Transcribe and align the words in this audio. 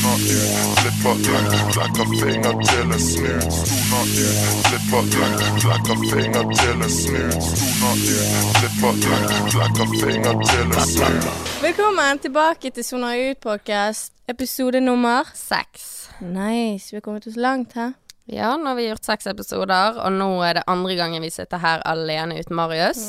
Stoner 0.00 0.16
ut, 0.16 0.78
flipper 0.80 1.16
ut, 1.30 1.54
flekker 1.72 2.06
finger 2.20 2.54
til 2.64 2.92
en 2.92 3.00
snut. 3.00 3.52
Stoner 3.52 4.06
ut, 4.26 4.68
flipper 4.68 5.02
ut, 5.20 5.42
flekker 5.60 5.98
finger 6.12 6.44
til 6.60 6.70
en 6.72 6.90
snut. 6.90 7.42
Stoner 7.42 8.00
ut, 8.14 8.56
flipper 8.56 8.94
ut, 8.96 9.34
flekker 9.52 9.92
finger 10.00 10.40
til 10.48 10.64
en 10.64 10.86
snut. 10.88 11.28
Velkommen 11.60 12.18
tilbake 12.24 12.70
til 12.70 12.84
Sona 12.84 13.12
ut-podkast, 13.26 14.14
episode 14.28 14.80
nummer 14.80 15.28
Seks. 15.34 16.08
Nice. 16.20 16.90
Vi 16.90 16.96
har 16.96 17.04
kommet 17.04 17.28
oss 17.28 17.36
langt 17.36 17.76
her. 17.76 17.92
Ja, 18.24 18.56
nå 18.56 18.72
har 18.72 18.80
vi 18.80 18.88
gjort 18.88 19.04
seks 19.04 19.28
episoder, 19.28 20.00
og 20.00 20.12
nå 20.16 20.32
er 20.48 20.62
det 20.62 20.68
andre 20.70 20.96
gangen 20.96 21.20
vi 21.20 21.32
sitter 21.34 21.60
her 21.60 21.84
alene 21.84 22.40
uten 22.40 22.56
Marius. 22.56 23.04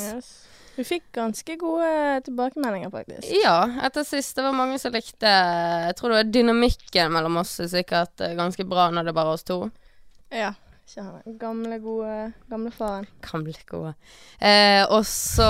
Vi 0.76 0.84
fikk 0.88 1.04
ganske 1.12 1.56
gode 1.60 2.20
tilbakemeldinger, 2.24 2.90
faktisk. 2.90 3.28
Ja, 3.42 3.58
etter 3.84 4.06
sist 4.08 4.36
det 4.38 4.44
var 4.46 4.56
mange 4.56 4.78
som 4.80 4.94
likte 4.94 5.28
Jeg 5.28 5.96
tror 5.98 6.12
det 6.12 6.20
var 6.22 6.30
dynamikken 6.32 7.12
mellom 7.12 7.36
oss 7.42 7.58
er 7.60 7.68
sikkert 7.72 8.24
eh, 8.24 8.32
ganske 8.38 8.64
bra 8.68 8.88
når 8.94 9.10
det 9.10 9.16
bare 9.16 9.34
oss 9.36 9.44
to. 9.44 9.66
Ja. 10.32 10.54
Ikke 10.82 11.02
han 11.06 11.36
gamle, 11.38 11.76
gode 11.80 12.14
gamlefaren. 12.50 13.06
Gamle 13.24 13.54
gode. 13.70 13.92
Eh, 14.42 14.82
og 14.92 15.04
så 15.08 15.46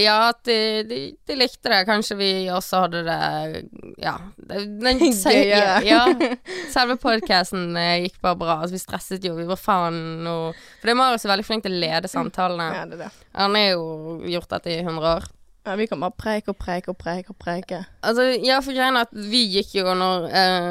Ja, 0.00 0.32
de, 0.46 0.56
de, 0.88 1.00
de 1.28 1.36
likte 1.36 1.70
det. 1.70 1.82
Kanskje 1.86 2.16
vi 2.18 2.30
også 2.50 2.80
hadde 2.86 3.02
det 3.06 3.64
Ja. 4.00 4.16
Den, 4.36 4.80
Gøyere. 5.00 5.82
ja. 5.86 6.06
Selve 6.74 6.96
podkasten 7.02 7.76
gikk 8.06 8.16
bare 8.24 8.38
bra. 8.40 8.56
Altså, 8.62 8.74
vi 8.78 8.82
stresset 8.82 9.26
jo. 9.28 9.36
Vi 9.38 9.46
var 9.48 9.60
faen 9.60 10.26
og 10.26 10.56
For 10.80 10.88
det 10.88 10.94
er 10.96 11.00
Marius 11.02 11.26
er 11.28 11.34
veldig 11.34 11.46
flink 11.46 11.66
til 11.68 11.76
å 11.76 11.82
lede 11.84 12.10
samtalene. 12.10 12.70
Ja, 12.80 12.86
det 12.88 12.96
er 12.98 13.04
det. 13.04 13.10
Han 13.36 13.58
har 13.60 13.68
jo 13.76 13.84
gjort 14.32 14.50
dette 14.56 14.72
i 14.72 14.80
100 14.80 15.12
år. 15.18 15.28
Ja, 15.68 15.74
vi 15.76 15.84
kan 15.86 16.00
bare 16.00 16.16
preike 16.16 16.54
og 16.54 16.56
preike 16.58 16.88
og 16.90 16.96
preike 16.98 17.34
og 17.34 17.38
preike. 17.38 17.82
Altså, 18.00 18.24
ja, 18.40 18.56
for 18.64 18.72
greia 18.72 19.04
at 19.04 19.12
vi 19.12 19.44
gikk 19.58 19.74
jo 19.82 19.92
når 19.94 20.26
eh, 20.32 20.70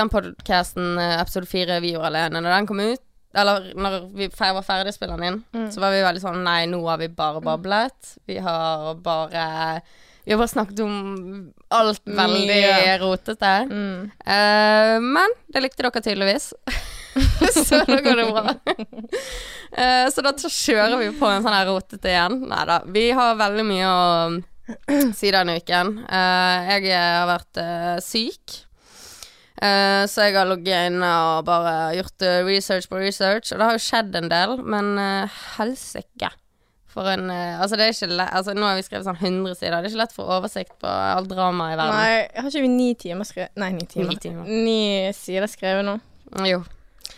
den 0.00 0.08
podcasten, 0.10 0.94
eh, 0.98 1.18
episode 1.20 1.46
4, 1.50 1.76
vi 1.84 1.92
gjorde 1.92 2.08
alene, 2.08 2.40
når 2.40 2.56
den 2.56 2.68
kom 2.70 2.80
ut 2.80 3.04
Eller 3.34 3.72
når 3.78 4.08
vi 4.16 4.26
var 4.32 4.62
ferdig 4.66 4.92
spilleren 4.94 5.20
spille 5.20 5.26
inn, 5.30 5.42
Mm. 5.54 5.70
så 5.70 5.80
var 5.80 5.92
vi 5.94 6.00
veldig 6.02 6.22
sånn 6.22 6.42
Nei, 6.42 6.64
nå 6.66 6.80
har 6.88 6.98
vi 6.98 7.08
bare 7.08 7.40
bablet. 7.40 8.16
Vi 8.26 8.38
har 8.42 8.94
bare 8.96 9.82
Vi 10.26 10.32
har 10.32 10.38
bare 10.38 10.48
snakket 10.50 10.80
om 10.84 11.52
alt 11.70 12.02
veldig 12.04 12.46
Mye. 12.48 12.98
rotete. 13.00 13.52
Mm. 13.70 14.10
Uh, 14.26 14.98
men 15.00 15.30
det 15.48 15.62
likte 15.62 15.82
dere 15.82 16.02
tydeligvis. 16.02 16.52
så 17.66 17.80
da 17.86 18.00
går 18.04 18.16
det 18.20 18.26
bra. 18.30 18.54
uh, 19.78 20.06
så 20.12 20.22
da 20.22 20.32
kjører 20.36 20.98
vi 21.00 21.08
på 21.18 21.26
en 21.30 21.42
sånn 21.42 21.54
her 21.56 21.66
rotete 21.70 22.10
igjen. 22.12 22.36
Nei 22.50 22.64
da. 22.68 22.80
Vi 22.86 23.06
har 23.16 23.38
veldig 23.40 23.64
mye 23.66 23.90
å 23.90 25.14
si 25.16 25.30
denne 25.34 25.56
uken. 25.58 25.96
Uh, 26.04 26.68
jeg 26.76 26.92
har 26.94 27.26
vært 27.30 27.62
syk. 28.04 28.60
Eh, 29.60 30.02
så 30.08 30.24
jeg 30.24 30.38
har 30.38 30.48
ligget 30.48 30.88
inne 30.88 31.08
og 31.20 31.44
bare 31.44 31.92
gjort 31.98 32.24
eh, 32.24 32.40
research 32.46 32.88
på 32.88 33.00
research, 33.00 33.52
og 33.52 33.60
det 33.60 33.66
har 33.66 33.76
jo 33.76 33.82
skjedd 33.84 34.14
en 34.16 34.30
del, 34.32 34.54
men 34.64 34.94
uh, 34.96 35.40
helsike. 35.58 36.30
For 36.90 37.06
en 37.06 37.28
uh, 37.30 37.60
Altså, 37.60 37.76
det 37.78 37.84
er 37.84 37.92
ikke 37.94 38.08
lett 38.18 38.32
Altså, 38.34 38.54
nå 38.56 38.64
har 38.66 38.74
vi 38.74 38.82
skrevet 38.82 39.06
sånn 39.06 39.20
100 39.20 39.58
sider. 39.60 39.76
Det 39.76 39.90
er 39.90 39.92
ikke 39.92 40.00
lett 40.00 40.16
for 40.16 40.32
oversikt 40.34 40.72
på 40.82 40.90
alt 40.90 41.28
dramaet 41.30 41.76
i 41.76 41.78
verden. 41.78 42.00
Nei, 42.00 42.40
har 42.40 42.48
ikke 42.50 42.64
vi 42.64 42.72
ni 42.72 42.88
timer 42.98 43.28
skrevet 43.28 43.60
Nei, 43.60 43.70
ni 43.76 43.86
timer. 43.86 44.10
Ni 44.10 44.18
timer. 44.24 44.50
Ni 44.50 44.80
sider 45.14 45.46
skrevet 45.52 45.86
nå. 45.86 46.00
Jo. 46.48 46.64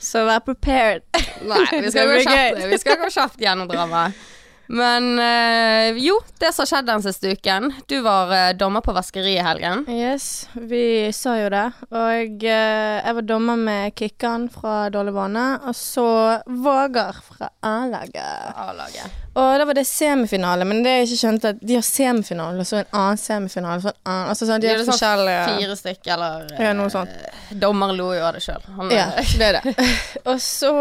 Så 0.02 0.26
vær 0.26 0.42
prepared. 0.44 1.06
Nei, 1.46 1.64
vi 1.78 1.94
skal, 1.94 2.10
gå 2.10 2.20
kjapt, 2.26 2.62
vi 2.68 2.82
skal 2.82 3.00
gå 3.00 3.08
kjapt 3.14 3.40
gjennom 3.40 3.70
dramaet. 3.70 4.18
Men 4.72 5.18
øh, 5.20 5.98
jo, 6.00 6.14
det 6.40 6.54
som 6.54 6.62
har 6.62 6.70
skjedd 6.70 6.86
den 6.88 7.02
siste 7.04 7.34
uken. 7.36 7.68
Du 7.90 7.98
var 8.04 8.32
øh, 8.32 8.54
dommer 8.56 8.80
på 8.80 8.94
vaskeri 8.96 9.34
i 9.36 9.44
helgen. 9.44 9.84
Yes, 9.92 10.48
vi 10.54 11.12
sa 11.12 11.34
jo 11.42 11.50
det. 11.52 11.66
Og 11.90 12.40
øh, 12.40 12.96
jeg 13.04 13.16
var 13.18 13.26
dommer 13.28 13.60
med 13.60 13.92
Kikkan 14.00 14.48
fra 14.52 14.88
Dårlig 14.88 15.14
vane, 15.14 15.46
og 15.68 15.76
så 15.76 16.06
Vågar 16.46 17.20
fra 17.20 17.52
A-laget. 17.62 19.20
Og 19.34 19.58
da 19.60 19.64
var 19.64 19.76
det 19.76 19.86
semifinale, 19.88 20.64
men 20.68 20.82
det 20.84 20.96
jeg 20.96 21.06
ikke 21.06 21.20
skjønte, 21.20 21.52
at 21.54 21.60
de 21.60 21.76
har 21.76 21.84
semifinale 21.84 22.64
og 22.64 22.68
så 22.68 22.82
en 22.82 22.90
annen 22.92 23.20
semifinale. 23.20 23.80
Så 23.84 23.92
en 23.92 24.00
annen, 24.08 24.28
altså 24.32 24.48
sånn, 24.48 24.60
de 24.60 24.68
Gjør 24.68 24.78
har 24.78 24.84
sånn 24.88 24.96
forskjellige 24.96 25.46
Fire 25.52 25.80
stykker, 25.84 26.12
eller 26.16 26.60
Ja, 26.64 26.76
noe 26.76 26.92
sånt. 26.92 27.32
Dommer 27.60 27.92
lo 27.96 28.12
jo 28.16 28.24
av 28.24 28.36
det 28.36 28.44
sjøl. 28.44 28.64
Ja, 28.92 29.10
det 29.20 29.50
er 29.52 29.60
det. 29.60 29.76
og 30.28 30.40
så 30.40 30.72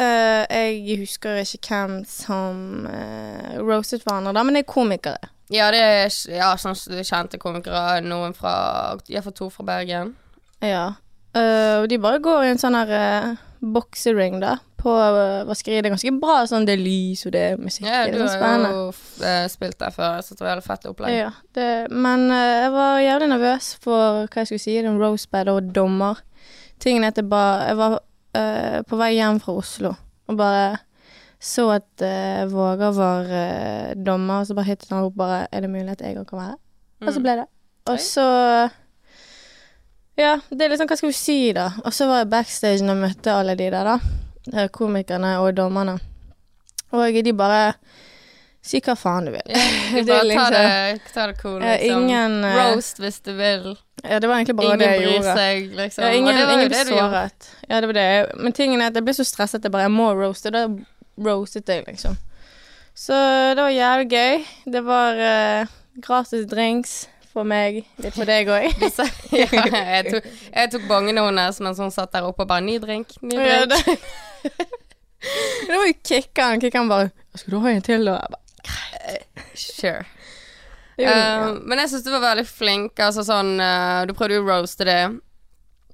eh, 0.00 0.46
Jeg 0.48 0.98
husker 1.02 1.42
ikke 1.42 1.76
hvem 1.76 2.00
som 2.08 2.88
uh, 2.88 3.60
roastet 3.60 4.04
hverandre, 4.06 4.34
da, 4.36 4.44
men 4.46 4.56
det 4.56 4.64
er 4.64 4.72
komikere. 4.72 5.32
Ja, 5.52 5.68
det 5.74 5.80
er 5.84 6.10
ja, 6.32 6.54
sånn 6.56 6.76
kjente 7.04 7.40
komikere. 7.40 8.00
Noen 8.06 8.32
fra 8.36 8.96
Iallfall 9.10 9.36
to 9.36 9.48
fra 9.52 9.66
Bergen. 9.68 10.14
Ja. 10.64 10.94
Eh, 11.36 11.80
og 11.82 11.88
de 11.88 11.98
bare 12.00 12.20
går 12.24 12.44
i 12.44 12.52
en 12.52 12.60
sånn 12.60 12.76
her 12.76 12.92
uh, 12.92 13.40
boksering, 13.60 14.38
da, 14.42 14.56
på 14.80 14.92
uh, 14.92 15.44
vaskeriet. 15.48 15.84
Det 15.84 15.90
er 15.90 15.94
ganske 15.94 16.14
bra 16.22 16.38
sånn, 16.48 16.66
det 16.68 16.76
er 16.78 16.84
lys, 16.84 17.24
og 17.28 17.34
det 17.36 17.42
er 17.50 17.60
musikk. 17.60 17.88
Ja, 17.88 18.04
det 18.06 18.16
du 18.16 18.20
er 18.20 18.26
sånn 18.26 18.32
har 18.32 18.40
spennende. 18.40 18.72
jo 18.78 19.52
spilt 19.52 19.78
der 19.80 19.96
før, 19.96 20.20
så 20.24 20.36
det 20.36 20.44
var 20.44 20.52
jævlig 20.54 20.66
fett 20.68 20.88
opplegg. 20.92 21.16
Ja, 21.18 21.30
det, 21.58 21.68
men 21.92 22.28
jeg 22.32 22.72
var 22.76 23.02
jævlig 23.04 23.30
nervøs 23.32 23.72
for 23.84 24.22
hva 24.24 24.44
jeg 24.44 24.52
skulle 24.52 24.64
si, 24.64 24.78
den 24.84 25.00
battle 25.00 25.58
og 25.58 25.72
dommer. 25.76 26.24
Tingen 26.82 27.04
er 27.06 27.12
at 27.12 27.20
jeg 27.20 27.28
bare 27.30 27.68
Jeg 27.68 27.76
var 27.78 28.00
eh, 28.34 28.80
på 28.88 28.96
vei 29.00 29.14
hjem 29.16 29.40
fra 29.42 29.52
Oslo 29.60 29.94
og 30.28 30.36
bare 30.38 30.78
så 31.42 31.64
at 31.74 32.02
uh, 32.06 32.44
Våger 32.52 32.92
var 32.94 33.26
uh, 33.26 33.94
dommer, 33.98 34.40
og 34.40 34.46
så 34.46 34.54
bare 34.54 34.68
hittet 34.68 34.92
han 34.94 35.02
opp 35.08 35.16
bare 35.18 35.48
Er 35.50 35.64
det 35.64 35.70
mulig 35.72 35.90
at 35.90 36.04
jeg 36.06 36.14
òg 36.20 36.28
kan 36.28 36.38
være? 36.38 36.54
Og 37.02 37.08
så 37.10 37.18
Mm. 37.18 37.22
ble 37.24 37.32
det. 37.40 37.46
Og 37.90 37.98
så 37.98 38.26
Ja, 40.16 40.36
det 40.50 40.62
er 40.62 40.68
liksom 40.70 40.86
Hva 40.86 40.96
skal 40.96 41.10
vi 41.10 41.16
si, 41.18 41.52
da? 41.52 41.64
Og 41.84 41.92
så 41.92 42.06
var 42.06 42.22
jeg 42.22 42.30
backstage 42.30 42.86
og 42.86 42.96
møtte 43.00 43.34
alle 43.34 43.56
de 43.58 43.70
der, 43.74 43.84
da. 43.90 44.68
Komikerne 44.68 45.38
og 45.40 45.56
dommerne. 45.56 45.98
Og 46.92 47.24
de 47.24 47.32
bare 47.32 47.72
Si 48.62 48.78
hva 48.80 48.94
faen 48.94 49.24
du 49.26 49.32
vil. 49.34 49.42
Ja, 49.52 50.02
du 50.02 50.04
bare 50.06 50.06
bare 50.06 50.18
ta 50.22 50.22
liksom- 50.28 50.52
det, 50.54 51.12
ta 51.14 51.26
det 51.26 51.38
cool, 51.42 51.62
Ja, 51.62 51.72
liksom. 51.76 52.02
ingen, 52.04 52.44
eh, 52.44 52.58
Roast 52.72 53.00
hvis 53.02 53.20
du 53.26 53.32
vil. 53.34 53.64
Ja, 54.04 54.18
det 54.22 54.28
var 54.30 54.36
egentlig 54.38 54.56
bare 54.56 54.66
Ingen 54.66 54.78
det 54.78 54.86
jeg 54.90 55.00
bryr 55.00 55.12
gjorde. 55.16 55.34
seg, 55.36 55.70
liksom. 55.78 56.04
Ja, 56.04 56.10
ingen 56.18 56.36
det 56.36 56.44
var 56.46 56.52
jo 56.52 56.58
ingen 56.58 56.68
ble 56.68 56.84
såret. 56.86 57.48
Ja, 57.68 57.80
det 57.80 57.86
var 57.90 57.92
det. 57.98 58.36
Men 58.38 58.52
tingen 58.52 58.80
er 58.82 58.86
at 58.92 58.94
jeg 58.94 59.04
ble 59.04 59.14
så 59.18 59.24
stresset 59.26 59.60
at 59.60 59.64
jeg 59.64 59.72
bare 59.74 59.82
Jeg 59.88 59.94
må 59.94 60.12
roaste. 60.14 60.50
Da 60.54 60.62
roastet 61.18 61.66
jeg, 61.68 61.84
liksom. 61.86 62.16
Så 62.94 63.14
det 63.56 63.62
var 63.62 63.70
jævlig 63.74 64.08
gøy. 64.12 64.44
Det 64.72 64.82
var 64.84 65.18
uh, 65.18 65.66
gratis 66.00 66.46
drinks 66.50 67.08
for 67.32 67.44
meg. 67.48 67.82
Litt 67.98 68.14
for 68.14 68.24
deg 68.28 68.46
òg. 68.52 68.66
ja, 69.32 69.46
jeg, 69.96 70.04
tok, 70.12 70.26
jeg 70.54 70.70
tok 70.74 70.86
bongen 70.90 71.18
hennes 71.18 71.60
mens 71.64 71.78
hun 71.82 71.90
satt 71.94 72.12
der 72.12 72.26
oppe 72.28 72.44
og 72.44 72.48
bare 72.48 72.60
'Ny 72.62 72.78
drink, 72.82 73.14
ny 73.22 73.34
Ja, 73.38 73.64
drink'. 73.66 73.98
det, 74.42 74.52
det 75.66 75.74
var 75.76 75.86
jo 75.86 75.94
Kikkan. 76.04 76.60
Kikkan 76.60 76.88
bare 76.88 77.10
'Skal 77.34 77.50
du 77.54 77.58
ha 77.60 77.68
en 77.70 77.82
til, 77.82 78.04
da?' 78.06 78.18
Jeg 78.20 78.30
bare, 78.30 78.38
Sure. 79.54 80.04
Jo, 81.00 81.08
ja. 81.08 81.48
Um, 81.48 81.62
men 81.68 81.80
jeg 81.82 81.88
syns 81.92 82.04
du 82.06 82.10
var 82.12 82.22
veldig 82.24 82.44
flink. 82.48 83.00
Altså 83.00 83.24
sånn 83.26 83.54
uh, 83.60 84.02
Du 84.08 84.12
prøvde 84.16 84.36
jo 84.38 84.44
å 84.44 84.48
roaste 84.50 84.84
det. 84.88 84.98
ja. 85.00 85.10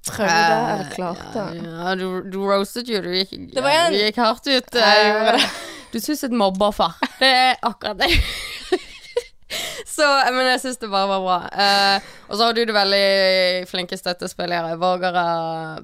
Prøvde 0.09 0.35
eller 0.35 0.91
klarte. 0.93 1.43
Ja, 1.59 1.95
du, 1.99 2.05
du 2.31 2.37
roastet 2.47 2.87
jo. 2.91 3.01
Du 3.03 3.09
gikk, 3.13 3.33
Det 3.53 3.63
var 3.65 3.75
en- 3.85 3.93
du 3.93 3.99
gikk 3.99 4.19
hardt 4.21 4.47
ut. 4.47 4.69
Ja, 4.79 5.35
uh, 5.35 5.49
du 5.93 5.99
syns 6.03 6.23
et 6.27 6.35
mobbeoffer. 6.35 6.95
Det 7.19 7.27
er 7.29 7.57
akkurat 7.67 7.99
det. 8.03 8.11
Så, 9.89 10.05
men 10.31 10.45
jeg 10.45 10.59
syns 10.61 10.77
det 10.79 10.87
bare 10.91 11.07
var 11.09 11.23
bra. 11.25 11.37
Uh, 11.49 12.09
og 12.29 12.37
så 12.37 12.45
har 12.45 12.53
du 12.55 12.61
det 12.69 12.75
veldig 12.75 13.65
flinke 13.71 13.97
støttespillere. 13.97 14.75
Vågere 14.79 15.23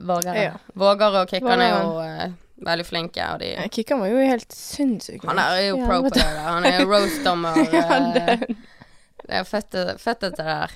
Vågere, 0.06 0.44
Ja. 0.44 0.52
Vågere 0.78 1.24
og 1.26 1.32
kickerne 1.34 1.66
er 1.72 2.36
veldig 2.64 2.86
flinke. 2.88 3.26
Og 3.34 3.40
de 3.40 3.54
Ja, 3.56 3.68
Kikkan 3.68 4.00
var 4.00 4.08
jo 4.14 4.18
helt 4.24 4.52
sinnssyk. 4.56 5.24
Han 5.28 5.40
er 5.40 5.62
jo 5.70 5.78
pro 5.86 6.02
på 6.06 6.10
det. 6.14 6.22
der. 6.24 6.40
Han 6.46 6.66
er 6.66 6.80
jo 6.82 6.88
roast-dommer. 6.94 7.58
Ja, 7.74 8.00
det- 8.14 8.56
det 9.26 9.34
er 9.40 9.44
født 9.44 10.00
fette 10.00 10.30
til 10.30 10.46
det 10.46 10.46
der. 10.46 10.72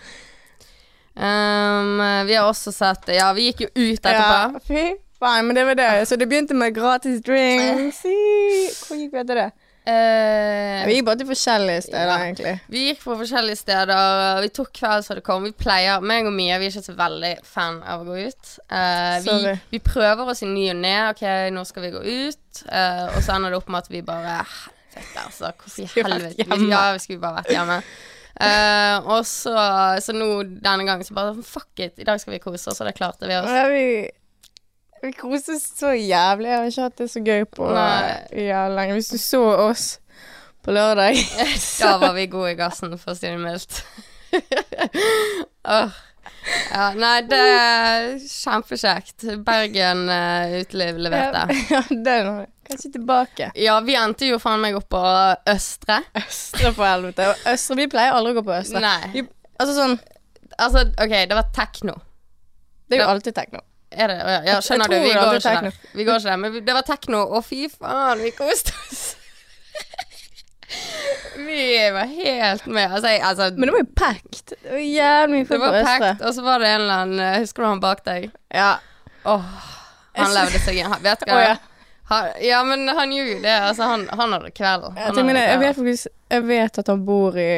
Um, 1.19 1.99
vi 2.27 2.33
har 2.37 2.45
også 2.47 2.71
sett 2.71 3.09
Ja, 3.13 3.31
vi 3.33 3.49
gikk 3.51 3.61
jo 3.65 3.67
ut 3.75 3.99
etterpå. 3.99 4.37
Ja, 4.55 4.59
fy 4.65 4.83
faen, 5.19 5.45
men 5.47 5.55
det 5.55 5.65
var 5.67 5.75
det. 5.75 5.89
Så 6.07 6.15
det 6.17 6.29
begynte 6.31 6.55
med 6.55 6.73
gratis 6.75 7.21
drinks. 7.25 7.99
Hvor 8.87 8.95
gikk 8.97 9.11
vi 9.13 9.19
etter 9.19 9.35
det? 9.43 9.49
Eh, 9.89 10.85
Vi 10.87 10.95
gikk 10.97 11.05
bare 11.07 11.19
til 11.21 11.27
forskjellige 11.29 11.81
steder, 11.87 12.07
Ja. 12.11 12.17
egentlig. 12.25 12.53
vi 12.69 12.83
gikk 12.87 13.03
på 13.03 13.15
forskjellige 13.19 13.57
steder. 13.57 14.41
Vi 14.41 14.49
tok 14.49 14.71
kvelden 14.73 15.03
som 15.03 15.15
det 15.15 15.23
kom. 15.23 15.43
Vi 15.43 15.51
pleier, 15.51 16.01
meg 16.01 16.25
og 16.25 16.33
Mia, 16.33 16.57
vi 16.57 16.67
er 16.67 16.71
ikke 16.71 16.85
så 16.91 16.95
veldig 16.95 17.33
fan 17.43 17.81
av 17.83 18.01
å 18.01 18.05
gå 18.09 18.27
ut. 18.27 18.51
Uh, 18.71 19.19
vi, 19.25 19.55
vi 19.71 19.79
prøver 19.79 20.29
oss 20.29 20.43
i 20.43 20.49
ny 20.49 20.69
og 20.71 20.79
ne. 20.83 20.95
Ok, 21.09 21.23
nå 21.55 21.65
skal 21.65 21.83
vi 21.83 21.91
gå 21.95 22.03
ut. 22.03 22.63
Uh, 22.67 23.07
og 23.15 23.23
så 23.23 23.35
ender 23.35 23.49
det 23.53 23.57
opp 23.61 23.69
med 23.69 23.83
at 23.83 23.89
vi 23.89 24.01
bare 24.01 24.43
Helvete, 24.89 25.25
altså. 25.25 25.51
Hvorfor 25.55 25.83
i 25.83 25.89
helvete? 26.03 26.45
Vi, 26.49 26.69
ja, 26.71 26.91
vi 26.93 26.99
skulle 26.99 27.21
bare 27.21 27.43
vært 27.43 27.51
hjemme. 27.53 27.81
Uh, 28.39 29.07
og 29.11 29.25
så, 29.27 29.53
så 29.99 30.13
nå 30.15 30.29
denne 30.63 30.85
gangen 30.87 31.03
så 31.03 31.13
bare 31.13 31.43
Fuck 31.43 31.79
it, 31.83 31.99
i 31.99 32.05
dag 32.07 32.19
skal 32.21 32.33
vi 32.33 32.39
kose 32.39 32.71
oss, 32.71 32.79
og 32.81 32.87
det 32.87 32.95
klarte 32.97 33.27
vi 33.27 33.35
oss. 33.37 33.49
Ja, 33.51 33.67
vi 33.67 34.09
vi 35.01 35.13
koste 35.15 35.55
så 35.59 35.93
jævlig. 35.95 36.49
Jeg 36.49 36.57
har 36.57 36.69
ikke 36.69 36.85
hatt 36.87 37.01
det 37.01 37.09
så 37.11 37.23
gøy 37.23 37.45
på 37.55 37.71
ja, 37.71 38.67
lenge. 38.71 38.97
Hvis 38.97 39.13
du 39.13 39.17
så 39.21 39.41
oss 39.69 39.87
på 40.65 40.75
lørdag 40.75 41.17
Da 41.79 41.95
var 42.01 42.13
vi 42.17 42.27
gode 42.31 42.53
i 42.53 42.59
gassen, 42.59 42.93
for 42.99 43.13
å 43.13 43.17
si 43.17 43.29
det 43.29 43.39
mildt. 43.39 43.81
Åh. 45.79 45.97
Ja, 46.69 46.85
nei, 46.95 47.15
det 47.29 47.39
er 47.39 48.05
kjempekjekt. 48.23 49.25
Bergen 49.45 50.05
uh, 50.09 50.59
Uteliv 50.61 51.01
leverte. 51.01 51.45
Ja, 51.73 51.83
det 51.89 52.15
er 52.15 52.27
noe. 52.27 52.47
Kanskje 52.69 52.91
tilbake. 52.99 53.49
Ja, 53.57 53.79
vi 53.81 53.95
endte 53.97 54.27
jo 54.29 54.37
faen 54.41 54.61
meg 54.61 54.77
opp 54.77 54.91
på 54.93 55.01
Østre. 55.49 56.03
Østre 56.19 56.73
for 56.75 56.85
helvete. 56.85 57.31
Og 57.31 57.49
Østre, 57.53 57.79
vi 57.79 57.87
pleier 57.89 58.13
aldri 58.13 58.35
å 58.35 58.39
gå 58.39 58.45
på 58.45 58.55
Østre. 58.59 58.83
Nei. 58.83 59.11
Vi, 59.15 59.25
altså 59.57 59.75
sånn, 59.77 59.99
Altså, 60.59 60.81
OK, 60.99 61.13
det 61.29 61.35
var 61.37 61.51
tekno. 61.55 61.93
det 62.89 62.97
er 62.97 63.03
jo 63.05 63.11
alltid 63.13 63.35
tekno. 63.37 63.61
Er 63.91 64.07
det? 64.11 64.17
Ja, 64.19 64.41
ja, 64.45 64.57
skjønner 64.61 64.91
du. 64.91 64.97
Vi 65.01 65.13
går 65.13 65.37
ikke 65.39 65.53
der. 65.61 65.77
Vi 65.97 66.03
går 66.05 66.19
ikke 66.19 66.29
der. 66.29 66.37
Men 66.43 66.59
det 66.65 66.73
var 66.77 66.85
tekno, 66.85 67.23
og 67.25 67.41
fy 67.45 67.63
faen, 67.73 68.21
vi 68.21 68.29
koste 68.37 68.73
oss. 68.85 69.07
vi 71.47 71.63
var 71.95 72.05
helt 72.05 72.65
med. 72.65 72.91
Altså, 72.93 73.07
jeg, 73.09 73.21
altså 73.25 73.47
Men 73.55 73.69
det 73.69 73.71
var 73.71 73.79
jo 73.79 73.87
packed. 73.95 74.53
Det 74.53 74.71
var 74.71 74.77
jævlig 74.83 75.39
mye 75.39 75.47
folk 75.49 75.63
på 75.63 75.71
var 75.71 75.79
Østre. 75.81 76.11
og 76.27 76.35
så 76.35 76.41
var 76.45 76.59
det 76.61 76.69
en 76.69 76.81
eller 76.81 77.01
annen 77.05 77.19
eh, 77.25 77.39
Husker 77.39 77.63
du 77.63 77.67
han 77.69 77.81
bak 77.81 78.03
deg? 78.05 78.29
Ja. 78.53 78.75
Åh, 79.25 79.49
han 80.13 80.27
Jeg- 80.27 80.35
levde 80.37 80.61
seg 80.67 80.77
inn. 80.83 80.93
Vet 81.01 81.25
du 81.25 81.31
hva? 81.31 81.39
Oh, 81.39 81.43
ja. 81.47 81.57
Han, 82.09 82.29
ja, 82.41 82.63
men 82.65 82.87
han 82.87 83.11
gjorde 83.13 83.31
jo 83.35 83.41
det. 83.41 83.57
Altså, 83.69 83.83
han, 83.83 84.07
han 84.09 84.31
hadde 84.33 84.49
kveld. 84.51 84.85
Jeg, 84.97 85.05
hadde 85.05 85.39
jeg, 85.39 85.59
vet 85.59 85.75
faktisk 85.77 86.07
Jeg 86.31 86.45
vet 86.47 86.77
at 86.81 86.87
han 86.89 87.03
bor 87.05 87.37
i 87.37 87.49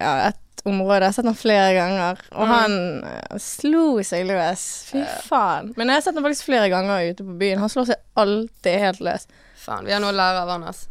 ja, 0.00 0.12
et 0.28 0.38
område. 0.64 1.00
Jeg 1.00 1.08
har 1.10 1.16
sett 1.16 1.28
han 1.30 1.34
flere 1.38 1.72
ganger. 1.76 2.20
Og 2.32 2.46
Mm. 2.46 2.52
han 2.54 2.76
uh, 3.04 3.38
slo 3.42 4.02
seg 4.06 4.26
løs. 4.28 4.64
Fy 4.92 5.02
faen. 5.28 5.72
Men 5.76 5.88
jeg 5.88 5.94
har 6.00 6.04
sett 6.06 6.14
han 6.14 6.24
faktisk 6.28 6.44
flere 6.50 6.68
ganger 6.72 7.10
ute 7.10 7.24
på 7.26 7.38
byen. 7.40 7.58
Han 7.58 7.68
slår 7.72 7.86
seg 7.92 7.96
alltid 8.14 8.78
helt 8.86 9.00
løs. 9.00 9.26
Faen, 9.62 9.84
vi 9.86 9.92
har 9.94 10.00
noe 10.02 10.12
å 10.14 10.18
lære 10.20 10.42
av 10.44 10.48
han, 10.54 10.64
altså. 10.70 10.88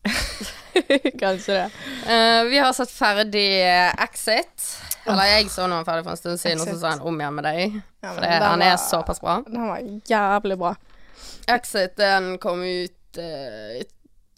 Kanskje 1.20 1.52
det. 1.54 1.70
Uh, 2.06 2.44
vi 2.50 2.58
har 2.58 2.72
sett 2.72 2.90
ferdig 2.90 3.46
eh, 3.66 3.92
Exit. 4.04 4.68
Eller 5.08 5.24
jeg 5.32 5.48
så 5.50 5.64
nå 5.68 5.80
ferdig 5.84 6.04
for 6.04 6.12
en 6.14 6.20
stund 6.20 6.40
siden, 6.40 6.60
og 6.60 6.68
så 6.68 6.76
sa 6.80 6.90
han 6.94 7.00
om 7.08 7.20
igjen 7.20 7.34
med 7.36 7.46
deg. 7.48 7.78
Ja, 8.04 8.12
For 8.14 8.44
han 8.46 8.62
er 8.64 8.76
såpass 8.80 9.20
bra. 9.20 9.38
Den 9.46 9.64
var 9.68 9.80
jævlig 10.08 10.58
bra. 10.60 10.74
Exit 11.50 11.96
den 11.98 12.34
kom 12.42 12.60
ut 12.62 13.18
uh, 13.18 13.78
Jeg 13.78 13.88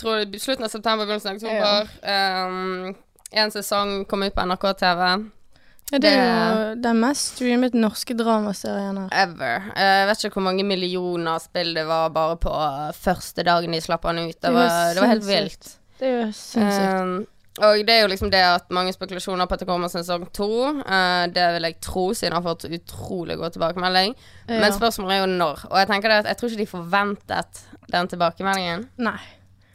tror 0.00 0.24
det- 0.24 0.40
slutten 0.42 0.64
av 0.66 0.72
september, 0.72 1.06
begynnelsen 1.06 1.30
av 1.30 1.36
oktober. 1.36 1.90
Um, 2.02 2.94
en 3.32 3.52
sesong 3.54 4.02
kom 4.08 4.22
ut 4.26 4.34
på 4.34 4.44
NRK 4.46 4.66
TV. 4.80 5.06
Ja, 5.92 5.98
det 6.00 6.08
er 6.08 6.22
jo 6.24 6.76
den 6.80 7.00
mest 7.02 7.34
streamet 7.34 7.74
norske 7.76 8.14
dramaserien 8.16 8.96
her. 9.02 9.10
Ever. 9.24 9.66
Eh, 9.76 9.90
Jeg 10.00 10.06
vet 10.08 10.24
ikke 10.24 10.38
hvor 10.38 10.46
mange 10.46 10.64
millioner 10.64 11.42
spill 11.42 11.74
det 11.76 11.84
var 11.88 12.08
bare 12.14 12.38
på 12.40 12.52
eh, 12.52 12.94
første 12.96 13.44
dagen 13.44 13.76
de 13.76 13.80
slapp 13.84 14.06
han 14.08 14.22
ut. 14.22 14.38
Det 14.40 14.52
var, 14.54 14.94
det 14.94 15.04
var 15.04 15.12
helt 15.12 15.28
vilt. 15.28 15.74
Det 16.00 16.08
er 16.08 16.16
jo 16.22 16.30
sinnssykt. 16.32 17.02
Um, 17.02 17.26
og 17.60 17.82
det 17.84 17.92
er 17.92 18.00
jo 18.06 18.08
liksom 18.08 18.30
det 18.32 18.40
at 18.40 18.72
mange 18.72 18.94
spekulasjoner 18.96 19.44
på 19.44 19.58
at 19.58 19.60
det 19.60 19.68
kommer 19.68 19.92
sesong 19.92 20.24
to. 20.32 20.48
Uh, 20.80 21.28
det 21.28 21.50
vil 21.58 21.68
jeg 21.68 21.76
tro, 21.84 22.06
siden 22.16 22.32
jeg 22.32 22.38
har 22.40 22.46
fått 22.48 22.64
utrolig 22.72 23.36
god 23.42 23.52
tilbakemelding. 23.58 24.16
Ja. 24.48 24.62
Men 24.64 24.72
spørsmålet 24.72 25.18
er 25.18 25.22
jo 25.26 25.30
når. 25.34 25.66
Og 25.68 25.76
jeg 25.82 25.92
tenker 25.92 26.08
det 26.08 26.22
at 26.22 26.32
jeg 26.32 26.40
tror 26.40 26.54
ikke 26.54 26.64
de 26.64 26.72
forventet 26.72 27.62
den 27.92 28.08
tilbakemeldingen. 28.08 28.88
Nei. 29.04 29.20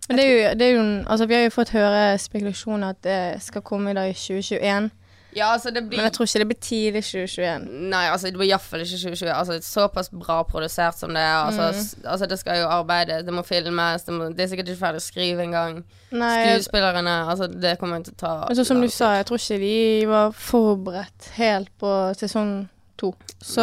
Men 0.08 0.18
det 0.18 0.26
er 0.26 0.32
jo, 0.32 0.54
det 0.60 0.68
er 0.68 0.72
jo 0.78 0.84
Altså, 1.08 1.26
vi 1.28 1.34
har 1.36 1.42
jo 1.44 1.50
fått 1.50 1.70
høre 1.76 2.18
spekulasjoner 2.20 2.90
at 2.96 3.02
det 3.04 3.20
skal 3.44 3.62
komme 3.62 3.94
da 3.94 4.06
i 4.08 4.14
2021. 4.14 4.90
Ja, 5.36 5.52
altså 5.54 5.70
det 5.70 5.84
blir 5.90 6.00
Men 6.00 6.06
jeg 6.08 6.14
tror 6.16 6.26
ikke 6.26 6.40
det 6.40 6.48
blir 6.48 6.58
tidlig 6.62 7.02
2021. 7.04 7.66
Nei, 7.92 8.06
altså 8.10 8.28
det 8.32 8.40
blir 8.40 8.48
iallfall 8.48 8.82
ikke 8.82 8.98
2020. 8.98 9.28
Altså 9.36 9.58
Såpass 9.62 10.10
bra 10.10 10.38
produsert 10.48 10.98
som 10.98 11.12
det 11.14 11.22
er. 11.22 11.36
Altså, 11.44 11.68
Mm. 11.68 12.08
altså 12.10 12.26
det 12.26 12.40
skal 12.40 12.62
jo 12.62 12.68
arbeides, 12.68 13.24
det 13.26 13.34
må 13.34 13.42
filmes, 13.46 14.04
det, 14.04 14.14
må, 14.14 14.30
det 14.32 14.40
er 14.40 14.48
sikkert 14.48 14.72
ikke 14.72 14.80
ferdig 14.86 15.02
å 15.04 15.06
skrive 15.06 15.44
engang. 15.44 15.84
Skuespillerne, 16.10 17.30
altså 17.30 17.48
det 17.48 17.76
kommer 17.80 18.02
til 18.04 18.14
å 18.16 18.18
ta 18.18 18.32
altså, 18.48 18.64
som 18.64 18.82
du 18.82 18.88
sa, 18.90 19.12
jeg 19.20 19.26
tror 19.26 19.38
ikke 19.38 19.60
de 19.60 20.08
var 20.08 20.32
forberedt 20.32 21.30
helt 21.36 21.70
på 21.80 21.92
sesong 22.18 22.68
to. 22.98 23.14
Så 23.44 23.62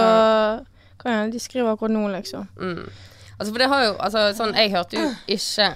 kan 1.01 1.13
hende 1.13 1.33
de 1.33 1.41
skriver 1.43 1.73
akkurat 1.73 1.91
nå, 1.97 2.07
liksom. 2.13 2.47
Mm. 2.61 2.87
Altså, 3.39 3.51
for 3.53 3.59
det 3.59 3.69
har 3.69 3.85
jo 3.85 3.95
Altså, 3.99 4.21
sånn 4.39 4.55
Jeg 4.55 4.71
hørte 4.71 4.95
jo 5.01 5.09
ikke 5.27 5.73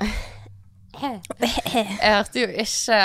Jeg 1.03 2.13
hørte 2.15 2.43
jo 2.43 2.49
ikke 2.65 2.99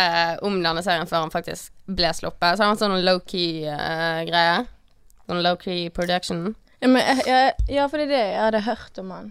om 0.48 0.60
denne 0.64 0.84
serien 0.86 1.10
før 1.10 1.26
den 1.26 1.34
faktisk 1.34 1.74
ble 1.86 2.12
sluppet. 2.16 2.56
Så 2.58 2.64
har 2.64 2.72
var 2.72 2.76
en 2.76 2.82
sånn 2.82 3.06
low-key-greie. 3.06 4.64
sånn 5.28 5.44
low-key 5.46 5.90
production. 5.96 6.56
Ja, 6.84 6.90
men, 6.92 7.00
jeg, 7.02 7.26
jeg, 7.30 7.54
ja, 7.78 7.88
for 7.88 8.02
det 8.02 8.10
det. 8.12 8.24
Jeg 8.34 8.42
hadde 8.44 8.64
hørt 8.66 8.98
om 9.00 9.12
han. 9.16 9.30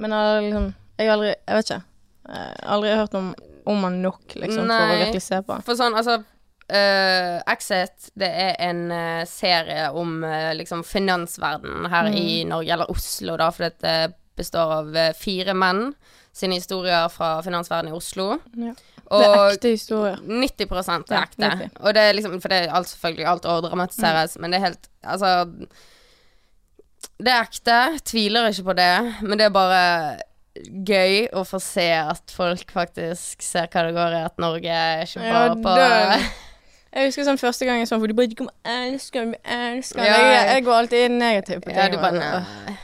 Men 0.00 0.14
jeg 0.14 0.18
har 0.26 0.40
liksom 0.42 0.70
Jeg 0.98 1.10
aldri 1.12 1.28
Jeg 1.34 1.56
vet 1.58 1.68
ikke. 1.70 1.82
Jeg 2.24 2.38
har 2.38 2.70
aldri 2.76 2.94
hørt 2.96 3.14
om, 3.18 3.34
om 3.68 3.82
han 3.84 3.98
nok, 4.02 4.22
liksom, 4.34 4.64
for 4.64 4.72
å 4.72 4.86
Nei. 4.88 5.02
virkelig 5.02 5.22
se 5.26 5.40
på 5.44 5.52
han. 5.58 5.64
For 5.66 5.76
sånn, 5.76 5.96
altså 5.98 6.14
uh, 6.72 7.36
Exit, 7.52 8.08
det 8.16 8.30
er 8.46 8.54
en 8.64 8.82
uh, 8.88 9.22
serie 9.28 9.90
om 9.92 10.22
uh, 10.24 10.54
liksom 10.56 10.84
finansverdenen 10.88 11.90
her 11.92 12.08
i 12.12 12.24
Mm. 12.44 12.48
Norge, 12.54 12.72
eller 12.78 12.90
Oslo, 12.94 13.36
da, 13.40 13.50
for 13.52 13.68
det 13.84 14.14
består 14.36 14.72
av 14.80 14.96
eh, 14.96 15.12
fire 15.14 15.54
menn 15.54 15.92
sine 16.34 16.58
historier 16.58 17.08
fra 17.14 17.38
finansverdenen 17.46 17.94
i 17.94 17.96
Oslo. 17.96 18.34
Ja. 18.58 18.74
Det 19.04 19.26
er 19.26 19.40
ekte 19.52 19.72
historier. 19.74 20.20
90 20.24 20.64
er 20.64 21.02
Ja, 21.14 21.22
ekte. 21.22 21.48
90. 21.50 21.74
Og 21.80 21.94
det 21.94 22.02
er 22.02 22.14
liksom 22.16 22.38
For 22.40 22.50
det 22.52 22.60
er 22.62 22.72
alt 22.74 22.88
selvfølgelig 22.88 23.26
alt 23.30 23.48
overdramatiseres, 23.52 24.36
mm. 24.36 24.40
men 24.42 24.50
det 24.50 24.58
er 24.58 24.64
helt 24.64 24.88
Altså 25.02 25.32
Det 27.18 27.30
er 27.32 27.42
ekte. 27.42 27.80
Tviler 28.04 28.48
ikke 28.50 28.70
på 28.70 28.78
det, 28.80 28.94
men 29.22 29.38
det 29.38 29.46
er 29.46 29.54
bare 29.54 29.82
gøy 30.86 31.28
å 31.34 31.42
få 31.46 31.58
se 31.62 31.88
at 31.98 32.30
folk 32.30 32.70
faktisk 32.70 33.42
ser 33.42 33.66
hva 33.72 33.82
det 33.88 33.94
går 33.96 34.14
i, 34.14 34.24
at 34.24 34.36
Norge 34.38 34.70
er 34.70 35.02
ikke 35.02 35.22
Ja, 35.26 35.48
på 35.54 35.76
det- 35.78 36.30
Jeg 36.94 37.08
husker 37.08 37.24
sånn 37.26 37.40
første 37.42 37.66
gang 37.66 37.82
sånn 37.86 37.98
For 37.98 38.06
du 38.06 38.14
bare 38.14 38.28
ikke 38.30 38.44
kommer 38.44 38.54
elske 38.64 39.26
meg, 39.26 39.40
elske 39.44 39.98
meg. 39.98 40.06
Ja, 40.06 40.18
jeg, 40.22 40.48
jeg 40.54 40.64
går 40.64 40.74
alltid 40.78 41.10
negativ 41.10 41.60
på 41.60 41.70
ting. 41.74 41.76
Ja, 41.76 42.00
bare. 42.00 42.76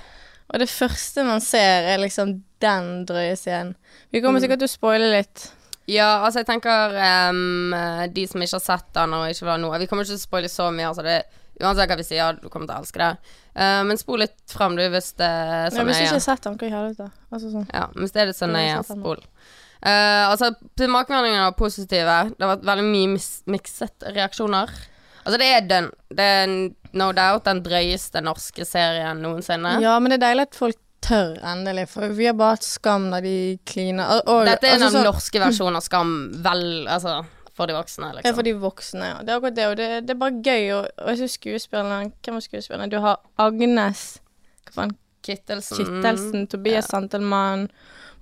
Og 0.51 0.59
det 0.59 0.69
første 0.69 1.25
man 1.25 1.41
ser, 1.41 1.87
er 1.95 1.99
liksom 2.03 2.43
den 2.61 2.91
drøye 3.09 3.37
scenen. 3.37 3.75
Vi 4.13 4.21
kommer 4.21 4.41
Mm. 4.41 4.45
sikkert 4.47 4.63
til 4.65 4.69
å 4.69 4.75
spoile 4.77 5.11
litt. 5.17 5.51
Ja, 5.91 6.23
altså 6.25 6.41
jeg 6.45 6.47
tenker 6.47 6.93
um, 7.31 7.75
de 8.15 8.27
som 8.31 8.41
ikke 8.45 8.59
har 8.61 8.63
sett 8.63 8.91
den 8.95 9.15
og 9.17 9.25
ikke 9.31 9.43
vil 9.43 9.51
ha 9.51 9.57
noe 9.59 9.79
Vi 9.81 9.87
kommer 9.91 10.05
ikke 10.05 10.13
til 10.15 10.21
å 10.21 10.29
spoile 10.29 10.49
så 10.53 10.69
mye, 10.71 10.87
altså 10.93 11.03
det 11.03 11.23
Uansett 11.61 11.91
hva 11.91 11.97
vi 11.99 12.05
sier, 12.07 12.37
du 12.41 12.49
kommer 12.49 12.65
til 12.71 12.73
å 12.73 12.81
elske 12.81 13.01
det. 13.03 13.09
Uh, 13.53 13.83
men 13.85 13.99
spol 14.01 14.23
litt 14.23 14.39
fram, 14.49 14.77
du, 14.79 14.85
hvis 14.89 15.11
det 15.19 15.27
er 15.29 15.69
Ja, 15.75 15.83
hvis 15.85 15.99
du 15.99 16.05
ikke 16.07 16.15
har 16.17 16.23
sett 16.25 16.43
den, 16.47 16.55
hva 16.57 16.69
i 16.69 16.71
helvete? 16.73 17.09
Altså 17.31 17.51
sånn. 17.53 17.67
Ja, 17.75 17.83
hvis 18.01 18.13
det 18.15 18.23
er 18.23 18.31
litt 18.31 18.39
så 18.39 18.49
nøye, 18.49 18.63
jeg 18.71 18.85
ser 18.89 18.97
spol. 18.97 19.21
Uh, 19.85 20.25
altså, 20.31 20.49
tilbakemeldingene 20.81 21.43
var 21.51 21.59
positive. 21.59 22.17
Det 22.33 22.47
har 22.47 22.55
vært 22.55 22.65
veldig 22.71 22.87
mye 22.89 23.21
mikset 23.53 24.09
reaksjoner. 24.17 24.73
Altså, 25.21 25.37
det 25.43 25.51
er 25.53 25.67
den 25.69 25.91
Det 26.09 26.31
er 26.39 26.55
no 26.97 27.11
doubt 27.13 27.45
den 27.45 27.61
drøyeste 27.67 28.23
norske 28.25 28.65
serien 28.65 29.21
noensinne. 29.21 29.77
Ja, 29.85 29.99
men 30.01 30.15
det 30.15 30.23
er 30.23 30.29
deilig 30.31 30.49
at 30.49 30.57
folk 30.63 30.81
tør, 31.03 31.37
endelig. 31.53 31.89
For 31.89 32.09
vi 32.17 32.27
har 32.27 32.35
bare 32.39 32.57
hatt 32.57 32.65
skam 32.67 33.09
når 33.11 33.23
de 33.27 33.35
kliner. 33.67 34.23
Og, 34.27 34.45
Dette 34.47 34.67
er 34.69 34.77
altså 34.77 34.91
den 34.91 34.97
sånn- 35.01 35.09
norske 35.13 35.41
versjonen 35.43 35.77
av 35.77 35.83
Skam, 35.87 36.11
vel 36.45 36.87
Altså, 36.89 37.25
for 37.55 37.67
de 37.67 37.75
voksne, 37.75 38.07
Ja, 38.07 38.13
liksom. 38.19 38.35
for 38.35 38.43
de 38.43 38.53
voksne, 38.55 39.05
ja. 39.05 39.19
Det 39.23 39.29
er 39.29 39.37
akkurat 39.41 39.55
det, 39.57 39.67
og 39.69 39.77
det, 39.77 39.89
det 40.07 40.11
er 40.11 40.19
bare 40.21 40.43
gøy. 40.43 40.71
Og, 40.79 40.87
og 40.99 41.09
jeg 41.09 41.17
synes 41.19 41.33
skuespillerne 41.39 42.13
Hvem 42.25 42.35
var 42.35 42.41
skuespillerne? 42.41 42.91
Du 42.91 43.01
har 43.01 43.21
Agnes 43.39 44.21
Hva 44.71 44.73
faen? 44.83 44.95
Kittelsen. 45.23 45.77
Kittelsen, 45.77 46.47
Tobias 46.49 46.87
Ja. 46.87 46.99
Santelmann, 46.99 47.69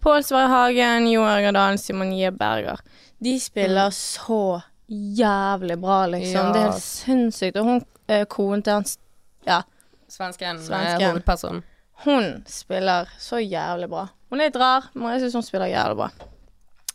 Pål 0.03 0.25
Sverre 0.25 0.49
Hagen, 0.49 1.07
Jo 1.11 1.21
Ørger 1.23 1.53
Dalen, 1.53 1.79
Simon 1.79 2.11
J. 2.13 2.31
Berger. 2.31 2.81
De 3.23 3.39
spiller 3.41 3.91
så 3.91 4.61
jævlig 4.91 5.77
bra, 5.81 6.07
liksom. 6.07 6.47
Ja. 6.47 6.53
Det 6.53 6.61
er 6.63 6.71
helt 6.73 6.83
sinnssykt. 6.83 7.57
Og 7.57 7.65
hun 7.65 7.85
eh, 8.09 8.25
konen 8.27 8.63
til 8.63 8.73
hans 8.73 8.99
Ja, 9.47 9.61
Svensken, 10.09 10.59
Svensken. 10.59 11.03
er 11.03 11.11
hovedpersonen. 11.13 11.63
Hun 12.05 12.43
spiller 12.47 13.09
så 13.19 13.41
jævlig 13.43 13.89
bra. 13.91 14.07
Hun 14.31 14.41
er 14.41 14.51
litt 14.51 14.59
rar, 14.61 14.91
men 14.95 15.15
jeg 15.17 15.25
syns 15.27 15.39
hun 15.41 15.47
spiller 15.47 15.71
jævlig 15.71 15.99
bra. 15.99 16.11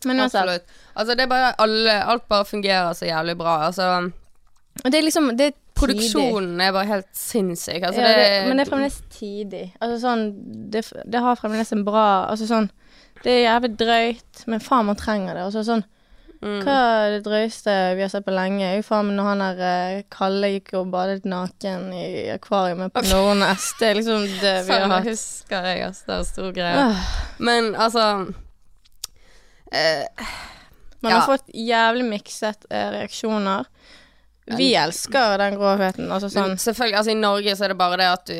Men. 0.05 0.19
Absolutt. 0.19 0.67
Altså, 0.93 1.15
det 1.15 1.23
er 1.23 1.31
bare 1.31 1.53
alle 1.63 1.93
Alt 2.11 2.25
bare 2.27 2.45
fungerer 2.45 2.93
så 2.93 3.07
jævlig 3.07 3.37
bra. 3.39 3.53
Altså, 3.69 4.11
det 4.83 4.97
er 4.97 5.05
liksom 5.05 5.29
Det 5.37 5.45
er 5.45 5.59
produksjonen 5.73 6.61
er 6.61 6.73
bare 6.75 6.89
helt 6.89 7.09
sinnssyk. 7.17 7.81
Altså, 7.81 8.01
ja, 8.01 8.07
det, 8.07 8.23
det, 8.23 8.47
men 8.47 8.59
det 8.59 8.65
er 8.65 8.71
fremdeles 8.71 8.99
tidig. 9.13 9.63
Altså 9.79 9.99
sånn 10.03 10.25
det, 10.73 10.83
det 11.05 11.23
har 11.23 11.39
fremdeles 11.39 11.73
en 11.75 11.85
bra 11.87 12.05
Altså 12.29 12.47
sånn 12.49 12.69
Det 13.23 13.31
er 13.31 13.45
jævlig 13.45 13.73
drøyt, 13.79 14.45
men 14.51 14.63
faen, 14.63 14.89
man 14.91 14.99
trenger 14.99 15.37
det. 15.37 15.47
Altså 15.47 15.63
sånn 15.67 15.85
mm. 16.43 16.59
Hva 16.65 16.75
er 17.05 17.13
det 17.15 17.21
drøyeste 17.25 17.73
vi 17.97 18.03
har 18.05 18.11
sett 18.13 18.25
på 18.27 18.33
lenge? 18.35 18.67
Jo 18.75 18.83
faen 18.85 19.07
meg 19.09 19.15
når 19.17 19.29
han 19.31 19.43
der 19.43 19.61
eh, 19.69 20.03
Kalle 20.13 20.49
gikk 20.57 20.73
og 20.81 20.91
badet 20.93 21.25
naken 21.29 21.89
i 21.95 22.05
akvariet 22.35 22.93
på 22.93 23.03
Nordnes. 23.09 23.69
Det 23.79 23.89
er 23.89 23.99
liksom 23.99 24.27
det 24.41 24.55
vi 24.67 24.77
har 24.77 24.87
hatt. 24.91 25.07
husker 25.07 25.69
jeg, 25.71 25.83
altså. 25.87 26.05
Det 26.11 26.17
er 26.19 26.27
stor 26.29 26.51
greie. 26.59 26.87
Ah, 26.87 27.05
Men 27.39 27.71
altså 27.75 28.07
eh, 29.71 30.05
Man 31.01 31.11
Ja. 31.11 31.19
har 31.19 31.27
fått 31.37 31.49
jævlig 31.53 32.05
mikset 32.07 32.65
eh, 32.69 32.89
reaksjoner. 32.95 33.65
Vi 34.45 34.75
elsker 34.75 35.37
den 35.39 35.55
gråheten. 35.55 36.09
Altså 36.11 36.27
sånn 36.31 36.57
Selvfølgelig, 36.59 36.97
altså 36.99 37.13
I 37.13 37.19
Norge 37.19 37.55
så 37.55 37.65
er 37.65 37.73
det 37.73 37.79
bare 37.79 37.99
det 38.01 38.09
at 38.11 38.27
du 38.27 38.35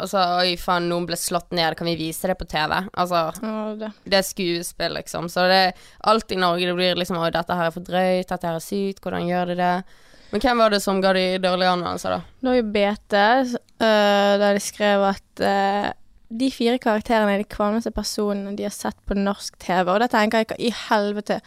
Altså, 0.00 0.22
oi 0.40 0.56
faen, 0.60 0.88
noen 0.88 1.06
ble 1.08 1.18
slått 1.20 1.52
ned, 1.56 1.76
kan 1.76 1.88
vi 1.90 1.98
vise 2.00 2.30
det 2.30 2.38
på 2.40 2.48
TV? 2.48 2.74
Altså, 2.92 3.22
ja, 3.44 3.54
det. 3.78 3.92
det 4.08 4.20
er 4.20 4.26
skuespill, 4.26 4.96
liksom. 4.96 5.28
Så 5.32 5.44
det 5.50 5.60
er 5.68 5.86
alt 6.08 6.32
i 6.32 6.40
Norge 6.40 6.70
det 6.70 6.76
blir 6.78 7.00
liksom 7.00 7.20
Oi, 7.20 7.30
dette 7.34 7.60
her 7.60 7.68
er 7.68 7.74
for 7.74 7.84
drøyt, 7.84 8.28
dette 8.30 8.48
her 8.48 8.56
er 8.56 8.64
sykt, 8.64 9.02
hvordan 9.04 9.28
gjør 9.28 9.52
de 9.52 9.58
det? 9.60 9.72
Men 10.28 10.44
hvem 10.44 10.60
var 10.60 10.72
det 10.72 10.82
som 10.84 11.00
ga 11.00 11.14
de 11.16 11.24
dårlige 11.40 11.72
anmeldelser, 11.76 12.18
da? 12.18 12.36
Det 12.40 12.50
var 12.50 12.58
jo 12.58 12.66
BT, 12.74 13.22
uh, 13.80 14.34
der 14.42 14.58
de 14.58 14.60
skrev 14.64 15.06
at 15.08 15.44
uh, 15.44 15.88
de 16.28 16.50
fire 16.52 16.76
karakterene 16.82 17.32
er 17.32 17.42
de 17.42 17.48
kvalmeste 17.48 17.92
personene 17.96 18.52
de 18.56 18.66
har 18.66 18.74
sett 18.74 18.98
på 19.08 19.16
norsk 19.16 19.56
TV. 19.62 19.88
Og 19.88 20.02
da 20.02 20.10
tenker 20.12 20.42
jeg 20.42 20.50
hva 20.50 20.58
i 20.60 20.72
helvete 20.88 21.40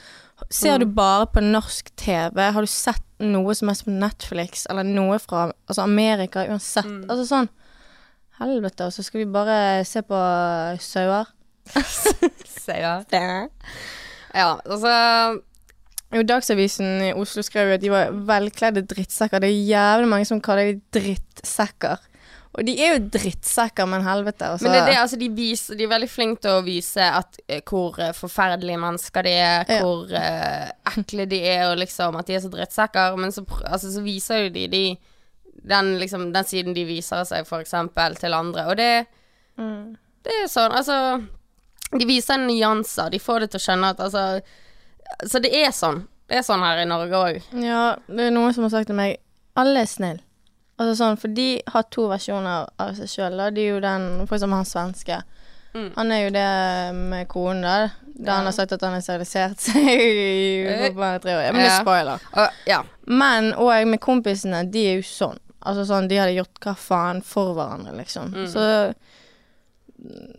Ser 0.50 0.80
du 0.80 0.86
bare 0.86 1.28
på 1.32 1.42
norsk 1.44 1.92
TV? 1.96 2.42
Har 2.52 2.62
du 2.62 2.68
sett 2.68 3.04
noe 3.22 3.54
som 3.56 3.70
helst 3.70 3.86
på 3.86 3.94
Netflix, 3.94 4.66
eller 4.72 4.84
noe 4.88 5.20
fra 5.22 5.52
altså 5.70 5.84
Amerika, 5.86 6.48
uansett? 6.50 6.88
Altså 7.08 7.26
sånn 7.30 7.50
Helvete, 8.42 8.88
og 8.88 8.94
så 8.96 9.04
skal 9.06 9.22
vi 9.22 9.30
bare 9.30 9.84
se 9.86 10.02
på 10.02 10.18
sauer? 10.82 11.30
sauer. 12.66 13.04
Ja, 14.34 14.56
altså 14.64 14.92
Jo, 16.16 16.22
Dagsavisen 16.24 17.02
i 17.04 17.14
Oslo 17.14 17.44
skrev 17.44 17.68
jo 17.70 17.76
at 17.76 17.84
de 17.84 17.92
var 17.92 18.12
velkledde 18.28 18.82
drittsekker. 18.88 19.40
Det 19.44 19.50
er 19.52 19.68
jævlig 19.70 20.08
mange 20.12 20.28
som 20.28 20.42
kaller 20.44 20.72
de 20.72 20.82
drittsekker. 20.96 22.00
Og 22.52 22.66
de 22.68 22.74
er 22.84 22.98
jo 22.98 23.04
drittsekker, 23.14 23.88
men 23.88 24.04
helvete. 24.04 24.50
Også. 24.56 24.66
Men 24.66 24.74
det 24.74 24.80
er 24.82 24.90
det, 24.90 24.96
altså, 25.00 25.18
de, 25.22 25.30
viser, 25.32 25.78
de 25.80 25.86
er 25.86 25.92
veldig 25.94 26.10
flinke 26.12 26.42
til 26.44 26.52
å 26.58 26.64
vise 26.66 27.06
at, 27.22 27.38
eh, 27.48 27.62
hvor 27.64 27.96
eh, 28.04 28.12
forferdelige 28.18 28.80
mennesker 28.82 29.24
de 29.24 29.30
er, 29.40 29.66
Ja. 29.72 29.78
hvor 29.86 30.12
eh, 30.12 30.72
ekle 30.92 31.26
de 31.32 31.40
er, 31.48 31.64
og 31.72 31.78
liksom 31.80 32.18
at 32.20 32.28
de 32.28 32.36
er 32.36 32.44
så 32.44 32.52
drittsekker. 32.52 33.16
Men 33.18 33.32
så, 33.32 33.46
altså, 33.66 33.92
så 33.96 34.04
viser 34.04 34.44
jo 34.44 34.50
de, 34.58 34.66
de 34.68 34.84
den, 35.64 35.94
liksom, 36.02 36.34
den 36.34 36.44
siden 36.48 36.74
de 36.76 36.84
viser 36.90 37.24
seg, 37.30 37.48
for 37.48 37.64
eksempel, 37.64 38.16
til 38.20 38.34
andre. 38.34 38.68
Og 38.68 38.78
det, 38.78 38.92
Mm. 39.60 39.98
det 40.24 40.32
er 40.44 40.48
sånn, 40.48 40.72
altså 40.72 41.28
De 41.92 42.06
viser 42.08 42.38
nyanser. 42.40 43.10
De 43.12 43.20
får 43.20 43.40
det 43.44 43.50
til 43.52 43.60
å 43.60 43.64
skjønne 43.66 43.90
at 43.92 44.00
altså 44.00 44.42
Så 45.28 45.42
det 45.44 45.52
er 45.54 45.72
sånn. 45.76 46.06
Det 46.28 46.38
er 46.40 46.42
sånn 46.48 46.64
her 46.64 46.80
i 46.80 46.86
Norge 46.88 47.12
òg. 47.20 47.42
Ja, 47.62 47.98
det 48.08 48.28
er 48.30 48.32
noen 48.32 48.54
som 48.56 48.64
har 48.64 48.72
sagt 48.72 48.88
til 48.88 48.96
meg 48.96 49.18
alle 49.60 49.82
er 49.84 49.90
snill. 49.92 50.22
Altså 50.82 50.96
sånn, 50.98 51.18
For 51.22 51.30
de 51.38 51.48
har 51.70 51.84
to 51.94 52.08
versjoner 52.10 52.64
av 52.82 52.96
seg 52.98 53.10
sjøl. 53.12 53.36
Det 53.54 53.62
er 53.62 53.76
jo 53.76 53.82
den 53.84 54.06
For 54.26 54.38
eksempel 54.40 54.58
han 54.64 54.66
svenske. 54.70 55.20
Mm. 55.76 55.90
Han 55.96 56.12
er 56.12 56.24
jo 56.26 56.32
det 56.36 56.48
med 56.98 57.28
konen, 57.32 57.62
da. 57.64 57.76
Da 58.22 58.26
Ja. 58.32 58.38
han 58.40 58.46
har 58.50 58.56
sagt 58.58 58.74
at 58.76 58.82
han 58.84 58.94
har 58.98 59.04
sterilisert 59.06 59.62
seg 59.68 59.78
i 59.86 60.66
Eh, 60.68 60.90
bare 60.98 61.20
tre 61.24 61.36
år. 61.38 61.52
Men 61.54 61.62
det 61.64 61.70
er 61.72 61.80
spoiler. 61.86 62.26
Uh, 62.36 62.50
ja. 62.68 62.82
Men 63.08 63.54
òg 63.54 63.86
med 63.88 64.02
kompisene, 64.04 64.66
de 64.72 64.84
er 64.90 65.00
jo 65.00 65.06
sånn. 65.08 65.40
Altså 65.62 65.86
sånn, 65.86 66.08
De 66.10 66.18
hadde 66.18 66.34
gjort 66.36 66.60
hva 66.66 66.74
faen 66.76 67.22
for 67.24 67.54
hverandre, 67.56 67.94
liksom. 68.02 68.34
Mm. 68.34 68.48
Så 68.52 68.66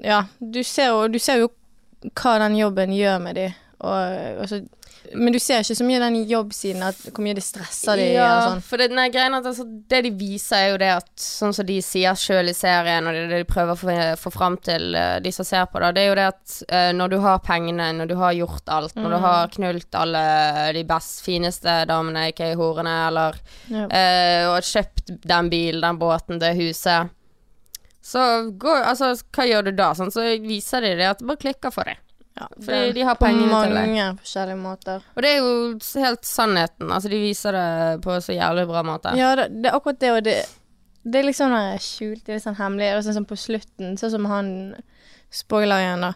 Ja, 0.03 0.25
du 0.41 0.63
ser 0.67 0.89
jo, 0.91 1.07
du 1.09 1.19
ser 1.23 1.39
jo 1.45 1.51
hva 2.19 2.39
den 2.43 2.57
jobben 2.59 2.91
gjør 2.97 3.21
med 3.23 3.37
de. 3.39 3.45
Og, 3.83 4.41
og 4.43 4.49
så, 4.51 4.59
men 5.15 5.33
du 5.35 5.39
ser 5.43 5.61
ikke 5.65 5.75
så 5.77 5.85
mye 5.85 5.99
den 6.01 6.17
jobbsiden, 6.31 6.83
at 6.87 6.97
hvor 7.11 7.25
mye 7.25 7.35
det 7.37 7.43
stresser 7.45 7.97
de. 8.01 8.05
Ja, 8.15 8.29
og 8.37 8.43
sånn. 8.47 8.63
for 8.69 8.81
det, 8.81 8.87
nei, 8.95 9.09
greien 9.13 9.35
at 9.35 9.45
altså, 9.51 9.65
det 9.91 10.01
de 10.07 10.11
viser 10.17 10.57
er 10.57 10.69
jo 10.73 10.77
det 10.83 10.91
at 10.95 11.09
Sånn 11.23 11.53
som 11.57 11.67
de 11.69 11.77
sier 11.85 12.15
sjøl 12.19 12.49
i 12.49 12.55
serien, 12.57 13.07
og 13.07 13.13
det, 13.17 13.25
det 13.31 13.41
de 13.43 13.49
prøver 13.51 13.73
å 13.75 13.81
få, 13.81 13.97
få 14.23 14.33
fram 14.35 14.57
til 14.65 14.95
uh, 14.97 15.19
de 15.25 15.33
som 15.35 15.45
ser 15.49 15.67
på 15.73 15.81
det, 15.83 15.91
det 15.99 16.05
er 16.05 16.09
jo 16.13 16.19
det 16.21 16.29
at 16.31 16.55
uh, 16.73 16.91
når 16.97 17.13
du 17.15 17.19
har 17.25 17.43
pengene, 17.45 17.89
når 17.99 18.13
du 18.13 18.15
har 18.21 18.33
gjort 18.39 18.69
alt, 18.79 18.95
når 18.97 19.11
du 19.11 19.17
Mm. 19.19 19.27
har 19.27 19.49
knult 19.55 19.95
alle 19.95 20.21
de 20.79 20.85
best 20.89 21.25
fineste 21.27 21.75
damene, 21.91 22.29
ikke 22.33 22.53
horene, 22.57 22.95
eller 23.09 23.37
Ja. 23.69 23.87
uh, 23.91 24.55
og 24.57 24.63
kjøpt 24.63 25.19
den 25.27 25.51
bilen, 25.53 25.83
den 25.85 25.99
båten, 26.01 26.39
det 26.43 26.55
huset 26.57 27.11
Så 28.03 28.19
går 28.59 28.83
Altså, 28.91 29.13
hva 29.33 29.45
gjør 29.47 29.69
du 29.69 29.73
da? 29.79 29.93
Sånn, 29.95 30.11
så 30.11 30.25
viser 30.43 30.83
de 30.83 30.97
det 30.99 31.07
at 31.07 31.21
det 31.23 31.29
bare 31.29 31.39
klikker 31.45 31.71
for 31.75 31.87
dem. 31.87 32.01
Ja, 32.39 32.47
Fordi 32.65 32.93
de 32.97 33.03
har 33.05 33.15
på 33.21 33.27
pengene 33.27 33.59
til 33.65 33.75
det. 33.75 33.81
mange 33.83 34.07
forskjellige 34.23 34.57
måter. 34.57 35.03
Og 35.17 35.23
det 35.23 35.31
er 35.35 35.39
jo 35.43 36.03
helt 36.07 36.25
sannheten. 36.25 36.91
Altså, 36.91 37.09
de 37.12 37.19
viser 37.21 37.53
det 37.53 38.03
på 38.03 38.17
så 38.25 38.33
jævlig 38.33 38.67
bra 38.71 38.83
måte. 38.83 39.12
Ja, 39.19 39.35
det, 39.37 39.51
det 39.62 39.69
er 39.69 39.77
akkurat 39.77 40.01
det, 40.01 40.12
og 40.17 40.23
det, 40.25 40.37
det 41.05 41.21
er 41.21 41.27
liksom 41.29 41.53
skjult, 41.79 42.23
det 42.25 42.33
er 42.33 42.39
litt 42.41 42.47
sånn 42.47 42.57
hemmelig. 42.57 42.89
Og 42.97 43.05
sånn 43.05 43.19
som 43.21 43.27
på 43.29 43.37
slutten, 43.37 43.99
sånn 44.01 44.15
som 44.17 44.31
han 44.33 44.53
Spoiler 45.33 45.81
igjen, 45.81 46.03
da. 46.05 46.12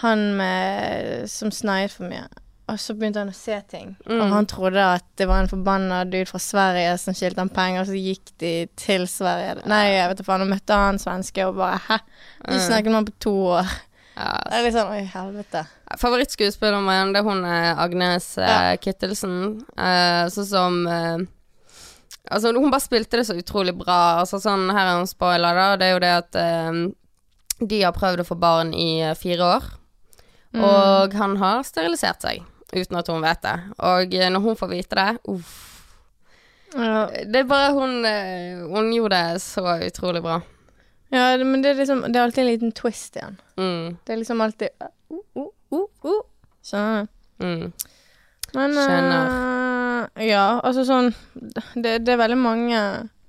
Han 0.00 0.22
med, 0.38 1.26
som 1.28 1.50
sneiet 1.52 1.92
for 1.92 2.08
mye. 2.08 2.22
Og 2.68 2.76
så 2.80 2.94
begynte 2.96 3.20
han 3.20 3.28
å 3.32 3.36
se 3.36 3.56
ting. 3.68 3.90
Mm. 4.08 4.20
Og 4.20 4.30
han 4.32 4.46
trodde 4.48 4.84
at 4.84 5.04
det 5.20 5.26
var 5.28 5.40
en 5.42 5.48
forbanna 5.48 6.02
dude 6.08 6.28
fra 6.28 6.38
Sverige 6.40 6.94
som 7.00 7.16
skyldte 7.16 7.40
han 7.40 7.48
penger, 7.52 7.82
og 7.82 7.88
så 7.90 7.96
gikk 7.96 8.32
de 8.40 8.52
til 8.76 9.04
Sverige. 9.08 9.62
Nei, 9.68 9.82
jeg 9.94 10.08
vet 10.12 10.20
da 10.20 10.26
faen. 10.28 10.44
Og 10.44 10.50
møtte 10.52 10.76
han 10.80 11.00
svenske 11.00 11.44
og 11.48 11.56
bare 11.60 11.80
Hæ? 11.88 11.98
Du 12.44 12.54
Mm. 12.54 12.60
snakket 12.68 12.84
med 12.92 12.94
han 13.00 13.08
på 13.08 13.16
to 13.24 13.34
år. 13.56 13.72
Ja, 14.18 14.34
Det 14.42 14.56
er 14.56 14.64
litt 14.66 14.74
sånn 14.74 14.90
Oi, 14.90 15.02
helvete. 15.12 15.64
Favorittskuespilleren 16.00 16.86
min, 16.86 17.12
det 17.14 17.20
er 17.20 17.26
hun 17.28 17.44
eh, 17.46 17.82
Agnes 17.84 18.32
eh, 18.40 18.48
Ja. 18.50 18.78
Kittelsen. 18.82 19.36
Uh, 19.78 20.26
sånn 20.34 20.48
som 20.48 20.78
uh, 20.90 21.18
Altså, 22.28 22.52
hun 22.52 22.72
bare 22.72 22.84
spilte 22.84 23.20
det 23.20 23.24
så 23.24 23.38
utrolig 23.38 23.72
bra. 23.78 24.18
Altså 24.20 24.40
sånn, 24.42 24.66
Her 24.74 24.82
er 24.84 24.98
en 24.98 25.08
spoiler, 25.08 25.56
da. 25.56 25.68
Det 25.80 25.86
er 25.86 25.94
jo 25.94 26.02
det 26.02 26.10
at 26.18 26.40
uh, 26.42 26.80
de 27.58 27.78
har 27.84 27.94
prøvd 27.96 28.24
å 28.24 28.26
få 28.28 28.36
barn 28.38 28.74
i 28.76 28.90
fire 29.16 29.46
år. 29.56 29.70
Mm. 30.52 30.60
Og 30.64 31.16
han 31.16 31.38
har 31.40 31.64
sterilisert 31.64 32.24
seg, 32.24 32.42
uten 32.74 33.00
at 33.00 33.08
hun 33.08 33.24
vet 33.24 33.40
det. 33.44 33.56
Og 33.80 34.14
når 34.34 34.44
hun 34.44 34.60
får 34.60 34.70
vite 34.72 34.98
det 34.98 35.08
Uff. 35.28 35.56
Ja. 36.74 37.08
Det 37.08 37.42
er 37.42 37.48
bare 37.48 37.72
hun 37.72 38.04
Hun 38.04 38.90
gjorde 38.92 39.16
det 39.16 39.40
så 39.40 39.64
utrolig 39.88 40.20
bra. 40.24 40.40
Ja, 41.10 41.36
men 41.40 41.62
det 41.64 41.70
er 41.70 41.78
liksom 41.80 42.02
Det 42.04 42.16
er 42.18 42.24
alltid 42.26 42.42
en 42.44 42.50
liten 42.50 42.72
twist 42.76 43.16
igjen. 43.16 43.38
Mm, 43.56 43.96
Det 44.04 44.12
er 44.12 44.18
liksom 44.20 44.40
alltid 44.44 44.68
uh, 44.82 44.88
uh, 45.36 45.46
uh, 45.72 45.86
uh. 46.04 46.20
Skjønner 46.64 47.06
du? 47.06 47.44
mm. 47.46 47.72
Men 48.54 48.74
Skjønner. 48.76 49.30
eh, 50.18 50.26
Ja, 50.28 50.60
altså 50.64 50.84
sånn 50.88 51.10
det, 51.74 51.98
det 52.04 52.12
er 52.14 52.20
veldig 52.20 52.38
mange 52.40 52.78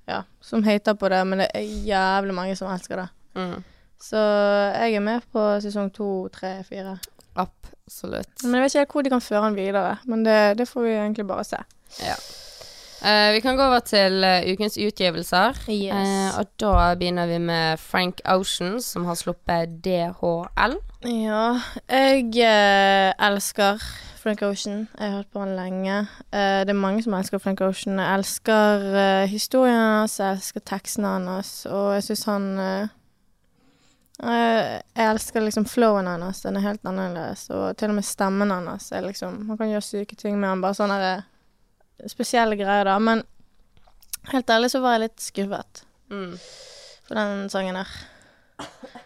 ja, 0.10 0.24
som 0.42 0.64
hater 0.66 0.96
på 0.98 1.10
det, 1.12 1.20
men 1.28 1.44
det 1.44 1.50
er 1.56 1.62
jævlig 1.86 2.34
mange 2.34 2.56
som 2.58 2.72
elsker 2.74 3.04
det. 3.04 3.08
Mm. 3.38 3.64
Så 4.02 4.18
jeg 4.18 4.96
er 4.96 5.04
med 5.06 5.22
på 5.32 5.44
sesong 5.62 5.92
to, 5.94 6.08
tre, 6.34 6.64
fire. 6.66 6.96
Absolutt. 7.36 8.32
Men 8.44 8.56
jeg 8.58 8.64
vet 8.64 8.72
ikke 8.74 8.80
helt 8.86 8.96
hvor 8.96 9.06
de 9.06 9.12
kan 9.14 9.22
føre 9.22 9.44
den 9.50 9.58
videre. 9.60 9.98
Men 10.10 10.24
det, 10.26 10.38
det 10.58 10.68
får 10.72 10.82
vi 10.88 10.94
egentlig 10.96 11.28
bare 11.30 11.44
se. 11.46 11.60
Ja. 12.02 12.16
Eh, 13.02 13.34
vi 13.34 13.40
kan 13.40 13.56
gå 13.56 13.64
over 13.64 13.80
til 13.80 14.24
uh, 14.24 14.52
ukens 14.52 14.76
utgivelser. 14.78 15.56
Yes. 15.72 15.94
Uh, 15.94 16.40
og 16.40 16.46
da 16.60 16.96
begynner 17.00 17.30
vi 17.32 17.38
med 17.38 17.78
Frank 17.80 18.20
Ocean, 18.26 18.82
som 18.82 19.06
har 19.06 19.16
sluppet 19.16 19.80
DHL. 19.86 20.76
Ja, 21.08 21.46
jeg 21.88 23.16
elsker 23.16 23.80
Frank 24.20 24.42
Ocean. 24.42 24.88
Jeg 25.00 25.08
har 25.08 25.16
hørt 25.16 25.32
på 25.34 25.40
han 25.40 25.56
lenge. 25.56 26.08
Det 26.32 26.70
er 26.70 26.76
mange 26.76 27.04
som 27.04 27.16
elsker 27.16 27.40
Frank 27.40 27.62
Ocean. 27.62 28.00
Jeg 28.00 28.20
elsker 28.20 29.26
historien 29.32 29.80
hans, 29.80 30.20
jeg 30.20 30.36
elsker 30.36 30.60
tekstene 30.60 31.08
hans, 31.08 31.66
og 31.72 31.94
jeg 31.94 32.04
syns 32.04 32.26
han 32.28 32.50
Jeg 34.20 35.08
elsker 35.08 35.40
liksom 35.48 35.66
flowen 35.66 36.08
hans. 36.08 36.42
Den 36.44 36.60
er 36.60 36.68
helt 36.68 36.84
annerledes. 36.84 37.48
Og 37.50 37.78
til 37.78 37.90
og 37.90 38.02
med 38.02 38.04
stemmen 38.04 38.52
hans 38.52 38.92
er 38.92 39.08
liksom 39.08 39.46
Man 39.48 39.58
kan 39.58 39.72
gjøre 39.72 39.88
syke 39.88 40.20
ting 40.20 40.36
med 40.40 40.50
han. 40.50 40.62
Bare 40.62 40.76
sånn 40.76 40.92
eh, 40.92 41.29
spesielle 42.08 42.56
greier, 42.60 42.86
da. 42.88 42.98
Men 43.00 43.24
helt 44.32 44.50
ærlig 44.50 44.72
så 44.72 44.82
var 44.84 44.98
jeg 44.98 45.08
litt 45.08 45.20
skuffet 45.24 45.86
Mm. 46.10 46.38
for 47.06 47.16
den 47.16 47.50
sangen 47.50 47.76
her. 47.76 47.88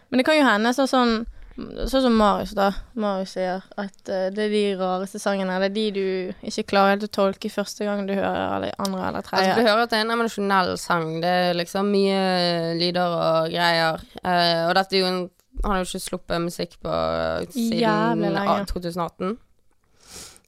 Men 0.10 0.18
det 0.20 0.26
kan 0.26 0.38
jo 0.38 0.46
hende 0.48 0.74
sånn 0.74 0.88
sånn 0.88 1.16
Sånn 1.54 2.02
som 2.02 2.16
Marius, 2.18 2.56
da. 2.58 2.72
Marius 2.98 3.36
sier 3.36 3.60
at 3.78 4.10
uh, 4.10 4.32
det 4.34 4.48
er 4.48 4.50
de 4.50 4.62
rareste 4.80 5.20
sangene. 5.22 5.60
Det 5.62 5.68
er 5.68 5.74
de 5.76 5.84
du 5.94 6.48
ikke 6.50 6.64
klarer 6.72 6.96
helt 6.96 7.06
å 7.06 7.12
tolke 7.14 7.52
første 7.54 7.86
gang 7.86 8.08
du 8.08 8.16
hører 8.16 8.56
eller 8.56 8.74
andre 8.82 9.04
eller 9.12 9.20
Altså, 9.22 9.60
du 9.60 9.68
hører 9.68 9.84
at 9.84 9.92
det 9.92 10.00
er 10.00 10.06
en 10.08 10.16
emosjonell 10.16 10.74
sang. 10.82 11.22
Det 11.22 11.30
er 11.30 11.54
liksom 11.54 11.92
mye 11.94 12.74
lyder 12.80 13.14
og 13.20 13.54
greier. 13.54 14.02
Uh, 14.26 14.66
og 14.66 14.74
dette 14.80 14.98
er 14.98 15.04
jo 15.04 15.12
en 15.12 15.22
Han 15.62 15.70
har 15.76 15.84
jo 15.84 15.86
ikke 15.92 16.02
sluppet 16.02 16.42
musikk 16.42 16.80
på 16.82 16.94
siden 17.54 18.34
ah, 18.34 18.66
2018. 18.66 19.38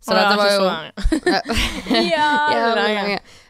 Så 0.06 0.14
Å, 0.14 0.18
dette 0.20 0.38
var 0.38 0.50
jo 0.54 0.66
ja. 2.06 2.30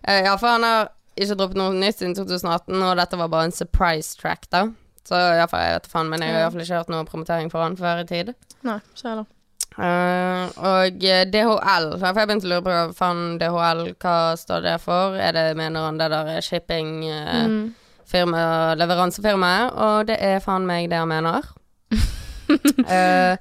Eh, 0.08 0.22
ja, 0.24 0.38
for 0.40 0.48
han 0.54 0.64
har 0.64 0.90
ikke 1.20 1.36
droppet 1.40 1.60
noe 1.60 1.74
nytt 1.76 2.00
siden 2.00 2.16
2018, 2.16 2.76
og 2.80 2.98
dette 3.00 3.20
var 3.20 3.32
bare 3.32 3.50
en 3.50 3.56
surprise 3.56 4.16
track, 4.20 4.48
da. 4.54 4.66
Så 5.06 5.16
iallfall, 5.20 5.62
jeg 5.68 5.78
vet 5.78 5.90
faen, 5.92 6.10
men 6.10 6.24
jeg 6.24 6.34
har 6.34 6.46
iallfall 6.46 6.64
ikke 6.64 6.80
hørt 6.80 6.92
noe 6.94 7.06
promotering 7.08 7.52
for 7.52 7.62
han 7.66 7.76
før 7.80 8.02
i 8.02 8.08
tid. 8.10 8.32
Nei, 8.66 8.80
ikke 8.96 9.10
heller. 9.12 9.28
Uh, 9.76 10.46
og 10.64 11.04
eh, 11.04 11.26
DHL, 11.28 11.90
for 12.00 12.08
jeg 12.08 12.30
begynte 12.30 12.48
å 12.48 12.52
lure 12.54 12.64
på 12.64 12.72
hva 12.72 12.84
faen 12.96 13.24
DHL, 13.42 13.82
hva 14.00 14.16
står 14.40 14.64
det 14.64 14.76
for? 14.84 15.18
Er 15.20 15.36
det, 15.36 15.44
mener 15.60 15.90
han, 15.90 16.00
det 16.00 16.08
der 16.14 16.40
shipping 16.46 17.02
uh, 17.10 17.44
Mm. 17.46 17.74
leveransefirmaet? 18.80 19.74
Og 19.76 20.08
det 20.08 20.16
er 20.24 20.40
faen 20.40 20.64
meg 20.70 20.88
det 20.94 21.02
han 21.04 21.12
mener. 21.12 21.52
Eh, 22.46 23.38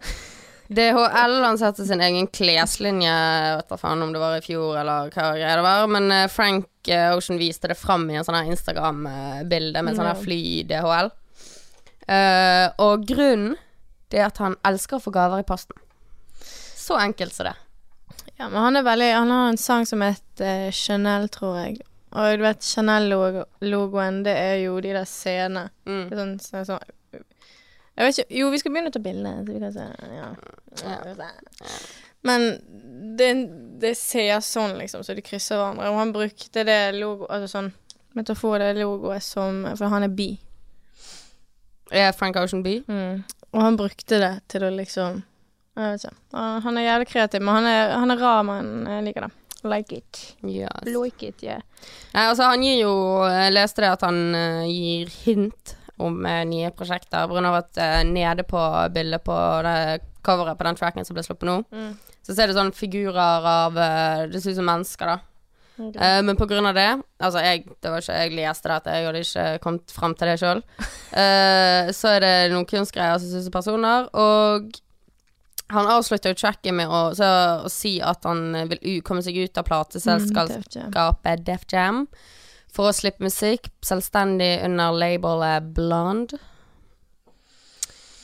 DHL 0.74 1.38
lanserte 1.42 1.86
sin 1.86 2.02
egen 2.04 2.26
kleslinje, 2.34 3.14
vet 3.56 3.70
da 3.70 3.78
faen 3.80 4.02
om 4.04 4.12
det 4.14 4.22
var 4.22 4.38
i 4.38 4.44
fjor 4.44 4.78
eller 4.80 5.10
hva 5.14 5.28
greia 5.36 5.58
det 5.58 5.66
var, 5.66 5.86
men 5.90 6.10
eh, 6.12 6.30
Frank 6.32 6.90
eh, 6.90 7.12
Ocean 7.14 7.40
viste 7.40 7.70
det 7.70 7.78
fram 7.78 8.08
i 8.10 8.18
en 8.18 8.26
sånn 8.26 8.38
her 8.38 8.50
Instagram-bilde 8.54 9.84
med 9.84 9.98
sånn 9.98 10.10
her 10.10 10.20
fly 10.20 10.42
DHL. 10.70 11.12
Uh, 12.04 12.68
og 12.84 13.06
grunnen 13.08 13.54
det 14.12 14.20
er 14.20 14.28
at 14.28 14.38
han 14.42 14.58
elsker 14.68 14.98
å 14.98 15.02
få 15.02 15.12
gaver 15.14 15.40
i 15.40 15.46
posten. 15.48 15.78
Så 16.84 16.98
enkelt 17.00 17.32
som 17.34 17.48
det. 17.48 17.54
Ja, 18.36 18.48
men 18.48 18.60
han 18.60 18.76
er 18.76 18.84
veldig 18.84 19.08
Han 19.14 19.30
har 19.30 19.48
en 19.48 19.58
sang 19.58 19.86
som 19.86 20.02
heter 20.04 20.70
Chanel, 20.74 21.28
tror 21.32 21.56
jeg. 21.62 21.80
Og 22.14 22.38
du 22.38 22.44
vet, 22.44 22.62
Chanel-logoen, 22.62 24.20
det 24.26 24.34
er 24.38 24.56
jo 24.62 24.76
de 24.82 24.92
der 24.94 25.08
scenene. 25.08 25.70
Mm. 25.88 26.04
Sånn, 26.12 26.36
sånn, 26.44 26.66
sånn 26.68 26.92
Jeg 27.94 28.06
vet 28.06 28.18
ikke 28.18 28.38
Jo, 28.40 28.48
vi 28.50 28.58
skal 28.58 28.74
begynne 28.74 28.90
å 28.90 28.94
ta 28.94 29.02
bilde, 29.02 29.34
så 29.38 29.52
vi 29.52 29.60
kan 29.62 29.74
se. 29.74 29.86
Ja. 30.14 30.30
Men 32.24 32.46
det, 33.18 33.28
det 33.82 33.94
ser 34.00 34.40
sånn, 34.42 34.78
liksom, 34.80 35.04
så 35.04 35.14
de 35.14 35.22
krysser 35.24 35.60
hverandre. 35.60 35.90
Og 35.92 36.00
han 36.00 36.14
brukte 36.14 36.64
det 36.66 36.80
logo 36.96 37.28
Altså 37.28 37.50
sånn 37.52 37.70
metafor, 38.14 38.58
det 38.62 38.78
logoet 38.78 39.22
som 39.26 39.64
For 39.74 39.92
han 39.92 40.06
er 40.06 40.14
bi. 40.14 40.32
Er 41.94 42.12
Frank 42.16 42.38
Ocean 42.40 42.64
B? 42.64 42.80
Mm. 42.88 43.22
Og 43.54 43.62
han 43.62 43.78
brukte 43.78 44.18
det 44.22 44.34
til 44.50 44.66
å 44.66 44.72
liksom 44.74 45.22
Jeg 45.76 45.94
vet 45.94 46.04
ikke. 46.06 46.16
Han 46.38 46.60
han 46.64 46.78
er 46.78 46.88
jævlig 46.88 47.08
kreativ, 47.10 47.42
men 47.42 47.58
han 47.60 47.70
er, 47.70 47.96
han 47.98 48.14
er 48.14 48.20
rar, 48.22 48.42
men 48.46 48.74
jeg 48.88 49.08
liker 49.08 49.26
det. 49.26 49.32
Like 49.64 49.96
it. 49.96 50.36
Yes. 50.44 50.84
Like 50.84 51.26
it, 51.26 51.42
yeah. 51.42 51.62
Nei, 52.12 52.26
altså 52.28 52.50
han 52.50 52.62
gir 52.62 52.82
jo 52.82 52.92
Jeg 53.24 53.54
leste 53.54 53.80
det 53.84 53.94
at 53.94 54.04
han 54.04 54.18
uh, 54.36 54.66
gir 54.68 55.08
hint 55.24 55.76
om 56.02 56.26
eh, 56.26 56.42
nye 56.48 56.70
prosjekter, 56.74 57.28
av 57.46 57.54
at 57.60 57.78
eh, 57.78 58.00
nede 58.08 58.42
på 58.48 58.60
bildet 58.94 59.22
på 59.24 59.36
det 59.66 60.00
coveret 60.24 60.58
på 60.58 60.64
den 60.66 60.76
tracken 60.80 61.04
som 61.06 61.14
ble 61.14 61.22
sluppet 61.26 61.46
nå, 61.48 61.58
Mm. 61.70 61.92
så 62.24 62.34
ser 62.34 62.48
det 62.48 62.56
sånne 62.56 62.74
figurer 62.74 63.44
av 63.46 63.76
eh, 63.78 64.26
Det 64.32 64.40
ser 64.42 64.50
ut 64.54 64.56
som 64.62 64.66
mennesker, 64.70 65.06
da. 65.06 65.18
Okay. 65.74 65.98
Eh, 66.06 66.20
men 66.22 66.36
på 66.38 66.46
grunn 66.46 66.66
av 66.70 66.74
det 66.78 66.86
Altså, 67.18 67.40
jeg, 67.42 67.64
det 67.82 67.90
var 67.90 67.98
ikke, 68.00 68.18
jeg 68.22 68.34
leste 68.38 68.70
dette, 68.70 68.92
jeg 68.94 69.06
hadde 69.08 69.22
ikke 69.24 69.46
kommet 69.64 69.90
fram 69.90 70.14
til 70.14 70.30
det 70.30 70.38
sjøl. 70.38 70.62
så 71.98 72.08
er 72.14 72.20
det 72.24 72.32
noen 72.52 72.66
kunstgreier 72.66 73.18
som 73.18 73.30
synes 73.30 73.46
er 73.50 73.54
personer, 73.54 74.08
og 74.14 74.70
han 75.72 75.86
avslutta 75.88 76.30
jo 76.32 76.36
tracket 76.38 76.74
med 76.76 76.90
å, 76.92 77.14
så, 77.16 77.28
å 77.64 77.70
si 77.72 77.96
at 78.04 78.26
han 78.28 78.52
vil 78.68 79.00
komme 79.06 79.22
seg 79.24 79.38
ut 79.40 79.58
av 79.58 79.64
plateselskapet 79.66 80.58
Mm, 80.60 80.64
Def 80.64 80.74
Jam. 80.76 81.44
Def 81.46 81.64
Jam 81.72 82.00
for 82.74 82.90
å 82.90 82.96
slippe 82.96 83.24
musikk 83.24 83.68
selvstendig 83.86 84.56
under 84.66 84.96
labelet 84.98 85.70
Blonde. 85.76 86.40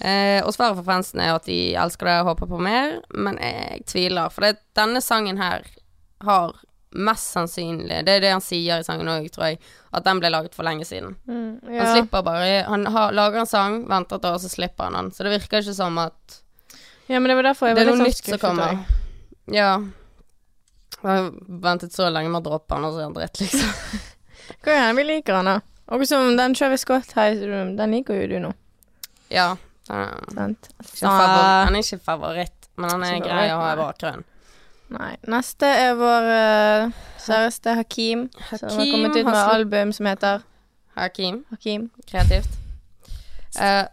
Eh, 0.00 0.40
og 0.40 0.54
svaret 0.56 0.78
fra 0.78 0.86
fansen 0.96 1.20
er 1.20 1.34
at 1.34 1.44
de 1.44 1.58
elsker 1.76 2.08
det 2.08 2.16
og 2.22 2.30
håper 2.32 2.48
på 2.48 2.60
mer, 2.64 2.96
men 3.12 3.36
jeg 3.42 3.84
tviler. 3.90 4.32
For 4.32 4.46
det, 4.46 4.56
denne 4.78 5.02
sangen 5.04 5.40
her 5.40 5.66
har 6.24 6.56
mest 6.90 7.30
sannsynlig 7.30 8.00
Det 8.02 8.16
er 8.16 8.22
det 8.24 8.30
han 8.32 8.42
sier 8.42 8.80
i 8.80 8.84
sangen 8.84 9.08
òg, 9.12 9.28
tror 9.30 9.52
jeg, 9.52 9.60
at 9.94 10.04
den 10.08 10.18
ble 10.18 10.32
laget 10.32 10.56
for 10.56 10.66
lenge 10.66 10.86
siden. 10.88 11.14
Mm, 11.30 11.60
Han 11.68 11.92
slipper 11.94 12.24
bare 12.26 12.64
Han 12.66 12.86
har, 12.90 13.12
lager 13.14 13.44
en 13.44 13.50
sang, 13.50 13.76
venter 13.88 14.18
et 14.18 14.26
år, 14.32 14.38
så 14.42 14.50
slipper 14.50 14.88
han 14.88 14.98
den. 14.98 15.12
Så 15.14 15.26
det 15.26 15.36
virker 15.36 15.62
ikke 15.62 15.76
som 15.76 16.00
at 16.02 16.40
ja, 17.10 17.18
men 17.18 17.26
det 17.30 17.36
var 17.40 17.48
derfor 17.50 17.66
jeg 17.70 17.76
det 17.76 17.82
er 17.82 17.88
noe 17.88 17.98
sånn 17.98 18.06
nytt 18.06 18.28
som 18.30 18.38
kommer. 18.38 18.82
Ja. 19.50 19.70
Jeg 21.00 21.08
har 21.10 21.30
ventet 21.64 21.94
så 21.94 22.06
lenge 22.12 22.30
med 22.30 22.38
å 22.38 22.50
droppe 22.52 22.76
den, 22.76 22.86
og 22.86 22.94
så 22.94 23.00
er 23.00 23.08
han 23.08 23.16
dritt, 23.16 23.40
liksom. 23.42 24.00
Hva 24.64 24.72
er 24.76 24.86
det 24.90 24.96
vi 25.00 25.04
liker 25.08 25.38
han, 25.40 25.48
da? 25.50 25.58
Og 25.90 26.04
som 26.06 26.36
den 26.38 26.54
Travis 26.54 26.84
Scott 26.86 27.12
High 27.16 27.40
den 27.76 27.94
liker 27.96 28.20
jo 28.22 28.26
du 28.30 28.36
nå. 28.46 28.52
Ja. 29.30 29.56
den- 29.88 30.56
favor- 30.82 31.64
Han 31.66 31.74
er 31.76 31.82
ikke 31.82 31.98
favoritt, 32.04 32.68
men 32.76 32.90
han 32.90 33.02
er 33.04 33.20
grei 33.24 33.48
å 33.50 33.58
ha 33.60 33.72
i 33.72 33.76
bakgrunnen. 33.80 34.24
Nei. 34.90 35.16
Neste 35.30 35.66
er 35.66 35.94
vår 35.94 36.24
uh, 36.26 36.92
kjæreste 37.22 37.74
Hakim, 37.78 38.28
som 38.50 38.68
har 38.74 38.86
kommet 38.90 39.16
ut 39.16 39.24
med 39.26 39.36
album 39.36 39.92
som 39.94 40.06
heter 40.06 40.42
Hakim, 40.96 41.44
Hakim. 41.50 41.90
kreativt. 42.10 42.48
Uh, 43.58 43.86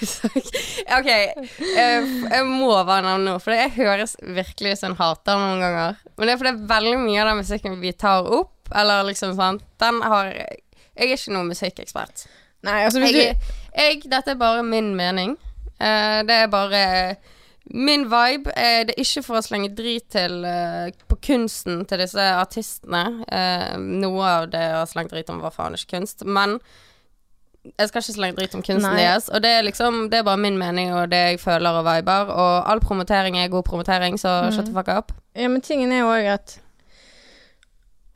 OK, 0.98 1.08
eh, 1.10 2.06
jeg 2.30 2.44
må 2.46 2.70
bare 2.86 3.02
nevne 3.06 3.24
noe, 3.26 3.40
for 3.42 3.54
jeg 3.54 3.72
høres 3.76 4.16
virkelig 4.22 4.72
ut 4.76 4.80
som 4.82 4.92
en 4.92 4.98
hater 5.00 5.38
noen 5.38 5.62
ganger. 5.62 5.96
Men 6.16 6.26
det 6.30 6.34
er 6.34 6.40
fordi 6.42 6.68
veldig 6.70 6.96
mye 7.02 7.22
av 7.22 7.30
den 7.32 7.40
musikken 7.42 7.80
vi 7.82 7.92
tar 7.92 8.26
opp, 8.26 8.52
eller 8.74 9.04
liksom 9.08 9.34
sånn, 9.36 9.60
den 9.80 10.02
har 10.02 10.30
Jeg 10.34 11.08
er 11.10 11.16
ikke 11.16 11.32
noen 11.32 11.48
musikkekspert. 11.48 12.26
Nei, 12.62 12.82
altså 12.84 13.00
hvis 13.00 13.14
Jeg, 13.16 13.34
du 13.36 13.80
jeg, 13.80 14.02
dette 14.10 14.30
er 14.34 14.36
bare 14.40 14.62
min 14.62 14.94
mening. 14.96 15.36
Uh, 15.80 16.20
det 16.28 16.34
er 16.42 16.46
bare 16.52 17.16
Min 17.72 18.04
vibe 18.10 18.50
Uh, 18.50 18.82
det 18.84 18.94
er 18.96 19.00
ikke 19.00 19.22
for 19.22 19.38
å 19.38 19.42
slenge 19.46 19.70
drit 19.78 20.08
til 20.12 20.42
uh, 20.44 20.90
på 21.08 21.16
kunsten 21.22 21.84
til 21.86 21.98
disse 22.02 22.20
artistene. 22.20 23.04
Noe 23.78 24.24
av 24.26 24.48
det 24.50 24.64
å 24.80 24.84
slenge 24.90 25.10
drit 25.14 25.30
om, 25.30 25.40
var 25.40 25.54
faen 25.54 25.74
ikke 25.78 25.96
kunst. 25.98 26.24
Men 26.26 26.58
jeg 27.78 27.88
skal 27.90 28.00
ikke 28.02 28.16
slenge 28.16 28.36
drit 28.38 28.54
om 28.56 28.62
kunsten 28.64 28.88
Nei. 28.94 29.02
deres. 29.04 29.28
Og 29.28 29.42
det 29.44 29.50
er 29.58 29.62
liksom 29.66 30.08
Det 30.10 30.18
er 30.18 30.24
bare 30.24 30.40
min 30.40 30.56
mening 30.58 30.92
og 30.96 31.10
det 31.12 31.18
jeg 31.30 31.40
føler 31.40 31.76
og 31.80 31.84
viber. 31.84 32.30
Og 32.32 32.70
all 32.72 32.80
promotering 32.80 33.36
er 33.38 33.48
god 33.52 33.62
promotering, 33.68 34.18
så 34.18 34.42
Mm. 34.48 34.52
shut 34.52 34.66
the 34.66 34.72
fuck 34.72 34.88
up. 34.88 35.12
Ja, 35.36 35.48
men 35.48 35.60
tingen 35.60 35.92
er 35.92 35.98
jo 36.00 36.06
òg 36.08 36.26
at 36.34 36.58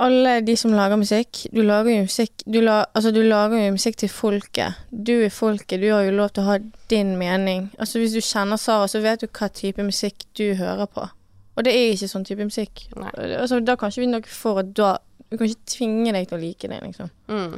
alle 0.02 0.40
de 0.42 0.56
som 0.58 0.72
lager 0.74 0.98
musikk 0.98 1.44
Du 1.54 1.60
lager 1.62 1.92
jo 1.92 2.06
musikk 2.08 2.42
du, 2.50 2.58
la, 2.64 2.84
altså, 2.94 3.12
du 3.14 3.22
lager 3.22 3.60
jo 3.62 3.74
musikk 3.76 3.96
til 4.00 4.10
folket. 4.10 4.80
Du 4.90 5.12
er 5.22 5.30
folket, 5.30 5.80
du 5.80 5.90
har 5.92 6.02
jo 6.02 6.14
lov 6.16 6.32
til 6.34 6.42
å 6.42 6.48
ha 6.48 6.56
din 6.90 7.14
mening. 7.20 7.68
Altså 7.78 8.02
Hvis 8.02 8.16
du 8.16 8.20
kjenner 8.20 8.60
Sara, 8.60 8.88
så 8.90 9.00
vet 9.04 9.22
du 9.22 9.28
hva 9.28 9.48
type 9.54 9.86
musikk 9.86 10.26
du 10.36 10.54
hører 10.58 10.90
på. 10.90 11.06
Og 11.54 11.66
det 11.66 11.74
er 11.74 11.92
ikke 11.92 12.10
sånn 12.10 12.26
type 12.26 12.46
musikk. 12.46 12.88
Nei. 12.98 13.12
Altså, 13.38 13.60
da 13.62 13.76
kan 13.78 13.92
ikke 13.92 14.02
vi 14.02 14.10
noe 14.10 14.30
for 14.30 14.64
at 14.64 14.74
da 14.74 14.96
Vi 15.30 15.38
kan 15.38 15.48
ikke 15.48 15.70
tvinge 15.72 16.12
deg 16.14 16.26
til 16.28 16.36
å 16.36 16.42
like 16.42 16.68
det, 16.68 16.80
liksom. 16.84 17.08
Mm. 17.30 17.54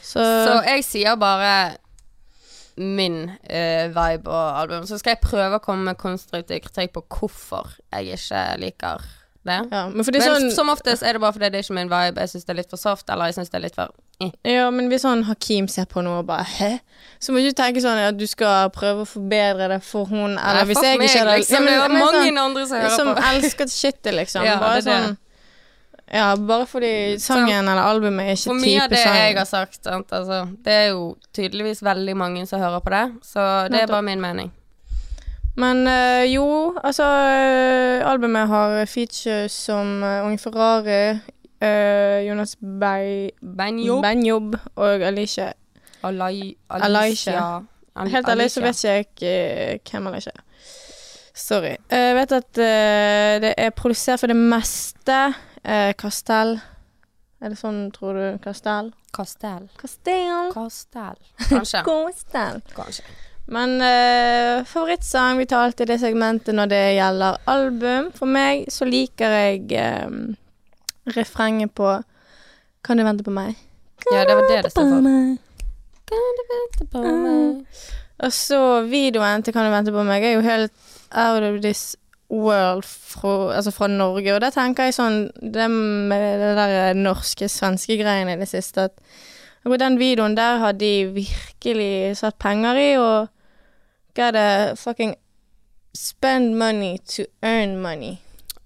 Så, 0.00 0.24
Så 0.24 0.56
jeg 0.66 0.82
sier 0.84 1.20
bare 1.20 1.52
min 2.78 3.22
uh, 3.28 3.86
vibe 3.94 4.32
og 4.32 4.58
album. 4.62 4.86
Så 4.88 4.98
skal 4.98 5.14
jeg 5.14 5.22
prøve 5.22 5.58
å 5.58 5.62
komme 5.62 5.90
med 5.90 6.00
konstruktiv 6.00 6.62
kritikk 6.64 6.96
på 6.96 7.04
hvorfor 7.18 7.70
jeg 7.92 8.18
ikke 8.18 8.42
liker 8.62 9.06
det. 9.44 9.68
ja, 9.72 9.88
men 9.88 10.04
Men 10.04 10.22
sånn 10.22 10.50
som 10.52 10.68
oftest 10.68 11.02
er 11.02 11.12
det 11.12 11.20
bare 11.20 11.32
fordi 11.32 11.50
det 11.50 11.58
er 11.58 11.62
ikke 11.62 11.74
min 11.74 11.88
vibe. 11.88 12.18
Jeg 12.20 12.28
syns 12.28 12.44
det 12.44 12.50
er 12.50 12.58
litt 12.62 12.70
for 12.70 12.76
soft, 12.76 13.08
eller 13.10 13.26
jeg 13.26 13.34
syns 13.38 13.50
det 13.50 13.54
er 13.58 13.62
litt 13.64 13.74
for 13.74 13.88
eh. 14.20 14.30
Ja, 14.44 14.70
men 14.70 14.88
hvis 14.90 15.02
sånn 15.06 15.22
Hakim 15.24 15.68
ser 15.68 15.86
på 15.86 16.02
noe 16.02 16.18
og 16.20 16.26
bare 16.26 16.44
Hæ? 16.44 16.80
Så 17.20 17.32
må 17.32 17.38
du 17.40 17.52
tenke 17.52 17.80
sånn 17.80 17.98
at 18.08 18.18
du 18.18 18.26
skal 18.26 18.68
prøve 18.70 19.02
å 19.02 19.08
forbedre 19.08 19.68
det 19.68 19.82
for 19.82 20.04
hun, 20.06 20.36
eller 20.38 20.64
Nei, 20.64 20.66
hvis 20.72 20.82
jeg 20.82 20.98
meg, 20.98 21.08
ikke 21.08 21.18
hadde 21.22 21.38
liksom. 21.38 21.54
Ja, 21.54 21.60
men- 21.60 21.78
Det 21.78 21.84
er 21.84 22.04
mange 22.04 22.26
sånn- 22.26 22.38
andre 22.44 22.66
som 22.66 22.76
hører 22.78 22.96
som 22.96 23.14
på. 23.14 23.22
elsker 23.32 23.66
shitet, 23.68 24.14
liksom. 24.14 24.44
Ja, 24.44 24.58
bare 24.58 24.74
det 24.82 24.84
det. 24.84 24.92
sånn 24.92 25.16
Ja, 26.10 26.36
bare 26.36 26.64
fordi 26.66 27.18
sangen 27.20 27.68
eller 27.68 27.82
albumet 27.84 28.24
er 28.26 28.32
ikke 28.32 28.44
For 28.48 28.54
mye 28.54 28.76
av 28.80 28.88
type 28.88 28.96
det 28.96 29.02
sang. 29.04 29.16
jeg 29.16 29.36
har 29.36 29.44
sagt, 29.44 29.84
sant? 29.84 30.08
Altså, 30.10 30.38
det 30.64 30.72
er 30.72 30.86
jo 30.88 31.16
tydeligvis 31.36 31.82
veldig 31.82 32.14
mange 32.16 32.46
som 32.48 32.60
hører 32.60 32.80
på 32.80 32.90
det, 32.90 33.22
så 33.28 33.68
det 33.70 33.82
er 33.82 33.86
bare 33.86 34.02
min 34.02 34.20
mening. 34.20 34.50
Men 35.58 35.86
øh, 35.86 36.34
jo, 36.34 36.76
altså 36.84 37.04
øh, 37.04 38.10
Albumet 38.12 38.48
har 38.48 38.84
features 38.84 39.52
som 39.52 40.02
øh, 40.02 40.24
Unge 40.26 40.38
Ferrari, 40.38 41.18
Jonas 42.28 42.56
Bei 42.80 43.30
Benjob. 43.56 44.02
Benjob 44.04 44.54
og 44.76 44.92
Alicia. 44.94 45.52
Alai, 46.02 46.56
Alicia. 46.70 47.56
Al- 47.96 48.08
Helt 48.08 48.28
ærlig 48.28 48.50
så 48.50 48.60
vet 48.60 48.84
ikke 48.84 49.26
jeg 49.26 49.72
øh, 49.72 49.78
hvem 49.90 50.06
Alicia 50.06 50.32
er. 50.34 50.40
Sorry. 51.34 51.74
Jeg 51.90 52.14
vet 52.16 52.32
at 52.32 52.58
uh, 52.58 53.42
det 53.42 53.54
er 53.58 53.70
produsert 53.70 54.20
for 54.20 54.26
det 54.26 54.36
meste. 54.36 55.34
Uh, 55.64 55.92
Castell. 55.92 56.56
Er 57.40 57.52
det 57.52 57.58
sånn, 57.60 57.90
tror 57.94 58.16
du? 58.18 58.24
Castell? 58.42 58.88
Castell. 59.14 59.68
Castell. 59.78 60.48
Castell. 60.54 61.18
Kanskje. 61.48 61.82
Castell. 61.90 62.58
Kanskje. 62.74 63.04
Men 63.48 63.80
eh, 63.80 64.64
favorittsang 64.64 65.38
Vi 65.38 65.46
tar 65.46 65.64
alltid 65.64 65.88
det 65.88 65.98
segmentet 66.02 66.54
når 66.54 66.72
det 66.72 66.82
gjelder 66.98 67.38
album. 67.48 68.10
For 68.16 68.28
meg 68.28 68.66
så 68.72 68.88
liker 68.88 69.36
jeg 69.40 69.72
eh, 69.72 70.10
refrenget 71.16 71.72
på 71.76 71.94
Kan 72.84 73.00
du 73.00 73.06
vente 73.06 73.24
på 73.24 73.34
meg? 73.34 73.56
Ja, 74.12 74.24
det 74.24 74.36
var 74.36 74.44
det 74.48 74.58
det 74.66 74.72
stod 74.72 74.90
for. 74.92 75.06
Kan 76.08 76.28
du 76.40 76.42
vente 76.52 76.90
på 76.92 77.06
meg? 77.06 77.80
Og 78.18 78.34
så 78.34 78.60
videoen 78.88 79.42
til 79.42 79.56
Kan 79.56 79.68
du 79.68 79.72
vente 79.72 79.94
på 79.94 80.04
meg 80.06 80.26
er 80.26 80.36
jo 80.36 80.44
helt 80.44 80.72
out 81.08 81.42
of 81.42 81.62
this 81.64 81.96
world 82.28 82.84
fra, 82.84 83.54
altså 83.56 83.72
fra 83.72 83.88
Norge. 83.88 84.34
Og 84.34 84.42
der 84.44 84.52
tenker 84.52 84.90
jeg 84.90 84.98
sånn 84.98 85.30
Det 85.40 85.70
med 85.72 86.20
det 86.42 86.52
der 86.58 87.00
norske, 87.00 87.48
svenske 87.48 87.96
greiene 87.96 88.36
i 88.36 88.40
det 88.40 88.50
siste 88.50 88.90
at 88.90 89.02
og 89.68 89.74
den 89.80 89.98
videoen 89.98 90.36
der 90.36 90.60
har 90.62 90.72
de 90.72 91.10
virkelig 91.12 92.16
satt 92.16 92.38
penger 92.40 92.78
i, 92.78 92.90
og 92.96 93.28
gotta 94.18 94.74
fucking 94.76 95.14
spend 95.94 96.58
money 96.58 96.98
to 96.98 97.24
earn 97.42 97.78
money. 97.82 98.18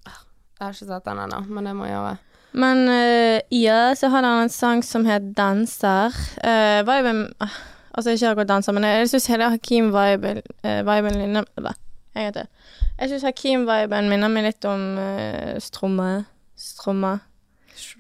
Jeg 0.07 0.67
har 0.67 0.75
ikke 0.77 0.87
sett 0.87 1.05
den 1.09 1.19
ennå, 1.19 1.41
men 1.49 1.67
det 1.67 1.75
må 1.77 1.89
jeg 1.89 1.97
gjøre. 1.97 2.17
Men 2.53 2.83
uh, 2.89 3.39
ja, 3.51 3.95
så 3.97 4.09
har 4.13 4.23
han 4.23 4.45
en 4.45 4.53
sang 4.53 4.85
som 4.85 5.05
het 5.09 5.33
Danser. 5.37 6.13
Uh, 6.45 6.83
viben 6.87 7.25
uh, 7.43 7.61
Altså 7.93 8.11
ikke 8.11 8.29
akkurat 8.29 8.49
danser, 8.49 8.73
men 8.73 8.85
jeg 8.85 9.09
syns 9.09 9.27
hele 9.27 9.51
Hakim-viben 9.53 10.39
uh, 10.65 11.03
minner 11.19 11.45
Hva? 11.61 11.75
En. 12.17 12.39
Jeg 12.99 13.09
syns 13.11 13.23
Hakim-viben 13.23 14.09
minner 14.09 14.33
meg 14.33 14.47
litt 14.47 14.65
om 14.65 14.95
uh, 14.97 15.59
Stromme. 15.61 16.25
Stromme. 16.57 17.19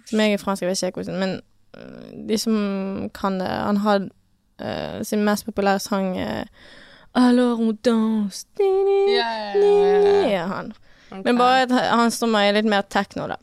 Som 0.09 0.21
jeg 0.21 0.33
er 0.33 0.41
fransk, 0.41 0.63
jeg 0.63 0.71
vet 0.71 0.83
ikke 0.83 1.03
hvordan, 1.03 1.21
men 1.21 2.29
de 2.29 2.39
som 2.39 2.57
kan 3.17 3.39
det 3.41 3.49
Han 3.49 3.77
har 3.77 4.09
sin 5.03 5.25
mest 5.25 5.45
populære 5.45 5.81
sang 5.81 6.17
uh, 6.21 6.45
Alors 7.15 7.61
on 7.61 7.77
danse 7.85 8.47
Ja, 8.59 8.65
ja, 9.13 9.55
yeah, 9.55 9.61
ja. 9.61 10.03
Det 10.23 10.33
er 10.33 10.47
han. 10.47 10.73
Men 11.25 11.39
bare 11.39 11.67
hans 11.91 12.21
nummer 12.23 12.41
er 12.41 12.57
litt 12.57 12.69
mer 12.69 12.87
techno, 12.89 13.27
da. 13.29 13.37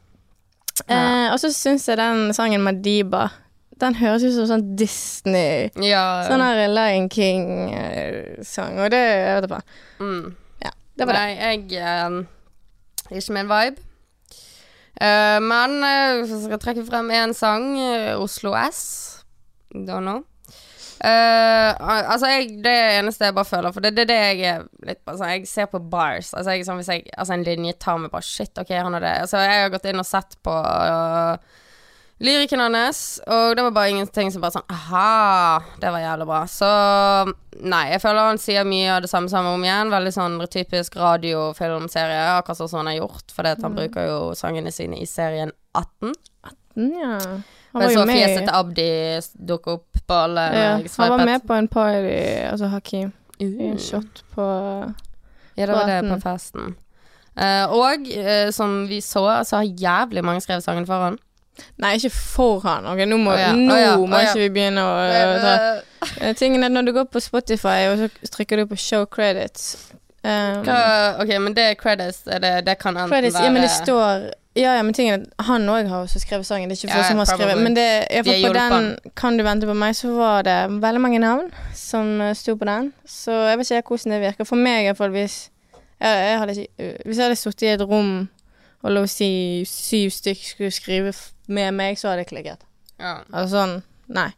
Eh, 0.88 1.28
og 1.30 1.38
så 1.42 1.52
syns 1.54 1.86
jeg 1.90 2.00
den 2.00 2.32
sangen 2.34 2.64
Madiba 2.64 3.28
Den 3.82 3.98
høres 4.00 4.24
ut 4.24 4.32
som 4.38 4.48
sånn 4.48 4.64
Disney 4.80 5.68
Ja. 5.84 6.24
Sånn 6.26 6.42
her 6.42 6.62
Lion 6.72 7.10
King-sang, 7.12 8.80
og 8.80 8.90
det 8.94 9.02
jeg 9.04 9.42
vet 9.42 9.52
jeg 9.52 9.68
mm. 10.00 10.24
Ja, 10.64 10.72
det 10.98 11.08
var 11.10 11.20
det. 11.20 11.26
Nei, 11.28 11.36
jeg 11.36 11.84
uh, 11.84 12.24
Ikke 13.12 13.36
min 13.36 13.52
vibe. 13.52 13.86
Uh, 15.00 15.38
men 15.44 15.78
uh, 15.84 16.18
jeg 16.24 16.42
skal 16.48 16.64
trekke 16.64 16.88
frem 16.88 17.12
én 17.16 17.36
sang, 17.38 17.70
eh, 17.80 18.16
Oslo 18.20 18.56
S. 18.58 18.82
Don't 19.76 20.04
know. 20.04 20.26
Al- 21.00 22.10
altså, 22.14 22.28
jeg, 22.34 22.50
det 22.60 22.68
det 22.70 22.98
eneste 23.00 23.30
jeg 23.30 23.36
bare 23.38 23.48
føler, 23.48 23.72
for 23.76 23.86
det 23.86 23.94
det 23.96 24.04
er 24.06 24.12
det 24.12 24.20
jeg 24.20 24.52
er 24.52 24.68
litt 24.88 25.02
på. 25.04 25.14
Altså, 25.14 25.32
jeg 25.32 25.48
ser 25.48 25.70
på 25.72 25.80
bars. 25.80 26.34
Altså, 26.34 26.56
jeg, 26.56 26.68
sånn, 26.68 26.82
hvis 26.82 26.92
jeg, 26.92 27.08
altså, 27.16 27.36
en 27.36 27.48
linje 27.48 27.78
tar 27.80 28.00
meg 28.02 28.12
bare 28.14 28.26
Shit, 28.26 28.54
OK, 28.60 28.74
han 28.76 28.98
har 28.98 29.06
det. 29.06 29.16
Altså, 29.24 29.42
jeg 29.44 29.64
har 29.64 29.74
gått 29.74 29.90
inn 29.92 30.04
og 30.04 30.08
sett 30.08 30.36
på 30.46 30.54
uh, 30.54 31.60
lyrikken 32.20 32.64
hans, 32.66 33.04
og 33.28 33.56
det 33.56 33.64
var 33.64 33.76
bare 33.78 33.94
ingenting 33.94 34.32
som 34.32 34.44
bare 34.44 34.58
sånn 34.58 34.74
Aha, 34.76 35.62
det 35.80 35.92
var 35.96 36.04
jævlig 36.04 36.28
bra. 36.30 36.42
Så 36.52 36.72
nei, 37.60 37.86
jeg 37.94 38.04
føler 38.04 38.32
han 38.32 38.42
sier 38.42 38.68
mye 38.68 38.98
av 38.98 39.06
det 39.06 39.12
samme 39.12 39.32
samme 39.32 39.54
om 39.56 39.64
igjen. 39.64 39.94
Veldig 39.94 40.16
sånn 40.16 40.36
typisk 40.52 41.00
radiofilmserie, 41.00 42.26
akkurat 42.40 42.60
sånn 42.60 42.82
han 42.84 42.92
har 42.94 43.00
gjort, 43.02 43.32
fordi 43.36 43.56
han 43.56 43.70
han 43.70 43.80
bruker 43.80 44.10
jo 44.10 44.20
sangene 44.40 44.74
sine 44.76 45.00
i 45.00 45.08
serien 45.10 45.56
18. 45.78 46.14
18, 46.44 46.92
ja. 47.00 47.16
Han 47.74 47.84
var 47.84 47.94
så 47.94 48.06
fjeset 48.10 48.42
til 48.42 48.52
Abdi 48.56 48.90
dukka 49.52 49.78
opp 49.78 50.04
på 50.10 50.20
alle 50.26 50.44
ja, 50.56 50.70
Han 50.98 51.12
var 51.14 51.26
med 51.26 51.48
på 51.48 51.54
en 51.54 51.68
party, 51.70 52.20
altså 52.50 52.70
Hakim, 52.74 53.12
i 53.38 53.46
en 53.46 53.78
Uh. 53.78 53.80
shot 53.80 54.24
på 54.34 54.46
Ja, 55.56 55.66
det 55.66 55.74
var 55.76 55.88
det 55.88 56.02
på 56.08 56.20
festen. 56.24 56.76
Uh, 57.40 57.72
og 57.72 58.08
uh, 58.10 58.50
som 58.52 58.88
vi 58.90 59.02
så, 59.02 59.44
så 59.46 59.62
har 59.62 59.64
jævlig 59.64 60.24
mange 60.26 60.42
skrevet 60.42 60.64
sangen 60.64 60.88
for 60.88 61.04
han. 61.04 61.20
Nei, 61.78 61.94
ikke 62.00 62.10
for 62.16 62.64
han. 62.64 62.88
Ok, 62.88 63.04
nå 63.08 63.20
må, 63.20 63.34
oh, 63.36 63.40
ja, 63.40 63.52
nå 63.56 63.74
oh, 63.76 63.80
ja, 63.80 63.94
må 64.00 64.08
oh, 64.08 64.22
ja. 64.24 64.32
ikke 64.32 64.46
vi 64.46 64.50
begynne 64.56 64.84
å 64.84 64.96
uh, 64.96 65.40
ta 65.44 65.56
Eh, 66.22 66.36
Tingen 66.36 66.64
er 66.64 66.70
når 66.70 66.82
du 66.82 66.94
går 66.94 67.04
på 67.12 67.20
Spotify, 67.20 67.90
og 67.92 67.98
så 67.98 68.30
trykker 68.32 68.62
du 68.62 68.70
på 68.70 68.78
show 68.80 69.06
credits 69.06 69.92
um, 70.24 70.62
Hva, 70.64 70.80
ok, 71.20 71.34
men 71.44 71.56
det 71.56 71.66
er 71.74 71.80
credits. 71.80 72.22
Det, 72.24 72.54
det 72.66 72.78
kan 72.80 72.98
enten 72.98 73.12
Credits, 73.12 73.36
være 73.36 73.46
ja, 73.46 73.52
men 73.52 73.66
det 73.66 73.72
står 73.74 74.30
Ja, 74.60 74.74
ja, 74.76 74.84
men 74.84 74.94
tingen 74.94 75.22
er 75.40 75.44
han 75.48 75.68
òg 75.72 75.88
har 75.88 76.04
også 76.04 76.20
skrevet 76.20 76.48
sangen. 76.48 76.70
Det 76.70 76.76
er 76.76 76.88
ikke 76.88 76.98
Ja, 76.98 77.04
som 77.08 77.18
har 77.22 77.30
probably. 77.30 77.46
skrevet 77.48 77.64
Men 77.64 77.76
det, 77.78 77.86
hvert 78.12 78.26
De 78.26 78.48
på 78.48 78.54
den 78.58 79.14
Kan 79.16 79.38
du 79.40 79.44
vente 79.48 79.68
på 79.70 79.76
meg, 79.78 79.96
så 79.96 80.12
var 80.18 80.44
det 80.48 80.56
veldig 80.84 81.02
mange 81.02 81.22
navn 81.24 81.48
som 81.74 82.20
eh, 82.22 82.34
sto 82.36 82.56
på 82.60 82.68
den. 82.68 82.92
Så 83.08 83.32
jeg 83.32 83.58
vet 83.62 83.72
ikke 83.72 83.94
hvordan 83.96 84.12
det 84.16 84.22
virker. 84.26 84.50
For 84.50 84.60
meg, 84.60 84.82
i 84.84 84.90
hvert 84.90 84.98
fall, 85.00 85.14
hvis 85.16 85.38
jeg, 86.00 86.18
jeg 86.30 86.40
hadde 86.42 86.58
ikke, 86.58 86.74
øh, 86.80 86.98
Hvis 87.06 87.18
jeg 87.18 87.26
hadde 87.26 87.40
sittet 87.40 87.62
i 87.62 87.72
et 87.78 87.82
rom 87.88 88.12
og 88.84 88.92
la 88.96 89.02
oss 89.04 89.18
si 89.20 89.64
syv 89.68 90.10
stykk 90.16 90.44
skulle 90.54 90.72
skrive 90.72 91.14
med 91.48 91.72
meg, 91.76 91.98
så 92.00 92.10
hadde 92.12 92.24
det 92.24 92.30
klikket. 92.30 92.62
ja. 93.00 93.18
Altså 93.34 93.56
sånn 93.58 93.82
Nei. 94.08 94.30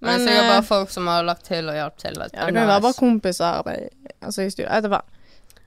Men 0.00 0.20
Men 0.20 0.20
det 0.20 0.28
er 0.28 0.28
sikkert 0.28 0.44
eh, 0.44 0.52
bare 0.52 0.62
folk 0.62 0.90
som 0.90 1.06
har 1.06 1.22
lagt 1.24 1.44
til 1.48 1.68
og 1.68 1.74
hjulpet 1.74 2.00
til. 2.04 2.14
ja, 2.20 2.46
det 2.46 2.54
kan 2.54 2.68
være 2.68 2.80
bare 2.80 2.92
kompiser. 2.98 3.62
altså 4.22 4.42
i 4.42 4.50
studio. 4.50 4.70
Etterpå. 4.70 5.00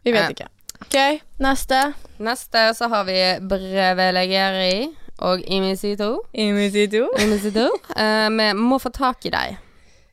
Vi 0.03 0.11
vet 0.11 0.29
ikke. 0.35 0.47
OK, 0.81 1.21
neste. 1.43 1.93
Neste 2.23 2.73
så 2.75 2.87
har 2.91 3.07
vi 3.07 3.19
Brevelegeri 3.49 4.89
og 5.19 5.41
Imisito. 5.47 6.23
Imitito. 6.33 7.07
Imisito. 7.19 7.67
Eh, 7.95 8.29
Vi 8.29 8.53
Må 8.53 8.77
få 8.79 8.89
tak 8.89 9.25
i 9.25 9.29
deg. 9.29 9.57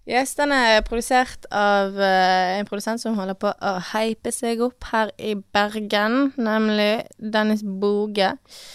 Yes, 0.07 0.37
den 0.39 0.53
er 0.55 0.85
produsert 0.87 1.49
av 1.51 1.97
uh, 1.99 2.59
en 2.61 2.67
produsent 2.69 3.03
som 3.03 3.17
holder 3.19 3.35
på 3.43 3.51
å 3.51 3.73
hype 3.89 4.31
seg 4.31 4.61
opp 4.63 4.87
her 4.93 5.11
i 5.19 5.33
Bergen, 5.35 6.31
nemlig 6.39 7.09
Dennis 7.19 7.65
Boge. 7.67 8.29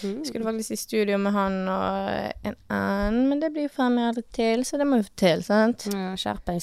Mm. 0.04 0.25
Skulle 0.27 0.43
faktisk 0.49 0.75
i 0.75 0.82
studio 0.82 1.15
med 1.23 1.32
han 1.32 1.56
og 1.71 2.12
en 2.43 2.60
annen, 2.67 3.30
men 3.30 3.39
det 3.39 3.54
blir 3.56 3.69
jo 3.69 3.75
faen 3.77 3.95
meg 3.95 4.12
aldri 4.12 4.27
til, 4.36 4.67
så 4.67 4.75
det 4.75 4.91
må 4.91 4.99
få 5.08 5.15
til, 5.23 5.39
sant? 5.47 5.88
Ja, 5.88 6.12
Skjerp 6.19 6.43
deg, 6.51 6.60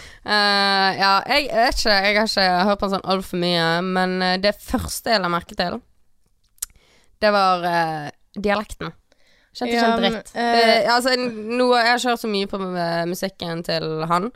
Eh, 0.28 0.98
ja, 1.00 1.12
jeg 1.24 1.48
vet 1.48 1.78
ikke, 1.78 1.94
jeg 1.94 2.16
har 2.18 2.26
ikke 2.28 2.46
hørt 2.68 2.80
på 2.82 2.90
sånn 2.92 3.04
altfor 3.08 3.40
mye, 3.40 3.66
men 3.86 4.18
eh, 4.24 4.34
det 4.42 4.52
første 4.60 5.14
jeg 5.14 5.22
la 5.24 5.30
merke 5.32 5.56
til, 5.56 5.78
det 7.18 7.30
var 7.34 7.64
uh, 7.64 8.10
dialekten. 8.36 8.92
Skjønte 9.56 9.72
ikke 9.72 9.80
Ja, 9.80 9.88
en 9.88 10.02
dritt. 10.04 10.28
Uh, 10.36 10.50
det, 10.54 10.66
altså, 10.92 11.14
nå, 11.18 11.70
jeg 11.74 11.88
har 11.88 11.98
ikke 11.98 12.12
hørt 12.12 12.22
så 12.22 12.30
mye 12.30 12.50
på 12.50 12.60
musikken 13.10 13.64
til 13.66 13.88
han, 14.10 14.28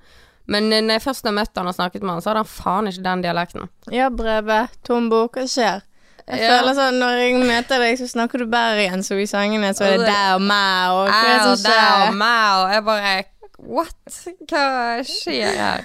men 0.50 0.72
når 0.72 0.96
jeg 0.96 1.04
først 1.04 1.28
har 1.28 1.36
møtt 1.36 1.60
han 1.60 1.70
og 1.70 1.76
snakket 1.76 2.02
med 2.02 2.16
han, 2.16 2.24
så 2.24 2.32
hadde 2.32 2.42
han 2.42 2.50
faen 2.50 2.90
ikke 2.90 3.04
den 3.04 3.22
dialekten. 3.28 3.68
Ja, 3.94 4.08
brevet, 4.10 4.72
Tombo, 4.88 5.26
hva 5.28 5.44
skjer? 5.46 5.84
Jeg 6.22 6.38
Ja. 6.40 6.56
føler 6.56 6.74
sånn, 6.78 6.98
Når 7.02 7.16
jeg 7.18 7.38
møter 7.42 7.82
deg, 7.82 7.98
så 7.98 8.06
snakker 8.08 8.38
du 8.38 8.46
bergensk, 8.46 9.08
så 9.10 9.20
i 9.20 9.26
sangene 9.26 9.74
så 9.74 9.84
er 9.84 9.98
det 9.98 10.06
deg 10.06 10.34
og 10.38 10.42
meg, 10.46 10.90
og 10.94 11.08
hva 11.10 11.20
er 11.20 11.32
det 11.32 11.46
og 11.46 11.58
som 11.58 11.64
skjer? 11.66 12.08
og 12.08 12.64
og 12.64 12.72
jeg 12.72 12.84
bare 12.88 13.24
What? 13.62 14.22
Hva 14.50 15.02
skjer 15.06 15.58
her? 15.58 15.84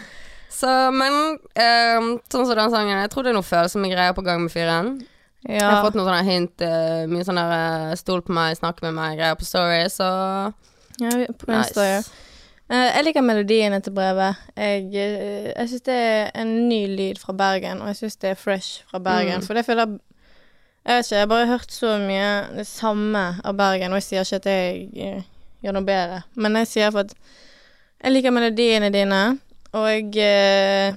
Så, 0.57 0.69
men 0.95 1.37
eh, 1.53 2.07
sånn 2.31 2.47
som 2.47 2.55
den 2.57 2.71
sangen 2.73 3.01
Jeg 3.03 3.09
tror 3.13 3.25
det 3.25 3.29
er 3.29 3.37
noe 3.37 3.45
følsomme 3.45 3.91
greier 3.91 4.15
på 4.17 4.23
gang 4.25 4.41
med 4.41 4.53
fyren. 4.53 4.95
Jeg 5.47 5.63
har 5.63 5.83
fått 5.85 5.95
noen 5.95 6.07
sånne 6.09 6.27
hint, 6.27 6.63
Uh, 6.63 7.05
mye 7.11 7.23
sånn 7.23 7.37
der 7.39 7.51
uh, 7.91 7.97
stol 7.99 8.23
på 8.25 8.33
meg, 8.35 8.57
snakk 8.57 8.81
med 8.83 8.95
meg-greier 8.97 9.37
på 9.37 9.45
Story, 9.47 9.83
så 9.93 10.07
ja, 10.97 11.11
på 11.29 11.51
nice. 11.51 11.69
Story. 11.71 12.25
Uh, 12.67 12.89
jeg 12.89 13.05
liker 13.05 13.23
melodiene 13.23 13.79
til 13.85 13.93
brevet. 13.95 14.41
Jeg, 14.57 14.89
uh, 14.91 15.47
jeg 15.53 15.71
syns 15.71 15.85
det 15.87 15.95
er 16.09 16.31
en 16.41 16.51
ny 16.67 16.81
lyd 16.97 17.21
fra 17.21 17.37
Bergen, 17.37 17.83
og 17.83 17.93
jeg 17.93 18.01
syns 18.01 18.19
det 18.23 18.33
er 18.33 18.41
fresh 18.41 18.83
fra 18.89 18.99
Bergen. 19.03 19.39
Mm. 19.39 19.47
For 19.47 19.55
det 19.55 19.65
føler 19.67 19.95
Jeg 20.87 20.95
vet 20.95 21.05
ikke, 21.05 21.15
jeg 21.15 21.21
har 21.21 21.31
bare 21.31 21.47
hørt 21.47 21.71
så 21.75 21.97
mye 21.99 22.27
det 22.57 22.67
samme 22.67 23.23
av 23.43 23.57
Bergen, 23.59 23.91
og 23.91 24.01
jeg 24.01 24.07
sier 24.07 24.27
ikke 24.27 24.41
at 24.41 24.51
jeg 24.51 25.15
uh, 25.19 25.31
gjør 25.63 25.77
noe 25.77 25.87
bedre, 25.87 26.21
men 26.35 26.59
jeg 26.63 26.73
sier 26.73 26.93
for 26.95 27.05
at 27.05 27.15
jeg 28.03 28.13
liker 28.13 28.33
melodiene 28.33 28.91
dine, 28.93 29.21
og 29.77 30.17
eh, 30.21 30.95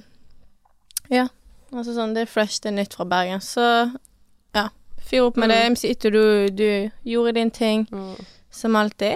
Ja. 1.11 1.27
Altså 1.71 1.93
sånn, 1.95 2.11
det 2.15 2.25
er 2.25 2.31
fresh, 2.31 2.59
det 2.63 2.71
er 2.71 2.75
nytt 2.81 2.95
fra 2.97 3.05
Bergen. 3.07 3.39
Så 3.39 3.63
ja, 4.55 4.65
fyr 5.07 5.29
opp 5.29 5.37
med 5.39 5.53
det. 5.53 5.61
Mm. 5.61 5.75
MC 5.77 5.85
Ito, 5.93 6.11
du, 6.11 6.23
du 6.51 6.67
gjorde 7.07 7.37
din 7.37 7.51
ting, 7.55 7.85
som 8.51 8.75
alltid. 8.75 9.15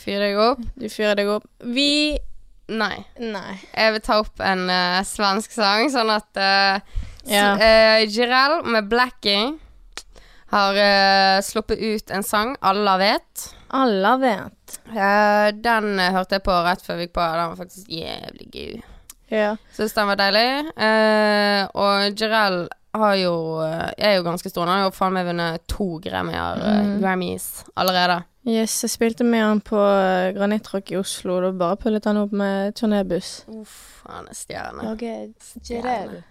Fyr 0.00 0.24
deg 0.24 0.40
opp. 0.40 0.62
Du 0.80 0.88
fyrer 0.88 1.18
deg 1.18 1.28
opp. 1.28 1.44
Vi 1.60 2.16
Nei. 2.68 2.98
Nei. 3.16 3.54
Jeg 3.72 3.92
vil 3.94 4.02
ta 4.04 4.18
opp 4.20 4.42
en 4.44 4.66
uh, 4.68 4.98
svensk 5.04 5.54
sang, 5.56 5.88
sånn 5.92 6.10
at 6.12 6.40
uh, 6.40 7.04
Ja. 7.28 7.52
Jirel 8.08 8.62
med 8.64 8.88
'Blacking' 8.88 9.58
har 10.48 10.76
eh, 10.80 11.42
sluppet 11.44 11.78
ut 11.78 12.10
en 12.10 12.24
sang 12.24 12.56
alle 12.64 12.94
vet. 13.00 13.48
Alle 13.70 14.12
vet. 14.22 14.78
Uh, 14.88 15.48
den 15.60 15.98
eh, 16.00 16.12
hørte 16.14 16.38
jeg 16.38 16.44
på 16.46 16.54
rett 16.64 16.82
før 16.86 16.96
vi 16.96 17.06
gikk 17.06 17.14
på. 17.18 17.26
Den 17.36 17.50
var 17.52 17.58
faktisk 17.60 17.90
jævlig 17.92 18.48
gøy. 18.54 18.80
Ja. 19.30 19.50
Syns 19.76 19.92
den 19.96 20.08
var 20.08 20.16
deilig. 20.16 20.46
Uh, 20.72 21.68
og 21.76 22.16
Jarell 22.20 22.62
har 22.98 23.14
jo 23.20 23.34
eh, 23.62 23.90
er 23.98 24.14
jo 24.16 24.24
ganske 24.24 24.48
stor. 24.50 24.64
Han 24.66 24.80
har 24.80 24.86
jo 24.88 24.94
faen 24.96 25.12
meg 25.14 25.26
vunnet 25.28 25.66
to 25.68 25.98
Grammyer, 26.02 26.62
Mm. 26.64 26.94
Grammys 27.02 27.64
allerede. 27.76 28.22
Yes, 28.48 28.78
jeg 28.82 28.90
spilte 28.94 29.24
med 29.28 29.42
han 29.44 29.60
på 29.60 29.76
uh, 29.76 30.30
Granittrock 30.32 30.88
i 30.94 30.96
Oslo. 30.96 31.36
Da 31.44 31.50
bare 31.52 31.76
pullet 31.76 32.06
han 32.08 32.16
opp 32.22 32.32
med 32.32 32.72
turnébuss. 32.78 33.42
Uff, 33.52 34.00
han 34.08 34.30
er 34.32 34.38
stjerne. 34.38 34.96
Jirel. 35.68 36.22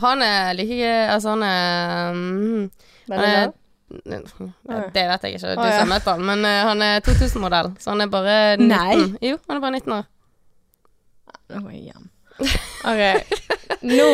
Han 0.00 0.22
er 0.24 0.52
like 0.56 0.88
Altså, 1.12 1.34
han 1.34 1.42
er 1.44 2.12
mm, 2.16 2.70
Veldig 3.08 3.26
Han 3.26 3.44
er- 3.44 3.52
Det 3.90 5.02
vet 5.08 5.24
jeg 5.26 5.34
ikke, 5.34 5.50
du 5.50 5.64
som 5.64 5.82
har 5.82 5.88
møtt 5.90 6.06
han, 6.06 6.22
men 6.22 6.44
uh, 6.46 6.60
han 6.68 6.82
er 6.86 7.02
2000-modell, 7.06 7.72
så 7.82 7.90
han 7.94 8.04
er 8.04 8.10
bare 8.12 8.36
19. 8.56 8.68
Nei. 8.70 9.30
Jo, 9.32 9.38
han 9.48 9.58
er 9.58 9.64
bare 9.64 9.80
19 9.80 9.94
år. 9.96 10.08
Nå 11.50 11.62
må 11.64 11.72
jeg 11.74 11.88
hjem. 11.90 12.06
OK. 12.90 13.02
Nå 13.90 14.06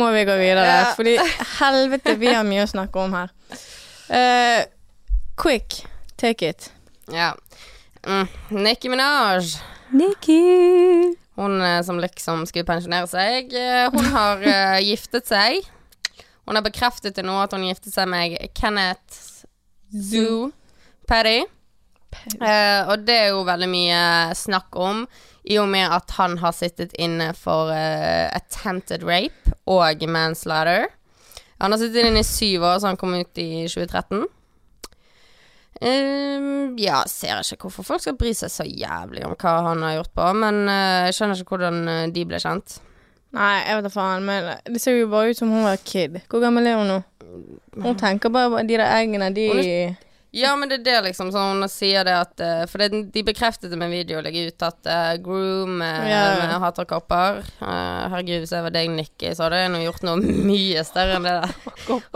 må 0.00 0.10
vi 0.16 0.24
gå 0.28 0.36
videre, 0.40 0.66
Ja. 0.66 0.90
fordi 0.98 1.14
helvete, 1.60 2.16
vi 2.18 2.32
har 2.34 2.44
mye 2.48 2.66
å 2.66 2.70
snakke 2.72 3.04
om 3.04 3.14
her. 3.14 3.30
Uh, 4.10 4.66
quick, 5.38 5.84
take 6.18 6.50
it. 6.50 6.70
Ja. 7.14 7.32
Mm. 8.02 8.26
Nicki 8.50 8.90
Minaj. 8.90 9.54
Nikki. 9.94 10.40
Hun 11.40 11.60
eh, 11.64 11.80
som 11.86 11.98
liksom 12.02 12.42
skulle 12.46 12.66
pensjonere 12.68 13.06
seg, 13.08 13.54
hun 13.94 14.10
har 14.12 14.42
uh, 14.42 14.78
giftet 14.84 15.30
seg. 15.30 15.62
Hun 16.50 16.58
har 16.58 16.64
bekreftet 16.66 17.14
til 17.14 17.28
nå 17.28 17.36
at 17.38 17.52
hun 17.54 17.62
giftet 17.62 17.94
seg 17.94 18.08
med 18.10 18.32
Kenneth 18.58 19.44
Zoo 19.94 20.48
Petty. 21.06 21.44
Eh, 22.42 22.88
og 22.90 23.04
det 23.06 23.14
er 23.14 23.28
jo 23.30 23.44
veldig 23.46 23.68
mye 23.70 24.00
snakk 24.34 24.74
om, 24.74 25.04
i 25.46 25.60
og 25.62 25.68
med 25.70 25.94
at 25.94 26.10
han 26.16 26.34
har 26.42 26.56
sittet 26.58 26.96
inne 26.98 27.28
for 27.38 27.70
eh, 27.70 28.26
attempted 28.34 29.06
rape 29.06 29.54
og 29.70 30.02
manslaughter. 30.10 30.88
Han 31.62 31.70
har 31.70 31.78
sittet 31.78 32.10
inne 32.10 32.24
i 32.24 32.26
syv 32.26 32.66
år, 32.66 32.82
så 32.82 32.90
han 32.90 32.98
kom 32.98 33.14
ut 33.14 33.38
i 33.38 33.68
2013. 33.70 34.26
Um, 35.80 36.76
ja, 36.82 37.04
ser 37.06 37.46
ikke 37.46 37.68
hvorfor 37.68 37.92
folk 37.94 38.02
skal 38.02 38.18
bry 38.18 38.34
seg 38.34 38.50
så 38.50 38.66
jævlig 38.66 39.22
om 39.24 39.38
hva 39.38 39.54
han 39.70 39.86
har 39.86 40.00
gjort 40.00 40.16
på, 40.18 40.32
men 40.42 40.64
jeg 40.66 41.06
jeg 41.06 41.20
skjønner 41.20 41.44
ikke 41.46 41.54
hvordan 41.60 41.84
eh, 41.94 42.06
de 42.10 42.26
ble 42.26 42.42
kjent. 42.42 42.80
Nei, 43.36 43.54
jeg 43.62 43.76
vet 43.78 43.86
da 43.86 43.90
faen, 43.94 44.24
men 44.26 44.48
det 44.66 44.80
ser 44.82 44.96
jo 44.98 45.08
bare 45.12 45.30
ut 45.30 45.38
som 45.38 45.50
hun 45.54 45.62
var 45.68 45.78
kid. 45.86 46.16
Hvor 46.30 46.42
gammel 46.42 46.66
er 46.66 46.78
hun 46.80 46.88
nå? 46.90 47.00
Hun 47.80 47.98
tenker 48.00 48.32
bare 48.34 48.50
på 48.50 48.62
de 48.66 48.74
der 48.80 48.88
eggene, 48.98 49.28
de 49.34 49.44
Ja, 50.34 50.52
men 50.58 50.68
det 50.70 50.80
er 50.80 50.82
det, 50.86 50.96
liksom. 51.08 51.30
Sånn 51.34 51.58
hun 51.62 51.68
sier 51.70 52.04
det 52.06 52.12
at 52.14 52.42
eh, 52.42 52.60
For 52.70 52.78
det, 52.82 53.00
de 53.14 53.22
bekreftet 53.26 53.70
det 53.72 53.78
med 53.78 53.90
video 53.90 54.20
å 54.20 54.22
legge 54.22 54.44
ut 54.50 54.62
at 54.62 54.86
eh, 54.86 55.12
Groom 55.22 55.80
eh, 55.82 56.04
Ja. 56.10 56.20
med 56.38 56.54
hater 56.62 56.86
kopper 56.90 57.40
eh, 57.42 58.04
Herregud, 58.12 58.44
hvis 58.44 58.52
jeg 58.54 58.62
var 58.66 58.74
deg, 58.74 58.90
Nikki, 58.94 59.32
så 59.34 59.46
hadde 59.48 59.58
jeg 59.64 59.72
nå 59.74 59.80
gjort 59.82 60.04
noe 60.06 60.22
mye 60.22 60.84
større 60.86 61.18
enn 61.18 61.26
det 61.26 61.34
der. 61.40 61.54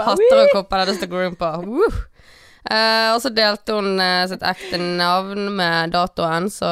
Hatter 0.07 0.43
og 0.45 0.53
kopper 0.55 0.85
det 0.91 0.95
står 1.01 1.11
Groom 1.15 1.35
på. 1.41 1.51
Woo! 1.67 1.91
Eh, 2.71 3.11
og 3.15 3.19
så 3.21 3.31
delte 3.35 3.75
hun 3.81 3.99
eh, 4.01 4.23
sitt 4.31 4.47
ekte 4.47 4.79
navn 4.83 5.51
med 5.59 5.91
datoen, 5.95 6.47
så 6.55 6.71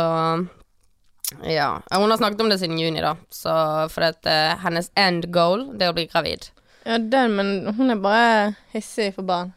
ja. 1.46 1.70
Hun 1.92 2.10
har 2.10 2.20
snakket 2.20 2.40
om 2.44 2.50
det 2.52 2.58
siden 2.62 2.78
juni, 2.80 3.00
da. 3.04 3.16
Så 3.32 3.52
for 3.92 4.08
at 4.10 4.26
uh, 4.28 4.58
hennes 4.64 4.90
end 4.98 5.30
goal, 5.34 5.68
det 5.76 5.88
er 5.88 5.94
å 5.94 5.96
bli 5.96 6.08
gravid. 6.12 6.50
Ja, 6.84 6.98
den, 6.98 7.36
men 7.38 7.74
hun 7.76 7.94
er 7.94 8.00
bare 8.02 8.54
hissig 8.74 9.12
for 9.16 9.26
barn. 9.28 9.52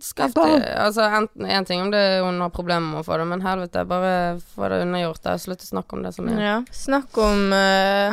Skaff 0.00 0.34
det 0.34 0.74
Altså, 0.76 1.02
enten 1.02 1.46
én 1.46 1.64
ting 1.64 1.82
om 1.82 1.90
det 1.90 2.20
hun 2.20 2.40
har 2.40 2.50
problemer 2.52 2.90
med 2.92 3.00
å 3.02 3.06
få 3.06 3.16
det, 3.20 3.26
men 3.30 3.44
helvete, 3.44 3.84
bare 3.88 4.12
få 4.54 4.68
det 4.68 4.82
unnagjort. 4.84 5.28
Slutt 5.40 5.64
å 5.64 5.70
snakke 5.70 5.96
om 5.96 6.04
det 6.04 6.12
så 6.16 6.24
mye. 6.26 6.38
Ja. 6.40 6.56
Snakk 6.76 7.18
om 7.22 7.52
uh, 7.56 8.12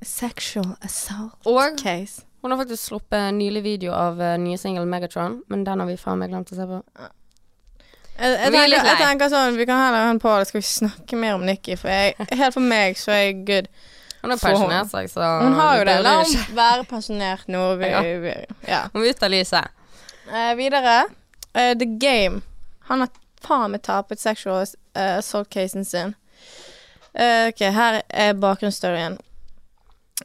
sexual 0.00 0.72
assault 0.80 1.46
Og 1.48 1.76
case. 1.80 2.24
hun 2.42 2.54
har 2.54 2.60
faktisk 2.62 2.86
sluppet 2.88 3.34
nylig 3.36 3.62
video 3.66 3.92
av 3.92 4.20
uh, 4.20 4.36
nye 4.40 4.58
singel 4.58 4.88
Megatron, 4.88 5.42
men 5.48 5.64
den 5.68 5.80
har 5.82 5.90
vi 5.90 5.98
faen 6.00 6.22
meg 6.22 6.32
glemt 6.32 6.52
å 6.52 6.56
se 6.60 6.68
på. 6.70 6.80
Jeg, 8.20 8.32
jeg, 8.36 8.46
er 8.46 8.52
tenker, 8.52 8.86
jeg 8.86 8.98
tenker 9.00 9.30
sånn, 9.32 9.54
Vi 9.56 9.64
kan 9.64 9.78
heller 9.80 10.04
ha 10.04 10.10
en 10.12 10.18
på 10.20 10.32
det, 10.36 10.50
skal 10.50 10.60
vi 10.60 10.66
snakke 10.68 11.16
mer 11.16 11.38
om 11.38 11.46
Nikki. 11.48 11.76
For 11.80 11.88
jeg, 11.88 12.28
helt 12.36 12.56
for 12.56 12.64
meg 12.64 12.98
så 13.00 13.14
er 13.16 13.22
jeg 13.22 13.38
good. 13.48 13.70
Hun 14.20 14.34
har 14.34 14.42
pensjonert 14.42 14.90
seg, 14.90 15.08
så 15.08 15.28
Hun 15.40 15.56
har 15.56 15.78
jo 15.80 15.86
det. 15.88 15.96
La 16.04 16.18
henne 16.20 16.44
være 16.58 16.84
pensjonert 16.90 17.48
nå. 17.48 17.62
Vi, 17.80 17.88
Ja. 17.88 18.02
vi, 18.04 18.34
ja. 18.68 18.82
Hun 18.92 19.02
vil 19.02 19.14
ut 19.14 19.24
av 19.24 19.32
lyset. 19.32 19.72
Uh, 20.28 20.52
videre. 20.58 20.98
Uh, 21.56 21.72
The 21.80 21.88
Game. 21.96 22.42
Han 22.90 23.06
har 23.06 23.08
faen 23.40 23.72
meg 23.72 23.82
tapet 23.86 24.20
sexual 24.20 24.66
eh, 24.66 25.16
assault-casen 25.16 25.86
sin. 25.88 26.14
Uh, 27.16 27.48
ok, 27.48 27.64
her 27.72 28.02
er 28.08 28.36
bakgrunnsstoryen. 28.36 29.16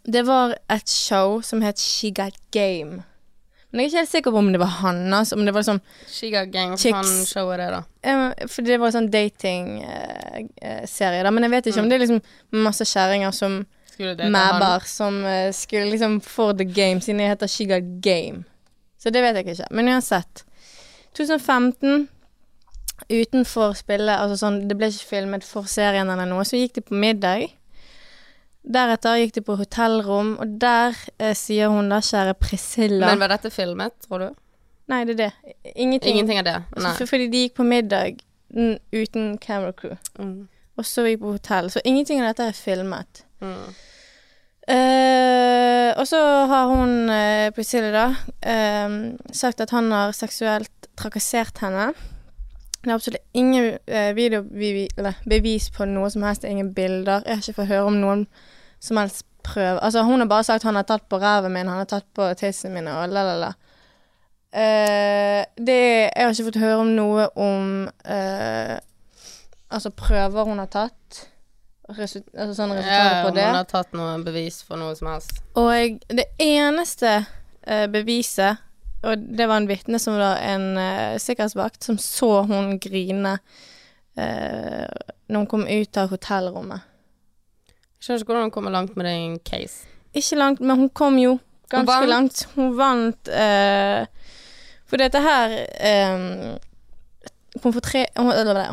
Det 0.04 0.26
var 0.28 0.58
et 0.70 0.90
show 0.90 1.40
som 1.42 1.62
het 1.64 1.80
She 1.80 2.12
Got 2.12 2.36
Game. 2.52 3.04
Men 3.76 3.84
jeg 3.84 3.86
er 3.86 3.90
ikke 3.92 4.02
helt 4.06 4.12
sikker 4.14 4.32
på 4.32 4.38
om 4.40 4.52
det 4.56 4.60
var 4.62 4.72
hans. 4.80 5.34
Om 5.36 5.44
det 5.46 5.52
var 5.54 5.64
sånn 5.68 5.82
Shiga 6.08 6.46
Gang, 6.48 6.78
Chicks. 6.80 6.96
faen 6.96 7.26
show 7.28 7.50
er 7.52 7.58
det, 7.60 7.70
da? 7.76 7.82
eh, 8.08 8.48
For 8.48 8.62
det 8.64 8.78
var 8.80 8.92
sånn 8.96 9.10
datingserie 9.12 11.20
da. 11.24 11.32
Men 11.36 11.44
jeg 11.44 11.52
vet 11.52 11.66
ikke 11.68 11.76
Mm. 11.78 11.84
om 11.84 11.90
det 11.90 11.96
er 11.96 12.00
liksom 12.06 12.22
masse 12.64 12.86
kjerringer 12.88 13.32
som 13.36 13.66
mabber 14.32 14.80
som 14.86 15.24
uh, 15.24 15.52
skulle 15.52 15.86
liksom 15.92 16.20
for 16.22 16.54
the 16.54 16.64
game, 16.66 17.00
siden 17.02 17.18
det 17.18 17.28
heter 17.30 17.48
She 17.48 17.66
Got 17.66 18.02
Game. 18.02 18.44
Så 19.00 19.10
det 19.12 19.22
vet 19.22 19.36
jeg 19.36 19.48
ikke. 19.56 19.68
Men 19.72 19.88
uansett. 19.88 20.44
2015, 21.14 22.08
utenfor 23.10 23.74
spillet, 23.76 24.20
altså 24.20 24.38
sånn, 24.46 24.68
det 24.68 24.78
ble 24.78 24.88
ikke 24.92 25.06
filmet 25.10 25.44
for 25.44 25.64
serien 25.64 26.10
eller 26.10 26.26
noe, 26.26 26.44
så 26.44 26.58
gikk 26.60 26.74
de 26.74 26.82
på 26.82 26.94
middag. 27.00 27.50
Deretter 28.66 29.20
gikk 29.22 29.36
de 29.36 29.42
på 29.46 29.56
hotellrom, 29.60 30.32
og 30.42 30.56
der 30.62 30.96
eh, 31.20 31.36
sier 31.38 31.70
hun 31.70 31.92
da, 31.94 32.00
kjære 32.02 32.34
Priscilla 32.42 33.12
Men 33.12 33.22
var 33.22 33.30
dette 33.36 33.52
filmet, 33.54 33.94
tror 34.08 34.24
du? 34.24 34.30
Nei, 34.90 35.04
det 35.06 35.16
er 35.16 35.20
det. 35.20 35.56
Ingenting. 35.76 36.16
Ingenting 36.16 36.40
av 36.42 36.46
det? 36.48 36.56
Nei. 36.82 36.94
for, 36.98 37.10
fordi 37.10 37.28
de 37.30 37.44
gikk 37.46 37.56
på 37.60 37.66
middag 37.66 38.22
n 38.56 38.78
uten 38.94 39.38
camera 39.42 39.74
crew, 39.74 39.98
Mm. 40.18 40.48
og 40.78 40.86
så 40.86 41.06
gikk 41.06 41.22
på 41.22 41.36
hotell. 41.38 41.70
Så 41.70 41.82
ingenting 41.86 42.22
av 42.22 42.32
dette 42.32 42.50
er 42.50 42.58
filmet. 42.58 43.24
Mm. 43.42 43.74
Eh, 44.68 45.92
og 46.00 46.08
så 46.10 46.20
har 46.50 46.68
hun, 46.74 47.10
eh, 47.10 47.52
Priscilla, 47.54 47.92
da, 47.92 48.08
eh, 48.42 48.90
sagt 49.32 49.62
at 49.62 49.70
han 49.70 49.92
har 49.92 50.12
seksuelt 50.12 50.90
trakassert 50.98 51.58
henne. 51.62 51.94
Det 52.86 52.92
er 52.92 52.96
absolutt 52.96 53.22
ingen 53.34 53.80
uh, 53.90 54.12
videobevis 54.14 55.72
på 55.74 55.88
noe 55.90 56.10
som 56.14 56.22
helst, 56.22 56.44
ingen 56.46 56.68
bilder. 56.74 57.24
Jeg 57.26 57.40
har 57.40 57.42
ikke 57.42 57.58
fått 57.58 57.72
høre 57.72 57.88
om 57.90 57.98
noen 57.98 58.28
som 58.86 59.02
helst 59.02 59.26
prøve. 59.46 59.80
Altså, 59.84 60.04
hun 60.04 60.22
har 60.22 60.30
bare 60.30 60.44
sagt 60.48 60.64
han 60.64 60.78
har 60.78 60.88
tatt 60.88 61.06
på 61.10 61.20
ræven 61.22 61.54
min, 61.54 61.68
han 61.68 61.84
har 61.84 61.90
tatt 61.90 62.08
på 62.16 62.28
tissene 62.40 62.78
mine, 62.78 62.94
og 62.94 63.14
la, 63.14 63.26
la, 63.28 63.38
la. 63.46 63.54
Uh, 64.56 65.42
det 65.60 65.76
Jeg 65.76 66.22
har 66.24 66.32
ikke 66.32 66.46
fått 66.48 66.62
høre 66.62 66.78
om 66.80 66.92
noe 66.96 67.26
om 67.36 67.66
uh, 68.08 68.78
Altså 69.68 69.90
prøver 69.92 70.48
hun 70.48 70.62
har 70.62 70.70
tatt. 70.72 71.26
Resu 71.90 72.22
altså 72.34 72.54
sånne 72.56 72.78
resultater 72.78 73.18
Ja, 73.18 73.26
på 73.26 73.34
hun 73.36 73.58
har 73.60 73.68
tatt 73.68 73.98
noe 73.98 74.14
bevis 74.24 74.62
for 74.64 74.80
noe 74.80 74.96
som 74.96 75.12
helst. 75.12 75.42
Og 75.60 76.00
det 76.08 76.30
eneste 76.42 77.18
uh, 77.26 77.86
beviset, 77.92 78.64
og 79.04 79.28
det 79.38 79.50
var 79.52 79.60
en 79.60 79.70
vitne 79.70 80.00
som 80.02 80.16
var 80.18 80.40
en 80.46 80.80
uh, 80.80 81.20
sikkerhetsvakt, 81.22 81.84
som 81.84 82.00
så 82.02 82.32
hun 82.48 82.78
grine 82.82 83.36
uh, 84.16 84.88
når 85.28 85.44
hun 85.44 85.52
kom 85.52 85.68
ut 85.68 86.00
av 86.00 86.16
hotellrommet. 86.16 86.95
Skjønner 88.06 88.22
ikke 88.22 88.30
hvordan 88.30 88.44
hun 88.46 88.54
kommer 88.54 88.74
langt 88.74 88.94
med 88.94 89.08
det 89.08 89.16
i 89.18 89.22
en 89.26 89.40
case. 89.42 89.88
Ikke 90.14 90.38
langt, 90.38 90.60
men 90.62 90.78
hun 90.78 90.90
kom 90.94 91.18
jo 91.18 91.40
ganske 91.74 91.96
hun 92.04 92.12
langt. 92.12 92.44
Hun 92.54 92.76
vant 92.78 93.32
uh, 93.34 94.06
For 94.86 95.02
dette 95.02 95.22
her 95.26 95.56
um, 96.14 96.60
hun, 97.64 97.74
tre, 97.82 98.06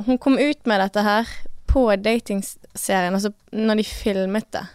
hun, 0.05 0.19
kom 0.21 0.37
ut 0.37 0.69
med 0.69 0.85
dette 0.85 1.07
her 1.07 1.33
på 1.71 1.87
datingserien, 1.97 3.17
altså 3.17 3.33
når 3.57 3.81
de 3.81 3.89
filmet 3.89 4.53
det. 4.53 4.67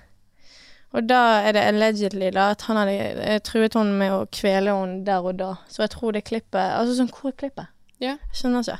Og 0.97 1.05
da 1.05 1.21
er 1.45 1.53
det 1.53 1.65
allegedly 1.67 2.31
da 2.33 2.49
at 2.55 2.63
han 2.65 2.79
hadde 2.79 2.97
eh, 3.21 3.39
truet 3.45 3.75
henne 3.77 3.93
med 3.99 4.15
å 4.15 4.23
kvele 4.33 4.73
henne 4.73 5.03
der 5.05 5.21
og 5.21 5.37
da. 5.37 5.53
Så 5.69 5.83
jeg 5.83 5.93
tror 5.93 6.15
det 6.15 6.25
klippet 6.25 6.63
Altså 6.63 6.95
sånn, 6.97 7.11
hvor 7.13 7.29
er 7.29 7.37
klippet? 7.43 7.69
Ja. 8.01 8.15
Jeg 8.15 8.39
skjønner 8.39 8.65
ikke. 8.65 8.79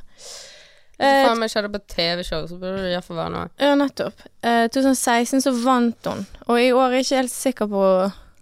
Eh, 1.00 1.26
faen 1.28 1.38
meg 1.38 1.52
skjedde 1.54 1.70
på 1.74 1.82
TV-show, 1.94 2.48
så 2.50 2.58
burde 2.58 2.82
det 2.82 2.94
iallfall 2.96 3.20
være 3.20 3.34
noe. 3.36 3.50
ja, 3.62 3.76
nettopp. 3.78 4.24
Eh, 4.44 4.66
2016 4.74 5.44
så 5.46 5.54
vant 5.64 6.10
hun, 6.10 6.26
og 6.48 6.62
i 6.62 6.72
år 6.74 6.88
er 6.88 6.98
jeg 6.98 7.06
ikke 7.06 7.22
helt 7.22 7.36
sikker 7.36 7.70
på 7.70 7.84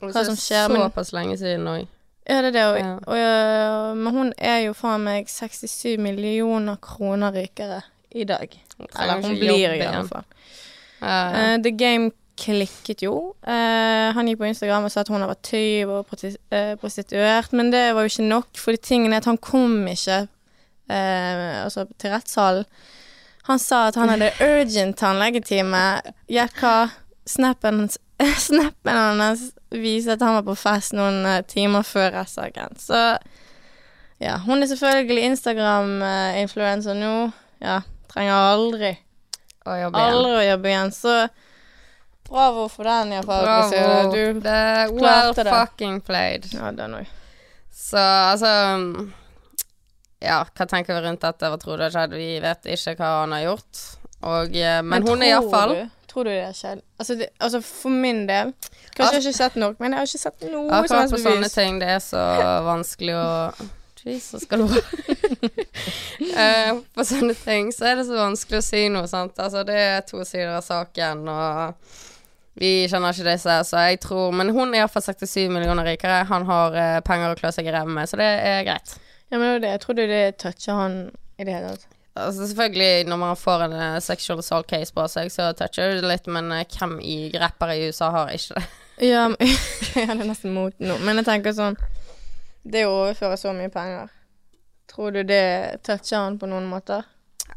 Hva 0.06 0.24
som 0.26 0.36
skjer, 0.39 0.70
men- 0.72 0.82
Såpass 0.86 1.12
lenge 1.12 1.38
siden 1.38 1.68
òg. 1.68 1.88
Ja, 2.30 2.41
det 2.41 2.56
er 2.56 2.58
det. 2.58 2.63
òg. 2.63 2.80
Ja. 2.80 2.94
og, 3.06 3.18
øh, 3.18 3.96
men 3.98 4.13
hun 4.13 4.34
er 4.38 4.60
jo 4.65 4.74
faen 4.74 5.04
meg 5.04 5.28
67 5.30 5.98
millioner 6.00 6.76
kroner 6.82 7.32
rikere 7.32 7.82
i 8.12 8.24
dag. 8.24 8.50
Eller 8.80 9.22
hun 9.22 9.36
blir 9.36 9.74
i 9.74 9.78
hvert 9.78 10.10
fall. 10.10 10.24
Uh, 11.02 11.58
The 11.62 11.72
Game 11.78 12.12
klikket 12.38 13.04
jo. 13.06 13.36
Uh, 13.48 14.12
han 14.15 14.28
gikk 14.28 14.39
på 14.41 14.48
Instagram 14.50 14.88
og 14.88 14.91
sa 14.91 15.04
at 15.06 15.12
hun 15.12 15.22
har 15.24 15.30
vært 15.32 15.44
tyv 15.48 15.89
og 15.89 16.24
eh, 16.52 16.76
prostituert, 16.82 17.54
men 17.54 17.72
det 17.72 17.94
var 17.96 18.02
jo 18.06 18.12
ikke 18.12 18.28
nok, 18.28 18.48
for 18.60 18.76
tingen 18.82 19.13
er 19.13 19.18
at 19.24 19.30
han 19.30 19.38
kom 19.38 19.86
ikke 19.88 20.18
eh, 20.24 20.28
altså 20.93 21.88
til 21.98 22.13
rettssalen. 22.13 22.67
Han 23.45 23.60
sa 23.62 23.88
at 23.89 23.98
han 24.00 24.10
hadde 24.10 24.32
urgent 24.41 24.98
tannlegetime. 24.98 25.82
Gjett 26.32 26.62
hva? 26.62 26.89
Snappen, 27.30 27.86
snappen 28.48 29.21
hans 29.21 29.52
viser 29.69 30.15
at 30.15 30.24
han 30.26 30.38
var 30.39 30.45
på 30.48 30.56
fest 30.58 30.95
noen 30.98 31.26
eh, 31.30 31.41
timer 31.50 31.86
før 31.86 32.12
rettssaken. 32.19 32.78
Så 32.82 33.02
ja, 34.24 34.38
hun 34.45 34.63
er 34.63 34.69
selvfølgelig 34.71 35.28
Instagram-influencer 35.32 36.98
nå. 36.98 37.15
Ja, 37.62 37.82
trenger 38.12 38.50
aldri 38.54 38.93
å 39.65 39.76
jobbe 39.78 40.00
igjen. 40.00 40.15
Aldri 40.15 40.38
å 40.39 40.45
jobbe 40.48 40.71
igjen, 40.71 40.93
så 40.95 41.17
bravo 42.26 42.65
for 42.71 42.88
den, 42.89 43.13
iallfall. 43.17 43.45
Bravo. 43.45 44.15
Du 44.15 44.41
Det 44.41 44.56
er 44.71 44.95
well 44.95 45.36
fucking 45.36 46.00
played. 46.06 46.50
Ja, 46.56 46.71
den 46.74 46.98
òg. 47.02 47.13
Så 47.76 48.02
altså 48.02 48.52
Ja, 50.25 50.39
hva 50.45 50.67
tenker 50.69 50.97
vi 50.97 51.05
rundt 51.05 51.21
dette? 51.23 51.51
Hva 51.51 51.59
tror 51.61 51.77
du 51.77 51.85
har 51.85 51.93
skjedd? 51.93 52.17
Vi 52.17 52.31
vet 52.43 52.71
ikke 52.75 52.97
hva 52.99 53.11
han 53.21 53.35
har 53.38 53.45
gjort. 53.45 53.83
Og, 54.25 54.55
men, 54.55 54.89
men, 54.89 55.05
hun 55.05 55.21
er 55.21 55.35
iallfall 55.35 55.75
Tror 56.09 56.25
du 56.25 56.31
det 56.31 56.45
har 56.47 56.55
skjedd? 56.55 56.79
Altså, 56.97 57.17
det, 57.19 57.27
altså, 57.43 57.59
for 57.61 57.93
min 57.93 58.23
del 58.29 58.53
Kanskje 58.95 59.03
jeg 59.03 59.09
har 59.11 59.17
ikke 59.19 59.38
sett 59.38 59.57
nok, 59.59 59.75
men 59.83 59.93
jeg 59.93 59.99
har 59.99 60.09
ikke 60.09 60.21
sett 60.21 60.45
noe 60.47 60.63
som 60.63 60.77
Akkurat 60.77 61.11
på 61.11 61.19
sånne 61.21 61.49
ting, 61.51 61.81
det 61.83 61.89
er 61.97 61.99
så 62.01 62.23
vanskelig 62.71 63.17
å 63.19 63.25
Jesus, 64.05 64.41
skal 64.41 64.59
du 64.59 64.67
Eh, 66.38 66.77
På 66.93 67.05
sånne 67.05 67.33
ting 67.38 67.71
så 67.73 67.89
er 67.89 67.99
det 67.99 68.05
så 68.07 68.17
vanskelig 68.17 68.59
å 68.59 68.65
si 68.65 68.83
noe, 68.93 69.07
sant. 69.09 69.38
Altså, 69.41 69.63
det 69.67 69.77
er 69.81 70.03
to 70.07 70.21
sider 70.27 70.53
av 70.55 70.65
saken, 70.65 71.23
og 71.31 72.59
vi 72.59 72.85
kjenner 72.91 73.15
ikke 73.15 73.27
disse, 73.27 73.55
så 73.67 73.83
jeg 73.89 73.99
tror 74.03 74.31
Men 74.35 74.53
hun 74.55 74.73
er 74.73 74.83
iallfall 74.83 75.03
67 75.03 75.49
millioner 75.51 75.88
rikere. 75.89 76.21
Han 76.29 76.45
har 76.47 76.77
uh, 76.77 76.99
penger 77.07 77.33
å 77.33 77.39
klø 77.39 77.51
seg 77.55 77.67
i 77.67 77.73
ræva 77.75 77.91
med, 77.91 78.07
så 78.09 78.19
det 78.19 78.29
er 78.29 78.63
greit. 78.67 78.95
Ja, 79.36 79.39
men 79.39 79.48
det 79.48 79.54
var 79.54 79.60
det. 79.60 79.69
Jeg 79.69 79.80
trodde 79.82 80.04
det 80.08 80.38
toucher 80.38 80.74
han 80.74 80.93
i 81.38 81.43
det 81.43 81.52
hele 81.52 81.69
tatt. 81.74 81.88
Altså 82.15 82.45
Selvfølgelig, 82.48 83.08
når 83.10 83.17
man 83.19 83.36
får 83.36 83.63
en 83.65 83.74
uh, 83.76 84.00
sexual 84.00 84.39
assault 84.39 84.67
case 84.69 84.95
på 84.95 85.04
seg, 85.12 85.28
så 85.34 85.50
toucher 85.60 85.98
det 85.98 86.08
litt, 86.08 86.30
men 86.32 86.54
uh, 86.56 86.62
hvem 86.63 86.93
i 87.04 87.17
rappere 87.36 87.76
i 87.76 87.89
USA 87.89 88.08
har 88.15 88.32
ikke 88.32 88.56
det? 88.56 88.63
Ja, 89.10 89.26
men, 89.28 89.36
det 89.91 90.06
er 90.06 90.21
nesten 90.21 90.56
mot 90.56 90.80
nå. 90.80 90.95
Men 91.04 91.19
jeg 91.19 91.28
tenker 91.28 91.52
sånn 91.52 91.76
Det 92.63 92.86
å 92.88 92.93
overføre 92.93 93.36
så 93.36 93.52
mye 93.58 93.74
penger, 93.74 94.08
tror 94.88 95.12
du 95.12 95.19
det 95.28 95.84
toucher 95.84 96.21
han 96.21 96.39
på 96.39 96.48
noen 96.48 96.71
måter? 96.71 97.04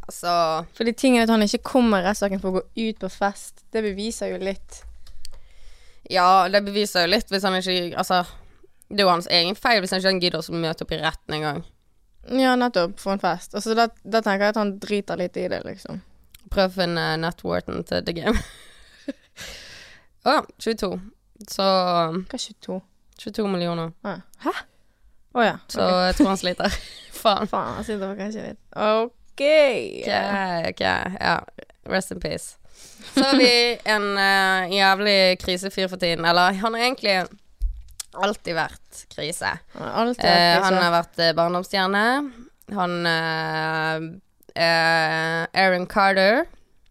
Altså 0.00 0.34
Fordi 0.74 0.96
tingen 0.98 1.22
at 1.22 1.30
han 1.30 1.46
ikke 1.46 1.62
kommer 1.76 2.02
rettssaken 2.08 2.42
for 2.42 2.50
å 2.50 2.58
gå 2.58 2.88
ut 2.88 2.98
på 3.06 3.12
fest, 3.20 3.62
det 3.70 3.86
beviser 3.86 4.34
jo 4.34 4.42
litt. 4.42 4.82
Ja, 6.10 6.48
det 6.50 6.66
beviser 6.66 7.06
jo 7.06 7.14
litt 7.14 7.30
hvis 7.30 7.46
han 7.46 7.62
ikke 7.62 7.78
Altså, 8.02 8.24
det 8.88 9.02
er 9.02 9.04
jo 9.04 9.12
hans 9.12 9.28
egen 9.30 9.56
feil 9.58 9.82
hvis 9.82 9.92
han 9.92 10.00
ikke 10.00 10.26
gidder 10.26 10.40
å 10.44 10.60
møte 10.62 10.84
opp 10.84 10.94
i 10.96 11.00
retten 11.02 11.36
engang. 11.38 11.64
Ja, 12.28 12.54
nettopp. 12.60 12.98
For 13.00 13.14
en 13.14 13.22
fest. 13.22 13.54
Altså, 13.56 13.76
da, 13.76 13.88
da 14.04 14.20
tenker 14.24 14.48
jeg 14.48 14.54
at 14.54 14.60
han 14.60 14.74
driter 14.80 15.20
litt 15.20 15.36
i 15.40 15.46
det, 15.48 15.60
liksom. 15.64 16.00
Prøv 16.52 16.70
å 16.70 16.76
finne 16.80 17.04
networten 17.20 17.84
til 17.88 18.04
The 18.04 18.14
Game. 18.16 18.40
Å 20.28 20.38
ja, 20.38 20.42
22. 20.60 20.90
Så 21.48 21.64
Hva 21.64 22.36
er 22.36 22.42
22? 22.42 22.80
22 23.18 23.46
millioner. 23.50 23.92
Ah. 24.06 24.20
Hæ? 24.44 24.52
Å 25.38 25.44
ja. 25.44 25.56
Så 25.70 25.84
ok. 25.84 25.96
jeg 26.08 26.18
tror 26.18 26.30
han 26.32 26.40
sliter. 26.40 26.78
Faen. 27.22 27.50
Faen, 27.50 27.74
han 27.78 27.88
for 27.88 28.18
kanskje 28.18 28.46
litt 28.50 28.62
OK. 28.74 29.14
Ok, 29.38 29.44
ok. 30.72 30.82
Ja. 30.82 31.36
Rest 31.88 32.12
in 32.12 32.20
peace. 32.20 32.56
Så 33.14 33.22
har 33.22 33.36
vi 33.38 33.78
en 33.84 34.08
uh, 34.18 34.68
jævlig 34.74 35.38
krisefyr 35.40 35.88
for 35.88 35.96
tiden. 35.96 36.24
Eller 36.28 36.58
han 36.58 36.74
er 36.74 36.84
egentlig 36.88 37.14
alltid 38.14 38.54
vært 38.56 39.02
krise. 39.12 39.50
Han 39.74 39.88
har 39.88 40.14
krise. 40.14 40.26
Eh, 40.28 40.34
vært 40.34 40.62
han 40.62 40.72
liksom- 40.74 40.82
har 40.82 40.94
vært 41.02 41.18
eh, 41.18 41.32
barndomsstjerne. 41.38 42.04
Han 42.74 43.06
eh, 43.06 44.62
eh, 44.62 45.46
Aaron 45.64 45.86
Carter. 45.86 46.46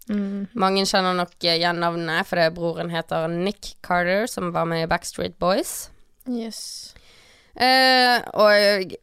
mm. 0.09 0.47
Mange 0.55 0.85
kjenner 0.85 1.15
nok 1.15 1.33
eh, 1.43 1.57
igjen 1.59 1.79
navnet, 1.79 2.25
fordi 2.27 2.49
broren 2.55 2.89
heter 2.93 3.27
Nick 3.29 3.75
Carter, 3.83 4.27
som 4.27 4.51
var 4.51 4.65
med 4.65 4.83
i 4.83 4.87
Backstreet 4.87 5.37
Boys. 5.39 5.89
Yes. 6.27 6.93
Eh, 7.55 8.21
og 8.33 8.93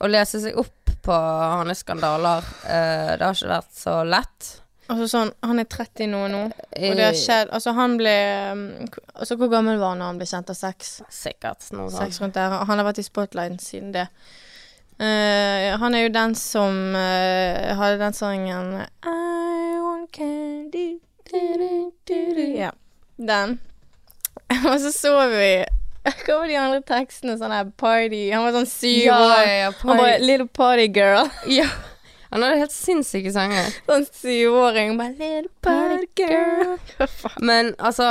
å 0.00 0.08
lese 0.10 0.40
seg 0.40 0.56
opp 0.58 0.72
på 1.06 1.12
hans 1.14 1.82
skandaler, 1.84 2.42
eh, 2.66 3.16
det 3.16 3.22
har 3.22 3.34
ikke 3.34 3.52
vært 3.52 3.74
så 3.78 4.00
lett. 4.06 4.60
Altså 4.86 5.06
sånn, 5.10 5.30
han 5.42 5.58
er 5.58 5.66
30 5.66 6.06
nå 6.12 6.22
nå, 6.30 6.40
Eh, 6.76 6.90
og 6.90 6.96
det 6.98 7.04
har 7.08 7.16
skjedd 7.18 7.48
Altså, 7.56 7.72
han 7.74 7.96
ble 7.98 8.12
um, 8.52 8.60
Altså, 9.16 9.34
hvor 9.40 9.48
gammel 9.50 9.78
var 9.80 9.94
han 9.94 10.02
da 10.04 10.10
han 10.12 10.18
ble 10.20 10.26
kjent 10.30 10.50
av 10.52 10.58
sex? 10.58 11.00
Sikkert 11.10 11.64
noe 11.74 11.90
Sex 11.90 12.20
rundt 12.22 12.36
der. 12.38 12.54
Han 12.68 12.78
har 12.78 12.86
vært 12.86 13.00
i 13.02 13.06
spotlighten 13.06 13.58
siden 13.62 13.90
det. 13.96 14.06
Uh, 15.00 15.74
han 15.82 15.94
er 15.94 16.06
jo 16.06 16.12
den 16.14 16.34
som 16.38 16.78
uh, 16.94 17.74
hadde 17.76 17.98
den 18.00 18.14
sangen 18.16 18.70
I 19.04 19.76
want 19.82 20.08
candy 20.16 20.86
du, 21.26 21.40
du, 22.06 22.14
du. 22.36 22.44
Ja, 22.56 22.70
den. 23.18 23.58
Og 24.70 24.78
så 24.80 24.92
så 24.94 25.16
vi 25.34 25.50
Hva 26.24 26.36
var 26.38 26.46
de 26.46 26.56
andre 26.60 26.80
tekstene? 26.86 27.34
Sånn 27.40 27.50
her 27.50 27.66
party 27.82 28.28
Han 28.30 28.44
var 28.46 28.54
sånn 28.60 28.68
syv 28.70 29.00
Ja, 29.08 29.16
år. 29.18 29.42
ja, 29.50 29.70
Han 29.82 29.98
bare 29.98 30.20
Little 30.22 30.46
party 30.46 30.86
girl. 30.94 31.26
ja. 31.50 31.66
Han 32.36 32.44
hadde 32.44 32.60
helt 32.60 32.74
sinnssyke 32.76 33.30
sanger. 33.32 33.70
Sånn 33.88 34.04
syvåring. 34.12 34.94
Bare 35.00 35.16
Little 35.16 35.48
party 35.64 36.06
girl. 36.20 36.76
Men 37.48 37.72
altså 37.80 38.10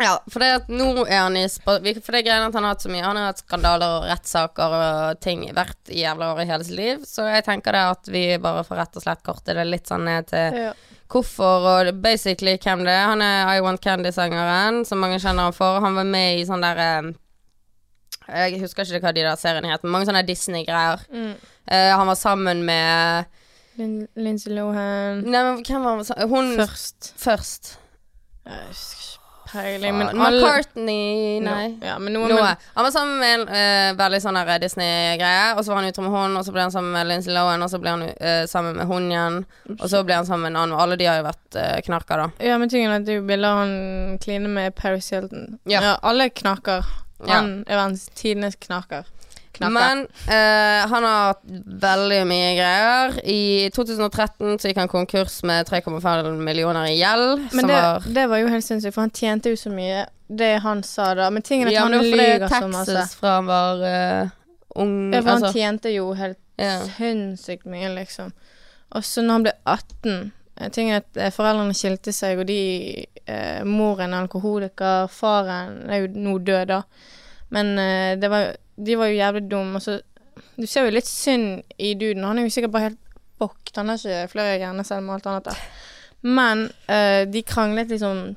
Ja, 0.00 0.18
for 0.28 0.42
det 0.42 0.48
at 0.58 0.68
nå 0.72 1.06
er 1.06 1.22
han 1.22 1.36
i 1.40 1.44
For 1.64 1.80
det 1.80 1.94
greiene 2.26 2.48
at 2.50 2.56
han 2.56 2.64
har 2.66 2.74
hatt 2.74 2.84
så 2.84 2.90
mye 2.92 3.04
Han 3.06 3.16
har 3.16 3.30
hatt 3.30 3.40
skandaler 3.40 3.94
og 4.00 4.06
rettssaker 4.10 4.74
og 4.78 5.20
ting 5.24 5.46
hvert 5.56 5.92
jævla 5.92 6.34
år 6.34 6.42
i 6.42 6.48
hele 6.50 6.66
sitt 6.66 6.76
liv. 6.76 7.04
Så 7.08 7.24
jeg 7.30 7.44
tenker 7.46 7.72
det 7.76 7.84
at 7.94 8.10
vi 8.12 8.24
bare 8.42 8.64
får 8.66 8.80
rett 8.82 8.98
og 9.00 9.04
slett 9.06 9.24
korte 9.24 9.56
det 9.56 9.64
litt 9.68 9.88
sånn 9.88 10.04
ned 10.08 10.28
til 10.32 10.58
Ja. 10.66 10.72
hvorfor 11.08 11.68
og 11.72 11.92
basically 12.02 12.56
hvem 12.58 12.84
det 12.84 12.92
er. 12.92 13.06
Han 13.14 13.22
er 13.24 13.54
I 13.56 13.60
Want 13.64 13.80
Candy-sangeren, 13.84 14.82
som 14.84 15.00
mange 15.00 15.20
kjenner 15.22 15.48
han 15.48 15.56
for. 15.56 15.80
Han 15.84 15.94
var 15.96 16.04
med 16.08 16.40
i 16.42 16.44
sånn 16.48 16.64
der 16.66 16.82
eh, 16.82 17.12
Jeg 18.26 18.60
husker 18.60 18.88
ikke 18.88 19.06
hva 19.06 19.14
de 19.14 19.26
der 19.26 19.38
seriene 19.40 19.70
het, 19.70 19.84
men 19.84 19.94
mange 19.94 20.08
sånne 20.08 20.24
Disney-greier. 20.26 21.02
Mm. 21.12 21.34
Uh, 21.66 21.92
han 21.94 22.06
var 22.10 22.18
sammen 22.18 22.64
med 22.66 23.26
Lin 23.76 24.06
Lindsay 24.14 24.54
Lohan. 24.54 25.22
Nei, 25.26 25.42
men 25.42 25.60
hvem 25.64 25.84
var 25.84 26.00
han 26.00 26.30
Hun 26.30 26.54
Først. 26.56 27.12
først. 27.20 27.76
Jeg 28.46 28.68
husker 28.70 29.02
ikke 29.02 29.16
peiling, 29.52 29.98
men 29.98 30.20
alle 30.20 30.40
McCartney 30.40 31.40
Nei. 31.40 31.68
No, 31.68 31.86
ja, 31.86 31.96
men 31.98 32.14
noe, 32.14 32.28
Noe. 32.30 32.52
Han 32.74 32.86
var 32.86 32.92
sammen 32.94 33.18
med 33.20 33.34
en 33.34 33.44
uh, 33.50 33.98
veldig 33.98 34.20
sånn 34.22 34.38
Disney-greie, 34.62 35.54
og 35.54 35.62
så 35.64 35.72
var 35.72 35.82
han 35.82 35.90
utro 35.90 36.06
med 36.06 36.14
hun, 36.14 36.36
og 36.40 36.46
så 36.46 36.54
ble 36.54 36.64
han 36.66 36.74
sammen 36.74 36.94
med 36.96 37.10
Lindsay 37.10 37.34
Lohan, 37.34 37.62
og 37.62 37.72
så 37.72 37.80
ble 37.82 37.94
han 37.94 38.04
uh, 38.08 38.44
sammen 38.50 38.78
med 38.80 38.90
hun 38.90 39.10
igjen, 39.10 39.40
og 39.76 39.86
så 39.92 40.02
ble 40.06 40.20
han 40.20 40.28
sammen 40.28 40.48
med 40.48 40.54
en 40.54 40.60
annen, 40.62 40.76
og 40.76 40.84
alle 40.86 40.98
de 41.00 41.10
har 41.10 41.20
jo 41.20 41.26
vært 41.28 41.58
uh, 41.58 41.72
knarker, 41.88 42.24
da. 42.24 42.46
Ja, 42.48 42.60
men 42.62 42.72
tingen 42.72 42.94
er 42.94 43.02
at 43.02 43.08
det 43.08 43.18
jo 43.18 43.26
bilder 43.28 43.60
han 43.60 43.74
kliner 44.22 44.52
med 44.60 44.78
Paris 44.78 45.10
Hilton. 45.14 45.58
Ja. 45.68 45.98
alle 46.06 46.30
knaker. 46.30 46.86
Ja. 47.22 47.38
Han 47.38 47.52
er 47.66 47.78
verdens 47.78 48.08
tidenes 48.14 48.58
knaker. 48.60 49.06
Knakker. 49.56 49.72
Men 49.72 49.98
uh, 50.28 50.88
han 50.90 51.04
har 51.06 51.30
hatt 51.30 51.44
veldig 51.82 52.20
mye 52.28 52.50
greier. 52.58 53.16
I 53.24 53.70
2013 53.74 54.58
så 54.60 54.68
gikk 54.68 54.80
han 54.82 54.90
konkurs 54.92 55.38
med 55.48 55.68
3,5 55.70 56.36
millioner 56.44 56.90
i 56.90 56.98
gjeld. 56.98 57.46
Men 57.56 57.70
det, 57.70 57.78
var 57.80 58.08
det 58.18 58.26
var 58.32 58.42
jo 58.42 58.50
helt 58.52 58.66
sinnssykt, 58.66 58.94
for 58.94 59.06
han 59.06 59.14
tjente 59.16 59.52
jo 59.54 59.60
så 59.60 59.72
mye. 59.72 60.04
Det 60.26 60.56
han 60.64 60.82
sa 60.84 61.12
da. 61.16 61.30
Men 61.32 61.46
tingen 61.46 61.70
er 61.70 61.72
at 61.72 61.78
Ja, 61.78 61.86
han 61.86 62.10
lyver 62.10 62.48
så 62.52 62.68
masse. 62.72 63.06
Fra 63.16 63.38
han 63.38 63.48
var 63.48 63.84
uh, 63.86 64.34
ung 64.76 64.96
Ja, 65.14 65.22
for 65.22 65.30
han 65.32 65.42
altså, 65.42 65.54
tjente 65.56 65.94
jo 65.94 66.10
helt 66.18 66.40
yeah. 66.60 66.84
sinnssykt 66.98 67.64
mye, 67.70 67.94
liksom. 67.96 68.34
Og 68.96 69.04
så 69.04 69.24
når 69.24 69.38
han 69.38 69.46
ble 69.46 69.56
18 69.64 70.32
eh, 70.60 70.68
Tingen 70.70 70.94
er 70.96 71.02
at 71.04 71.16
eh, 71.16 71.30
foreldrene 71.34 71.74
skilte 71.76 72.12
seg, 72.12 72.38
og 72.42 72.46
de 72.48 73.06
eh, 73.26 73.62
Moren 73.64 74.12
er 74.14 74.22
alkoholiker, 74.26 75.08
faren 75.12 75.82
er 75.90 76.04
jo 76.04 76.12
nå 76.14 76.38
død, 76.38 76.66
da. 76.68 76.82
Men 77.50 77.78
eh, 77.78 78.16
det 78.20 78.30
var, 78.30 78.56
de 78.76 78.96
var 78.98 79.06
jo 79.12 79.18
jævlig 79.20 79.44
dumme. 79.50 79.76
Og 79.76 79.82
så 79.82 80.00
Du 80.56 80.66
ser 80.66 80.84
jo 80.86 80.90
litt 80.92 81.06
synd 81.08 81.62
i 81.78 81.94
duden. 81.94 82.24
Han 82.24 82.38
er 82.38 82.44
jo 82.44 82.50
sikkert 82.52 82.72
bare 82.72 82.88
helt 82.90 82.98
bokk. 83.38 83.70
Han 83.76 83.88
har 83.92 83.96
ikke 84.00 84.28
flere 84.32 84.58
hjerneceller 84.58 85.04
med 85.04 85.14
alt 85.14 85.26
annet 85.26 85.44
der. 85.50 85.62
Men 86.22 86.62
eh, 86.88 87.24
de 87.28 87.42
kranglet 87.42 87.88
liksom 87.92 88.36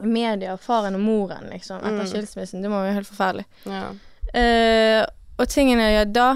media, 0.00 0.54
faren 0.56 0.94
og 0.96 1.00
moren, 1.04 1.50
liksom, 1.52 1.78
etter 1.82 2.04
Mm. 2.04 2.06
skilsmissen. 2.08 2.62
Det 2.62 2.70
var 2.70 2.86
jo 2.86 2.92
helt 2.94 3.06
forferdelig. 3.10 3.44
ja. 3.66 3.90
Eh, 4.32 5.04
og 5.38 5.48
tingen 5.48 5.80
jo 5.80 6.00
at 6.00 6.12
da, 6.14 6.28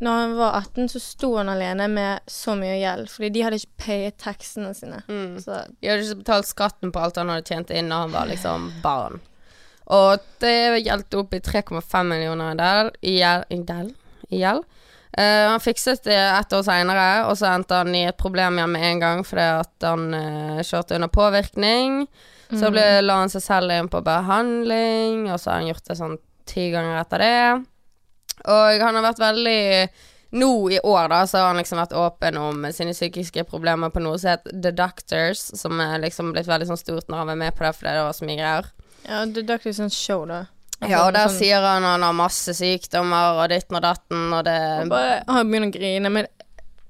når 0.00 0.20
han 0.22 0.36
var 0.38 0.56
18, 0.58 0.88
så 0.88 1.00
sto 1.02 1.34
han 1.36 1.50
alene 1.52 1.88
med 1.88 2.30
så 2.30 2.54
mye 2.58 2.78
gjeld. 2.80 3.10
Fordi 3.12 3.28
de 3.34 3.42
hadde 3.44 3.58
ikke 3.60 3.84
payet 3.84 4.16
taxene 4.22 4.72
sine. 4.74 5.02
Mm. 5.08 5.36
Så 5.42 5.58
De 5.80 5.90
hadde 5.90 6.06
ikke 6.06 6.22
betalt 6.22 6.48
skatten 6.48 6.94
på 6.94 7.02
alt 7.02 7.20
han 7.20 7.32
hadde 7.32 7.46
tjent 7.48 7.70
inn 7.70 7.92
da 7.92 8.02
han 8.06 8.14
var 8.14 8.30
liksom 8.30 8.70
barn. 8.82 9.20
Og 9.92 10.22
det 10.40 10.84
gjaldt 10.86 11.18
opp 11.18 11.34
i 11.36 11.42
3,5 11.44 12.08
millioner 12.08 12.92
i 13.02 13.18
del- 13.20 13.94
i 14.30 14.40
gjeld. 14.40 14.64
Eh, 15.12 15.48
han 15.50 15.60
fikset 15.60 16.04
det 16.04 16.16
ett 16.16 16.52
år 16.56 16.62
seinere, 16.64 17.26
og 17.28 17.36
så 17.36 17.50
endte 17.52 17.82
han 17.82 17.94
i 17.94 18.06
et 18.08 18.16
problem 18.16 18.56
igjen 18.56 18.72
med 18.72 18.86
en 18.88 19.02
gang 19.02 19.24
fordi 19.28 19.44
at 19.60 19.84
han 19.84 20.06
uh, 20.14 20.62
kjørte 20.64 20.96
under 20.96 21.12
påvirkning. 21.12 22.06
Så 22.52 22.68
ble, 22.72 22.84
la 23.00 23.14
han 23.22 23.30
seg 23.32 23.40
selv 23.44 23.72
inn 23.72 23.88
på 23.88 24.02
behandling, 24.04 25.22
og 25.32 25.38
så 25.40 25.50
har 25.52 25.62
han 25.62 25.70
gjort 25.70 25.86
det 25.88 25.96
sånn 25.96 26.18
ti 26.48 26.66
ganger 26.72 26.98
etter 27.00 27.22
det. 27.24 27.44
Og 28.50 28.82
han 28.82 28.98
har 28.98 29.06
vært 29.10 29.22
veldig 29.22 29.60
Nå 30.32 30.70
i 30.72 30.78
år 30.80 31.10
da, 31.12 31.18
så 31.28 31.42
har 31.42 31.50
han 31.50 31.58
liksom 31.60 31.76
vært 31.76 31.92
åpen 31.92 32.38
om 32.40 32.62
sine 32.72 32.94
psykiske 32.96 33.42
problemer 33.50 33.92
på 33.92 34.00
noe 34.00 34.16
som 34.16 34.30
heter 34.30 34.54
The 34.64 34.70
Doctors, 34.72 35.42
som 35.60 35.76
er 35.84 35.98
liksom 36.00 36.30
blitt 36.32 36.48
veldig 36.48 36.70
sånn 36.70 36.80
stort 36.80 37.10
når 37.12 37.20
han 37.20 37.28
var 37.34 37.40
med 37.42 37.52
på 37.58 37.66
det 37.66 37.74
fordi 37.76 37.92
det 37.92 38.04
var 38.06 38.16
så 38.16 38.24
mye 38.24 38.38
greier. 38.38 38.70
Ja, 39.04 39.18
det 39.28 39.42
er 39.44 39.60
ikke 39.60 39.74
sånn 39.76 39.92
show, 39.92 40.24
da. 40.30 40.46
Ja, 40.82 41.04
og 41.06 41.12
der 41.14 41.28
sånn, 41.28 41.36
sier 41.36 41.62
han 41.62 41.84
han 41.86 42.02
har 42.02 42.14
masse 42.16 42.54
sykdommer 42.56 43.42
og 43.42 43.50
ditten 43.52 43.76
og 43.78 43.84
datten, 43.84 44.22
og 44.34 44.46
det 44.48 44.56
Han 44.56 44.90
bare 44.90 45.18
Han 45.28 45.50
begynner 45.50 45.68
å 45.68 45.74
grine, 45.76 46.12
men 46.16 46.30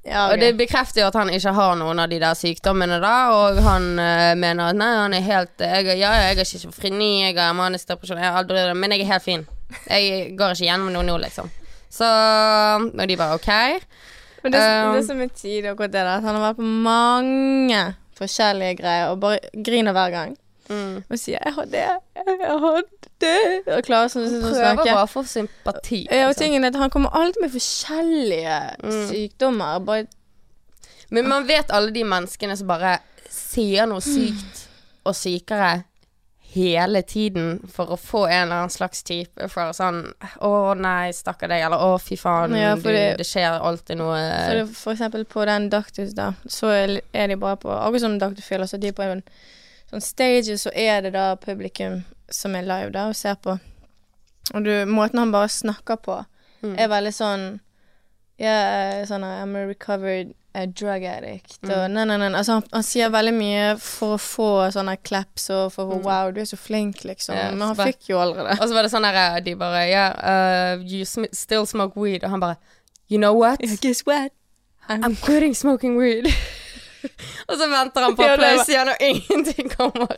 Ja, 0.06 0.32
Og 0.32 0.40
det 0.40 0.52
bekrefter 0.58 1.02
jo 1.02 1.08
at 1.10 1.18
han 1.18 1.30
ikke 1.30 1.52
har 1.54 1.76
noen 1.78 2.00
av 2.02 2.08
de 2.10 2.18
der 2.22 2.38
sykdommene, 2.38 2.96
da. 3.02 3.16
Og 3.36 3.58
han 3.62 3.90
eh, 4.02 4.32
mener 4.38 4.70
at 4.70 4.78
nei, 4.78 4.92
han 4.98 5.14
er 5.14 5.26
helt 5.26 5.62
jeg, 5.62 5.98
Ja, 6.00 6.14
jeg 6.30 6.38
har 6.38 6.48
schizofreni, 6.48 7.10
jeg 7.28 7.36
har 7.38 7.54
manisk 7.58 7.90
depresjon, 7.90 8.18
jeg 8.22 8.30
har 8.30 8.40
aldri 8.42 8.58
det, 8.58 8.78
men 8.78 8.94
jeg 8.96 9.04
er 9.04 9.12
helt 9.12 9.26
fin. 9.26 9.44
Jeg 9.88 10.37
går 10.38 10.54
ikke 10.56 10.66
gjennom 10.68 10.92
noe 10.92 11.02
nå, 11.06 11.16
liksom. 11.22 11.50
Så 11.92 12.04
Og 12.06 13.08
de 13.08 13.16
bare 13.16 13.35
OK. 13.35 13.50
Men 14.42 14.52
det, 14.52 14.61
Um, 14.61 14.94
det 14.96 15.02
som 15.06 15.20
er 15.22 15.28
tid 15.28 15.66
akkurat 15.70 15.92
det 15.92 16.00
at 16.02 16.22
han 16.24 16.35
har 16.35 16.52
vært 16.52 16.56
på 16.58 16.66
mange 16.66 17.82
forskjellige 18.18 18.78
greier 18.80 19.11
og 19.12 19.20
bare 19.22 19.38
griner 19.54 19.92
hver 19.94 20.11
gang. 20.11 20.32
Mm. 20.68 21.02
Og 21.11 21.18
sier 21.18 21.38
'jeg 21.44 21.52
har 21.54 21.64
det, 21.66 21.85
jeg 22.16 22.58
har 22.61 22.82
det' 23.20 23.76
Og 23.76 23.82
klarer 23.85 24.08
sånn 24.08 24.24
å 24.26 24.40
Prøver 24.40 24.54
snakke. 24.54 24.85
bare 24.85 25.04
å 25.04 25.11
få 25.11 25.22
sympati. 25.26 26.06
Ja, 26.11 26.25
og 26.27 26.29
liksom. 26.35 26.42
tingen 26.42 26.64
er 26.64 26.68
at 26.68 26.75
han 26.77 26.90
kommer 26.90 27.10
alltid 27.14 27.40
med 27.42 27.50
forskjellige 27.52 28.77
Mm. 28.83 29.08
sykdommer. 29.10 29.79
Bare 29.85 30.06
Men 31.10 31.29
man 31.29 31.46
vet 31.46 31.70
alle 31.70 31.90
de 31.92 32.04
menneskene 32.04 32.56
som 32.56 32.66
bare 32.66 32.98
sier 33.29 33.87
noe 33.87 34.00
sykt 34.00 34.66
og 35.04 35.14
sykere 35.14 35.85
hele 36.53 37.03
tiden 37.03 37.61
for 37.73 37.87
å 37.94 37.96
få 37.96 38.27
en 38.29 38.42
eller 38.46 38.57
annen 38.63 38.71
slags 38.71 39.03
type 39.03 39.48
for 39.48 39.73
sånn 39.73 40.13
'Å 40.40 40.75
nei, 40.77 41.11
stakkar 41.13 41.48
deg', 41.48 41.65
eller 41.65 41.79
'Å, 41.79 41.98
fy 42.00 42.17
faen, 42.17 42.55
Ja, 42.57 42.75
du, 42.75 42.83
det- 42.83 43.17
det 43.19 43.27
skjer 43.27 43.61
alltid 43.61 43.96
noe 43.98 44.19
det, 44.19 44.69
for 44.77 44.92
eksempel 44.94 45.25
på 45.25 45.44
den 45.46 45.69
Daktus, 45.71 46.13
da, 46.15 46.33
så 46.46 46.67
er, 47.15 47.27
de 47.29 47.37
bare 47.37 47.57
på 47.57 47.69
Akkurat 47.71 48.00
som 48.00 48.19
Daktus 48.19 48.44
så 48.71 48.79
de 48.81 48.88
er 48.88 48.92
på 48.92 49.03
en 49.03 49.23
sånn 49.90 50.03
stage, 50.03 50.57
så 50.59 50.71
er 50.75 51.00
det 51.03 51.13
da 51.13 51.35
publikum 51.37 52.05
som 52.31 52.55
er 52.55 52.63
live 52.63 52.90
da 52.92 53.09
og 53.09 53.17
ser 53.17 53.35
på. 53.37 53.59
Og 54.55 54.65
du, 54.65 54.85
måten 54.87 55.19
han 55.19 55.33
bare 55.33 55.48
snakker 55.48 55.96
på, 55.96 56.25
Mm. 56.63 56.79
er 56.79 56.88
veldig 56.88 57.13
sånn 57.15 57.61
Ja, 58.38 58.48
eh, 58.48 59.05
sånn 59.07 59.23
I'm 59.23 59.55
a 59.57 59.67
recovered 59.67 60.35
drug 60.67 61.05
addict. 61.05 61.59
Mm. 61.63 61.92
Nei, 61.94 62.05
nei, 62.05 62.17
nei. 62.21 62.29
Altså, 62.38 62.59
han, 62.59 62.65
han 62.73 62.83
sier 62.87 63.09
veldig 63.13 63.33
mye 63.37 63.65
for 63.81 64.17
å 64.17 64.21
få 64.21 64.48
sånne 64.75 64.96
claps 65.03 65.48
og 65.55 65.73
for 65.73 65.87
å 65.94 65.98
Mm. 65.98 66.05
Wow, 66.05 66.31
du 66.35 66.40
er 66.42 66.48
så 66.50 66.59
flink, 66.61 67.05
liksom. 67.09 67.35
Yeah, 67.35 67.50
Men 67.55 67.69
han 67.69 67.77
bare- 67.77 67.92
fikk 67.92 68.09
jo 68.13 68.19
aldri 68.21 68.44
det. 68.48 68.59
Og 68.61 68.69
så 68.69 68.75
var 68.77 68.83
det 68.83 68.90
sånn 68.92 69.07
der 69.09 69.40
De 69.40 69.55
bare 69.55 69.83
Yeah, 69.88 70.13
uh, 70.79 70.83
you 70.85 71.05
sm 71.09 71.25
still 71.33 71.65
smoke 71.67 71.96
weed. 71.96 72.25
Og 72.25 72.31
han 72.31 72.40
bare 72.40 72.57
You 73.09 73.19
know 73.19 73.33
what? 73.35 73.61
guess 73.81 74.05
what? 74.07 74.33
I'm 74.88 75.17
quitting 75.17 75.55
smoking 75.55 75.96
weed. 75.96 76.27
og 77.48 77.57
så 77.59 77.69
venter 77.71 78.03
han 78.03 78.17
på 78.17 78.25
applaus 78.27 78.69
igjen, 78.69 78.88
og 78.88 78.96
ingenting 79.00 79.71
kommer. 79.71 80.17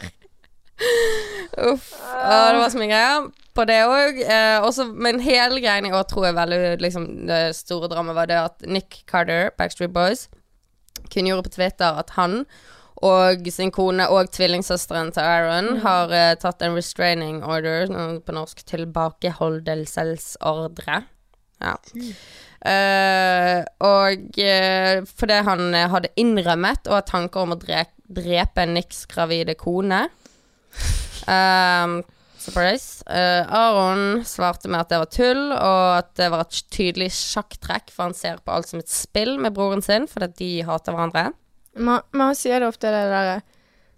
Uff. 1.71 1.93
Ja, 2.03 2.53
det 2.53 2.59
var 2.59 2.71
så 2.73 2.79
mye 2.81 2.91
greier 2.91 3.29
på 3.55 3.63
det 3.71 3.81
òg. 3.87 4.13
Eh, 4.27 4.59
men 5.07 5.23
hele 5.23 5.61
greien 5.63 5.87
i 5.87 5.95
år 5.95 6.05
tror 6.11 6.25
jeg 6.29 6.39
veldig 6.39 6.61
liksom, 6.83 7.05
Det 7.29 7.43
store 7.57 7.89
dramaet 7.93 8.19
var 8.19 8.27
det 8.31 8.39
at 8.41 8.57
Nick 8.67 8.91
Carter, 9.11 9.43
Backstreet 9.59 9.95
Boys, 9.95 10.23
kunngjorde 11.13 11.45
på 11.47 11.55
Twitter 11.59 11.91
at 12.01 12.11
han 12.19 12.33
og 13.05 13.39
sin 13.53 13.71
kone 13.75 14.05
og 14.09 14.31
tvillingsøsteren 14.33 15.11
til 15.13 15.23
Aaron 15.27 15.81
har 15.85 16.09
eh, 16.15 16.39
tatt 16.41 16.63
en 16.63 16.77
restraining 16.79 17.45
order, 17.45 17.87
på 18.25 18.33
norsk 18.33 18.65
tilbakeholdelsesordre. 18.71 21.03
Ja. 21.65 21.77
Eh, 22.65 23.61
og 23.85 24.39
eh, 24.41 25.05
fordi 25.05 25.41
han 25.49 25.75
eh, 25.75 25.91
hadde 25.93 26.13
innrømmet 26.21 26.89
og 26.89 26.95
har 26.97 27.07
tanker 27.09 27.41
om 27.45 27.53
å 27.57 27.61
dre 27.61 27.85
drepe 28.05 28.67
Nicks 28.69 29.07
gravide 29.11 29.55
kone. 29.59 30.05
Um, 31.27 32.03
surprise. 32.39 33.03
Uh, 33.09 33.47
Aron 33.49 34.25
svarte 34.29 34.69
med 34.69 34.81
at 34.83 34.91
det 34.93 34.99
var 35.01 35.11
tull, 35.13 35.53
og 35.53 35.99
at 35.99 36.11
det 36.21 36.31
var 36.35 36.45
et 36.45 36.59
tydelig 36.75 37.11
sjakktrekk, 37.17 37.89
for 37.95 38.09
han 38.11 38.15
ser 38.19 38.43
på 38.45 38.53
alt 38.53 38.69
som 38.69 38.83
et 38.83 38.91
spill 38.93 39.39
med 39.41 39.55
broren 39.57 39.83
sin, 39.85 40.07
fordi 40.11 40.33
de 40.41 40.51
hater 40.69 40.93
hverandre. 40.93 41.31
Man 41.77 42.03
han 42.15 42.37
sier 42.39 42.61
det 42.61 42.69
ofte, 42.71 42.91
det 42.93 43.07
derre 43.11 43.43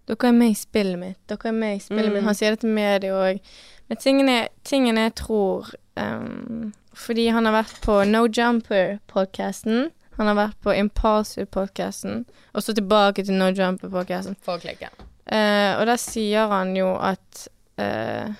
Dere 0.06 0.28
er 0.28 0.36
med 0.38 0.52
i 0.52 0.54
spillet 0.54 0.98
mitt. 1.00 1.18
Dere 1.26 1.48
er 1.50 1.52
med 1.52 1.76
i 1.76 1.80
spillet 1.82 2.06
Mm. 2.06 2.12
mitt. 2.14 2.24
Han 2.28 2.34
sier 2.38 2.50
det 2.54 2.60
til 2.60 2.70
media 2.70 3.10
òg. 3.12 3.40
Men 3.88 3.96
tingene, 3.98 4.36
tingene 4.62 5.00
jeg 5.08 5.14
tror 5.16 5.72
um, 5.96 6.72
Fordi 6.94 7.24
han 7.34 7.44
har 7.44 7.52
vært 7.64 7.80
på 7.82 8.04
No 8.06 8.22
Jumper-podkasten. 8.28 9.90
Han 10.16 10.26
har 10.30 10.34
vært 10.38 10.60
på 10.62 10.70
Impulsive-podkasten. 10.78 12.24
Og 12.54 12.62
så 12.62 12.72
tilbake 12.72 13.24
til 13.26 13.34
No 13.34 13.50
Jumper-podkasten. 13.50 14.36
For 14.46 14.56
å 14.56 14.62
klikke. 14.62 14.88
Eh, 15.26 15.72
og 15.78 15.86
der 15.86 15.98
sier 15.98 16.50
han 16.52 16.76
jo 16.76 16.92
at 17.02 17.48
uh, 17.82 18.30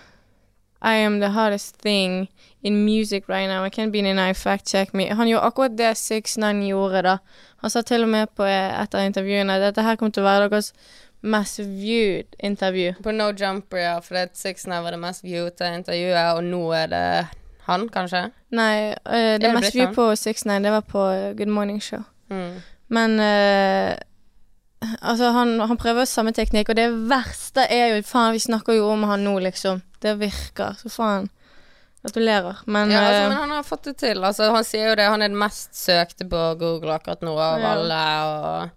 I 0.82 1.02
am 1.02 1.18
the 1.20 1.32
hardest 1.34 1.80
thing 1.82 2.28
in 2.62 2.84
music 2.84 3.28
right 3.28 3.48
now. 3.48 3.64
I 3.64 3.70
can't 3.70 3.92
be 3.92 4.02
denied, 4.02 4.36
fact 4.36 4.66
check 4.66 4.94
me. 4.94 5.08
Han 5.08 5.28
gjorde 5.28 5.46
akkurat 5.46 5.78
det 5.78 5.96
6ix9ine 5.96 6.68
gjorde, 6.68 7.02
da. 7.02 7.16
Han 7.56 7.70
sa 7.70 7.82
til 7.82 8.02
og 8.02 8.08
med 8.08 8.30
på 8.36 8.44
et 8.46 8.94
av 8.94 9.02
intervjuene 9.02 9.58
dette 9.58 9.82
her 9.82 9.96
kommer 9.96 10.14
til 10.14 10.22
å 10.22 10.28
være 10.28 10.46
deres 10.50 10.72
mest 11.26 11.58
viewed 11.58 12.36
intervju. 12.38 12.94
På 13.02 13.14
No 13.14 13.32
Jumper, 13.32 13.82
ja, 13.82 13.96
for 14.00 14.14
det 14.14 14.36
Six 14.38 14.66
Nine 14.66 14.84
var 14.84 14.94
det 14.94 15.02
mest 15.02 15.24
viewed 15.24 15.62
intervjuet, 15.66 16.36
og 16.36 16.44
nå 16.44 16.62
er 16.76 16.92
det 16.92 17.04
han, 17.66 17.88
kanskje? 17.90 18.28
Nei, 18.54 18.94
uh, 19.02 19.34
det 19.34 19.42
det 19.42 19.54
mest 19.56 19.74
viewed 19.74 19.96
på 19.96 20.12
6ix9ine, 20.12 20.62
det 20.68 20.76
var 20.76 20.86
på 20.86 21.06
Good 21.34 21.50
Morning 21.50 21.82
Show. 21.82 22.04
Mm. 22.30 22.60
Men 22.88 23.20
eh, 23.20 23.96
Altså, 25.00 25.30
han, 25.32 25.54
han 25.60 25.76
prøver 25.80 26.04
samme 26.08 26.32
teknikk, 26.36 26.68
og 26.72 26.76
det 26.78 26.88
verste 27.10 27.64
er 27.72 27.94
jo 27.96 28.02
Faen, 28.06 28.32
vi 28.36 28.42
snakker 28.42 28.76
jo 28.78 28.88
om 28.92 29.02
han 29.10 29.24
nå, 29.24 29.38
liksom. 29.44 29.82
Det 30.02 30.16
virker. 30.20 30.76
Så 30.80 30.90
faen. 30.92 31.28
Gratulerer. 32.04 32.60
Men, 32.66 32.90
Ja, 32.94 33.00
altså, 33.00 33.22
eh, 33.22 33.28
men 33.28 33.38
han 33.38 33.50
har 33.56 33.62
fått 33.66 33.82
det 33.88 33.96
til. 33.98 34.20
Altså, 34.24 34.50
han 34.54 34.64
sier 34.64 34.90
jo 34.92 34.96
det, 35.00 35.08
han 35.10 35.22
er 35.24 35.28
den 35.32 35.38
mest 35.40 35.74
søkte 35.74 36.26
på 36.30 36.42
Google 36.60 36.94
akkurat 36.94 37.24
nå 37.26 37.32
av 37.38 37.60
Ja. 37.60 37.72
alle, 37.74 38.02
og 38.26 38.70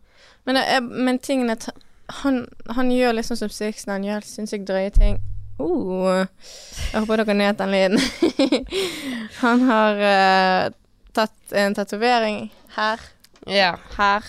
men, 0.49 0.57
er, 0.57 0.79
men 0.81 1.19
tingene 1.21 1.55
ta- 1.61 1.75
han, 2.23 2.47
han 2.73 2.89
gjør 2.89 3.13
liksom 3.19 3.37
som 3.37 3.49
Sixten, 3.53 3.91
han 3.93 4.03
gjør 4.07 4.25
sinnssykt 4.25 4.65
drøye 4.65 4.89
ting. 4.95 5.19
Uh, 5.59 6.23
jeg 6.93 7.03
håper 7.03 7.19
dere 7.21 7.35
nøt 7.37 7.59
den 7.59 7.69
lyden. 7.75 7.99
han 9.43 9.61
har 9.67 9.99
uh, 9.99 10.71
tatt 11.13 11.53
en 11.53 11.75
tatovering 11.77 12.47
her, 12.77 12.99
Ja. 13.45 13.75
her. 13.97 14.23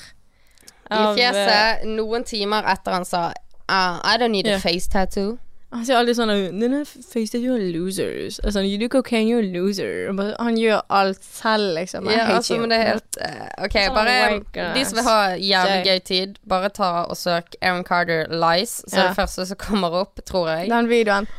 I 0.90 1.14
fjeset, 1.16 1.84
noen 1.86 2.24
timer 2.24 2.66
etter 2.66 2.92
han 2.92 3.04
sa 3.04 3.28
uh, 3.70 4.00
I 4.04 4.16
don't 4.18 4.32
need 4.34 4.46
a 4.50 4.58
face 4.58 4.88
tattoo. 4.90 5.38
Han 5.70 5.84
sier 5.86 6.00
alltid 6.00 6.16
sånn 6.18 6.30
Denne 6.58 6.80
face 6.84 7.30
that 7.30 7.44
er 7.46 7.60
losers. 7.70 8.40
Altså, 8.42 8.64
you 8.66 8.74
do 8.80 8.88
cocaine, 8.90 9.28
you're 9.30 9.44
a 9.44 9.52
loser. 9.54 10.08
Han 10.40 10.56
gjør 10.58 10.80
alt 10.90 11.22
selv, 11.22 11.76
liksom. 11.76 12.08
Ja, 12.10 12.24
altså, 12.34 12.56
men 12.58 12.72
det 12.72 12.80
er 12.80 12.88
helt 12.88 13.18
uh, 13.22 13.44
OK, 13.68 13.76
Sånn 13.78 13.94
bare 13.94 14.16
oh 14.40 14.72
De 14.74 14.82
som 14.88 14.98
vil 14.98 15.06
ha 15.06 15.20
jævlig 15.38 15.84
gøy 15.86 16.00
tid, 16.10 16.40
bare 16.50 16.72
ta 16.74 16.90
og 17.04 17.14
søk 17.20 17.54
Aaron 17.62 17.86
Carter 17.86 18.26
Lies, 18.34 18.80
så 18.88 18.96
Ja. 18.98 19.06
det 19.12 19.20
første 19.20 19.46
som 19.46 19.60
kommer 19.62 19.94
opp, 20.02 20.18
tror 20.26 20.50
jeg. 20.56 20.72
Den 20.74 20.90
videoen. 20.90 21.30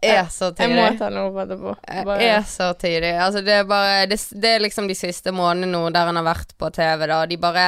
Er 0.00 0.24
så 0.32 0.48
tidlig. 0.56 0.78
Jeg 0.80 0.94
må 0.94 0.98
ta 0.98 1.10
den 1.12 1.18
opp 1.20 1.36
etterpå. 1.42 1.76
Eh, 1.84 2.04
Bare- 2.08 2.22
Er 2.38 2.42
så 2.48 2.70
tidlig. 2.80 3.12
Altså, 3.20 3.44
det 3.44 3.52
er 3.58 3.64
bare 3.68 4.06
det, 4.08 4.16
det 4.40 4.54
er 4.56 4.64
liksom 4.64 4.88
de 4.88 4.94
siste 4.96 5.32
månedene 5.36 5.68
nå 5.76 5.90
der 5.92 6.08
han 6.08 6.16
har 6.16 6.24
vært 6.24 6.56
på 6.56 6.70
TV, 6.72 7.06
da. 7.12 7.26
De 7.28 7.36
bare 7.36 7.66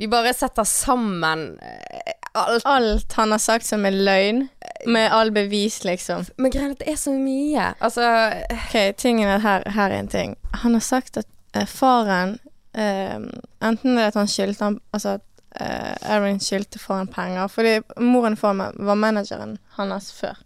De 0.00 0.08
bare 0.08 0.32
setter 0.32 0.64
sammen 0.64 1.58
eh, 1.60 2.12
alt. 2.32 2.64
Alt 2.64 3.12
han 3.12 3.34
har 3.34 3.38
sagt 3.42 3.66
som 3.68 3.84
er 3.84 3.92
løgn, 3.92 4.46
med 4.86 5.12
all 5.12 5.32
bevis, 5.32 5.82
liksom. 5.84 6.24
Men 6.40 6.52
greia 6.54 6.76
det 6.78 6.88
er 6.88 6.96
så 6.96 7.12
mye. 7.12 7.72
Altså 7.84 8.06
Ok, 8.54 8.76
tingen 8.96 9.28
er 9.28 9.42
her, 9.44 9.66
her 9.68 9.90
er 9.90 9.98
en 9.98 10.08
ting. 10.08 10.36
Han 10.62 10.78
har 10.78 10.84
sagt 10.84 11.20
at 11.20 11.28
eh, 11.52 11.66
faren 11.68 12.38
eh, 12.72 13.18
Enten 13.60 13.98
det 13.98 14.06
at 14.08 14.16
han 14.16 14.30
skyldte 14.30 14.64
han 14.64 14.78
Altså 14.96 15.18
at 15.18 15.26
eh, 15.60 16.14
Aaron 16.14 16.40
skyldte 16.40 16.80
faren 16.80 17.10
penger, 17.12 17.50
fordi 17.52 17.80
moren 18.00 18.38
for 18.40 18.56
meg 18.56 18.78
var 18.78 18.96
manageren 18.96 19.58
hans 19.76 20.12
før. 20.16 20.40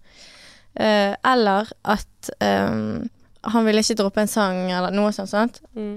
Eh, 0.75 1.15
eller 1.15 1.71
at 1.85 2.35
eh, 2.41 3.07
han 3.55 3.67
ville 3.69 3.87
ikke 3.87 4.01
droppe 4.03 4.25
en 4.25 4.35
sang, 4.35 4.65
eller 4.73 4.91
noe 4.91 5.15
sånt. 5.15 5.31
sånt. 5.31 5.63
mm. 5.79 5.97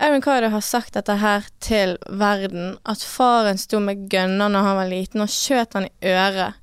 Aaron 0.00 0.22
Carter 0.22 0.48
har 0.52 0.60
sagt 0.60 0.94
dette 0.94 1.14
her 1.16 1.46
til 1.60 1.96
verden, 2.08 2.76
at 2.84 3.00
faren 3.00 3.56
sto 3.58 3.80
med 3.80 4.08
gønner 4.12 4.50
når 4.52 4.66
han 4.66 4.76
var 4.76 4.90
liten, 4.90 5.22
og 5.24 5.32
skjøt 5.32 5.76
han 5.78 5.86
i 5.88 5.92
øret. 6.12 6.58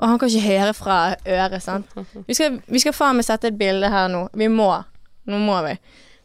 Og 0.00 0.08
han 0.08 0.18
kan 0.18 0.30
ikke 0.32 0.46
høre 0.48 0.74
fra 0.74 1.00
øret, 1.28 1.62
sant. 1.62 1.90
Vi 2.26 2.34
skal, 2.34 2.62
vi 2.66 2.80
skal 2.80 2.96
faen 2.96 3.18
meg 3.18 3.26
sette 3.28 3.50
et 3.50 3.58
bilde 3.60 3.90
her 3.92 4.08
nå. 4.08 4.22
Vi 4.32 4.48
må. 4.48 4.70
Nå 5.28 5.40
må 5.44 5.58
vi. 5.66 5.74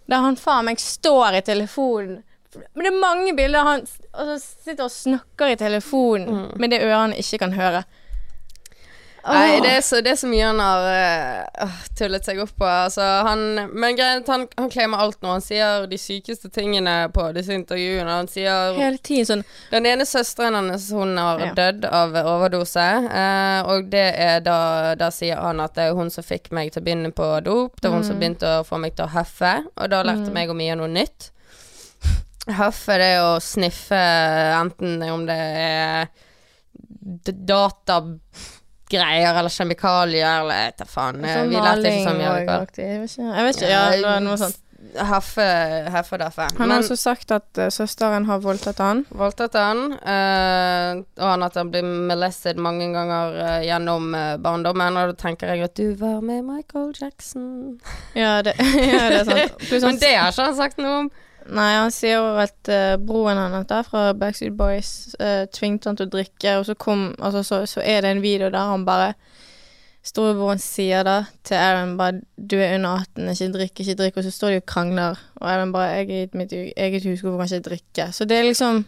Der 0.07 0.23
han 0.23 0.39
faen 0.39 0.69
meg 0.69 0.79
står 0.79 1.41
i 1.41 1.43
telefonen. 1.43 2.21
Men 2.55 2.85
det 2.85 2.91
er 2.93 3.01
mange 3.01 3.35
bilder 3.35 3.67
han 3.67 3.81
og 4.15 4.29
så 4.29 4.35
sitter 4.39 4.85
og 4.85 4.93
snakker 4.93 5.51
i 5.51 5.57
telefonen 5.59 6.53
med 6.55 6.71
det 6.71 6.79
øret 6.85 7.01
han 7.01 7.15
ikke 7.19 7.41
kan 7.41 7.55
høre. 7.57 7.81
Nei, 9.25 9.59
det 9.63 9.69
er, 9.77 9.81
så, 9.81 9.99
det 10.05 10.11
er 10.11 10.17
så 10.21 10.27
mye 10.29 10.45
han 10.45 10.59
har 10.61 10.83
uh, 11.65 11.77
tullet 11.97 12.27
seg 12.27 12.37
opp 12.43 12.51
på. 12.61 12.65
Altså, 12.67 13.01
han, 13.25 13.41
men 13.73 13.95
greit, 13.97 14.27
han, 14.29 14.43
han 14.59 14.69
claimer 14.69 15.01
alt 15.01 15.17
nå. 15.25 15.31
Han 15.33 15.41
sier 15.41 15.87
de 15.89 15.97
sykeste 15.97 16.51
tingene 16.53 16.93
på 17.15 17.25
disse 17.33 17.55
intervjuene. 17.57 18.05
Han 18.19 18.29
sier 18.29 18.77
Hele 18.77 18.99
tiden 19.01 19.25
sånn 19.29 19.43
Den 19.71 19.87
ene 19.89 20.05
søsteren 20.05 20.53
hans 20.59 20.91
hun 20.93 21.15
har 21.17 21.41
Ja. 21.41 21.53
dødd 21.57 21.87
av 21.89 22.13
overdose, 22.21 22.85
Uh, 23.05 23.61
og 23.71 23.87
det 23.89 24.05
er 24.21 24.39
da 24.45 24.93
Da 24.99 25.07
sier 25.13 25.39
han 25.41 25.59
at 25.63 25.73
det 25.77 25.87
er 25.89 25.95
hun 25.97 26.11
som 26.13 26.23
fikk 26.25 26.51
meg 26.53 26.69
til 26.75 26.83
å 26.83 26.85
begynne 26.85 27.11
på 27.15 27.27
dop. 27.45 27.79
Det 27.81 27.89
var 27.89 27.97
hun 28.01 28.05
som 28.07 28.19
begynte 28.21 28.59
å 28.59 28.65
få 28.67 28.77
meg 28.81 28.93
til 28.97 29.07
å 29.07 29.13
huffe, 29.15 29.55
og 29.75 29.89
da 29.89 30.03
lærte 30.05 30.29
meg 30.35 30.51
om 30.53 30.57
mye 30.61 30.75
noe 30.77 30.91
nytt. 30.91 31.31
Huffe 32.59 32.99
det 33.01 33.07
er 33.15 33.23
å 33.25 33.39
sniffe 33.41 33.97
enten 34.61 35.01
om 35.09 35.23
det 35.25 35.37
er 35.65 36.09
d- 37.25 37.33
datagreier 38.85 39.39
eller 39.39 39.49
kjemikalier 39.49 40.41
eller 40.41 40.55
jeg 40.55 40.69
vet 40.69 40.77
da 40.77 40.85
faen. 40.85 41.23
Sånn 41.25 41.49
Vi 41.49 41.55
lærte 41.55 41.89
ikke 41.89 42.09
så 42.09 42.13
mye. 42.17 42.27
av 42.27 42.35
det. 42.35 42.45
Jeg 42.45 42.99
vet 42.99 43.11
ikke. 43.11 43.33
Jeg 43.33 43.45
vet 43.45 43.55
ikke. 43.55 43.71
Ja, 43.71 43.89
det 43.91 44.05
var 44.05 44.21
noe 44.21 44.37
sånt. 44.37 44.61
Huffe, 44.95 45.43
heffe 45.91 46.13
og 46.13 46.19
daffe. 46.21 46.45
Han 46.59 46.71
har 46.71 46.83
også 46.83 46.95
sagt 46.95 47.31
at 47.33 47.57
uh, 47.57 47.67
søsteren 47.73 48.27
har 48.29 48.39
voldtatt 48.39 48.77
han. 48.79 49.01
Voldtatt 49.09 49.57
han, 49.57 49.95
uh, 49.97 51.01
og 51.17 51.25
han 51.25 51.43
at 51.43 51.57
han 51.57 51.71
blir 51.73 51.83
molested 51.83 52.61
mange 52.61 52.91
ganger 52.93 53.35
uh, 53.41 53.59
gjennom 53.65 54.13
barndommen. 54.45 54.99
Og 55.01 55.11
da 55.11 55.17
tenker 55.25 55.51
jeg 55.51 55.65
at 55.65 55.75
du 55.75 55.95
var 55.99 56.21
med 56.21 56.45
Michael 56.45 56.93
Jackson. 56.93 57.81
Ja, 58.13 58.37
det, 58.45 58.53
ja, 58.61 59.09
det 59.09 59.23
er 59.23 59.27
sant. 59.31 59.57
Pluss 59.67 59.83
Men 59.89 59.99
det 59.99 60.13
har 60.15 60.31
ikke 60.31 60.51
han 60.51 60.59
sagt 60.61 60.79
noe 60.79 60.99
om. 61.01 61.11
Nei, 61.45 61.75
han 61.77 61.91
sier 61.93 62.15
jo 62.17 62.37
at 62.41 62.69
uh, 62.73 62.95
broren 62.97 63.37
hans 63.37 63.67
der 63.69 63.83
fra 63.85 64.13
Backstreet 64.17 64.55
Boys 64.57 65.15
uh, 65.19 65.45
tvingte 65.53 65.89
han 65.91 65.97
til 65.99 66.07
å 66.07 66.13
drikke, 66.15 66.55
og 66.57 66.65
så 66.65 66.73
kom 66.73 67.11
Altså, 67.19 67.43
så, 67.45 67.59
så 67.69 67.83
er 67.85 68.01
det 68.01 68.15
en 68.15 68.21
video 68.23 68.49
der 68.49 68.71
han 68.71 68.85
bare 68.87 69.13
Storebroren 70.05 70.59
sier 70.61 71.01
da 71.05 71.23
til 71.43 71.57
Aaron 71.57 71.95
bare 71.97 72.19
'Du 72.37 72.57
er 72.57 72.75
under 72.75 72.89
18, 73.01 73.29
ikke 73.29 73.51
drikk, 73.53 73.79
ikke 73.79 73.95
drikk', 74.01 74.17
og 74.17 74.23
så 74.23 74.31
står 74.31 74.49
de 74.49 74.57
og 74.57 74.65
krangler, 74.65 75.21
og 75.41 75.47
Aaron 75.49 75.71
bare 75.73 75.95
'Jeg 75.95 76.09
er 76.09 76.23
i 76.23 76.37
mitt 76.37 76.53
eget 76.53 77.03
hus, 77.05 77.21
hvorfor 77.21 77.37
kan 77.39 77.49
jeg 77.49 77.57
ikke 77.57 77.69
drikke?' 77.69 78.11
Så 78.13 78.25
det 78.25 78.37
er 78.37 78.43
liksom 78.43 78.85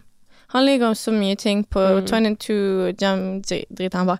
Han 0.50 0.66
ligger 0.66 0.88
om 0.88 0.96
så 0.96 1.12
mye 1.12 1.36
ting 1.36 1.66
på 1.70 1.80
Mm. 1.80 2.08
22 2.08 2.94
Jam-drit. 3.02 3.94
Han 3.94 4.08
bare 4.08 4.18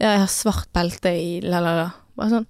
'Ja, 0.00 0.08
jeg 0.10 0.18
har 0.18 0.26
svart 0.26 0.68
belte 0.74 1.08
i 1.08 1.40
la, 1.40 1.60
la, 1.60 1.84
la'. 1.84 1.90
Bare 2.16 2.28
sånn 2.30 2.46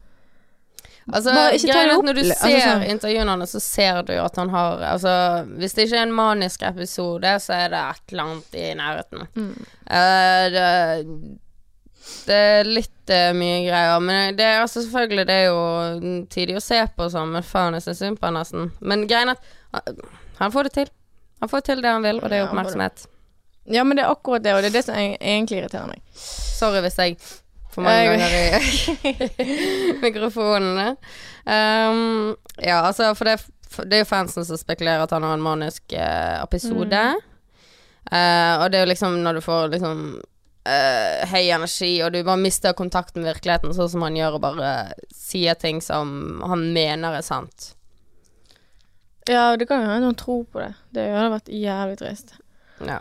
Altså, 1.11 1.33
når 1.35 2.15
du 2.15 2.23
ser 2.23 2.35
altså 2.37 2.61
sånn. 2.63 2.83
intervjuene 2.93 3.47
så 3.51 3.61
ser 3.61 4.03
du 4.07 4.13
at 4.23 4.37
han 4.39 4.51
har 4.55 4.83
Altså, 4.93 5.15
hvis 5.59 5.75
det 5.75 5.87
ikke 5.89 5.99
er 5.99 6.07
en 6.07 6.13
manisk 6.15 6.63
episode, 6.63 7.33
så 7.43 7.57
er 7.57 7.73
det 7.73 7.81
et 7.91 8.13
eller 8.13 8.23
annet 8.29 8.55
i 8.55 8.67
nærheten. 8.79 9.27
Mm. 9.35 9.57
Uh, 9.91 10.45
det, 10.55 10.69
det 12.27 12.39
er 12.39 12.71
litt 12.71 13.13
uh, 13.15 13.33
mye 13.35 13.61
greier. 13.67 14.01
Men 14.05 14.37
det 14.39 14.47
er 14.47 14.61
altså 14.63 14.83
selvfølgelig 14.85 15.27
Det 15.27 15.39
er 15.41 15.47
jo 15.51 16.25
tidlig 16.31 16.59
å 16.61 16.65
se 16.65 16.81
på 16.97 17.11
sånn, 17.13 17.35
men 17.35 17.43
faen, 17.47 17.75
jeg 17.79 17.87
syns 17.89 18.03
synd 18.05 18.21
på 18.23 18.31
han 18.31 18.39
nesten. 18.39 18.71
Men 18.81 19.07
greien 19.11 19.35
er 19.35 19.39
at 19.39 19.89
han- 19.89 20.03
han 20.39 20.53
får 20.55 20.69
det 20.71 20.73
til. 20.79 20.89
Han 21.41 21.49
får 21.51 21.61
til 21.67 21.83
det 21.83 21.91
han 21.91 22.03
vil, 22.07 22.21
og 22.23 22.31
det 22.31 22.39
er 22.39 22.47
oppmerksomhet. 22.47 23.07
Ja, 23.71 23.85
men 23.85 23.97
det 23.97 24.05
er 24.05 24.11
akkurat 24.11 24.43
det, 24.43 24.55
og 24.55 24.63
det 24.63 24.71
er 24.73 24.79
det 24.79 24.85
som 24.85 24.95
egentlig 24.95 25.59
irriterer 25.61 25.87
meg. 25.91 26.01
Sorry 26.15 26.81
hvis 26.83 26.99
jeg 26.99 27.17
for 27.75 27.87
mange 27.87 28.11
ganger 28.11 28.35
i 28.39 29.97
mikrofonene. 30.05 30.95
Um, 31.45 32.37
ja, 32.59 32.83
altså, 32.85 33.15
for 33.19 33.29
det, 33.29 33.39
det 33.89 33.99
er 33.99 34.05
jo 34.05 34.11
fansen 34.13 34.47
som 34.47 34.61
spekulerer 34.61 35.05
at 35.05 35.15
han 35.17 35.25
har 35.27 35.39
en 35.39 35.45
manisk 35.45 35.95
uh, 35.97 36.43
episode. 36.43 37.03
Eh, 38.13 38.55
og 38.59 38.67
det 38.69 38.79
er 38.79 38.83
jo 38.83 38.91
liksom 38.91 39.21
når 39.23 39.39
du 39.39 39.45
får 39.45 39.69
liksom 39.73 40.01
uh, 40.19 41.29
høy 41.31 41.47
energi, 41.55 41.93
og 42.05 42.13
du 42.13 42.23
bare 42.27 42.41
mister 42.41 42.75
kontakten 42.77 43.23
med 43.23 43.33
virkeligheten, 43.33 43.75
sånn 43.77 43.93
som 43.95 44.05
han 44.07 44.19
gjør, 44.19 44.37
og 44.37 44.45
bare 44.45 44.73
sier 45.15 45.57
ting 45.59 45.81
som 45.85 46.43
han 46.45 46.67
mener 46.75 47.17
er 47.19 47.25
sant. 47.27 47.73
Ja, 49.31 49.53
det 49.57 49.69
kan 49.71 49.85
jo 49.85 49.89
hende 49.89 50.09
noen 50.09 50.19
tror 50.19 50.45
på 50.51 50.61
det. 50.61 50.73
Det 50.95 51.07
hadde 51.15 51.35
vært 51.37 51.53
jævlig 51.55 51.99
trist. 52.01 52.35
Ja. 52.83 52.99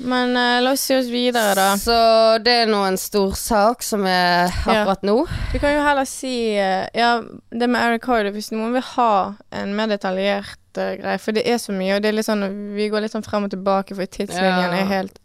Men 0.00 0.32
uh, 0.36 0.58
la 0.64 0.72
oss 0.72 0.80
se 0.88 0.96
oss 0.96 1.10
videre, 1.12 1.52
da. 1.58 1.74
Så 1.80 1.96
det 2.44 2.54
er 2.62 2.70
nå 2.70 2.80
en 2.88 2.96
stor 3.00 3.34
sak 3.36 3.84
som 3.84 4.06
er 4.08 4.48
akkurat 4.64 5.04
nå. 5.04 5.16
Vi 5.52 5.60
kan 5.60 5.74
jo 5.76 5.82
heller 5.84 6.08
si 6.08 6.32
uh, 6.56 6.86
Ja, 6.96 7.18
det 7.52 7.68
med 7.68 7.82
Eric 7.84 8.08
Hardy, 8.08 8.32
hvis 8.34 8.50
noen 8.54 8.72
vil 8.76 8.86
ha 8.94 9.12
en 9.60 9.74
mer 9.76 9.90
detaljert 9.92 10.80
uh, 10.80 10.94
greie, 11.00 11.20
for 11.20 11.36
det 11.36 11.44
er 11.44 11.60
så 11.60 11.74
mye, 11.76 11.98
og 11.98 12.04
det 12.04 12.12
er 12.12 12.16
litt 12.16 12.28
sånn 12.28 12.46
Vi 12.76 12.88
går 12.92 13.04
litt 13.04 13.14
sånn 13.16 13.26
frem 13.26 13.44
og 13.48 13.52
tilbake, 13.52 13.96
for 13.98 14.08
tidslinjen 14.08 14.72
Ja. 14.72 14.80
er 14.80 14.88
helt 14.90 15.20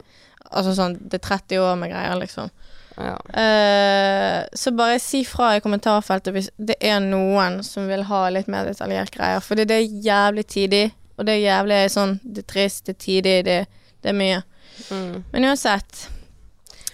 Altså 0.51 0.75
sånn 0.77 0.99
Det 1.01 1.21
er 1.21 1.27
30 1.29 1.63
år 1.63 1.79
med 1.79 1.93
greier, 1.93 2.15
liksom. 2.19 2.51
Ja. 2.95 3.15
Uh, 3.35 4.45
så 4.55 4.71
bare 4.75 4.99
si 5.03 5.23
fra 5.27 5.55
i 5.55 5.63
kommentarfeltet 5.63 6.35
hvis 6.35 6.51
det 6.55 6.77
er 6.79 7.01
noen 7.03 7.61
som 7.65 7.89
vil 7.91 8.05
ha 8.07 8.21
litt 8.31 8.47
mer 8.51 8.67
detaljert 8.69 9.11
greier. 9.15 9.43
For 9.43 9.59
det, 9.59 9.67
det 9.71 9.79
er 9.81 9.97
jævlig 10.05 10.45
tidlig, 10.47 10.85
og 11.17 11.27
det 11.27 11.35
er 11.35 11.41
jævlig 11.43 11.79
sånn 11.91 12.17
Det 12.23 12.45
er 12.45 12.51
trist, 12.53 12.85
det 12.87 12.95
er 12.95 13.01
tidlig, 13.03 13.35
det, 13.49 13.57
det 14.03 14.11
er 14.13 14.19
mye. 14.19 14.43
Mm. 14.91 15.23
Men 15.31 15.45
uansett. 15.49 16.09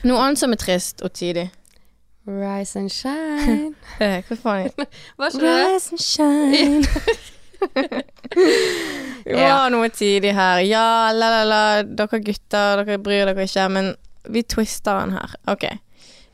Noe 0.03 0.19
annet 0.23 0.39
som 0.41 0.53
er 0.53 0.59
trist 0.61 1.01
og 1.05 1.13
tidig. 1.13 1.47
Rise 2.27 2.79
and 2.79 2.89
shine. 2.93 3.73
Hva 3.99 4.37
faen? 4.37 4.71
Var 5.21 5.35
det? 5.35 5.41
Rise 5.41 5.95
and 5.95 6.03
shine. 6.05 6.83
Det 9.25 9.33
var 9.35 9.41
Ja. 9.41 9.69
noe 9.69 9.89
tidlig 9.93 10.33
her. 10.37 10.59
Ja, 10.65 11.11
la, 11.13 11.29
la, 11.29 11.43
la. 11.45 11.61
Dere 11.83 12.19
gutter, 12.23 12.81
dere 12.83 12.97
bryr 13.01 13.25
dere 13.29 13.45
ikke, 13.45 13.67
men 13.69 13.91
vi 14.29 14.41
twister 14.43 14.99
den 15.03 15.13
her. 15.17 15.35
Ok. 15.49 15.65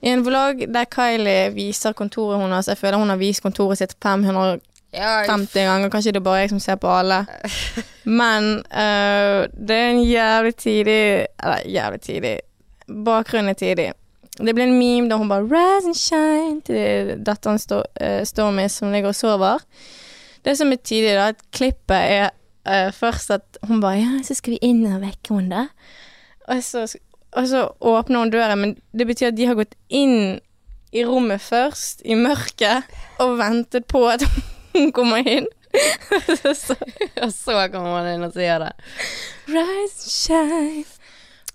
I 0.03 0.11
en 0.13 0.21
vlogg 0.27 0.65
der 0.73 0.85
Kylie 0.93 1.49
viser 1.55 1.95
kontoret 1.97 2.37
hennes 2.39 2.67
Jeg 2.69 2.77
føler 2.77 2.99
hun 3.01 3.09
har 3.09 3.17
vist 3.17 3.41
kontoret 3.41 3.79
sitt 3.79 3.95
550 4.03 4.61
Ja, 4.93 5.25
ganger. 5.27 5.89
Kanskje 5.89 6.13
det 6.15 6.21
er 6.21 6.25
bare 6.25 6.41
jeg 6.45 6.51
som 6.53 6.59
ser 6.63 6.79
på 6.79 6.87
alle. 6.87 7.25
Men 8.19 8.63
uh, 8.71 9.43
det 9.51 9.75
er 9.75 9.89
en 9.91 10.03
jævlig 10.03 10.55
tidlig 10.55 11.25
Eller 11.43 11.65
jævlig 11.67 12.01
tidlig. 12.01 12.39
Bakgrunnen 12.87 13.49
er 13.49 13.59
tidlig. 13.59 13.91
Det 14.37 14.53
ble 14.53 14.67
en 14.67 14.77
meme 14.77 15.09
da 15.09 15.17
hun 15.17 15.29
bare 15.29 15.43
'Rise 15.43 15.87
and 15.89 15.97
shine' 15.97 16.61
til 16.65 17.23
datteren 17.25 17.59
Sto 17.59 17.81
uh, 18.01 18.23
Stormy 18.23 18.67
som 18.69 18.91
ligger 18.91 19.09
og 19.09 19.15
sover. 19.15 19.63
Det 20.45 20.57
som 20.57 20.71
er 20.71 20.75
tidlig, 20.75 21.15
da, 21.17 21.27
at 21.27 21.41
klippet 21.51 21.97
er 21.97 22.29
uh, 22.69 22.93
først 22.93 23.31
at 23.31 23.57
hun 23.63 23.81
bare 23.81 23.97
'Ja, 23.97 24.23
så 24.23 24.33
skal 24.33 24.51
vi 24.51 24.59
inn 24.61 24.85
og 24.85 25.01
vekke 25.01 25.33
henne. 25.33 25.67
Og 26.47 26.63
så, 26.63 26.85
og 27.31 27.47
så 27.47 27.67
åpner 27.81 28.19
hun 28.19 28.29
døren, 28.29 28.59
men 28.59 28.77
det 28.97 29.07
betyr 29.07 29.27
at 29.27 29.37
de 29.37 29.45
har 29.45 29.55
gått 29.55 29.75
inn 29.89 30.39
i 30.93 31.03
rommet 31.03 31.41
først, 31.41 32.01
i 32.05 32.15
mørket, 32.15 32.83
og 33.19 33.37
ventet 33.37 33.85
på 33.85 34.05
at 34.07 34.23
hun 34.23 34.43
kommer 34.97 35.27
inn. 35.27 35.47
så, 36.55 36.75
Og 37.23 37.33
så 37.33 37.57
kommer 37.73 37.91
man 37.99 38.07
inn 38.13 38.23
og 38.27 38.33
sier 38.35 38.61
det. 38.63 38.71
Rise 39.47 40.07
and 40.07 40.13
shine. 40.13 40.85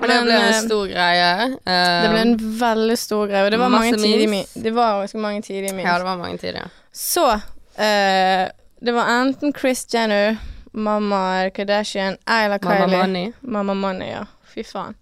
Og 0.03 0.09
det 0.11 0.16
ble 0.25 0.35
en 0.35 0.49
eh, 0.49 0.61
stor 0.64 0.87
greie. 0.91 1.33
Det 1.62 2.09
ble 2.11 2.23
en 2.25 2.33
veldig 2.59 2.97
stor 2.99 3.29
greie, 3.31 3.45
og 3.47 3.53
det 3.55 3.59
var 3.61 3.70
mange 3.70 3.93
mi- 4.27 4.47
Det 4.64 4.73
var 4.75 4.97
ganske 5.03 5.20
mange 5.23 5.43
tidlige 5.47 5.75
min. 5.77 5.87
Ja, 5.87 5.99
det 6.01 6.07
var 6.09 6.16
mange 6.18 6.39
tider. 6.43 6.70
Så 6.93 7.27
uh, 7.37 8.49
Det 8.83 8.95
var 8.97 9.12
enten 9.20 9.55
Chris 9.55 9.87
Jenner, 9.95 10.37
mamma 10.73 11.51
Kardashian 11.55 12.16
Mamma 12.27 12.59
Kylie. 12.59 12.97
Money. 12.99 13.33
Mamma 13.41 13.75
Money, 13.75 14.09
ja. 14.11 14.25
Fy 14.55 14.64
faen. 14.64 14.95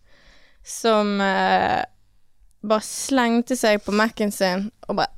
Som 0.66 1.16
uh, 1.20 1.80
bare 2.60 2.84
slengte 2.84 3.56
seg 3.56 3.80
på 3.84 3.92
Mac-en 3.96 4.30
sin 4.32 4.66
og 4.88 4.96
bare 5.00 5.08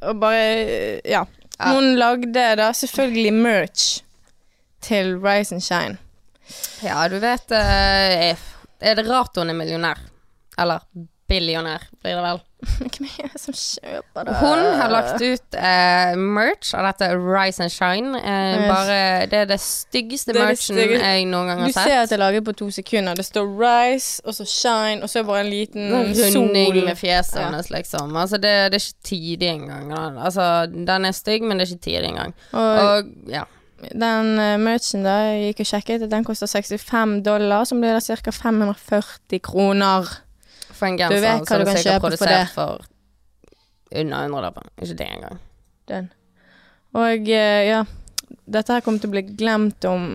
Og 0.00 0.16
bare 0.20 0.40
eh, 0.40 1.00
Ja. 1.04 1.26
Hun 1.72 1.94
lagde 1.98 2.44
da 2.60 2.72
selvfølgelig 2.76 3.32
merch 3.32 4.02
til 4.84 5.14
Rise 5.18 5.54
and 5.54 5.64
Shine. 5.64 5.96
Ja, 6.84 7.06
du 7.08 7.16
vet 7.22 7.54
eh, 7.56 8.34
er 8.80 8.98
det 8.98 9.06
rart 9.08 9.36
hun 9.40 9.48
er 9.50 9.56
millionær? 9.56 10.00
Eller 10.60 10.84
billionær, 11.34 11.82
blir 12.02 12.14
det 12.18 12.24
vel. 12.24 12.42
Hvem 12.64 13.06
er 13.20 13.26
det 13.34 13.40
som 13.42 13.52
kjøper 13.58 14.24
det? 14.24 14.34
Hun 14.40 14.60
har 14.80 14.88
lagt 14.94 15.20
ut 15.20 15.56
eh, 15.60 16.14
merch 16.16 16.70
av 16.78 16.86
dette 16.86 17.10
Rise 17.20 17.60
and 17.66 17.72
Shine. 17.74 18.14
Eh, 18.16 18.62
bare, 18.70 18.94
det 19.28 19.40
er 19.42 19.50
det 19.50 19.58
styggeste 19.60 20.32
Det 20.32 20.40
er 20.40 20.46
det 20.46 20.54
merchen 20.54 20.78
jeg 20.80 21.26
noen 21.28 21.50
gang 21.50 21.60
har 21.60 21.68
Du 21.74 21.76
har 21.76 21.90
ser 21.90 21.98
at 22.06 22.08
det 22.08 22.16
er 22.16 22.22
laget 22.22 22.46
på 22.46 22.54
to 22.62 22.70
sekunder. 22.72 23.18
Det 23.20 23.26
står 23.28 23.50
Rise, 23.60 24.22
og 24.24 24.38
så 24.38 24.46
Shine, 24.48 25.02
og 25.04 25.12
så 25.12 25.20
er 25.20 25.26
det 25.26 25.30
bare 25.34 25.44
en 25.44 25.52
liten 25.52 25.92
Runding 25.92 26.32
sol. 26.32 26.80
med 26.88 26.96
fjeset 27.02 27.36
Ja. 27.42 27.50
hennes, 27.50 27.68
liksom. 27.74 28.16
Altså, 28.16 28.40
det, 28.40 28.54
det 28.72 28.80
er 28.80 28.86
ikke 28.86 29.10
tidig 29.12 29.50
engang. 29.52 29.92
Altså, 30.24 30.48
den 30.72 31.04
er 31.10 31.12
stygg, 31.20 31.44
men 31.44 31.58
det 31.60 31.68
er 31.68 31.74
ikke 31.76 31.84
tidig 31.90 32.14
engang. 32.14 32.32
Og, 32.52 32.80
Og 32.88 33.12
ja. 33.28 33.44
den 33.92 34.38
uh, 34.40 34.54
merchen 34.62 35.04
da, 35.04 35.18
jeg 35.34 35.50
gikk 35.52 35.66
og 35.66 35.72
sjekket, 35.74 36.08
den 36.08 36.24
koster 36.24 36.48
65 36.48 37.18
dollar, 37.26 37.68
som 37.68 37.82
blir 37.84 37.92
da 37.92 38.00
ca. 38.00 38.32
540 38.32 39.42
kroner. 39.44 40.08
For 40.74 40.88
en 40.90 40.98
vet 40.98 41.10
genser 41.10 41.24
hva 41.24 41.46
så 41.46 41.54
er 41.54 41.64
du 41.64 41.70
kan 41.70 41.82
kjøpe 41.84 42.18
for 42.18 42.30
det. 42.30 42.42
for 42.54 42.84
under 43.94 44.24
100 44.26 44.42
lapper. 44.42 44.68
Ikke 44.82 44.96
det 44.98 45.06
engang. 45.06 45.38
Den. 45.88 46.08
Og 46.98 47.28
eh, 47.30 47.64
ja, 47.68 47.82
dette 48.50 48.72
her 48.74 48.82
kommer 48.82 49.02
til 49.02 49.10
å 49.10 49.14
bli 49.14 49.22
glemt 49.38 49.84
om 49.86 50.08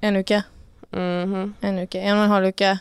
en 0.00 0.16
uke. 0.20 0.42
Mhm. 0.96 1.54
En 1.62 1.82
uke, 1.84 2.00
en 2.00 2.16
og 2.16 2.24
en 2.24 2.34
halv 2.34 2.52
uke. 2.54 2.78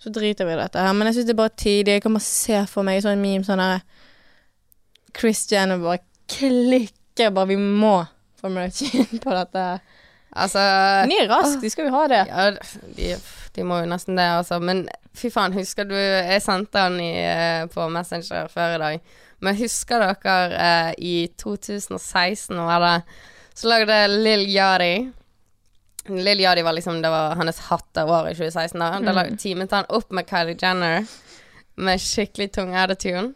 Så 0.00 0.10
driter 0.14 0.48
vi 0.48 0.54
i 0.54 0.60
dette 0.60 0.80
her. 0.80 0.92
Men 0.96 1.10
jeg 1.10 1.18
syns 1.18 1.28
det 1.28 1.34
er 1.36 1.42
bare 1.42 1.56
tidlig. 1.60 1.98
Jeg 1.98 2.02
kan 2.06 2.16
bare 2.16 2.26
se 2.26 2.62
for 2.72 2.86
meg 2.88 3.02
sånn 3.04 3.20
meme 3.20 3.44
sånn 3.46 3.60
her 3.62 3.82
Christian 5.16 5.74
og 5.74 5.84
bare 5.84 6.02
klikker 6.30 7.32
bare 7.34 7.50
Vi 7.50 7.58
må 7.60 7.96
få 8.40 8.48
merch 8.54 8.82
inn 8.94 9.20
på 9.20 9.34
dette. 9.36 9.58
her. 9.58 9.82
Altså 10.30 10.62
er 10.62 11.28
raske, 11.28 11.60
de 11.60 11.70
skal 11.72 11.88
jo 11.88 11.94
ha 11.96 12.06
det. 12.08 12.20
Ja, 12.30 12.50
de, 12.96 13.14
de 13.56 13.64
må 13.66 13.80
jo 13.82 13.88
nesten 13.90 14.16
det, 14.16 14.24
altså. 14.38 14.60
Men 14.62 14.84
fy 15.14 15.30
faen, 15.30 15.52
husker 15.52 15.84
du 15.88 15.94
Jeg 15.96 16.42
sendte 16.42 16.78
han 16.78 17.00
i, 17.00 17.10
eh, 17.24 17.66
på 17.72 17.88
Messenger 17.90 18.48
før 18.52 18.74
i 18.76 18.78
dag. 18.78 19.00
Men 19.40 19.56
husker 19.56 19.98
dere 20.04 20.36
eh, 20.60 20.94
i 20.98 21.14
2016, 21.40 22.56
var 22.66 22.80
det, 22.84 23.02
så 23.54 23.68
lagde 23.72 23.96
Lill 24.08 24.46
Yadi 24.48 25.10
Lill 26.08 26.40
Yadi 26.40 26.62
var 26.62 26.72
liksom 26.72 27.02
Det 27.02 27.10
var 27.12 27.34
hans 27.36 27.58
hatt 27.68 27.96
av 28.00 28.08
året 28.10 28.32
i 28.32 28.38
2016. 28.38 28.78
Da, 28.80 28.90
da 29.04 29.12
lag- 29.12 29.34
teamet 29.38 29.70
han 29.76 29.84
opp 29.88 30.10
med 30.16 30.26
Kylie 30.30 30.56
Jenner 30.60 31.04
med 31.76 32.00
skikkelig 32.00 32.50
tung 32.52 32.74
attitude. 32.76 33.32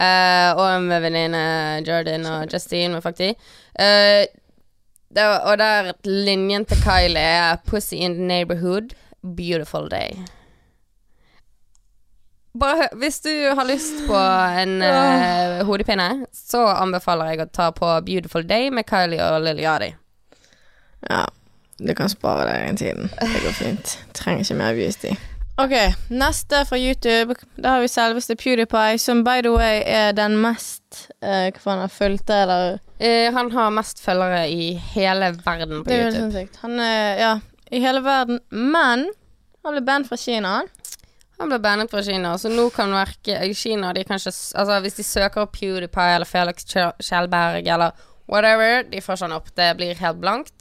Eh, 0.00 0.50
og 0.56 0.82
med 0.82 1.02
venninne 1.02 1.44
Jordan 1.86 2.26
og 2.26 2.52
Justine 2.52 2.94
med 2.96 3.02
Fakti. 3.04 3.30
Eh, 3.78 4.26
det, 5.10 5.22
var- 5.26 5.46
og 5.50 5.58
der 5.58 5.92
linjen 6.06 6.64
til 6.66 6.76
Kylie 6.82 7.18
er 7.20 7.56
'Pussy 7.66 7.94
in 7.96 8.14
the 8.14 8.22
neighborhood, 8.26 8.94
beautiful 9.22 9.88
day'. 9.90 10.26
Bare 12.58 12.88
Hvis 12.98 13.20
du 13.22 13.30
har 13.54 13.64
lyst 13.64 14.06
på 14.08 14.16
en 14.60 14.82
uh, 14.82 15.60
hodepine, 15.68 16.26
så 16.34 16.64
anbefaler 16.72 17.30
jeg 17.34 17.44
å 17.44 17.50
ta 17.52 17.70
på 17.70 17.86
'Beautiful 18.02 18.42
Day' 18.42 18.70
med 18.74 18.88
Kylie 18.90 19.22
og 19.22 19.42
Lil 19.44 19.60
Yadi. 19.62 19.92
Ja, 21.08 21.24
du 21.78 21.94
kan 21.94 22.08
spare 22.10 22.48
deg 22.48 22.66
den 22.66 22.76
tiden. 22.76 23.10
Det 23.20 23.42
går 23.44 23.54
fint. 23.56 23.98
Trenger 24.14 24.42
ikke 24.44 24.58
mer 24.58 24.74
views-tid. 24.74 25.16
Ok, 25.60 25.74
neste 26.10 26.64
fra 26.66 26.76
YouTube. 26.78 27.34
Da 27.56 27.76
har 27.76 27.80
vi 27.80 27.88
selveste 27.88 28.36
PewDiePie, 28.36 28.98
som 28.98 29.24
by 29.24 29.40
the 29.44 29.52
way 29.52 29.82
er 29.86 30.12
den 30.16 30.38
mest 30.40 31.10
eh, 31.22 31.50
Hva 31.52 31.60
faen 31.60 31.82
han 31.84 31.92
fulgte, 31.92 32.34
eller 32.44 32.78
Eh, 33.00 33.32
han 33.32 33.48
har 33.52 33.70
mest 33.72 34.02
følgere 34.04 34.42
i 34.52 34.74
hele 34.92 35.30
verden 35.40 35.78
på 35.84 35.88
Det 35.88 35.94
er 35.94 36.00
jo 36.02 36.08
YouTube. 36.10 36.20
sinnssykt. 36.20 36.56
Han 36.60 36.80
er 36.84 37.16
ja, 37.16 37.30
i 37.72 37.80
hele 37.80 38.02
verden, 38.04 38.40
men 38.50 39.06
han 39.64 39.72
ble 39.72 39.80
band 39.86 40.04
fra 40.08 40.18
Kina, 40.20 40.58
han. 41.40 41.48
Ble 41.50 41.58
bannet 41.64 41.90
fra 41.90 42.02
Kina, 42.06 42.30
så 42.38 42.48
nå 42.52 42.64
kan 42.74 42.92
verke 42.94 43.32
Kina 43.56 43.88
de 43.96 44.02
kan 44.06 44.16
ikke, 44.20 44.30
Altså, 44.30 44.74
hvis 44.84 44.98
de 45.00 45.04
søker 45.08 45.40
opp 45.46 45.52
PewDiePie 45.58 46.14
eller 46.16 46.28
Felix 46.28 46.56
Kjell- 46.68 46.98
Kjellberg 47.02 47.64
eller 47.66 47.90
whatever, 48.30 48.72
de 48.86 49.00
får 49.02 49.16
sånn 49.24 49.34
opp. 49.34 49.48
Det 49.58 49.72
blir 49.80 49.94
helt 49.98 50.20
blankt. 50.22 50.58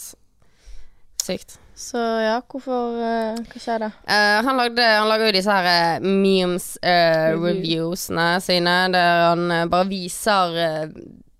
Sykt. 1.22 1.60
Så 1.80 1.96
ja, 2.00 2.42
hvorfor 2.52 2.98
uh, 3.00 3.38
Hva 3.54 3.60
skjer 3.62 3.80
da? 3.86 3.90
Uh, 4.04 4.40
han, 4.44 4.58
lagde, 4.60 4.84
han 4.84 5.08
lager 5.08 5.26
jo 5.30 5.36
disse 5.38 5.54
her 5.54 5.68
uh, 5.70 6.00
memes-reviewsene 6.04 8.26
uh, 8.36 8.42
sine, 8.44 8.74
der 8.92 9.22
han 9.30 9.46
eh, 9.54 9.64
bare 9.72 9.88
viser 9.88 10.58
eh, 10.60 10.90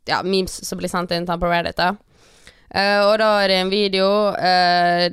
ja, 0.08 0.22
memes 0.24 0.54
som 0.68 0.78
blir 0.80 0.88
sendt 0.92 1.12
inn 1.16 1.26
til 1.28 1.34
ham 1.36 1.42
på 1.44 1.50
Reddit. 1.52 1.80
Eh, 1.84 3.00
og 3.04 3.18
da 3.22 3.30
er 3.44 3.48
det 3.52 3.58
en 3.64 3.72
video 3.74 4.08
eh, 4.38 5.06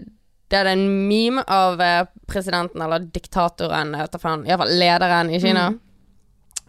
det 0.48 0.60
er 0.60 0.70
en 0.70 0.86
meme 1.08 1.42
av 1.50 1.80
eh, 1.82 2.06
presidenten, 2.30 2.82
eller 2.82 3.08
diktatoren, 3.10 3.94
jeg 3.96 4.06
iallfall 4.46 4.78
lederen 4.78 5.32
i 5.34 5.40
Kina. 5.42 5.66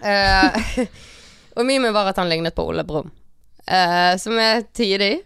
Eh, 0.01 0.67
og 1.57 1.65
memen 1.65 1.93
var 1.93 2.11
at 2.11 2.17
han 2.21 2.29
lignet 2.29 2.57
på 2.57 2.65
Ole 2.69 2.85
Brumm, 2.87 3.11
uh, 3.69 4.13
som 4.21 4.37
er 4.41 4.65
tidig. 4.73 5.19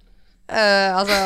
Uh, 0.52 0.97
altså, 0.99 1.18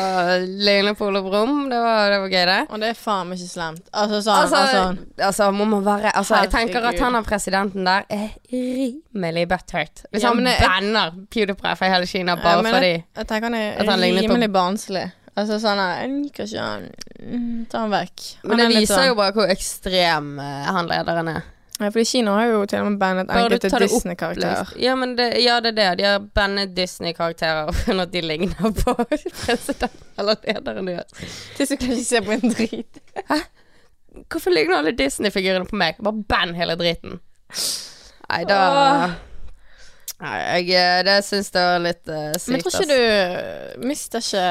lignet 0.46 0.94
på 0.98 1.08
Ole 1.08 1.18
Brumm, 1.24 1.64
det 1.70 1.78
var, 1.82 2.12
det 2.12 2.20
var 2.22 2.30
gøy, 2.30 2.44
det. 2.46 2.60
Og 2.70 2.82
det 2.82 2.92
er 2.92 2.98
faen 3.00 3.26
meg 3.26 3.42
ikke 3.42 3.50
slemt. 3.56 3.88
Altså 3.90 4.22
sånn 4.22 4.38
Altså, 4.44 4.62
altså, 4.62 5.06
altså, 5.18 5.50
må 5.50 5.66
man 5.66 5.82
være 5.86 6.12
Altså, 6.14 6.38
jeg 6.44 6.52
tenker 6.54 6.86
at 6.92 7.02
han 7.02 7.18
av 7.18 7.26
presidenten 7.26 7.90
der 7.90 8.06
er 8.06 8.28
rimelig 8.52 9.48
butthurt. 9.50 10.06
Hvis 10.12 10.22
Ja, 10.22 10.30
han 10.30 10.46
jeg- 10.46 10.62
banner 10.62 11.18
PewDiePie 11.26 11.74
fra 11.82 11.90
hele 11.90 12.06
Kina 12.06 12.38
bare 12.38 12.62
men 12.62 12.78
fordi 12.78 12.92
jeg, 12.92 13.06
jeg 13.18 13.26
tenker 13.32 13.50
han 13.50 13.58
er 13.58 14.22
rimelig 14.22 14.52
barnslig. 14.54 15.08
Altså 15.36 15.58
sånn 15.60 15.80
Jeg 15.82 16.08
liker 16.14 16.46
ikke 16.48 16.62
han. 16.64 16.86
Mm, 17.20 17.66
Ta 17.68 17.82
han 17.84 17.90
vekk. 17.92 18.22
Men 18.44 18.56
det 18.56 18.64
er 18.64 18.70
litt 18.72 18.80
viser 18.86 18.94
sånn- 19.00 19.06
jo 19.10 19.14
bare 19.18 19.32
hvor 19.36 19.50
ekstrem 19.52 20.30
eh, 20.40 20.64
han 20.72 20.88
lederen 20.88 21.28
er. 21.34 21.42
Ja, 21.78 21.90
fordi 21.92 22.06
Kina 22.08 22.32
har 22.38 22.46
jo 22.48 22.62
til 22.64 22.80
og 22.80 22.86
med 22.88 22.98
bandet 23.02 23.26
Bare 23.28 23.50
du 23.50 23.54
enkelte 23.58 23.68
tar 23.68 23.82
det 23.82 23.90
opp, 23.90 23.96
Disney-karakterer. 23.98 24.70
Ja, 24.80 24.94
men 24.96 25.12
det, 25.18 25.26
ja, 25.44 25.58
det 25.60 25.74
er 25.74 25.76
det. 25.76 25.88
De 25.98 26.04
har 26.08 26.22
bandet 26.38 26.72
Disney-karakterer 26.74 27.68
for 27.82 28.00
at 28.00 28.12
de 28.14 28.22
ligner 28.24 28.72
på 28.80 28.94
president 29.44 29.92
eller 30.16 30.40
lederen 30.46 30.88
deres. 30.88 31.12
Til 31.58 31.68
så 31.68 31.76
kan 31.76 31.92
ikke 31.92 32.08
se 32.08 32.22
på 32.24 32.32
en 32.32 32.54
drit. 32.56 33.00
Hæ? 33.28 33.40
Hvorfor 34.32 34.50
ligner 34.56 34.78
alle 34.78 34.94
Disney-figurene 34.96 35.68
på 35.68 35.76
meg? 35.76 36.00
Bare 36.00 36.24
band 36.32 36.56
hele 36.56 36.78
driten. 36.80 37.18
Nei, 38.30 38.42
da 38.48 38.56
Åh. 38.72 39.10
Nei, 40.16 40.36
jeg 40.64 40.70
eh, 40.80 41.02
Det 41.04 41.14
syns 41.26 41.50
jeg 41.52 41.60
var 41.68 41.82
litt 41.84 42.08
uh, 42.08 42.32
sykt. 42.40 42.48
Men 42.54 42.62
tror 42.64 42.72
ikke 42.72 42.84
ikke 42.86 43.76
du 43.76 43.86
Mister 43.90 44.22
ikke 44.24 44.44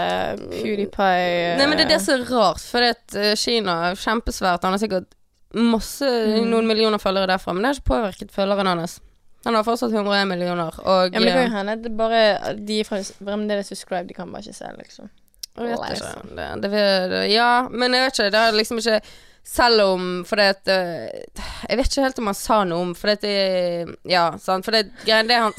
PewDiePie 0.51 1.55
Nei, 1.57 1.65
men 1.71 1.79
det 1.79 1.87
er 1.87 1.93
det 1.95 2.01
som 2.05 2.19
er 2.19 2.25
rart, 2.29 2.61
for 2.61 2.85
det 2.85 2.91
at 2.93 3.15
eh, 3.17 3.31
Kina 3.39 3.77
er 3.89 3.97
kjempesvært. 3.97 4.61
Han 4.67 4.75
har 4.77 4.83
sikkert 4.83 5.09
masse, 5.55 6.05
Mm. 6.05 6.49
noen 6.51 6.67
millioner 6.67 6.99
følgere 7.01 7.29
derfra, 7.31 7.53
men 7.55 7.63
det 7.63 7.69
har 7.71 7.79
ikke 7.79 7.89
påvirket 7.93 8.31
følgeren 8.35 8.67
hans. 8.67 8.97
Han 9.45 9.53
har 9.55 9.63
fortsatt 9.63 9.93
101 9.93 10.27
millioner, 10.27 10.73
og 10.83 11.13
Ja, 11.13 11.19
men 11.19 11.27
det 11.29 11.33
kan 11.33 11.41
eh, 11.41 11.45
jo 11.49 11.57
hende 11.57 11.75
det 11.75 11.83
det 11.85 11.97
bare 11.97 12.55
De 12.57 12.79
er 12.81 12.83
fra- 12.87 13.01
fremdeles 13.25 13.67
subscribe, 13.69 14.07
de 14.09 14.13
kan 14.17 14.31
bare 14.33 14.41
ikke 14.45 14.57
se, 14.57 14.71
liksom. 14.79 15.09
jeg 15.57 15.65
vet 15.69 15.95
ikke. 15.95 16.35
Det, 16.35 16.47
det, 16.61 16.71
det, 17.11 17.19
ja, 17.31 17.67
men 17.71 17.93
jeg 17.93 18.05
vet 18.09 18.19
ikke. 18.19 18.31
Det 18.33 18.39
er 18.41 18.51
liksom 18.57 18.77
ikke 18.81 18.99
Selv 19.47 19.81
om 19.81 20.25
For 20.25 20.41
det 20.41 20.45
at 20.55 20.67
eh, 20.73 21.23
Jeg 21.69 21.77
vet 21.77 21.89
ikke 21.91 22.05
helt 22.07 22.19
om 22.21 22.29
han 22.31 22.37
sa 22.37 22.63
noe 22.65 22.81
om 22.87 22.93
For 22.97 23.11
det 23.11 23.17
at 23.19 23.25
det 23.25 23.95
Ja, 24.09 24.23
sant. 24.41 24.65
For 24.65 24.73
det 24.73 24.87
greien 25.05 25.29
det 25.29 25.37
han 25.39 25.53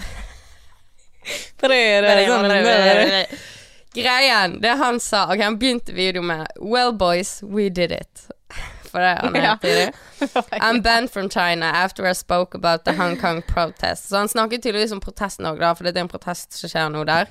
Greien, 3.96 4.60
det 4.60 4.68
han 4.68 5.00
sa 5.00 5.24
Ok, 5.32 5.40
han 5.40 5.58
begynte 5.58 5.92
video 5.96 6.22
med 6.22 6.46
Well 6.60 6.92
boys, 6.92 7.42
we 7.42 7.68
did 7.68 7.92
it. 7.92 8.26
For 8.90 9.00
det 9.00 9.18
han 9.22 9.34
heter. 9.34 9.92
I'm 10.60 10.82
banned 10.82 11.10
from 11.10 11.30
China 11.30 11.66
after 11.66 12.06
I 12.06 12.12
spoke 12.14 12.54
about 12.54 12.84
the 12.84 12.92
Hong 12.92 13.16
Kong 13.16 13.42
protest. 13.42 14.08
Så 14.08 14.16
han 14.16 14.28
snakket 14.28 14.62
tydeligvis 14.62 14.92
om 14.92 15.00
protesten 15.00 15.46
òg, 15.48 15.64
for 15.76 15.84
det 15.84 15.96
er 15.96 16.04
en 16.04 16.12
protest 16.12 16.52
som 16.56 16.70
skjer 16.70 16.92
nå 16.92 17.04
der. 17.08 17.26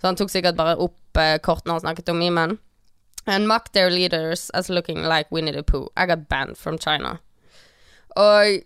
Så 0.00 0.08
han 0.08 0.16
tok 0.16 0.32
sikkert 0.32 0.56
bare 0.56 0.76
opp 0.80 1.20
eh, 1.20 1.36
kortene 1.44 1.76
han 1.76 1.84
snakket 1.84 2.08
om 2.12 2.18
memen. 2.20 2.56
And 3.26 3.48
mock 3.48 3.72
their 3.72 3.90
leaders 3.90 4.50
as 4.50 4.68
looking 4.70 5.02
like 5.02 5.26
Winnie 5.30 5.52
the 5.52 5.62
Pooh. 5.62 5.88
I 5.96 6.06
got 6.06 6.28
banned 6.28 6.56
from 6.56 6.78
China. 6.78 7.18
Og 8.16 8.62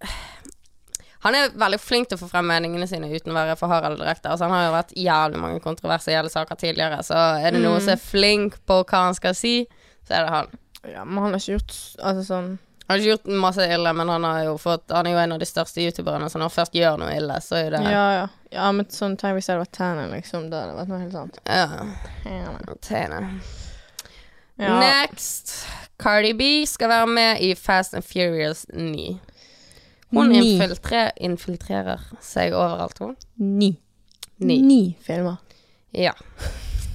han 1.24 1.36
er 1.36 1.52
veldig 1.60 1.80
flink 1.80 2.08
til 2.08 2.16
å 2.16 2.22
få 2.22 2.30
frem 2.30 2.48
meningene 2.48 2.88
sine 2.88 3.10
uten 3.12 3.34
å 3.34 3.36
være 3.36 3.58
for 3.60 3.68
hard 3.68 3.90
eller 3.90 4.00
direkte. 4.06 4.30
Altså, 4.32 4.48
han 4.48 4.56
har 4.56 4.64
jo 4.64 4.72
vært 4.78 4.96
jævlig 4.96 5.42
mange 5.42 5.60
kontroversielle 5.64 6.32
saker 6.32 6.56
tidligere, 6.62 7.02
så 7.04 7.18
er 7.44 7.52
det 7.52 7.60
noen 7.60 7.82
som 7.84 7.92
er 7.92 8.00
flink 8.00 8.56
på 8.64 8.80
hva 8.80 9.04
han 9.10 9.18
skal 9.18 9.36
si, 9.36 9.54
så 10.08 10.16
er 10.16 10.24
det 10.24 10.34
han. 10.38 10.50
Ja, 10.88 11.04
men 11.04 11.20
han 11.20 11.34
har 11.34 11.42
ikke 11.42 11.58
gjort 11.58 11.74
Altså 12.00 12.22
sånn 12.24 12.46
Han 12.56 12.94
har 12.94 13.02
ikke 13.02 13.10
gjort 13.10 13.26
masse 13.42 13.66
ille, 13.68 13.90
men 13.92 14.08
han, 14.08 14.24
har 14.24 14.46
jo 14.46 14.54
fått, 14.56 14.86
han 14.88 15.04
er 15.04 15.12
jo 15.12 15.18
en 15.20 15.34
av 15.36 15.42
de 15.42 15.48
største 15.50 15.84
youtuberne, 15.84 16.30
så 16.32 16.40
når 16.40 16.48
han 16.48 16.54
først 16.54 16.78
gjør 16.78 16.96
noe 17.02 17.12
ille, 17.18 17.36
så 17.44 17.58
er 17.60 17.76
det 17.76 17.82
Ja, 17.84 18.06
ja. 18.16 18.26
Ja, 18.50 18.72
men 18.72 18.88
sånn 18.90 19.18
tenk 19.20 19.36
hvis 19.36 19.46
det 19.46 19.58
hadde 19.58 19.66
vært 19.66 19.76
Tanner, 19.76 20.08
liksom. 20.10 20.48
Da 20.50 20.64
hadde 20.64 20.72
det 20.72 20.80
vært 20.80 20.94
noe 20.94 21.02
helt 21.04 21.18
annet. 21.20 21.42
Ja. 21.44 21.68
Ja. 22.24 23.59
Ja. 24.60 24.78
Next. 24.80 25.66
Cardi 26.00 26.32
B 26.36 26.42
skal 26.68 26.88
være 26.88 27.06
med 27.06 27.40
i 27.44 27.54
Fast 27.56 27.94
and 27.94 28.02
Furious 28.04 28.66
9. 28.74 29.20
Hun 30.10 30.28
Ni. 30.32 30.40
infiltre, 30.56 31.10
infiltrerer 31.22 32.00
seg 32.24 32.52
overalt, 32.56 32.98
hun. 32.98 33.14
Ni. 33.38 33.74
Ni. 34.38 34.56
Ni 34.64 34.80
filmer. 35.06 35.36
Ja. 35.94 36.12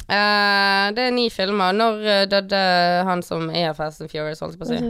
Uh, 0.05 0.91
det 0.93 1.01
er 1.07 1.13
ni 1.16 1.30
filmer. 1.34 1.72
Når 1.74 2.03
eh, 2.05 2.26
døde 2.30 2.57
han 3.07 3.24
som 3.26 3.47
er 3.49 3.72
Fast 3.74 4.01
and 4.03 4.11
Furious, 4.11 4.41
holdt 4.43 4.53
jeg 4.53 4.61
på 4.61 4.68
å 4.68 4.70
si? 4.70 4.82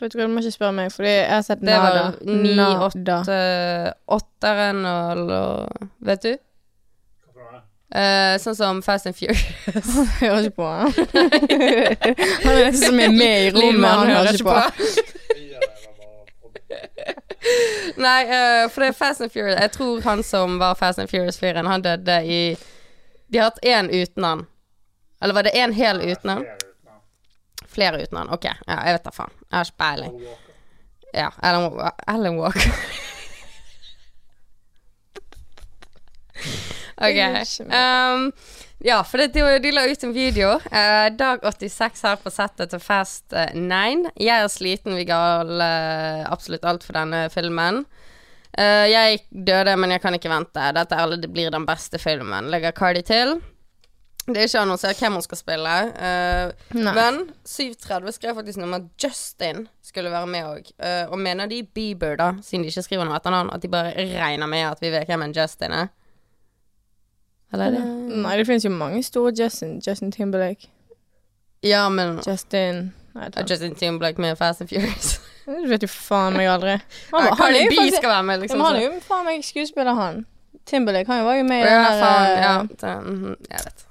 Vet 0.00 0.14
du 0.14 0.18
hva, 0.18 0.26
du 0.26 0.32
må 0.34 0.42
ikke 0.42 0.54
spørre 0.56 0.74
meg, 0.74 0.90
fordi 0.94 1.12
jeg 1.12 1.28
har 1.30 1.44
sett 1.46 1.62
Det 1.62 1.76
var 1.78 1.94
Nada. 2.00 2.32
ni, 2.42 2.54
Nada. 2.58 2.88
åtte 2.88 3.94
Åtteren 4.18 4.82
og- 4.90 5.88
Vet 6.10 6.22
du? 6.26 6.32
Eh, 7.94 8.34
sånn 8.42 8.56
som 8.58 8.80
Fast 8.82 9.06
and 9.06 9.14
Furious. 9.14 9.44
han 9.94 10.06
hører 10.18 10.48
ikke 10.48 10.56
på 10.56 10.66
han. 10.66 10.92
han 12.44 12.50
er 12.50 12.64
den 12.64 12.78
som 12.80 12.98
er 12.98 13.12
med 13.14 13.44
i 13.44 13.50
rommet, 13.54 13.90
han 13.90 14.10
hører 14.10 14.34
ikke 14.34 14.48
på. 14.48 14.54
Nei, 18.00 18.20
uh, 18.24 18.64
for 18.72 18.82
det 18.82 18.88
er 18.88 18.96
Fast 18.96 19.20
and 19.20 19.30
Furious 19.30 19.60
Jeg 19.60 19.70
tror 19.74 20.00
han 20.06 20.22
som 20.24 20.56
var 20.58 20.74
Fast 20.80 20.98
and 20.98 21.10
Furious-fyren, 21.12 21.68
han 21.68 21.84
døde 21.84 22.16
i 22.24 22.38
De 23.28 23.38
har 23.38 23.50
hatt 23.52 23.60
én 23.62 23.90
uten 23.92 24.24
han. 24.24 24.46
Eller 25.22 25.36
var 25.36 25.46
det 25.46 25.54
én 25.54 25.72
hel 25.76 26.00
uten 26.02 26.30
han? 26.32 26.44
Flere 27.70 28.02
uten 28.02 28.18
han. 28.18 28.32
Ok, 28.34 28.44
ja, 28.48 28.78
jeg 28.88 28.98
vet 28.98 29.06
da 29.06 29.12
faen. 29.14 29.32
Jeg 29.46 29.56
har 29.58 29.70
ikke 29.70 29.82
peiling. 29.84 30.18
Ja, 31.14 31.30
Alan, 31.42 31.70
Wa- 31.78 31.98
Alan 32.10 32.38
Walker. 32.42 32.74
Ok. 36.96 37.18
Um, 37.60 38.32
ja, 38.84 39.04
for 39.04 39.18
det, 39.18 39.26
de, 39.32 39.58
de 39.58 39.70
la 39.72 39.86
ut 39.88 40.02
en 40.04 40.12
video. 40.12 40.48
Uh, 40.68 41.08
dag 41.16 41.40
86 41.42 42.02
her 42.04 42.18
på 42.20 42.32
settet 42.32 42.68
til 42.74 42.82
Fast 42.84 43.32
eh, 43.32 43.54
9. 43.56 44.10
Jeg 44.20 44.34
er 44.44 44.50
sliten, 44.52 44.92
vi 44.98 45.06
ga 45.08 45.20
alle, 45.40 45.68
absolutt 46.28 46.66
alt 46.68 46.84
for 46.84 46.92
denne 46.98 47.22
filmen. 47.32 47.86
Uh, 48.58 48.84
jeg 48.90 49.22
døde, 49.30 49.78
men 49.80 49.96
jeg 49.96 50.04
kan 50.04 50.18
ikke 50.18 50.28
vente. 50.28 50.68
Dette 50.76 51.00
er, 51.00 51.16
det 51.16 51.32
blir 51.32 51.48
den 51.54 51.64
beste 51.64 52.02
filmen. 52.02 52.52
Legger 52.52 52.76
Cardi 52.76 53.00
til. 53.08 53.38
Det 54.24 54.36
er 54.36 54.50
ikke 54.50 54.66
annonsert 54.66 55.00
hvem 55.00 55.16
hun 55.16 55.24
skal 55.24 55.40
spille. 55.40 55.72
uh, 55.96 56.76
men 56.76 57.24
730 57.40 58.18
skrev 58.20 58.36
faktisk 58.36 58.60
noe 58.60 58.68
om 58.68 58.78
at 58.82 58.92
Justin 59.00 59.64
skulle 59.80 60.12
være 60.12 60.28
med 60.28 60.52
òg. 60.52 60.72
og 61.08 61.18
mener 61.24 61.48
de 61.48 61.64
Bieber, 61.64 62.20
da, 62.20 62.34
siden 62.44 62.68
de 62.68 62.72
ikke 62.72 62.84
skriver 62.84 63.08
noe 63.08 63.16
etternavn, 63.16 63.52
at 63.56 63.64
de 63.64 63.72
bare 63.72 63.96
regner 63.96 64.48
med 64.48 64.68
at 64.74 64.84
vi 64.84 64.92
vet 64.92 65.08
hvem 65.08 65.24
en 65.24 65.36
Justin 65.40 65.72
er? 65.72 65.92
Eller 67.54 67.70
er 67.70 67.76
det 67.78 68.20
Nei, 68.24 68.34
det 68.38 68.46
finnes 68.48 68.64
jo 68.66 68.70
mange 68.74 69.00
store 69.06 69.32
Justin. 69.38 69.78
Justin 69.86 70.12
Timberlake. 70.14 70.68
Ja, 71.64 71.86
men 71.88 72.18
Justin 72.26 72.90
Nei, 73.14 73.30
er 73.30 73.46
Justin 73.48 73.74
Timberlake 73.78 74.20
med 74.20 74.36
Fast 74.38 74.60
and 74.64 74.70
Furious? 74.72 75.16
Du 75.44 75.66
vet 75.68 75.82
jo 75.84 75.88
faen 75.92 76.36
meg 76.38 76.46
aldri. 76.48 76.78
Han, 77.12 77.26
Han, 77.26 77.34
han, 77.38 77.56
er 77.56 77.66
jo 77.66 77.72
faktisk 77.76 77.98
skal 78.00 78.10
være 78.14 78.22
med, 78.30 78.40
liksom. 78.44 78.62
han 78.64 78.78
er 78.78 78.86
jo 78.86 78.92
faen 79.04 79.26
meg 79.26 79.42
skuespiller, 79.44 79.98
han. 79.98 80.22
Timberlake 80.64 81.12
han 81.12 81.24
var 81.26 81.36
jo 81.36 81.42
med 81.44 81.60
i 81.60 81.66
ja, 81.68 81.74
den 81.74 81.84
der, 81.84 82.04
faen. 82.04 82.30
eh, 82.30 82.44
Ja, 82.46 82.94
mhm, 83.04 83.34
jeg 83.50 83.66
vet. 83.66 83.84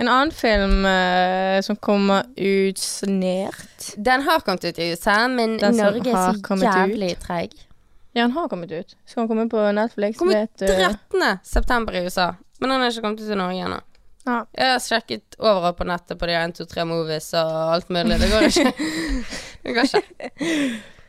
En 0.00 0.08
annen 0.08 0.30
film 0.32 0.84
uh, 0.86 1.58
som 1.66 1.76
kommer 1.76 2.22
ut 2.36 2.78
snert. 2.78 3.90
Den 3.96 4.22
har 4.28 4.40
kommet 4.46 4.64
ut 4.64 4.78
i 4.78 4.92
USA, 4.92 5.16
men 5.28 5.58
Den 5.60 5.76
Norge 5.76 6.14
er 6.14 6.38
så 6.38 6.60
jævlig 6.62 7.10
treig. 7.20 7.50
Ja, 8.14 8.22
den 8.22 8.32
har 8.38 8.46
kommet 8.48 8.70
ut. 8.72 8.94
Skal 9.06 9.24
den 9.24 9.28
komme 9.28 9.48
på 9.50 9.66
Netflix? 9.76 10.16
Kommer 10.18 10.46
13. 10.56 11.26
september 11.44 11.98
i 11.98 12.04
USA, 12.06 12.30
men 12.60 12.70
han 12.74 12.82
er 12.84 12.92
ikke 12.92 13.04
kommet 13.06 13.24
til 13.24 13.38
Norge 13.40 13.64
ennå. 13.66 13.80
Ja. 14.28 14.42
Jeg 14.52 14.72
har 14.74 14.82
sjekket 14.84 15.36
overalt 15.40 15.78
på 15.78 15.86
nettet 15.88 16.18
på 16.20 16.28
de 16.28 16.34
1, 16.36 16.52
2, 16.60 16.66
3 16.74 16.84
movies 16.86 17.30
og 17.40 17.54
alt 17.74 17.88
mulig. 17.90 18.18
Det 18.20 18.28
går 18.30 18.46
ikke. 18.50 18.72
det 19.64 19.74
går 19.78 19.88
ikke. 19.88 20.28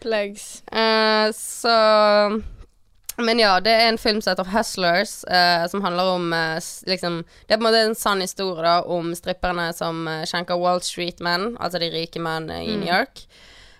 Plugs. 0.01 0.45
Uh, 0.71 1.27
så 1.35 1.75
Men 3.21 3.37
ja, 3.39 3.59
det 3.61 3.73
er 3.75 3.89
en 3.91 3.99
film 4.01 4.21
som 4.23 4.31
heter 4.31 4.47
Hustlers, 4.49 5.23
eh, 5.29 5.67
som 5.69 5.83
handler 5.83 6.07
om 6.15 6.31
eh, 6.33 6.57
liksom 6.87 7.19
Det 7.45 7.53
er 7.53 7.59
på 7.59 7.61
en 7.61 7.67
måte 7.67 7.81
en 7.85 7.95
sann 7.99 8.23
historie 8.23 8.63
da 8.65 8.79
om 8.87 9.11
stripperne 9.13 9.67
som 9.77 10.07
uh, 10.07 10.23
skjenker 10.25 10.57
Wall 10.57 10.81
Street-menn, 10.81 11.51
altså 11.59 11.83
de 11.83 11.91
rike 11.93 12.23
menn 12.23 12.49
eh, 12.49 12.63
i 12.71 12.77
New 12.79 12.89
York. 12.89 13.27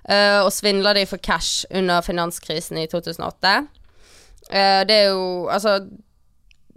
eh, 0.04 0.44
og 0.44 0.52
svindler 0.54 0.94
de 1.00 1.08
for 1.10 1.18
cash 1.18 1.66
under 1.72 2.04
finanskrisen 2.06 2.78
i 2.84 2.86
2008. 2.92 3.56
Eh, 4.52 4.82
det 4.86 5.00
er 5.00 5.10
jo 5.16 5.48
Altså, 5.50 5.80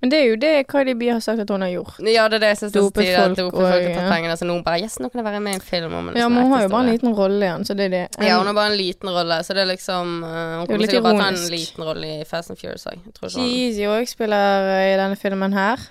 Men 0.05 0.11
det 0.13 0.19
er 0.21 0.27
jo 0.29 0.37
det 0.37 0.49
Cardi 0.69 0.93
B 1.01 1.07
har 1.09 1.21
sagt 1.25 1.41
at 1.41 1.49
hun 1.49 1.63
har 1.65 1.71
gjort. 1.73 1.97
ja, 2.05 2.27
det 2.29 2.37
er 2.37 2.43
det 2.43 2.49
jeg 2.51 2.59
syns 2.59 2.75
er 2.75 2.83
så 2.83 2.91
tidlig. 2.93 3.13
At 3.17 3.37
dopet 3.39 3.57
folk 3.57 3.71
har 3.73 3.85
tatt 3.89 4.11
pengene. 4.13 4.35
Så 4.37 4.45
noen 4.45 4.61
bare 4.67 4.83
Yes, 4.85 4.99
nå 5.01 5.09
kan 5.09 5.23
jeg 5.23 5.27
være 5.31 5.41
med 5.41 5.55
i 5.55 5.57
en 5.57 5.65
film 5.65 5.95
om 5.97 6.11
en 6.11 6.19
Ja, 6.19 6.27
sånn 6.27 6.35
men 6.35 6.45
hun 6.45 6.53
har 6.53 6.65
jo 6.67 6.71
bare 6.75 6.85
en 6.85 6.93
liten 6.93 7.15
rolle 7.17 7.47
igjen, 7.47 7.65
så 7.65 7.77
det 7.79 7.87
er 7.87 7.95
det. 7.95 8.03
Ja, 8.21 8.35
hun 8.37 8.51
har 8.51 8.59
bare 8.59 8.73
en 8.75 8.77
liten 8.77 9.13
rolle, 9.15 9.39
så 9.47 9.57
det 9.57 9.63
er 9.65 9.71
liksom 9.71 10.13
uh, 10.21 10.29
Hun 10.29 10.67
er 10.67 10.69
kommer 10.69 10.85
sikkert 10.85 11.07
bare 11.09 11.23
ta 11.23 11.31
en 11.33 11.41
liten 11.55 11.89
rolle 11.89 12.13
i 12.19 12.29
Fast 12.29 12.53
and 12.53 12.61
Furious 12.61 12.85
òg. 12.93 13.09
G-Eazy 13.23 13.89
òg 13.95 14.13
spiller 14.13 14.69
eh, 14.75 14.91
i 14.91 15.01
denne 15.01 15.17
filmen 15.25 15.57
her. 15.57 15.89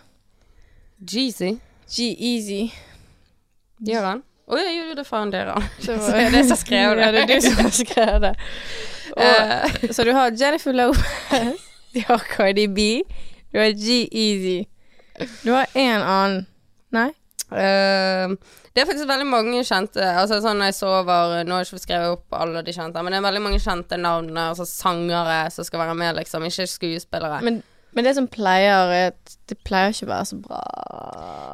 Jeezy. 1.01 1.55
G-Eazy. 1.89 2.61
Gjør 3.89 4.09
han? 4.11 4.23
Å 4.45 4.59
ja, 4.59 4.69
jo, 4.77 4.93
det 4.93 5.05
faen 5.07 5.33
dere 5.33 5.57
da. 5.57 5.67
Så 5.81 5.97
er 6.21 6.29
det 6.37 6.45
som 6.53 6.59
skrev 6.59 6.97
det. 6.99 7.05
Ja, 7.07 7.11
det 7.17 7.25
er 7.25 7.33
du 7.33 7.49
som 7.49 7.59
har 7.65 7.75
skrevet 7.83 8.25
det. 8.29 8.33
Og, 9.17 9.27
uh, 9.27 9.89
så 9.89 10.05
du 10.05 10.13
har 10.13 10.33
Jennifer 10.37 10.75
Lopez, 10.75 11.69
du 11.97 12.01
har 12.07 12.25
Cardi 12.29 12.69
B, 12.69 12.89
du 13.53 13.59
er 13.61 13.75
G-Easy. 13.77 14.63
Du 15.45 15.53
har 15.53 15.69
én 15.77 16.01
annen. 16.01 16.47
Nei? 16.93 17.11
Uh, 17.53 18.33
det 18.73 18.81
er 18.81 18.87
faktisk 18.89 19.05
veldig 19.05 19.27
mange 19.29 19.59
kjente 19.67 20.01
Altså 20.01 20.39
sånn 20.41 20.63
jeg 20.65 20.73
så 20.73 20.87
over 21.03 21.43
Nå 21.45 21.53
har 21.53 21.61
jeg 21.61 21.67
ikke 21.69 21.81
skrevet 21.83 22.15
opp 22.15 22.33
alle 22.33 22.63
de 22.65 22.73
kjente, 22.73 23.03
men 23.03 23.13
det 23.13 23.19
er 23.19 23.25
veldig 23.27 23.43
mange 23.45 23.59
kjente 23.61 23.99
navn, 24.01 24.31
altså 24.41 24.65
sangere 24.65 25.43
som 25.53 25.67
skal 25.67 25.83
være 25.83 25.97
med, 25.99 26.15
liksom. 26.17 26.47
Ikke 26.49 26.65
skuespillere. 26.71 27.43
Men, 27.45 27.61
men 27.95 28.05
det 28.07 28.13
som 28.17 28.27
pleier, 28.31 28.91
er 28.91 29.11
det 29.49 29.57
pleier 29.67 29.93
ikke 29.93 30.07
å 30.07 30.09
være 30.09 30.27
så 30.29 30.37
bra. 30.41 30.61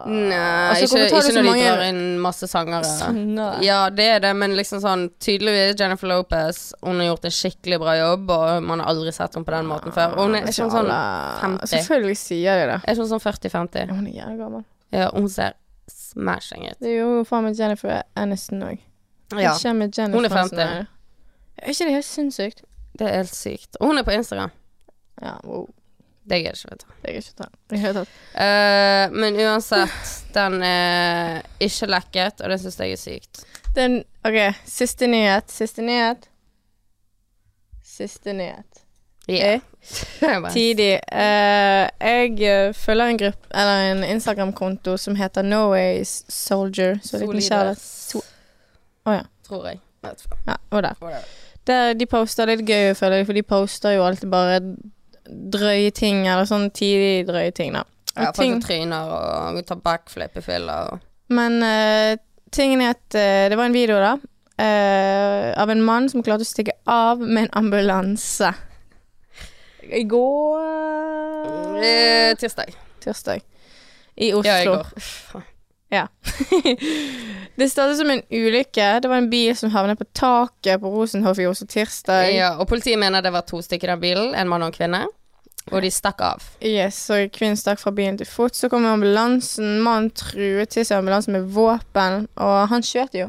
Nei, 0.09 0.37
Altså, 0.39 0.85
ikke, 0.87 1.05
ikke 1.09 1.33
når 1.35 1.47
de 1.47 1.63
drar 1.63 1.83
inn 1.89 2.01
masse 2.23 2.47
sangere. 2.49 2.87
Sangere. 2.87 3.59
Ja, 3.65 3.79
det 3.93 4.07
er 4.15 4.21
det, 4.23 4.31
men 4.39 4.55
liksom 4.57 4.79
sånn 4.83 5.07
Tydeligvis 5.19 5.75
Jennifer 5.79 6.07
Lopez 6.07 6.59
Hun 6.79 7.01
har 7.01 7.09
gjort 7.09 7.27
en 7.27 7.35
skikkelig 7.35 7.79
bra 7.81 7.95
jobb, 7.99 8.31
og 8.35 8.63
man 8.69 8.83
har 8.83 8.93
aldri 8.93 9.13
sett 9.15 9.35
henne 9.35 9.47
på 9.47 9.55
den 9.55 9.67
måten 9.69 9.95
før. 9.95 10.15
Og 10.15 10.29
hun 10.29 10.37
er 10.39 10.47
ikke 10.47 10.69
sånn 10.69 10.91
50. 10.91 11.73
Selvfølgelig 11.73 12.21
sier 12.21 12.61
de 12.61 12.69
det. 12.71 12.77
Er 12.83 12.95
ikke 12.95 13.09
sånn 13.11 13.25
40-50? 13.25 13.95
Hun 13.95 14.07
er 14.07 14.21
jævlig 14.21 14.39
gammel. 14.43 14.63
Ja, 14.95 15.09
hun 15.15 15.27
ser 15.33 15.57
smashing 15.89 16.69
ut. 16.69 16.79
Det 16.79 16.93
er 16.93 17.01
jo 17.01 17.25
faen 17.27 17.45
meg 17.49 17.59
Jennifer 17.59 18.01
Aniston 18.19 18.63
òg. 18.69 18.79
Ja, 19.37 19.53
Hun 19.53 20.25
er 20.25 20.33
50. 20.33 20.87
Er 21.59 21.73
ikke 21.73 21.85
det 21.85 21.93
helt 21.99 22.07
sinnssykt? 22.07 22.63
det 22.99 23.07
er 23.07 23.21
helt 23.21 23.35
sykt. 23.35 23.77
Og 23.79 23.87
hun 23.91 23.97
er 23.97 24.03
på 24.07 24.11
Instagram. 24.15 24.51
Ja, 25.21 25.35
wow. 25.43 25.67
Det 26.29 26.41
gidder 26.43 26.57
ikke, 26.57 26.71
vet 26.71 26.83
du. 26.83 26.95
Det 27.03 27.13
ikke 27.15 27.37
ta 27.37 27.45
i 27.49 27.69
det 27.73 27.79
hele 27.79 27.93
tatt. 28.01 28.17
Eh, 28.45 29.15
men 29.21 29.39
uansett, 29.45 30.11
den 30.33 30.59
er 30.63 31.39
ikke 31.63 31.89
lekket, 31.89 32.43
og 32.43 32.51
det 32.53 32.59
syns 32.61 32.79
jeg 32.79 32.91
er 32.97 33.01
sykt. 33.01 33.45
Den, 33.75 34.03
ok, 34.25 34.37
siste 34.65 35.07
nyhet. 35.09 35.51
Siste 35.51 35.85
nyhet. 35.85 36.29
Siste 37.85 38.33
nyhet. 38.33 38.83
Yeah. 39.29 39.59
Bare- 40.21 40.53
Tidig. 40.53 40.99
Uh, 41.11 41.87
jeg 42.01 42.41
eh, 42.41 42.73
følger 42.73 43.05
en 43.05 43.17
gruppe, 43.17 43.47
eller 43.53 43.91
en 43.91 44.03
Instagram-konto 44.03 44.97
som 44.97 45.15
heter 45.15 45.41
Norway's 45.41 46.23
Soldier. 46.29 46.99
Så 47.03 47.17
liten 47.17 47.41
kjærlighet. 47.41 47.79
So 47.81 48.21
oh, 49.05 49.13
ja. 49.13 49.21
Tror 49.47 49.67
jeg. 49.67 49.79
Ja. 50.47 50.55
Og 50.69 50.83
der. 50.83 50.93
Der 51.67 51.93
de 51.93 52.05
poster 52.05 52.45
litt 52.49 52.65
gøy, 52.65 52.93
føler 52.95 53.21
jeg, 53.21 53.25
for 53.25 53.33
de 53.37 53.43
poster 53.43 53.97
jo 53.97 54.05
alltid 54.05 54.29
bare 54.31 54.59
drøye 55.29 55.91
ting, 55.95 56.25
eller 56.27 56.49
sånn 56.49 56.69
tidlig 56.75 57.27
drøye 57.29 57.53
ting, 57.55 57.75
da. 57.77 57.85
Og 58.15 58.23
Ja, 58.25 58.31
folk 58.35 58.65
tryner 58.65 59.13
og 59.13 59.61
tar 59.67 59.79
backflip 59.85 60.37
i 60.39 60.43
fylla 60.43 60.81
og 60.89 61.05
men 61.29 61.61
uh, 61.61 62.17
tingen 62.49 62.81
er 62.81 62.95
at 62.95 63.05
uh, 63.13 63.45
det 63.51 63.57
var 63.57 63.69
en 63.69 63.75
video, 63.75 63.99
da, 64.01 64.15
uh, 64.17 65.61
av 65.61 65.69
en 65.69 65.83
mann 65.85 66.09
som 66.09 66.25
klarte 66.25 66.41
å 66.41 66.49
stikke 66.49 66.73
av 66.89 67.21
med 67.21 67.45
en 67.45 67.53
ambulanse. 67.61 68.49
I 69.89 70.03
går 70.09 71.09
Eh, 71.79 72.35
Tirsdag. 72.35 72.73
Tirsdag. 72.99 73.45
I 74.15 74.33
Oslo. 74.33 74.49
Ja, 74.51 74.61
i 74.61 74.65
går. 74.65 74.87
Ja. 75.89 76.07
det 77.55 77.69
startet 77.69 77.97
som 77.97 78.09
en 78.09 78.21
ulykke. 78.29 78.99
Det 78.99 79.07
var 79.07 79.15
en 79.15 79.29
bil 79.29 79.55
som 79.57 79.71
havnet 79.73 79.97
på 79.97 80.05
taket 80.13 80.81
på 80.81 80.91
Rosenhoff 80.91 81.39
i 81.39 81.47
Oslo 81.47 81.65
tirsdag. 81.67 82.33
Ja, 82.35 82.51
og 82.59 82.67
politiet 82.67 82.99
mener 82.99 83.23
det 83.25 83.31
var 83.33 83.47
to 83.47 83.61
stykker 83.63 83.87
i 83.87 83.93
den 83.95 84.03
bilen, 84.03 84.35
en 84.35 84.51
mann 84.51 84.65
og 84.65 84.73
en 84.73 84.75
kvinne. 84.75 85.05
Og 85.71 85.81
de 85.85 85.89
stakk 85.93 86.21
av. 86.25 86.43
Yes, 86.65 86.97
så 87.09 87.19
kvinnen 87.29 87.57
stakk 87.59 87.77
fra 87.81 87.91
bilen 87.93 88.17
til 88.17 88.25
fots. 88.25 88.63
Så 88.63 88.69
kom 88.71 88.85
ambulansen. 88.89 89.79
Mannen 89.85 90.09
truet 90.17 90.71
til 90.73 90.85
seg 90.87 90.97
ambulansen 90.97 91.35
med 91.37 91.49
våpen, 91.53 92.25
og 92.41 92.67
han 92.71 92.81
skjøt 92.85 93.13
jo. 93.19 93.27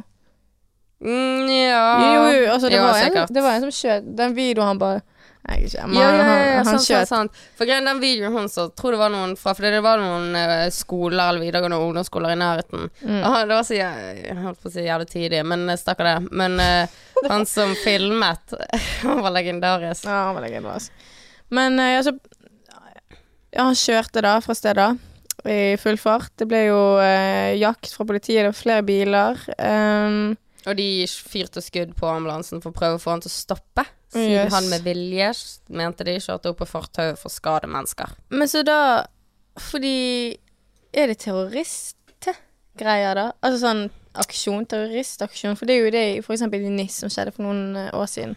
Mm, 1.01 1.47
ja 1.49 1.85
Jo, 2.05 2.25
jo, 2.29 2.41
altså 2.53 2.69
det, 2.69 2.77
Jo, 2.77 2.83
var 2.85 2.99
en, 3.07 3.27
det 3.33 3.43
var 3.45 3.55
en 3.57 3.63
som 3.69 3.73
skjøt. 3.73 4.09
Den 4.19 4.35
videoen 4.37 4.75
han 4.75 4.81
bare 4.83 5.01
Nei, 5.49 5.55
ikke 5.65 5.87
men 5.89 5.97
Ja, 5.97 6.03
ja, 6.05 6.17
ja, 6.17 6.25
han, 6.29 6.41
ja, 6.45 6.57
han 6.59 6.67
sant, 6.69 6.83
sant, 6.83 6.87
skjøt. 6.91 7.09
sant. 7.09 7.39
For 7.57 7.65
greien, 7.69 7.87
den 7.89 8.03
videoen 8.03 8.35
hun 8.37 8.51
så, 8.53 8.67
tror 8.77 8.93
det 8.93 8.99
var 9.01 9.13
noen 9.15 9.33
fra 9.41 9.55
For 9.57 9.65
det 9.65 9.81
var 9.85 9.97
noen 10.03 10.37
eh, 10.37 10.67
skoler 10.77 11.23
eller 11.31 11.41
videregående 11.41 11.79
ungdomsskoler 11.81 12.35
i 12.35 12.41
nærheten. 12.43 12.91
Mm. 13.01 13.23
Og 13.25 13.39
det 13.49 13.57
var 13.57 13.65
så 13.65 13.79
jæ- 13.79 14.19
jeg 14.27 14.37
holdt 14.43 14.61
på 14.61 14.69
å 14.69 14.75
si 14.75 14.85
jævlig 14.85 15.09
tidlig, 15.15 15.41
men 15.49 15.65
eh, 15.73 15.81
stakkar 15.81 16.11
det. 16.11 16.19
Men 16.37 16.61
eh, 16.61 16.99
han 17.33 17.47
som 17.49 17.73
filmet, 17.81 18.53
han 19.07 19.25
var 19.25 19.33
legendarisk. 19.39 20.05
Ja, 20.05 20.27
han 20.29 20.37
var 20.37 20.45
legendarisk. 20.45 20.93
Men 21.51 21.79
eh, 21.83 22.01
så 22.07 22.15
Ja, 23.51 23.65
han 23.67 23.75
kjørte 23.75 24.23
da 24.23 24.37
fra 24.45 24.55
stedet 24.55 24.91
i 25.49 25.77
full 25.81 25.97
fart. 25.99 26.31
Det 26.39 26.47
ble 26.47 26.67
jo 26.69 26.81
eh, 27.03 27.57
jakt 27.59 27.91
fra 27.97 28.05
politiet, 28.07 28.45
det 28.45 28.51
var 28.53 28.59
flere 28.59 28.85
biler. 28.87 29.41
Um, 29.59 30.37
Og 30.69 30.77
de 30.77 31.07
fyrte 31.09 31.63
skudd 31.65 31.95
på 31.97 32.07
ambulansen 32.11 32.61
for 32.63 32.71
å 32.71 32.77
prøve 32.77 32.99
å 32.99 33.03
få 33.03 33.15
han 33.15 33.23
til 33.25 33.33
å 33.33 33.35
stoppe. 33.35 33.87
Siden 34.13 34.35
Yes. 34.45 34.53
han 34.53 34.69
med 34.69 34.83
vilje, 34.85 35.31
mente 35.71 36.05
de, 36.05 36.17
kjørte 36.21 36.51
opp 36.53 36.59
på 36.61 36.67
fortauet 36.69 37.19
for 37.19 37.31
å 37.31 37.35
skade 37.35 37.69
mennesker. 37.71 38.11
men 38.31 38.49
så 38.51 38.63
da 38.67 39.07
Fordi 39.59 40.37
Er 40.93 41.07
det 41.07 41.19
terroristgreier, 41.23 43.15
da? 43.15 43.33
Altså 43.43 43.61
sånn 43.63 43.83
aksjon, 44.19 44.67
terroristaksjon? 44.67 45.57
For 45.59 45.67
det 45.67 45.75
er 45.77 45.85
jo 45.85 45.91
det 45.95 46.25
for 46.27 46.35
eksempel 46.35 46.65
i 46.67 46.71
NIS 46.75 47.01
som 47.03 47.11
skjedde 47.13 47.33
for 47.37 47.47
noen 47.47 47.77
eh, 47.79 47.91
år 47.95 48.07
siden. 48.11 48.37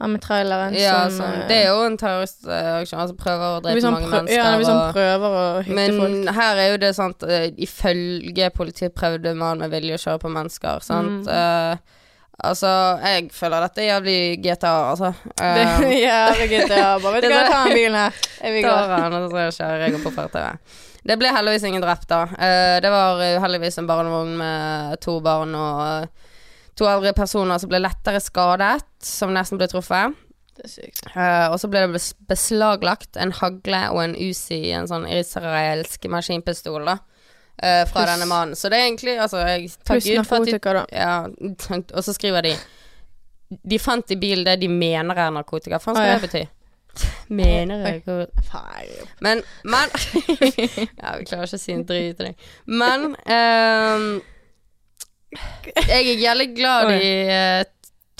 Han 0.00 0.10
med 0.16 0.22
traileren 0.24 0.74
Ja, 0.74 1.08
som 1.08 1.20
sånn, 1.20 1.34
eh, 1.42 1.48
det 1.48 1.56
er 1.62 1.68
jo 1.70 1.82
en 1.86 1.96
terroristaksjon. 2.00 2.98
Altså 3.04 3.16
prøver 3.18 3.44
å 3.46 3.62
drepe 3.62 3.90
mange 3.92 4.08
mennesker. 4.10 4.34
Ja, 4.38 4.56
hvis 4.58 4.66
han 4.66 4.78
og- 4.80 4.94
prøver 4.96 5.36
å 5.38 5.62
hytte 5.62 5.74
Men 5.78 5.98
folk. 6.00 6.34
her 6.34 6.56
er 6.56 6.70
jo 6.72 6.76
det 6.82 6.94
sant 6.96 7.22
eh, 7.22 7.50
Ifølge 7.62 8.50
politiet 8.56 8.94
prøvde 8.94 9.34
man 9.36 9.58
med 9.62 9.70
vilje 9.70 9.94
å 9.94 10.02
kjøre 10.02 10.18
på 10.24 10.32
mennesker, 10.32 10.80
sant. 10.82 11.26
Mm. 11.26 11.28
Uh, 11.28 11.76
altså, 12.42 12.72
jeg 13.04 13.28
føler 13.36 13.60
dette 13.60 13.78
er 13.84 13.90
jævlig 13.92 14.42
GTA, 14.42 14.72
altså. 14.90 15.12
Er 15.40 15.84
jævlig 15.86 16.48
GTA. 16.50 16.98
Bare 16.98 17.12
vet 17.20 17.28
du 17.28 17.28
hva, 17.36 17.44
ta 17.46 17.60
den 17.68 17.76
bilen 17.76 17.94
her. 18.00 18.12
Jeg 18.42 18.52
vil 18.56 18.66
gå. 18.66 18.74
han, 18.96 19.12
og 19.20 19.30
så 19.30 19.46
kjører 19.60 19.86
jeg 19.86 19.94
opp 20.00 20.08
på 20.08 20.14
fortauet. 20.16 20.58
Det 21.04 21.18
ble 21.18 21.30
heldigvis 21.34 21.64
ingen 21.66 21.82
drept, 21.82 22.08
da. 22.08 22.24
Uh, 22.32 22.80
det 22.82 22.90
var 22.90 23.22
heldigvis 23.44 23.78
en 23.78 23.86
barnevogn 23.86 24.34
med 24.38 25.00
to 25.02 25.20
barn 25.20 25.54
og 25.54 26.08
to 26.78 26.88
eldre 26.88 27.12
personer 27.16 27.60
som 27.60 27.70
ble 27.70 27.82
lettere 27.82 28.20
skadet, 28.22 28.84
som 29.04 29.32
nesten 29.34 29.60
ble 29.60 29.68
truffet. 29.70 30.18
Det 30.56 30.66
er 30.66 30.72
sykt. 30.72 31.02
Uh, 31.14 31.46
og 31.52 31.58
så 31.60 31.70
ble 31.72 31.86
det 31.86 32.02
beslaglagt 32.28 33.16
en 33.20 33.32
hagle 33.38 33.82
og 33.94 34.02
en 34.04 34.16
Uzi, 34.18 34.66
en 34.76 34.88
sånn 34.90 35.08
israelsk 35.08 36.08
maskinpistol, 36.12 36.84
da. 36.88 36.98
Uh, 37.62 37.84
fra 37.88 38.02
Plus, 38.02 38.10
denne 38.14 38.28
mannen. 38.28 38.56
Så 38.58 38.70
det 38.72 38.78
er 38.80 38.86
egentlig 38.88 39.18
Altså, 39.20 39.42
jeg 39.46 39.68
tar 39.84 40.00
Pluss 40.00 40.08
narkotika, 40.08 40.72
da. 40.80 40.86
Ja, 40.88 41.76
og 41.92 42.04
så 42.04 42.14
skriver 42.16 42.46
de 42.48 42.54
De 43.68 43.78
fant 43.78 44.10
i 44.10 44.16
bilen 44.18 44.46
det 44.48 44.56
de 44.64 44.70
mener 44.72 45.20
er 45.20 45.30
narkotika. 45.36 45.76
Hva 45.76 45.84
faen 45.84 45.98
skal 45.98 46.08
ah, 46.08 46.14
ja. 46.14 46.18
det 46.18 46.30
bety? 46.30 46.44
Mener 47.40 47.86
jeg 47.86 48.02
Feil. 48.48 48.96
Men, 49.24 49.42
men 49.64 49.92
Ja, 51.00 51.16
vi 51.18 51.28
klarer 51.28 51.46
ikke 51.46 51.60
å 51.60 51.60
si 51.60 51.72
en 51.76 51.86
drit 51.88 52.18
til 52.18 52.30
deg. 52.30 52.48
Men 52.68 53.12
ehm, 53.24 54.08
Jeg 55.32 56.00
er 56.12 56.18
jævlig 56.20 56.48
glad 56.56 56.90
i 56.96 57.12
uh, 57.28 57.62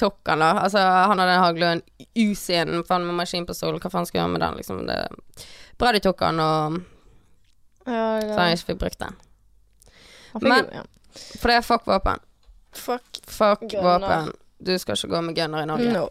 Tokkan, 0.01 0.41
da. 0.41 0.51
Altså, 0.65 0.79
han 0.81 1.19
hadde 1.21 1.35
en 1.37 1.43
hagle 1.45 1.67
og 1.67 1.73
en 1.77 1.83
Uzi-en 2.31 2.85
faen 2.89 3.05
med 3.07 3.15
maskinpistol. 3.21 3.77
Hva 3.83 3.91
faen 3.93 4.07
skal 4.09 4.19
jeg 4.19 4.25
gjøre 4.25 4.33
med 4.39 4.43
den, 4.47 4.57
liksom? 4.61 4.81
Det 4.89 4.99
Bra 5.79 5.93
de 5.93 6.01
tok 6.05 6.21
han, 6.25 6.41
og 6.41 6.81
Ja, 7.87 8.21
så 8.23 8.39
han 8.39 8.53
ikke 8.57 8.71
fikk 8.73 8.81
brukt 8.85 8.99
den. 9.03 9.17
Fikk 10.33 10.43
Men- 10.49 10.65
jo- 10.71 10.81
ja. 10.81 10.83
For 11.41 11.49
det 11.53 11.57
er 11.59 11.65
fuck 11.67 11.85
våpen. 11.87 12.21
Fuck 12.73 13.19
Fuck 13.29 13.75
våpen. 13.85 14.31
Du 14.65 14.73
skal 14.79 14.97
ikke 14.97 15.09
gå 15.13 15.21
med 15.27 15.35
gunner 15.37 15.63
i 15.63 15.67
Norge. 15.69 15.93
no. 15.93 16.09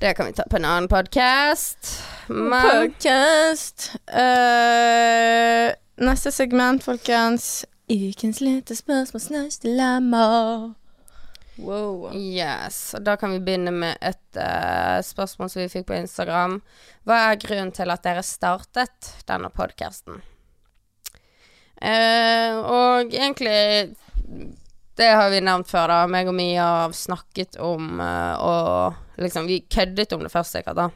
Det 0.00 0.14
kan 0.16 0.26
vi 0.26 0.32
ta 0.32 0.44
på 0.50 0.56
en 0.56 0.64
annen 0.64 0.88
podkast. 0.88 1.92
Podkast. 2.28 2.64
Podcast. 2.72 3.96
Eh, 4.08 5.72
neste 5.98 6.30
segment, 6.34 6.82
folkens. 6.86 7.64
Ukens 7.88 8.40
lite 8.40 8.76
spørsmål, 8.76 9.20
snaus 9.20 9.58
dilemma. 9.58 10.74
Wow. 11.56 12.10
Yes, 12.12 12.94
og 12.94 13.02
da 13.06 13.14
kan 13.16 13.32
vi 13.32 13.40
begynne 13.42 13.72
med 13.72 13.96
et 14.04 14.36
uh, 14.36 15.00
spørsmål 15.02 15.48
som 15.48 15.62
vi 15.62 15.70
fikk 15.72 15.86
på 15.88 15.96
Instagram. 15.96 16.58
Hva 17.08 17.16
er 17.30 17.40
grunnen 17.40 17.72
til 17.72 17.88
at 17.90 18.04
dere 18.04 18.24
startet 18.26 19.14
denne 19.28 19.50
podkasten? 19.54 20.20
og 21.78 23.12
egentlig 23.14 23.86
det 24.98 25.06
har 25.14 25.28
vi 25.30 25.38
nevnt 25.46 25.68
før, 25.70 25.92
da. 25.92 25.98
Meg 26.10 26.26
og 26.26 26.34
Mia 26.34 26.64
har 26.66 26.96
snakket 26.96 27.54
om 27.62 28.00
uh, 28.02 28.34
og 28.42 29.22
liksom 29.22 29.46
Vi 29.46 29.60
køddet 29.70 30.12
om 30.12 30.24
det 30.26 30.32
først, 30.34 30.58
sikkert, 30.58 30.76
da. 30.76 30.88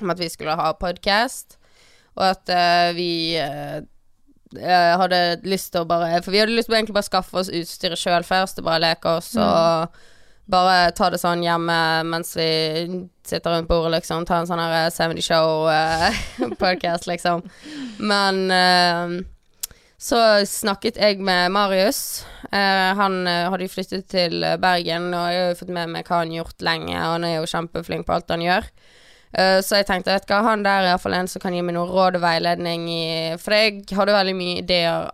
Om 0.00 0.14
at 0.14 0.22
vi 0.22 0.30
skulle 0.30 0.54
ha 0.56 0.70
podkast, 0.78 1.58
og 2.14 2.24
at 2.30 2.54
uh, 2.54 2.94
vi 2.96 3.36
uh, 4.60 4.96
hadde 5.02 5.20
lyst 5.46 5.72
til 5.74 5.84
å 5.84 5.88
bare 5.88 6.22
For 6.24 6.34
vi 6.34 6.42
hadde 6.42 6.56
lyst 6.56 6.70
til 6.70 6.76
å 6.76 6.78
egentlig 6.80 6.96
bare 6.98 7.08
skaffe 7.08 7.40
oss 7.40 7.52
utstyret 7.52 8.00
sjøl 8.00 8.26
først, 8.26 8.60
og 8.60 8.68
bare 8.68 8.84
leke 8.88 9.16
oss 9.20 9.32
og 9.36 10.02
bare 10.46 10.92
ta 10.94 11.08
det 11.10 11.18
sånn 11.18 11.42
hjemme 11.42 11.76
mens 12.06 12.36
vi 12.38 12.50
sitter 13.26 13.50
rundt 13.56 13.70
bordet, 13.70 13.96
liksom. 13.96 14.26
Ta 14.28 14.38
en 14.38 14.46
sånn 14.46 14.62
her 14.62 14.92
70 14.94 15.24
Show-podcast, 15.26 17.08
liksom. 17.10 17.42
Men 17.98 18.44
så 19.96 20.44
snakket 20.44 20.98
jeg 21.00 21.22
med 21.24 21.50
Marius. 21.50 22.26
Uh, 22.52 22.92
han 22.98 23.22
uh, 23.24 23.48
hadde 23.48 23.64
jo 23.64 23.72
flyttet 23.72 24.04
til 24.12 24.44
Bergen, 24.60 25.08
og 25.16 25.30
jeg 25.32 25.40
har 25.40 25.48
jo 25.50 25.58
fått 25.62 25.72
med 25.72 25.92
meg 25.94 26.06
hva 26.06 26.20
han 26.20 26.34
har 26.34 26.42
gjort 26.42 26.64
lenge. 26.68 26.94
Og 26.94 27.14
han 27.14 27.24
er 27.24 27.34
jo 27.38 27.48
kjempeflink 27.50 28.06
på 28.06 28.16
alt 28.16 28.34
han 28.34 28.44
gjør. 28.44 28.68
Uh, 29.36 29.60
så 29.60 29.80
jeg 29.80 29.88
tenkte 29.90 30.14
vet 30.14 30.24
du 30.24 30.32
hva, 30.32 30.42
han 30.46 30.64
der 30.64 30.82
er 30.82 30.94
iallfall 30.94 31.16
en 31.18 31.28
som 31.28 31.42
kan 31.42 31.52
gi 31.52 31.60
meg 31.60 31.76
noe 31.76 31.90
råd 31.90 32.16
og 32.16 32.24
veiledning 32.24 32.86
i 32.88 33.06
For 33.42 33.52
jeg 33.52 33.84
hadde 33.92 34.16
veldig 34.16 34.36
mye 34.38 34.60
ideer, 34.62 35.10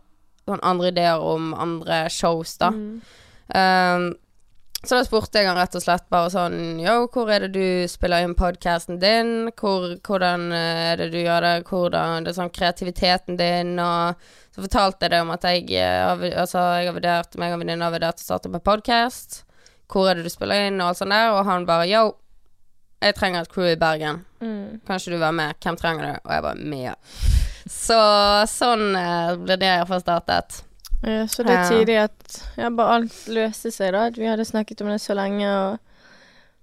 sånn 0.47 0.63
andre 0.63 0.93
ideer 0.95 1.25
om 1.27 1.53
andre 1.55 2.05
shows, 2.11 2.57
da. 2.61 2.71
Mm. 2.73 3.01
så 4.87 4.97
da 4.97 5.03
spurte 5.05 5.41
jeg 5.41 5.49
han 5.51 5.59
rett 5.59 5.75
og 5.77 5.83
slett 5.85 6.07
bare 6.15 6.31
sånn 6.33 6.79
Yo, 6.81 7.09
hvor 7.13 7.29
er 7.35 7.45
det 7.45 7.51
du 7.59 7.91
spiller 7.91 8.25
inn 8.25 8.37
podkasten 8.39 9.01
din? 9.03 9.51
Hvor, 9.59 9.99
hvordan 10.07 10.47
er 10.55 11.03
det 11.03 11.11
du 11.13 11.19
gjør 11.21 11.45
det? 11.45 11.57
Hvordan 11.69 12.25
det 12.25 12.33
er 12.33 12.39
sånn 12.39 12.55
kreativiteten 12.55 13.37
din 13.41 13.75
og 13.83 14.23
så 14.53 14.61
fortalte 14.67 15.07
jeg 15.07 15.15
det 15.15 15.21
om 15.25 15.31
at 15.33 15.45
jeg, 15.49 15.63
eh, 15.81 16.25
altså, 16.37 16.61
jeg 16.77 16.91
har 16.91 16.97
vurdert 16.97 17.39
meg 17.41 17.55
og 17.55 17.63
venninna 17.63 17.89
har 17.89 17.95
vurdert 17.95 18.21
å 18.21 18.25
starte 18.27 18.51
med 18.53 18.65
podkast. 18.67 19.47
Hvor 19.89 20.11
er 20.11 20.19
det 20.19 20.27
du 20.27 20.33
spiller 20.33 20.67
inn, 20.69 20.81
og 20.81 20.91
alt 20.91 21.01
sånt 21.01 21.15
der. 21.15 21.33
Og 21.33 21.47
han 21.49 21.65
bare 21.69 21.89
yo, 21.89 22.03
jeg 23.03 23.17
trenger 23.19 23.45
et 23.45 23.53
crew 23.53 23.69
i 23.69 23.79
Bergen. 23.79 24.25
Mm. 24.41 24.81
Kan 24.87 25.01
ikke 25.01 25.15
du 25.15 25.21
være 25.21 25.39
med? 25.39 25.55
Hvem 25.63 25.79
trenger 25.81 26.09
du? 26.09 26.13
Og 26.25 26.35
jeg 26.35 26.45
bare 26.49 26.69
Mia. 26.73 26.97
Så 27.71 27.99
sånn 28.51 28.93
uh, 28.97 29.35
ble 29.39 29.57
det 29.61 29.71
iallfall 29.71 30.03
startet. 30.03 30.63
Ja, 31.03 31.25
så 31.27 31.43
det 31.43 31.55
er 31.55 31.71
tidlig 31.71 31.97
at 31.99 32.37
ja, 32.59 32.69
bare 32.71 33.01
alt 33.01 33.17
løste 33.27 33.73
seg, 33.75 33.91
da. 33.95 34.07
At 34.11 34.19
vi 34.19 34.29
hadde 34.31 34.47
snakket 34.47 34.85
om 34.85 34.91
det 34.93 35.01
så 35.03 35.17
lenge, 35.19 35.49
og 35.51 35.81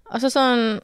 Altså 0.10 0.32
sånn 0.34 0.80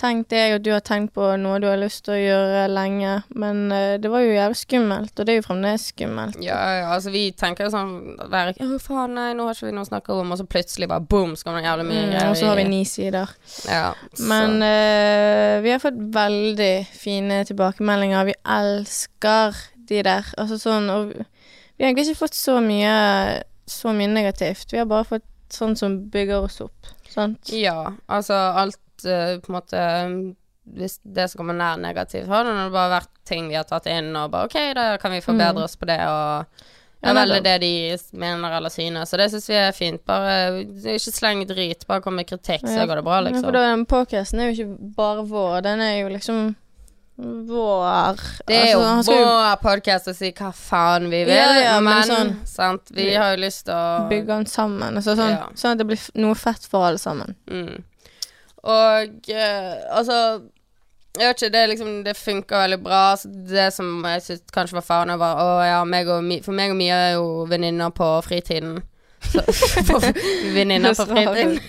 tenkt 0.00 0.32
jeg 0.34 0.56
at 0.56 0.64
du 0.64 0.70
har 0.72 0.82
tenkt 0.84 1.12
på 1.16 1.26
noe 1.40 1.58
du 1.62 1.66
har 1.68 1.78
lyst 1.80 2.06
til 2.06 2.14
å 2.16 2.20
gjøre 2.20 2.64
lenge, 2.72 3.18
men 3.38 3.62
uh, 3.72 3.96
det 4.00 4.10
var 4.12 4.24
jo 4.24 4.32
jævlig 4.34 4.60
skummelt, 4.60 5.12
og 5.14 5.28
det 5.28 5.34
er 5.34 5.40
jo 5.40 5.46
fremdeles 5.46 5.88
skummelt. 5.92 6.38
Ja, 6.44 6.58
ja, 6.80 6.86
altså 6.94 7.12
vi 7.14 7.26
tenker 7.36 7.68
jo 7.68 7.74
sånn 7.74 7.92
være 8.32 8.56
Å, 8.56 8.80
faen, 8.82 9.16
nei, 9.18 9.28
nå 9.36 9.48
har 9.48 9.58
ikke 9.58 9.68
vi 9.68 9.74
noe 9.76 9.86
å 9.86 9.90
snakke 9.90 10.16
om, 10.16 10.32
og 10.32 10.40
så 10.40 10.48
plutselig 10.48 10.88
bare 10.90 11.04
boom, 11.04 11.36
skal 11.38 11.56
man 11.56 11.68
jævlig 11.68 11.88
mye 11.90 12.06
mm, 12.06 12.14
greier. 12.14 12.32
Og 12.32 12.40
så 12.40 12.50
har 12.50 12.60
vi 12.60 12.68
ni 12.70 12.80
sider. 12.88 13.34
Ja, 13.68 13.84
men 14.32 14.56
uh, 14.64 15.60
vi 15.64 15.74
har 15.74 15.82
fått 15.82 16.00
veldig 16.16 16.72
fine 16.96 17.42
tilbakemeldinger. 17.48 18.30
Vi 18.32 18.38
elsker 18.56 19.60
de 19.90 20.02
der. 20.06 20.34
Altså 20.38 20.58
sånn 20.60 20.86
Og 20.92 21.12
vi 21.12 21.84
har 21.84 21.90
egentlig 21.90 22.10
ikke 22.10 22.24
fått 22.26 22.38
så 22.38 22.58
mye 22.62 22.94
så 23.70 23.92
mye 23.94 24.10
negativt. 24.10 24.72
Vi 24.72 24.78
har 24.80 24.88
bare 24.90 25.06
fått 25.06 25.26
sånn 25.54 25.76
som 25.78 25.96
bygger 26.10 26.46
oss 26.46 26.60
opp. 26.64 26.90
Sant? 27.10 27.50
Ja, 27.54 27.92
altså 28.06 28.34
alt 28.34 28.78
uh, 29.08 29.38
på 29.40 29.52
en 29.52 29.56
måte 29.56 29.84
Hvis 30.70 30.98
det 31.02 31.30
som 31.30 31.40
kommer 31.40 31.56
nær 31.56 31.80
negativt, 31.80 32.28
har 32.30 32.44
det 32.46 32.68
bare 32.74 32.96
vært 32.98 33.10
ting 33.26 33.48
vi 33.50 33.56
har 33.58 33.66
tatt 33.66 33.88
inn, 33.90 34.12
og 34.16 34.30
bare 34.30 34.50
OK, 34.50 34.58
da 34.76 34.84
kan 35.02 35.14
vi 35.14 35.24
forbedre 35.24 35.58
mm. 35.58 35.64
oss 35.64 35.78
på 35.80 35.88
det, 35.88 35.98
og 36.06 36.68
det 37.00 37.08
er 37.08 37.16
veldig 37.16 37.40
det 37.44 37.54
de 37.62 37.74
mener 38.20 38.54
eller 38.58 38.72
synes, 38.72 39.08
så 39.08 39.16
det 39.16 39.30
syns 39.32 39.46
vi 39.48 39.56
er 39.56 39.70
fint. 39.72 40.02
Bare 40.04 40.60
ikke 40.60 41.14
sleng 41.14 41.46
drit, 41.48 41.86
bare 41.88 42.04
kom 42.04 42.18
med 42.20 42.28
kritikk, 42.28 42.66
så 42.68 42.84
går 42.84 43.00
det 43.00 43.04
bra, 43.06 43.22
liksom. 43.24 43.40
Ja, 43.40 43.48
for 43.48 43.56
den 43.56 43.86
podkasten 43.88 44.42
er 44.42 44.50
jo 44.50 44.56
ikke 44.58 44.90
bare 44.98 45.24
vår, 45.30 45.62
den 45.64 45.80
er 45.80 45.94
jo 46.02 46.10
liksom 46.12 46.50
vår 47.20 48.20
Det 48.48 48.56
er 48.56 48.76
altså, 48.76 49.12
jo 49.12 49.24
vår 49.26 49.56
podkast 49.60 50.08
å 50.08 50.14
si 50.16 50.30
hva 50.36 50.50
faen 50.56 51.08
vi 51.12 51.22
vil, 51.28 51.34
ja, 51.36 51.50
ja, 51.60 51.74
men, 51.80 51.92
men 51.92 52.08
sånn, 52.08 52.32
sant, 52.48 52.92
vi 52.96 53.10
har 53.12 53.34
jo 53.34 53.42
lyst 53.42 53.66
til 53.68 53.76
å 53.76 54.06
Bygge 54.10 54.30
den 54.34 54.48
sammen, 54.48 55.00
altså 55.00 55.16
sånn, 55.18 55.34
ja. 55.36 55.48
sånn, 55.54 55.76
at 55.76 55.82
det 55.82 55.88
blir 55.88 56.06
noe 56.20 56.36
fett 56.38 56.68
for 56.68 56.90
alle 56.90 57.00
sammen. 57.00 57.36
Mm. 57.50 57.80
Og 58.68 59.30
uh, 59.32 59.76
altså 59.96 60.16
jeg 61.18 61.26
vet 61.26 61.40
ikke, 61.42 61.52
det, 61.52 61.66
liksom, 61.72 61.90
det 62.06 62.14
funka 62.14 62.62
veldig 62.64 62.78
bra. 62.84 63.02
Så 63.18 63.28
det 63.28 63.70
som 63.74 64.04
jeg 64.06 64.22
syntes 64.22 64.54
kanskje 64.54 64.78
var 64.78 64.86
faren, 64.86 65.16
var 65.18 65.42
å 65.42 65.50
ja, 65.66 65.82
meg 65.84 66.10
og, 66.10 66.26
For 66.44 66.54
meg 66.54 66.74
og 66.74 66.78
Mia 66.78 66.98
er 67.08 67.14
jo 67.18 67.44
venninner 67.50 67.90
på 67.94 68.12
fritiden. 68.26 68.78
venninner 70.56 70.94
på 70.94 71.08
fritiden. 71.10 71.58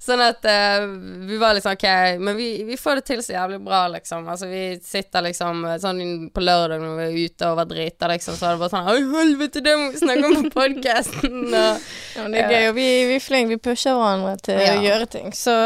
Sånn 0.00 0.20
at 0.24 0.46
uh, 0.48 0.86
vi 1.28 1.36
var 1.38 1.52
liksom 1.54 1.74
OK, 1.76 1.84
men 2.24 2.34
vi, 2.34 2.46
vi, 2.64 2.76
får 2.80 2.98
det 2.98 3.04
til 3.10 3.20
så 3.22 3.34
jævlig 3.34 3.58
bra, 3.62 3.82
liksom. 3.92 4.24
Altså, 4.32 4.48
vi 4.48 4.62
sitter 4.82 5.26
liksom 5.26 5.66
sånn 5.82 6.00
på 6.32 6.42
lørdag 6.42 6.80
når 6.80 6.96
vi 6.96 7.04
er 7.04 7.28
ute 7.28 7.50
og 7.50 7.58
var 7.60 7.68
drita, 7.68 8.08
liksom, 8.10 8.38
så 8.38 8.48
er 8.48 8.56
det 8.56 8.62
bare 8.62 8.72
sånn 8.72 8.88
Oi, 8.90 9.04
helvete, 9.12 9.62
det 9.62 9.76
må 9.76 9.90
vi 9.92 10.00
snakke 10.00 10.30
om 10.30 10.38
på 10.40 10.52
podkasten! 10.56 11.38
ja, 11.52 11.68
men 12.16 12.32
det 12.32 12.42
er 12.42 12.56
gøy, 12.56 12.68
og 12.72 12.76
vi, 12.80 12.88
vi 13.12 13.18
er 13.20 13.24
flinke. 13.26 13.54
Vi 13.54 13.62
pusher 13.68 14.00
hverandre 14.00 14.34
til 14.48 14.62
ja. 14.64 14.72
å 14.72 14.84
gjøre 14.88 15.10
ting, 15.18 15.36
så 15.36 15.56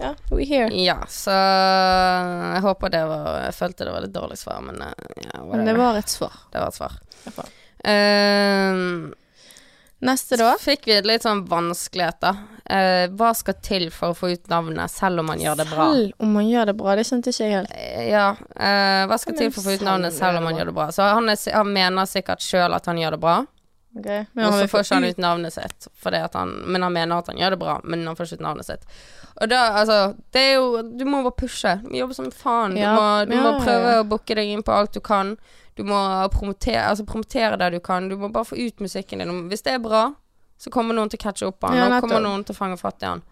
ja, 0.00 0.14
we 0.30 0.44
here. 0.48 0.68
Ja, 0.74 0.98
så 1.08 1.34
jeg 1.34 2.62
håper 2.64 2.92
det 2.92 3.02
var 3.06 3.26
Jeg 3.44 3.56
følte 3.56 3.86
det 3.86 3.94
var 3.94 4.04
litt 4.06 4.14
dårlig 4.14 4.38
svar, 4.40 4.62
men 4.64 4.80
eh, 4.82 5.26
ja, 5.28 5.42
Men 5.44 5.66
det 5.68 5.74
var 5.78 5.98
et 6.00 6.12
svar. 6.12 6.32
Det 6.52 6.62
var 6.62 6.72
et 6.72 6.78
svar. 6.78 6.96
Uh, 7.82 9.12
Neste, 10.02 10.34
da? 10.36 10.56
Fikk 10.58 10.88
vi 10.90 10.96
litt 11.06 11.22
sånn 11.22 11.44
vanskeligheter. 11.46 12.38
Uh, 12.66 13.06
hva 13.14 13.28
skal 13.38 13.54
til 13.62 13.84
for 13.94 14.10
å 14.10 14.16
få 14.18 14.32
ut 14.32 14.48
navnet, 14.50 14.90
selv 14.90 15.22
om 15.22 15.28
man 15.30 15.38
gjør 15.38 15.60
det 15.60 15.66
bra? 15.70 15.86
Selv 15.92 16.24
om 16.24 16.32
man 16.34 16.48
gjør 16.48 16.72
det 16.72 16.74
bra, 16.80 16.96
det 16.98 17.04
skjønte 17.06 17.30
ikke 17.30 17.44
jeg 17.44 17.54
helt. 17.54 17.76
Uh, 17.76 18.00
ja. 18.08 18.24
Uh, 18.56 19.02
hva 19.06 19.18
skal 19.22 19.36
til 19.38 19.52
for 19.54 19.62
å 19.62 19.68
få 19.68 19.76
ut 19.78 19.84
navnet, 19.86 20.16
selv 20.16 20.40
om 20.40 20.48
man 20.48 20.58
gjør 20.58 20.72
det 20.72 20.74
bra? 20.80 20.88
Så 20.96 21.06
han, 21.06 21.30
er, 21.30 21.38
han 21.54 21.70
mener 21.70 22.10
sikkert 22.10 22.42
sjøl 22.42 22.74
at 22.74 22.90
han 22.90 22.98
gjør 22.98 23.14
det 23.14 23.20
bra. 23.22 23.36
Okay. 23.92 24.24
Og 24.40 24.54
så 24.56 24.68
får 24.72 24.86
ikke 24.86 24.94
han 24.94 25.04
ut 25.04 25.18
navnet 25.20 25.52
sitt, 25.52 25.86
han, 26.32 26.52
men 26.64 26.82
han 26.82 26.94
mener 26.94 27.18
at 27.18 27.26
han 27.28 27.36
gjør 27.36 27.50
det 27.52 27.58
bra, 27.60 27.74
men 27.84 28.06
han 28.08 28.16
får 28.16 28.30
ikke 28.30 28.38
ut 28.40 28.46
navnet 28.46 28.68
sitt. 28.68 28.86
Og 29.40 29.48
da, 29.48 29.60
altså 29.80 30.14
Det 30.32 30.40
er 30.40 30.54
jo 30.54 30.82
Du 30.82 31.04
må 31.08 31.22
bare 31.24 31.36
pushe. 31.36 31.74
Du 31.82 31.88
må 31.88 31.96
jobbe 32.02 32.14
som 32.14 32.30
faen. 32.30 32.76
Du, 32.76 32.82
må, 32.84 33.06
du 33.28 33.34
ja, 33.36 33.42
må, 33.42 33.52
prøve 33.64 33.94
ja. 33.96 34.00
å 34.02 34.08
booke 34.08 34.36
deg 34.36 34.52
inn 34.52 34.64
på 34.64 34.74
alt 34.76 34.92
du 34.96 35.00
kan. 35.04 35.36
Du 35.76 35.84
må 35.88 35.98
promotere, 36.32 36.84
altså 36.84 37.06
promotere 37.08 37.56
det 37.60 37.70
du 37.76 37.80
kan. 37.84 38.08
Du 38.08 38.16
må 38.20 38.28
bare 38.32 38.48
få 38.48 38.58
ut 38.60 38.80
musikken 38.84 39.24
din. 39.24 39.46
Hvis 39.48 39.64
det 39.64 39.76
er 39.76 39.84
bra, 39.84 40.10
så 40.60 40.72
kommer 40.72 40.96
noen 40.96 41.12
til 41.12 41.20
å 41.20 41.24
catche 41.24 41.48
opp 41.48 41.60
på 41.60 41.72
han. 41.72 41.80
Ja, 41.80 41.88
Nå 41.88 42.00
kommer 42.04 42.20
noen 42.24 42.44
til 42.44 42.56
å 42.56 42.60
fange 42.60 42.80
fatt 42.80 43.02
i 43.02 43.08
han. 43.08 43.24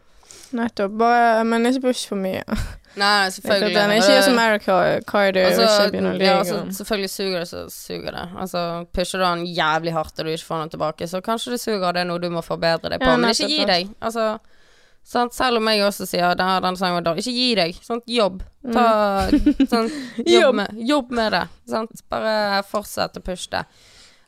Nettopp. 0.56 0.96
Bare, 0.98 1.44
men 1.46 1.68
ikke 1.68 1.90
push 1.90 2.08
for 2.10 2.20
mye. 2.20 2.44
Nei, 2.98 3.30
selvfølgelig. 3.30 3.74
Den 3.76 3.92
er 3.92 4.00
ikke 4.00 4.14
gjør 4.16 4.24
som 4.26 4.38
Eric 4.42 4.64
Carter 5.06 5.44
altså, 5.46 5.66
ja, 6.18 6.32
altså, 6.38 6.56
Selvfølgelig 6.74 7.10
suger 7.10 7.38
det, 7.38 7.48
så 7.48 7.64
suger 7.70 8.10
det. 8.16 8.24
Altså, 8.42 8.62
pusher 8.94 9.22
du 9.22 9.24
den 9.24 9.44
jævlig 9.46 9.92
hardt 9.94 10.18
og 10.18 10.26
du 10.26 10.30
ikke 10.32 10.48
får 10.48 10.64
den 10.64 10.72
tilbake, 10.74 11.08
så 11.08 11.20
kanskje 11.22 11.54
det 11.54 11.60
suger, 11.62 11.92
det 11.92 12.02
er 12.02 12.08
noe 12.10 12.22
du 12.22 12.30
må 12.34 12.42
forbedre 12.42 12.90
deg 12.90 13.02
på. 13.02 13.12
Ja, 13.12 13.20
men 13.20 13.30
ikke 13.30 13.50
gi 13.52 13.68
deg. 13.68 13.92
Altså 14.02 14.32
Sant? 15.06 15.34
Selv 15.34 15.58
om 15.58 15.68
jeg 15.70 15.82
også 15.84 16.06
sier 16.06 16.28
at 16.28 16.38
denne 16.38 16.76
sangen 16.78 17.04
var. 17.04 17.18
Ikke 17.18 17.32
gi 17.34 17.52
deg. 17.58 17.78
Sant? 17.84 18.04
Jobb. 18.10 18.42
Ta, 18.72 18.86
mm. 19.32 19.62
sånn, 19.70 19.88
jobb, 20.36 20.58
med, 20.60 20.82
jobb, 20.86 21.14
med, 21.16 21.32
det. 21.34 21.44
Sant? 21.70 22.02
Bare 22.12 22.60
fortsett 22.68 23.16
å 23.18 23.24
pushe 23.24 23.50
det. 23.54 23.64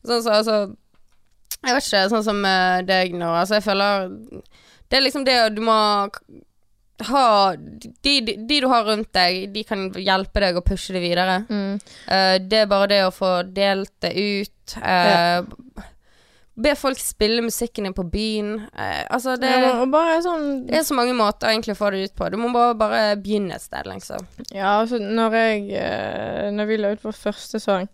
Sånn 0.02 0.24
så, 0.24 0.38
altså 0.40 0.56
Jeg 1.62 1.76
vet 1.76 1.86
ikke, 1.86 2.06
sånn 2.10 2.24
som 2.26 2.40
deg 2.88 3.14
nå. 3.14 3.28
Altså, 3.28 3.60
jeg 3.60 3.66
føler 3.68 4.08
Det 4.90 4.98
er 4.98 5.04
liksom 5.04 5.26
det 5.28 5.36
du 5.54 5.60
må 5.62 5.76
ha 7.08 7.54
de, 7.56 7.92
de, 8.00 8.14
de, 8.20 8.60
du 8.60 8.68
har 8.70 8.84
rundt 8.88 9.12
deg, 9.16 9.48
de 9.54 9.64
kan 9.66 9.88
hjelpe 9.96 10.42
deg 10.44 10.58
å 10.58 10.64
pushe 10.66 10.94
det 10.94 11.02
videre. 11.04 11.42
Mm. 11.48 11.80
Uh, 12.08 12.36
det 12.42 12.62
er 12.64 12.70
bare 12.70 12.90
det 12.92 13.00
å 13.06 13.14
få 13.14 13.32
delt 13.48 13.94
det 14.04 14.14
ut. 14.18 14.76
Uh, 14.78 14.84
ja 14.84 15.88
Be 16.62 16.74
folk 16.76 16.98
spille 17.00 17.40
musikken 17.40 17.86
din 17.86 17.94
på 17.96 18.04
byen. 18.12 18.50
Uh, 18.76 19.06
altså, 19.08 19.38
det, 19.40 19.48
ja, 19.48 19.70
sånn, 20.20 20.66
det, 20.66 20.82
er 20.82 20.84
så 20.84 20.94
mange 20.94 21.14
måter 21.16 21.48
egentlig 21.48 21.72
å 21.72 21.78
få 21.78 21.88
det 21.94 22.02
ut 22.04 22.14
på. 22.18 22.28
Du 22.28 22.36
må 22.36 22.50
bare, 22.52 22.74
bare 22.76 23.00
begynne 23.16 23.56
et 23.56 23.64
sted, 23.64 23.88
liksom. 23.88 24.26
Ja, 24.50 24.74
altså, 24.82 25.00
når 25.00 25.38
jeg 25.38 26.52
Når 26.52 26.68
vi 26.68 26.76
la 26.76 26.92
ut 26.92 27.06
vår 27.08 27.16
første 27.16 27.56
sang 27.62 27.88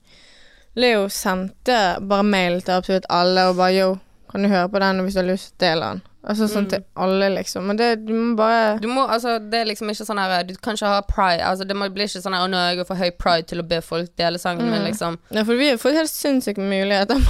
Leo 0.79 1.07
sendte 1.11 1.79
bare 2.03 2.27
mail 2.27 2.61
til 2.67 2.77
absolutt 2.81 3.07
alle 3.15 3.47
og 3.51 3.57
bare 3.63 3.77
Yo, 3.77 3.89
kan 4.31 4.45
du 4.45 4.51
høre 4.51 4.69
på 4.75 4.83
den 4.83 5.05
hvis 5.07 5.17
du 5.17 5.23
har 5.23 5.31
lyst 5.31 5.55
dele 5.63 5.93
den? 5.95 6.03
Altså 6.29 6.45
sånn 6.51 6.67
mm. 6.67 6.71
til 6.75 6.83
alle, 7.01 7.29
liksom. 7.39 7.69
Men 7.71 7.79
det, 7.81 7.89
du 8.05 8.13
må 8.13 8.35
bare 8.37 8.75
Du 8.83 8.89
må, 8.91 9.07
altså, 9.09 9.39
det 9.41 9.63
er 9.63 9.71
liksom 9.71 9.89
ikke 9.89 10.05
sånn 10.05 10.21
her 10.21 10.45
Du 10.45 10.55
kan 10.61 10.77
ikke 10.77 10.91
ha 10.93 11.05
pride 11.09 11.45
Altså, 11.45 11.65
det 11.65 11.77
blir 11.79 12.05
ikke 12.05 12.21
sånn 12.21 12.37
her 12.37 12.45
Å, 12.45 12.51
nå 12.53 12.59
er 12.61 12.75
jeg 12.75 12.89
for 12.89 13.01
høy 13.01 13.09
pride 13.17 13.49
til 13.49 13.63
å 13.63 13.69
be 13.69 13.79
folk 13.85 14.13
dele 14.21 14.41
sangen 14.41 14.69
mm. 14.69 14.75
min, 14.75 14.85
liksom. 14.91 15.17
Ja, 15.33 15.47
for 15.49 15.57
vi 15.57 15.71
har 15.71 15.81
fått 15.81 15.97
helt 15.97 16.13
sinnssyke 16.13 16.61
muligheter 16.65 17.23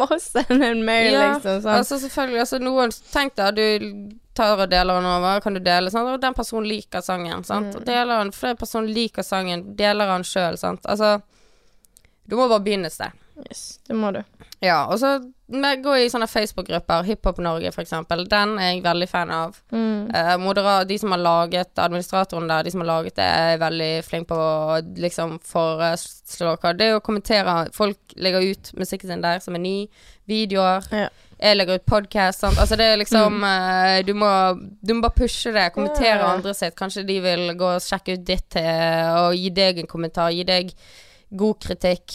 må 0.00 0.06
sende 0.22 0.66
en 0.70 0.82
mail, 0.86 1.12
ja, 1.12 1.32
liksom. 1.34 1.62
Sånn. 1.62 1.76
Altså 1.76 1.98
selvfølgelig. 2.00 2.42
Altså 2.44 2.60
noen 2.62 2.94
Tenk 3.12 3.36
deg, 3.38 3.58
du 3.58 4.18
tar 4.36 4.56
og 4.56 4.70
deler 4.70 5.00
den 5.00 5.08
over. 5.10 5.42
Kan 5.44 5.56
du 5.56 5.60
dele? 5.64 5.92
Sant? 5.92 6.08
Og 6.08 6.22
den 6.22 6.36
personen 6.36 6.68
liker 6.70 7.04
sangen. 7.04 7.44
Sant? 7.44 7.74
Mm. 7.74 7.86
Deler 7.88 8.14
den, 8.14 8.32
for 8.36 8.52
den 8.52 8.60
personen 8.60 8.92
liker 8.96 9.26
sangen. 9.26 9.66
Deler 9.78 10.14
den 10.14 10.26
sjøl, 10.26 10.58
sant. 10.60 10.86
Altså 10.86 11.18
Du 12.30 12.38
må 12.38 12.46
bare 12.46 12.62
begynne 12.62 12.90
et 12.90 12.94
sted. 12.94 13.16
Yes, 13.48 13.80
det 13.88 13.96
må 13.96 14.10
du. 14.12 14.22
Ja, 14.60 14.84
og 14.90 14.98
så 15.00 15.14
gå 15.50 15.94
i 15.98 16.08
sånne 16.12 16.28
Facebook-grupper, 16.30 17.02
Hiphop 17.08 17.38
Norge 17.42 17.72
for 17.74 17.82
eksempel. 17.82 18.26
Den 18.30 18.58
er 18.60 18.74
jeg 18.74 18.82
veldig 18.84 19.08
fan 19.08 19.30
av. 19.34 19.56
Mm. 19.72 20.10
Eh, 20.14 20.84
de 20.86 20.98
som 20.98 21.10
har 21.14 21.18
laget 21.18 21.78
administratoren 21.78 22.48
der, 22.48 22.62
de 22.62 22.70
som 22.70 22.80
har 22.84 22.90
laget 22.90 23.16
det, 23.16 23.24
er 23.24 23.58
veldig 23.58 24.04
flinke 24.04 24.28
på 24.28 24.36
å 24.36 24.78
liksom 25.00 25.38
foreslå 25.40 26.56
hva 26.60 26.72
Det 26.76 26.92
å 26.94 27.00
kommentere 27.00 27.70
Folk 27.72 27.98
legger 28.16 28.40
ut 28.52 28.72
musikken 28.78 29.10
sin 29.10 29.22
der 29.22 29.40
som 29.40 29.54
er 29.54 29.64
ny. 29.64 29.88
Videoer. 30.30 30.84
Ja. 30.92 31.08
Jeg 31.40 31.56
legger 31.56 31.80
ut 31.80 31.86
podkast. 31.88 32.44
Altså 32.44 32.76
det 32.76 32.84
er 32.84 32.98
liksom 33.00 33.42
eh, 33.42 34.02
du, 34.04 34.12
må, 34.14 34.28
du 34.84 34.92
må 34.94 35.06
bare 35.06 35.16
pushe 35.16 35.52
det. 35.56 35.70
Kommentere 35.74 36.20
Ja. 36.20 36.34
andre 36.34 36.52
sitt. 36.54 36.76
Kanskje 36.76 37.06
de 37.08 37.16
vil 37.24 37.54
gå 37.56 37.74
og 37.76 37.80
sjekke 37.82 38.18
ut 38.18 38.26
ditt 38.28 38.56
eh, 38.60 39.08
og 39.24 39.34
gi 39.34 39.48
deg 39.56 39.80
en 39.80 39.90
kommentar. 39.90 40.30
Gi 40.36 40.44
deg 40.44 40.74
god 41.30 41.58
kritikk. 41.64 42.12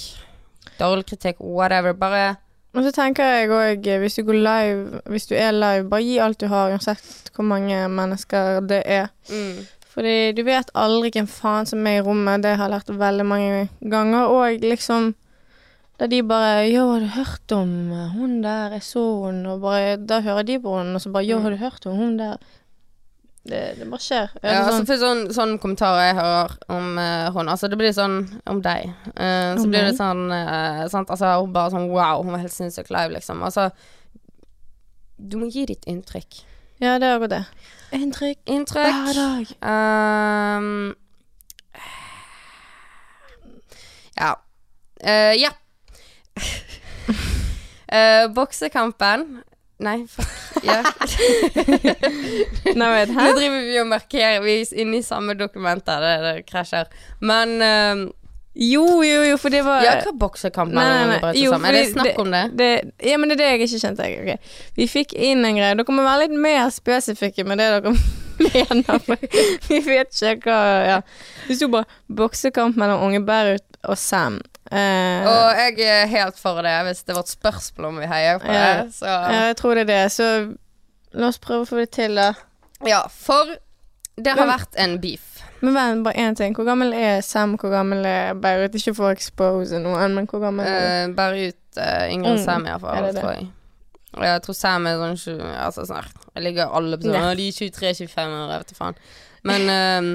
Dårlig 0.80 1.06
kritikk. 1.06 1.40
Whatever. 1.40 1.94
Bare 1.94 2.36
Og 2.76 2.84
så 2.84 2.92
tenker 2.92 3.24
jeg 3.24 3.50
òg, 3.50 3.86
hvis 4.00 4.16
du 4.16 4.24
går 4.28 4.34
live, 4.34 5.02
hvis 5.08 5.30
du 5.30 5.36
er 5.36 5.52
live, 5.56 5.90
bare 5.90 6.04
gi 6.04 6.18
alt 6.20 6.42
du 6.42 6.50
har, 6.52 6.74
uansett 6.76 7.32
hvor 7.36 7.48
mange 7.48 7.88
mennesker 7.88 8.60
det 8.68 8.82
er. 8.86 9.08
mm. 9.30 9.66
Fordi 9.96 10.34
du 10.36 10.42
vet 10.44 10.72
aldri 10.76 11.10
hvem 11.16 11.28
faen 11.32 11.66
som 11.66 11.86
er 11.88 12.02
i 12.02 12.04
rommet, 12.04 12.44
det 12.44 12.58
har 12.58 12.68
jeg 12.68 12.74
lært 12.74 12.90
veldig 13.00 13.26
mange 13.26 13.70
ganger. 13.80 14.28
Og 14.28 14.60
liksom 14.60 15.14
da 16.00 16.08
de 16.12 16.22
bare 16.24 16.68
'Yo, 16.68 16.92
har 16.92 17.00
du 17.00 17.06
hørt 17.06 17.52
om 17.52 17.92
eh, 17.92 18.12
hun 18.12 18.42
der? 18.44 18.72
Jeg 18.72 18.84
så 18.84 19.00
hun', 19.24 19.46
og 19.46 19.62
bare 19.62 19.96
Da 19.96 20.20
hører 20.20 20.44
de 20.44 20.60
på 20.60 20.78
henne, 20.78 20.96
og 20.96 21.02
så 21.02 21.10
bare 21.10 21.24
'Yo, 21.24 21.40
har 21.40 21.50
du 21.50 21.56
hørt 21.56 21.86
om 21.86 21.96
hun 21.96 22.20
der?' 22.20 22.38
Det, 23.46 23.60
det 23.78 23.86
bare 23.86 24.02
skjer. 24.02 24.32
Er 24.42 24.50
Ja, 24.56 24.62
altså 24.64 24.80
sånn? 24.80 24.88
for 24.90 24.98
sånn, 25.02 25.20
sånn 25.36 25.52
kommentarer 25.62 26.08
jeg 26.08 26.16
hører 26.18 26.56
om 26.74 26.86
uh, 26.98 27.28
hun 27.36 27.50
Altså, 27.54 27.68
det 27.70 27.78
blir 27.78 27.94
sånn 27.94 28.16
om 28.50 28.58
deg. 28.66 28.88
Eh, 29.14 29.52
så 29.54 29.62
Om 29.68 29.70
blir 29.70 29.86
det 29.86 29.94
sånn 30.00 30.24
uh, 30.34 30.82
sant? 30.90 31.12
Altså, 31.14 31.30
hun 31.44 31.54
bare 31.54 31.70
sånn 31.76 31.86
Wow, 31.92 32.24
hun 32.24 32.34
var 32.34 32.42
helt 32.42 32.56
sinnssykt 32.56 32.90
live, 32.90 33.14
liksom. 33.14 33.44
Altså 33.46 33.68
Du 35.18 35.38
må 35.38 35.46
gi 35.54 35.66
ditt 35.70 35.86
inntrykk. 35.86 36.42
Ja, 36.82 36.98
det 36.98 37.06
er 37.06 37.14
akkurat 37.20 37.36
det. 37.36 37.46
Inntrykk 37.96 38.40
Inntrykk. 38.50 38.96
hver 39.06 39.14
dag. 39.22 39.46
Um, 39.62 40.96
ja. 44.18 44.34
Ja. 45.38 45.52
Boksekampen 48.36 49.44
Nei, 49.78 50.06
fuck. 50.08 50.28
Ja. 50.64 50.78
Nei, 52.80 52.90
vet, 52.94 53.10
Nå 53.12 53.26
driver 53.36 53.66
vi 53.68 53.80
og 53.82 53.90
markerer. 53.92 54.40
Vi 54.46 54.54
er 54.62 54.78
inne 54.86 55.02
i 55.02 55.04
samme 55.04 55.36
dokumenter. 55.36 56.00
Det, 56.00 56.14
det 56.24 56.46
krasjer. 56.48 56.88
Men 57.20 57.58
ehm, 57.62 58.06
Jo, 58.56 58.86
jo, 59.04 59.24
jo, 59.28 59.36
for 59.36 59.52
det 59.52 59.66
var 59.68 59.84
Ja, 59.84 59.98
hva 60.06 60.14
boksekamp 60.16 60.72
Nei, 60.72 60.86
nei, 60.88 61.18
nei. 61.20 61.32
Jo. 61.42 61.52
Er 61.60 61.76
det 61.76 61.90
snakk 61.90 62.14
snakk 62.14 62.22
om 62.24 62.32
det? 62.32 62.44
det, 62.56 62.70
ja, 63.04 63.18
men 63.20 63.28
det 63.28 63.36
er 63.36 63.42
det 63.42 63.50
jeg 63.50 63.66
ikke 63.66 63.82
skjønte. 63.84 64.12
Okay. 64.24 64.54
Vi 64.80 64.88
fikk 64.88 65.18
inn 65.18 65.44
en 65.44 65.60
greie. 65.60 65.76
Dere 65.76 65.98
må 65.98 66.06
være 66.08 66.30
litt 66.30 66.38
mer 66.40 66.70
spesifikke 66.72 67.44
med 67.44 67.60
det 67.60 67.74
dere 67.76 67.98
mener. 68.40 69.00
For 69.06 69.18
vi 69.70 69.80
vet 69.86 70.12
ikke 70.34 70.50
hva 70.50 70.60
ja. 70.90 70.98
Det 71.48 71.58
sto 71.60 71.68
bare 71.74 71.86
'boksekamp 72.10 72.76
mellom 72.78 73.04
Unge 73.08 73.22
Beirut 73.26 73.80
og 73.86 73.96
Sam'. 73.98 74.42
Uh, 74.72 75.22
Og 75.30 75.60
jeg 75.62 75.80
er 75.86 76.08
helt 76.10 76.40
for 76.42 76.62
det, 76.66 76.74
hvis 76.88 77.04
det 77.06 77.14
var 77.16 77.22
et 77.22 77.30
spørsmål 77.36 77.86
om 77.92 78.00
vi 78.02 78.08
heier 78.10 78.40
på 78.42 78.48
Ja. 78.52 78.84
det. 78.84 78.94
Så 78.98 79.06
ja, 79.06 79.46
jeg 79.52 79.56
tror 79.58 79.76
det 79.76 79.84
er 79.86 79.92
det. 79.94 80.12
Så 80.12 80.30
la 81.14 81.28
oss 81.28 81.38
prøve 81.38 81.62
å 81.66 81.70
få 81.70 81.78
det 81.84 81.92
til, 81.92 82.16
da. 82.16 82.32
Ja, 82.86 83.04
for 83.08 83.46
det 84.18 84.34
har 84.34 84.46
Men- 84.46 84.58
vært 84.60 84.74
en 84.78 84.98
beef. 85.00 85.32
Men 85.62 85.74
vent, 85.74 86.04
bare 86.04 86.14
én 86.20 86.36
ting. 86.36 86.54
Hvor 86.56 86.66
gammel 86.66 86.94
er 86.94 87.22
Sam? 87.22 87.56
Hvor 87.58 87.70
gammel 87.72 88.06
er 88.06 88.34
Beirut? 88.34 88.74
Ikke 88.76 88.94
for 88.96 89.10
å 89.10 89.16
expose 89.16 89.80
noen, 89.82 90.14
men 90.16 90.28
hvor 90.28 90.40
gammel 90.44 90.66
er 90.68 91.08
Uh, 91.10 91.14
bare 91.16 91.48
ut 91.48 91.78
uh, 91.78 92.12
Ingrid 92.12 92.40
Mm, 92.40 92.44
Sam, 92.46 92.66
iallfall, 92.66 93.14
tror 93.16 93.32
jeg. 93.38 93.48
Og 94.18 94.24
jeg 94.24 94.42
tror 94.44 94.56
Sam 94.56 94.88
er 94.88 94.98
sånn 94.98 95.18
20 95.18 95.56
Altså 95.66 95.86
snart. 95.86 96.25
Jeg 96.36 96.44
ligger 96.44 96.74
alle 96.76 96.98
på 97.00 97.08
sånn 97.08 97.38
De 97.40 97.48
er 97.48 97.60
23-25 97.60 98.34
år, 98.36 98.50
jeg 98.52 98.64
vet 98.64 98.72
da 98.74 98.78
faen. 98.80 98.98
Men 99.46 99.70
um, 99.72 100.10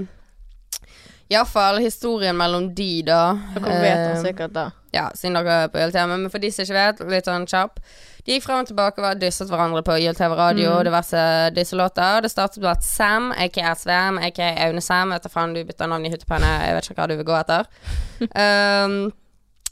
iallfall 1.30 1.78
historien 1.80 2.36
mellom 2.36 2.70
de, 2.74 2.90
da. 3.06 3.22
Dere 3.54 3.80
vet 3.80 3.96
eh, 3.96 4.06
han 4.10 4.22
sikkert, 4.24 4.52
da. 4.56 4.66
Ja, 4.92 5.06
siden 5.14 5.38
dere 5.38 5.58
er 5.64 5.68
på 5.70 5.78
YLTV. 5.78 6.00
Men 6.10 6.30
for 6.32 6.42
de 6.42 6.50
som 6.50 6.64
ikke 6.66 6.74
vet, 6.76 7.02
litt 7.12 7.28
sånn 7.30 7.46
kjapp. 7.48 7.78
De 8.26 8.34
gikk 8.34 8.44
frem 8.44 8.64
og 8.64 8.68
tilbake 8.68 9.00
og 9.00 9.06
var 9.06 9.20
dysset 9.20 9.48
hverandre 9.48 9.80
på 9.86 9.94
YLTV 10.02 10.34
radio 10.36 10.66
Mm. 10.72 10.76
og 10.76 10.84
diverse 10.88 11.22
dysselåter. 11.56 12.20
Det 12.22 12.30
startet 12.30 12.58
med 12.60 12.72
at 12.72 12.84
Sam, 12.84 13.30
aka 13.32 13.70
SVM, 13.78 14.18
aka 14.18 14.50
Aune 14.66 14.82
Sam 14.84 15.14
Vet 15.14 15.22
da 15.22 15.30
faen, 15.32 15.54
du 15.54 15.62
bytter 15.64 15.88
navn 15.88 16.04
i 16.04 16.10
huttepenne, 16.12 16.50
jeg 16.66 16.74
vet 16.76 16.90
ikke 16.90 17.00
hva 17.00 17.08
du 17.08 17.16
vil 17.16 17.28
gå 17.30 17.38
etter. 17.38 17.70
um, 18.84 18.98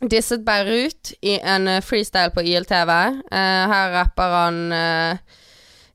disset 0.08 0.46
Beirut 0.46 1.12
i 1.26 1.36
en 1.42 1.68
eh, 1.68 1.82
freestyle 1.82 2.30
på 2.30 2.46
YLTV. 2.46 2.94
Uh, 3.28 3.66
her 3.74 3.92
rapper 3.98 4.36
han 4.38 4.60
eh, 4.72 5.18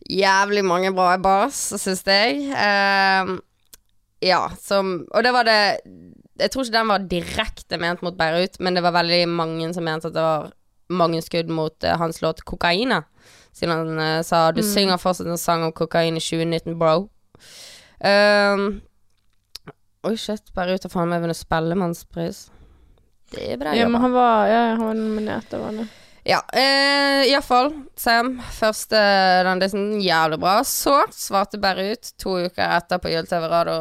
jævlig 0.09 0.63
mange 0.65 0.91
bra 0.95 1.17
bars, 1.17 1.59
syns 1.81 2.03
jeg. 2.07 2.49
Uh, 2.51 3.37
ja, 4.23 4.49
som 4.61 5.05
Og 5.11 5.23
det 5.23 5.33
var 5.35 5.43
det 5.43 5.57
Jeg 6.39 6.51
tror 6.51 6.63
ikke 6.63 6.77
den 6.77 6.87
var 6.87 6.99
direkte 7.11 7.77
ment 7.77 8.01
mot 8.01 8.15
Beirut, 8.17 8.59
men 8.59 8.73
det 8.75 8.83
var 8.83 8.91
veldig 8.95 9.27
mange 9.29 9.73
som 9.73 9.83
mente 9.83 10.07
at 10.07 10.13
det 10.15 10.21
var 10.23 10.51
mange 10.89 11.21
skudd 11.21 11.49
mot 11.49 11.75
uh, 11.83 11.97
hans 11.97 12.21
låt 12.21 12.41
'Kokaina'. 12.43 13.03
Siden 13.53 13.69
han 13.75 13.99
uh, 13.99 14.21
sa 14.23 14.51
'Du 14.51 14.61
Mm. 14.61 14.73
synger 14.73 14.97
fortsatt 14.97 15.27
en 15.27 15.37
sang 15.37 15.63
om 15.63 15.71
kokain 15.71 16.17
i 16.17 16.19
2019, 16.19 16.75
bro'. 16.79 17.09
Um, 18.03 18.81
Oi, 20.03 20.17
shit. 20.17 20.41
Beirut 20.55 20.83
har 20.83 20.89
faen 20.91 21.07
meg 21.09 21.21
vunnet 21.23 21.37
Spellemannspris. 21.39 22.49
Det 23.31 23.51
er 23.53 23.57
bra 23.57 23.71
Ja, 23.73 23.87
men 23.87 24.01
han 24.01 24.11
var, 24.11 24.47
ja, 24.47 24.75
han 24.75 24.83
var 24.85 24.93
nominert, 24.93 25.47
det 25.49 25.59
var 25.59 25.71
det. 25.71 25.87
Ja, 26.23 26.39
eh, 26.55 27.25
iallfall. 27.31 27.71
Sam, 27.99 28.37
første 28.55 28.99
den 29.43 29.59
dissen, 29.59 29.89
jævlig 30.03 30.39
bra. 30.39 30.61
Så 30.63 31.01
svarte 31.11 31.59
bare 31.61 31.89
ut 31.93 32.13
to 32.21 32.37
uker 32.45 32.63
etter 32.77 33.01
på 33.03 33.11
YLTV 33.11 33.47
Radio. 33.51 33.77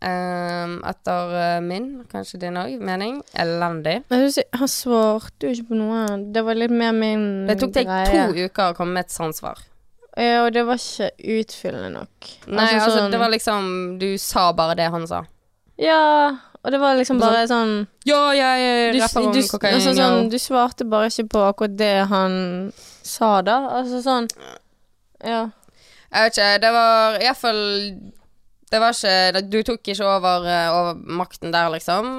Eh, 0.00 0.72
etter 0.90 1.34
eh, 1.42 1.60
min, 1.64 1.90
kanskje 2.12 2.40
din 2.46 2.56
òg, 2.60 2.78
mening. 2.80 3.20
Elendig. 3.36 3.98
Han 4.08 4.68
svarte 4.72 5.48
jo 5.48 5.52
ikke 5.52 5.68
på 5.74 5.78
noe. 5.82 6.02
Det 6.32 6.44
var 6.46 6.56
litt 6.58 6.72
mer 6.72 6.96
min 6.96 7.26
greie. 7.44 7.52
Det 7.52 7.60
tok 7.60 7.76
deg 7.76 8.12
to 8.12 8.46
uker 8.46 8.72
å 8.72 8.76
komme 8.78 8.96
med 8.96 9.08
et 9.08 9.16
sånt 9.16 9.36
svar. 9.36 9.60
Ja, 10.16 10.46
og 10.46 10.52
det 10.56 10.62
var 10.64 10.80
ikke 10.80 11.10
utfyllende 11.42 11.90
nok. 11.92 12.28
Nei, 12.48 12.70
altså, 12.72 12.94
sånn- 12.96 13.10
det 13.12 13.18
var 13.20 13.28
liksom 13.28 13.98
Du 14.00 14.16
sa 14.16 14.46
bare 14.56 14.74
det 14.78 14.88
han 14.90 15.04
sa. 15.06 15.26
Ja, 15.76 16.38
og 16.66 16.72
det 16.74 16.80
var 16.82 16.96
liksom 16.98 17.20
bare 17.22 17.44
sånn 17.46 17.74
Ja, 18.08 18.32
jeg 18.34 18.94
du, 18.96 18.98
rapper 19.04 19.28
om 19.28 19.32
du, 19.36 19.40
kokain. 19.46 19.76
altså, 19.78 19.92
sånn, 19.94 20.26
du 20.32 20.38
svarte 20.42 20.86
bare 20.90 21.12
ikke 21.12 21.28
på 21.36 21.44
akkurat 21.46 21.76
det 21.78 21.92
han 22.10 22.34
sa, 23.06 23.36
da. 23.46 23.60
Altså 23.78 24.02
sånn 24.02 24.26
Ja. 25.22 25.44
Jeg 26.10 26.26
vet 26.26 26.36
ikke, 26.36 26.50
det 26.64 26.72
var 26.74 27.16
iallfall 27.22 27.62
Det 28.70 28.80
var 28.82 28.94
ikke 28.98 29.42
Du 29.50 29.56
tok 29.62 29.88
ikke 29.94 30.06
over, 30.10 30.46
eh, 30.50 30.68
over 30.74 30.94
makten 31.22 31.54
der, 31.54 31.70
liksom. 31.70 32.10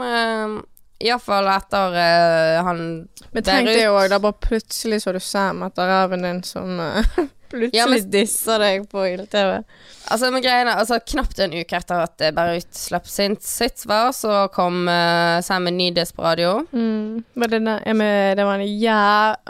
Iallfall 1.03 1.47
etter 1.51 1.93
uh, 1.93 2.63
han 2.65 2.79
Men 3.33 3.45
tenk 3.45 3.69
deg 3.69 3.83
det 3.83 3.89
òg, 3.91 4.07
da 4.09 4.17
bare 4.21 4.37
plutselig 4.41 5.03
så 5.03 5.13
du 5.13 5.19
Sam 5.21 5.61
etter 5.67 5.89
ræven 5.89 6.25
din 6.25 6.39
som 6.45 6.79
uh, 6.81 7.03
plutselig 7.51 7.77
Ja, 7.77 7.85
men- 7.89 8.07
disser 8.11 8.63
deg 8.63 8.87
på 8.89 9.03
IL-TV. 9.05 9.59
Altså, 10.07 10.31
men 10.33 10.41
greiene, 10.41 10.73
altså 10.79 10.97
Knapt 11.03 11.39
en 11.43 11.53
uke 11.53 11.77
etter 11.77 12.01
at 12.05 12.23
eh, 12.23 12.33
Beirut 12.33 12.79
slapp 12.79 13.09
sitt, 13.11 13.43
sitt 13.45 13.77
svar, 13.83 14.09
så 14.15 14.47
kom 14.55 14.87
uh, 14.89 15.37
Sam 15.45 15.67
med 15.67 15.77
ny 15.77 15.91
diss 15.95 16.15
radio. 16.17 16.63
Mm. 16.71 17.21
Var 17.35 17.53
det, 17.53 17.61
den, 17.61 17.73
ja, 17.85 17.97
men 18.01 18.39
det 18.39 18.47
var 18.47 18.57
en 18.57 18.79
ja... 18.81 19.01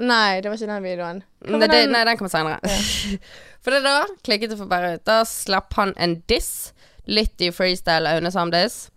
Nei, 0.04 0.42
det 0.42 0.52
var 0.52 0.60
ikke 0.60 0.74
den 0.74 0.88
videoen. 0.90 1.24
Det, 1.48 1.72
den? 1.72 1.94
nei, 1.94 2.04
den 2.10 2.20
kommer 2.20 2.34
senere. 2.34 2.76
for 3.64 3.72
det 3.76 3.86
da 3.86 4.02
klikket 4.26 4.52
det 4.52 4.60
for 4.60 4.68
Beirut. 4.72 5.06
Da 5.08 5.22
slapp 5.30 5.78
han 5.80 5.96
en 5.96 6.20
diss. 6.28 6.74
Litt 7.08 7.40
i 7.40 7.54
freestyle 7.56 8.18
Aune 8.18 8.34
Sam-diss. 8.36 8.90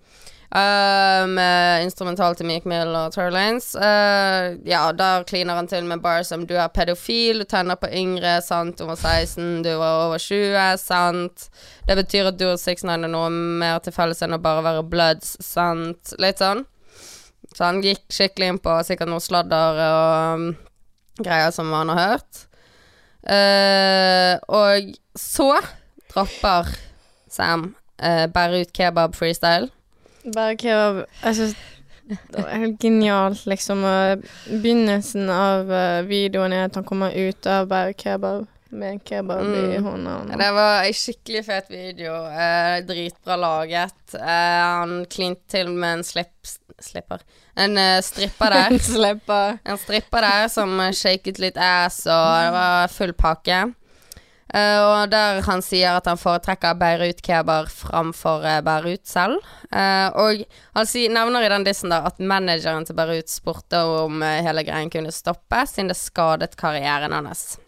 Uh, 0.51 1.28
med 1.30 1.84
instrumental 1.84 2.34
til 2.34 2.48
Meek 2.48 2.64
Mill 2.66 2.90
og 2.98 3.12
Turlanes. 3.14 3.68
Uh, 3.78 4.59
ja, 4.66 4.88
der 4.98 5.22
kliner 5.22 5.55
han 5.55 5.68
til 5.70 5.84
med 5.86 6.03
bars 6.03 6.26
som 6.26 6.46
'du 6.46 6.57
er 6.57 6.66
pedofil', 6.74 7.38
'du 7.38 7.44
tenner 7.44 7.78
på 7.78 7.86
yngre', 7.86 8.40
sant, 8.42 8.78
'du 8.78 8.84
var 8.84 8.96
16', 8.96 9.62
'du 9.62 9.76
var 9.78 10.07
over 10.07 10.18
20', 10.18 10.76
sant. 10.76 11.48
Det 11.86 11.96
betyr 11.96 12.26
at 12.26 12.38
du 12.38 12.46
og 12.51 12.59
69 12.59 13.05
er 13.05 13.09
noe 13.09 13.30
mer 13.30 13.78
til 13.78 13.92
felles 13.92 14.22
enn 14.22 14.34
å 14.34 14.42
bare 14.42 14.62
være 14.62 14.90
bloods, 14.90 15.36
sant. 15.40 16.14
Litt 16.18 16.42
sånn. 16.42 16.66
Så 17.55 17.64
han 17.64 17.82
gikk 17.82 18.03
skikkelig 18.11 18.48
inn 18.48 18.59
på 18.59 18.82
sikkert 18.86 19.09
noe 19.09 19.22
sladder 19.22 19.78
og 19.86 20.34
um, 20.34 20.57
greier 21.22 21.51
som 21.51 21.72
han 21.72 21.88
har 21.94 22.09
hørt. 22.09 22.46
Uh, 23.22 24.34
og 24.48 24.94
så 25.14 25.53
dropper 26.11 26.74
Sam 27.28 27.76
uh, 28.03 28.26
ut 28.26 28.72
kebab 28.72 29.14
freestyle. 29.14 29.70
Kebab 30.25 31.05
Jeg 31.25 31.35
syns 31.41 31.57
det 32.11 32.43
var 32.43 32.57
helt 32.59 32.81
genialt, 32.83 33.45
liksom. 33.47 33.85
Begynnelsen 34.51 35.29
av 35.31 35.68
eh, 35.71 36.01
videoen 36.09 36.51
er 36.57 36.64
at 36.66 36.75
han 36.75 36.83
kommer 36.89 37.14
ut 37.14 37.47
av 37.47 37.68
bare 37.71 37.93
kebab 37.95 38.49
med 38.71 38.97
en 38.97 39.01
kebab 39.07 39.45
i 39.47 39.61
Mm. 39.79 39.85
hånda. 39.85 40.16
Det 40.39 40.49
var 40.57 40.83
ei 40.89 40.93
skikkelig 40.93 41.45
fet 41.47 41.71
video. 41.71 42.14
eh, 42.27 42.81
dritbra 42.87 43.37
laget. 43.39 44.14
Eh, 44.14 44.27
han 44.27 45.07
klinte 45.07 45.47
til 45.55 45.68
med 45.71 45.99
en 45.99 46.05
slips, 46.05 46.59
slipper. 46.83 47.21
En 47.57 47.79
eh, 47.79 48.01
stripper 48.03 48.51
der. 48.51 48.71
En 49.64 49.79
stripper 49.79 50.21
der 50.27 50.49
som 50.49 50.81
eh, 50.81 50.91
shaket 50.93 51.39
litt 51.39 51.57
ass, 51.57 52.07
og 52.07 52.27
det 52.43 52.53
var 52.59 52.89
full 52.89 53.12
pakke. 53.12 53.73
Eh, 54.51 54.80
og 54.82 55.11
der 55.12 55.40
han 55.46 55.61
sier 55.62 55.94
at 56.01 56.09
han 56.11 56.18
foretrekker 56.18 56.74
Beirut 56.80 57.20
Kebar 57.22 57.68
framfor 57.70 58.42
uh, 58.42 58.57
Beirut 58.66 59.05
selv. 59.07 59.38
Uh, 59.70 60.09
og 60.18 60.42
han 60.74 60.88
sier, 60.90 61.12
nevner 61.14 61.46
i 61.46 61.51
den 61.53 61.66
dissen 61.68 61.92
da 61.92 62.01
at 62.09 62.18
manageren 62.18 62.86
til 62.88 62.96
Beirut 62.98 63.30
spurte 63.30 63.78
om 64.03 64.22
eh, 64.26 64.40
hele 64.46 64.64
greien 64.66 64.90
kunne 64.90 65.12
stoppe, 65.14 65.62
siden 65.70 65.92
det 65.92 65.98
skadet 66.01 66.57
karrieren 66.59 67.14
hans. 67.14 67.59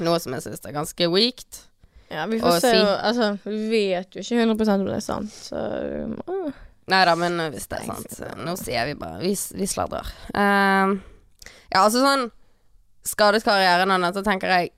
Noe 0.00 0.16
som 0.20 0.32
jeg 0.36 0.46
syns 0.46 0.64
er 0.64 0.74
ganske 0.76 1.08
weakt. 1.12 1.62
Ja, 2.08 2.24
vi 2.30 2.38
får 2.40 2.60
se. 2.62 2.70
si- 2.70 2.80
Altså, 3.10 3.32
vi 3.44 3.60
vet 3.72 4.14
jo 4.16 4.22
ikke 4.22 4.40
100% 4.46 4.80
om 4.80 4.88
det 4.88 4.96
er 5.00 5.04
sant, 5.04 5.32
så 5.50 5.66
uh, 6.30 6.62
Nei 6.86 7.00
da, 7.08 7.16
men 7.18 7.40
eh, 7.42 7.48
hvis 7.50 7.66
det 7.66 7.80
er 7.80 7.88
sant, 7.90 8.20
nå 8.46 8.52
sier 8.60 8.86
vi 8.86 8.92
bare 9.00 9.18
Vi, 9.24 9.32
vi 9.58 9.66
sladrer. 9.66 10.06
Eh, 10.32 10.92
ja, 11.74 11.80
altså 11.82 11.98
sånn 11.98 12.28
Skadet 13.06 13.42
karrieren 13.46 13.90
hans, 13.90 14.14
så 14.16 14.22
tenker 14.26 14.50
jeg 14.54 14.70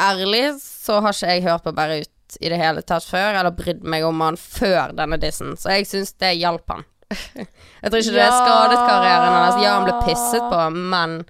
Ærlig 0.00 0.60
så 0.60 1.00
har 1.00 1.12
ikke 1.16 1.30
jeg 1.32 1.42
hørt 1.46 1.62
på 1.64 1.72
Beirut 1.72 2.36
i 2.40 2.48
det 2.52 2.58
hele 2.60 2.82
tatt 2.82 3.04
før, 3.06 3.38
eller 3.38 3.50
brydd 3.56 3.82
meg 3.86 4.04
om 4.04 4.20
han 4.20 4.36
før 4.36 4.92
denne 4.98 5.16
dissen, 5.22 5.54
så 5.56 5.70
jeg 5.76 5.86
syns 5.88 6.12
det 6.20 6.34
hjalp 6.40 6.68
han. 6.74 6.84
jeg 7.36 7.90
tror 7.90 8.00
ikke 8.02 8.16
det 8.16 8.24
Ja. 8.26 8.32
skadet 8.42 8.80
karrieren 8.82 9.36
hans. 9.36 9.62
Ja, 9.62 9.76
han 9.78 9.84
ble 9.86 9.94
pisset 10.04 10.42
på, 10.50 10.58
men 10.74 11.20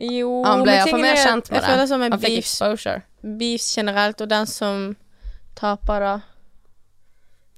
Jo, 0.00 0.42
han 0.44 0.62
ble 0.64 0.72
iallfall 0.78 1.00
mer 1.04 1.14
er- 1.16 1.22
kjent 1.24 1.50
med 1.50 1.60
Jeg 1.60 1.64
føler 1.68 1.82
det. 1.84 1.88
som 1.88 2.02
en 2.02 2.12
Han 2.12 2.20
fikk 2.20 2.34
beef, 2.34 2.44
exposure. 2.44 3.02
beef 3.38 3.62
generelt, 3.76 4.20
og 4.20 4.28
den 4.28 4.46
som 4.46 4.96
taper 5.56 6.00
da 6.00 6.14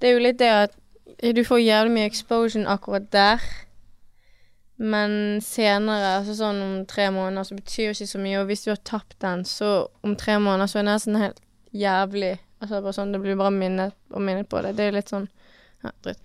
Det 0.00 0.08
er 0.10 0.12
jo 0.12 0.18
litt 0.22 0.38
det 0.38 0.50
at 0.50 0.70
du 1.34 1.42
får 1.44 1.58
jævlig 1.64 1.90
mye 1.94 2.06
exposure 2.06 2.66
akkurat 2.70 3.08
der, 3.10 3.40
men 4.78 5.40
senere, 5.42 6.16
altså 6.20 6.36
sånn 6.38 6.60
om 6.62 6.74
tre 6.86 7.08
måneder, 7.10 7.46
så 7.48 7.56
betyr 7.58 7.88
jo 7.88 7.94
ikke 7.96 8.10
så 8.12 8.20
mye, 8.22 8.36
og 8.42 8.46
hvis 8.50 8.62
du 8.66 8.70
har 8.70 8.78
tapt 8.86 9.16
den, 9.24 9.42
så 9.48 9.88
om 10.06 10.14
tre 10.16 10.36
måneder 10.38 10.70
så 10.70 10.78
er 10.78 10.84
det 10.86 10.92
nesten 10.92 11.18
helt 11.18 11.40
jævlig. 11.74 12.36
Altså 12.62 12.80
bare 12.82 12.94
sånn, 12.94 13.12
det 13.14 13.20
blir 13.22 13.36
bare 13.38 13.54
minnet 13.54 13.94
og 14.14 14.22
minnet 14.22 14.48
på 14.50 14.62
det. 14.62 14.76
Det 14.78 14.86
er 14.88 14.94
litt 14.98 15.10
sånn 15.10 15.26
ja, 15.84 15.90
dritt. 16.02 16.22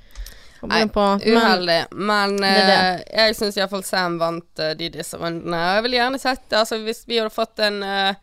Nei, 0.63 0.77
igjen 0.85 0.91
men- 0.95 1.41
Uheldig. 1.43 1.79
Men 1.91 2.37
Det 2.37 2.51
det. 2.69 2.77
eh, 2.77 3.25
jeg 3.25 3.35
syns 3.35 3.57
iallfall 3.59 3.83
Sam 3.83 4.15
vant 4.21 4.59
eh, 4.63 4.71
de 4.79 4.87
disse 4.93 5.17
rundene. 5.19 5.57
Og 5.59 5.75
jeg 5.75 5.83
ville 5.83 5.97
gjerne 5.99 6.19
sett. 6.21 6.45
Altså, 6.55 6.77
hvis 6.85 7.03
vi 7.09 7.17
hadde 7.19 7.33
fått 7.35 7.59
en 7.59 7.81
eh, 7.83 8.13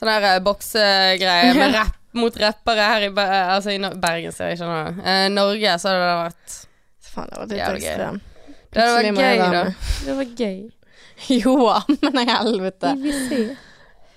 sånn 0.00 0.10
her 0.10 0.26
eh, 0.32 0.40
boksegreie 0.42 1.52
med 1.54 1.74
rapp 1.78 1.94
mot 2.16 2.36
rappere 2.42 2.88
her 2.90 3.06
i, 3.06 3.10
Be 3.14 3.22
altså, 3.22 3.70
i 3.70 3.78
Bergen, 4.02 4.32
ser 4.34 4.50
jeg 4.56 4.58
noe. 4.66 4.96
Eh, 5.04 5.28
Norge, 5.30 5.76
så 5.78 5.92
hadde 5.92 6.02
det 6.08 6.16
vært 6.24 6.56
Faen, 7.06 7.28
det 7.30 7.38
var 7.38 7.46
litt 7.46 7.58
Jævlig 7.60 7.82
gøy. 7.84 7.90
ekstrem. 7.92 8.20
Det 8.76 8.84
hadde 8.84 9.12
vært 9.16 9.22
gøy, 9.24 9.38
da. 9.54 9.62
Det 10.06 10.16
var 10.20 10.34
gøy. 10.42 10.58
Jo, 11.32 11.54
men 12.04 12.18
i 12.20 12.26
helvete. 12.28 12.90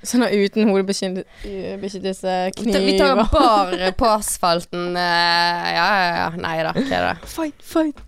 Sånn 0.03 0.23
at 0.23 0.31
uten 0.35 0.69
hodebeskyttelse, 0.71 2.35
kniv 2.55 2.77
Vi 2.85 2.93
tar 2.99 3.19
bare 3.31 3.89
på 3.99 4.07
asfalten. 4.07 4.93
eh, 4.95 5.65
ja, 5.75 5.87
ja, 5.99 6.13
ja. 6.21 6.29
Nei 6.39 6.53
da, 6.63 6.71
hva 6.75 6.85
er 6.99 7.07
det? 7.09 7.31
Fight, 7.33 7.57
fight. 7.63 7.99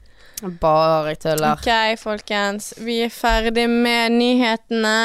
Bare 0.61 1.15
tuller. 1.21 1.53
Ok, 1.59 1.99
folkens. 2.01 2.71
Vi 2.81 3.01
er 3.05 3.11
ferdig 3.13 3.67
med 3.69 4.15
nyhetene. 4.15 4.95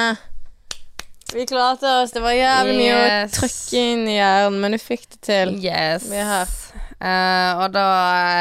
Vi 1.35 1.45
klarte 1.51 1.91
oss. 2.03 2.15
Det 2.15 2.23
var 2.23 2.33
jævlig 2.39 2.77
mye 2.79 2.95
å 2.97 3.27
trykke 3.35 3.83
inn 3.93 4.07
i 4.09 4.15
hjernen, 4.17 4.61
men 4.63 4.77
du 4.77 4.79
fikk 4.81 5.09
det 5.11 5.21
til. 5.27 5.57
Yes. 5.63 6.07
Vi 6.11 6.17
er 6.23 6.31
her. 6.31 6.55
Eh, 6.97 7.59
og 7.61 7.75
da 7.75 7.83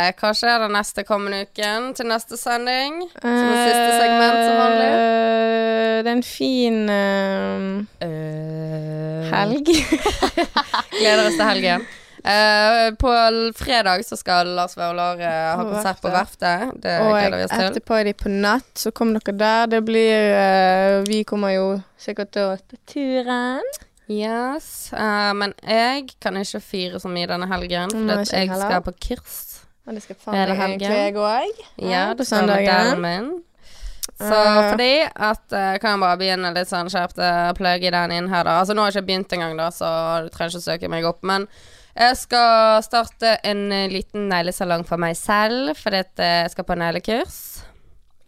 eh, 0.07 0.13
Hva 0.15 0.29
skjer 0.31 0.61
den 0.63 0.71
neste 0.77 1.03
kommende 1.03 1.41
uken 1.43 1.89
til 1.97 2.07
neste 2.07 2.37
sending? 2.39 3.01
Som 3.19 3.33
er 3.33 3.67
siste 3.67 3.97
segment, 3.99 4.39
som 4.45 4.55
vanlig. 4.61 4.87
Uh, 4.95 5.99
Det 6.05 6.07
er 6.07 6.15
en 6.15 6.23
fin 6.23 6.79
uh, 6.89 7.83
helg. 9.33 9.67
Gleder 11.01 11.27
oss 11.27 11.35
til 11.35 11.47
helgen. 11.49 11.85
Eh, 12.25 12.91
på 12.97 13.11
fredag 13.53 14.01
så 14.05 14.17
skal 14.17 14.47
Lars 14.57 14.73
Vaular 14.77 15.19
eh, 15.21 15.51
ha 15.53 15.61
På 15.61 15.75
konsert 15.75 15.99
på 16.01 16.09
Verftet. 16.09 16.71
Det 16.81 16.95
Og 17.03 17.11
gleder 17.13 17.37
vi 17.37 17.43
oss 17.45 17.51
til. 17.53 17.65
etterparty 17.67 18.13
på 18.17 18.31
natt, 18.33 18.71
så 18.81 18.89
kom 18.97 19.11
dere 19.13 19.35
der. 19.37 19.67
Det 19.75 19.81
blir 19.85 20.31
eh, 20.33 21.03
Vi 21.05 21.21
kommer 21.23 21.53
jo 21.53 21.67
sikkert 22.01 22.31
til 22.33 22.49
å 22.49 22.57
ta 22.57 22.79
turen. 22.89 23.61
Yes. 24.11 24.91
Uh, 24.93 25.33
men 25.37 25.55
jeg 25.63 26.11
kan 26.21 26.37
ikke 26.37 26.61
fire 26.61 27.01
så 27.01 27.09
mye 27.09 27.29
denne 27.29 27.47
helgen, 27.49 27.93
for 27.93 28.21
ikke 28.21 28.37
jeg 28.37 28.51
heller. 28.51 28.69
skal 28.69 28.85
på 28.85 28.93
kurs. 29.07 29.39
Og 29.85 29.97
det 29.97 30.03
skal 30.05 30.17
faen 30.19 30.37
Hele 30.37 30.53
meg 30.53 30.61
helgen. 30.61 30.85
egentlig 30.85 31.01
jeg 31.01 31.15
òg. 31.21 31.65
Ja, 31.91 32.05
du 32.13 32.21
det 32.21 32.27
skal 32.27 32.47
med 32.47 32.55
søndagen. 32.55 33.01
min. 33.01 33.31
Så 34.15 34.37
uh. 34.37 34.69
fordi 34.69 35.01
at 35.03 35.45
uh, 35.51 35.77
Kan 35.81 35.95
jeg 35.95 35.99
bare 35.99 36.17
begynne 36.21 36.51
litt 36.55 36.69
sånn 36.69 36.91
skjerpt 36.93 37.17
uh, 37.19 37.49
plugge 37.57 37.91
den 37.91 38.13
inn 38.15 38.29
her, 38.31 38.45
da. 38.47 38.59
Altså 38.61 38.75
nå 38.77 38.85
har 38.85 38.93
jeg 38.93 39.01
ikke 39.01 39.09
begynt 39.09 39.35
engang, 39.37 39.57
da, 39.59 39.71
så 39.73 39.89
du 40.25 40.29
trenger 40.33 40.55
ikke 40.55 40.67
søke 40.69 40.91
meg 40.93 41.09
opp. 41.09 41.21
Men 41.25 41.49
jeg 41.95 42.17
skal 42.19 42.83
starte 42.83 43.37
en 43.47 43.69
liten 43.91 44.27
neglesalong 44.29 44.83
for 44.87 45.01
meg 45.01 45.15
selv, 45.17 45.77
fordi 45.79 46.01
at 46.03 46.25
jeg 46.27 46.51
skal 46.51 46.67
på 46.67 46.75
neglekurs. 46.79 47.37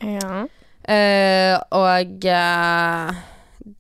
Ja. 0.02 0.46
Uh, 0.88 1.58
og 1.76 2.24
eh, 2.24 3.18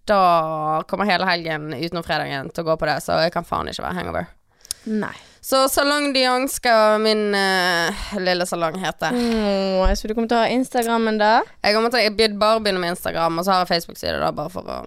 da 0.09 0.83
kommer 0.89 1.09
hele 1.09 1.27
helgen 1.29 1.71
utenom 1.73 2.05
fredagen 2.05 2.51
til 2.51 2.65
å 2.65 2.71
gå 2.71 2.77
på 2.81 2.89
det, 2.89 2.99
så 3.05 3.21
jeg 3.23 3.33
kan 3.35 3.47
faen 3.47 3.69
ikke 3.71 3.85
være 3.85 3.99
hangover. 4.01 4.29
Nei. 4.87 5.15
Så 5.47 5.69
Salong 5.71 6.09
Dion 6.13 6.49
skal 6.51 6.99
min 6.99 7.35
uh, 7.35 8.07
lille 8.19 8.45
salong 8.45 8.75
hete. 8.81 9.11
Mm, 9.15 9.95
så 9.95 10.07
du 10.09 10.13
kommer 10.15 10.27
til 10.27 10.35
å 10.35 10.41
ha 10.41 10.49
Instagrammen 10.51 11.19
da? 11.21 11.37
Jeg 11.63 11.75
kommer 11.77 11.93
til 11.93 12.03
å 12.03 12.39
bare 12.39 12.63
begynne 12.63 12.81
med 12.83 12.95
Instagram, 12.95 13.39
og 13.39 13.47
så 13.47 13.53
har 13.53 13.63
jeg 13.63 13.69
Facebook-side, 13.77 14.17
da, 14.19 14.33
bare 14.35 14.51
for 14.51 14.67
å 14.67 14.81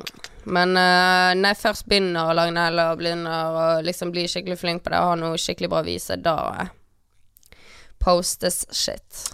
Men 0.44 0.74
uh, 0.76 1.32
når 1.36 1.54
jeg 1.54 1.60
først 1.62 1.88
begynner 1.88 2.28
å 2.28 2.36
lage 2.36 2.52
negler 2.56 2.92
og 2.92 3.00
begynner 3.00 3.56
å 3.56 3.64
liksom 3.86 4.12
bli 4.12 4.26
skikkelig 4.28 4.58
flink 4.60 4.84
på 4.84 4.92
det 4.92 5.00
og 5.00 5.14
ha 5.14 5.16
noe 5.20 5.40
skikkelig 5.40 5.72
bra 5.72 5.80
å 5.80 5.88
vise, 5.88 6.20
da 6.20 6.36
uh, 6.58 7.56
postes 8.00 8.64
shit. 8.72 9.24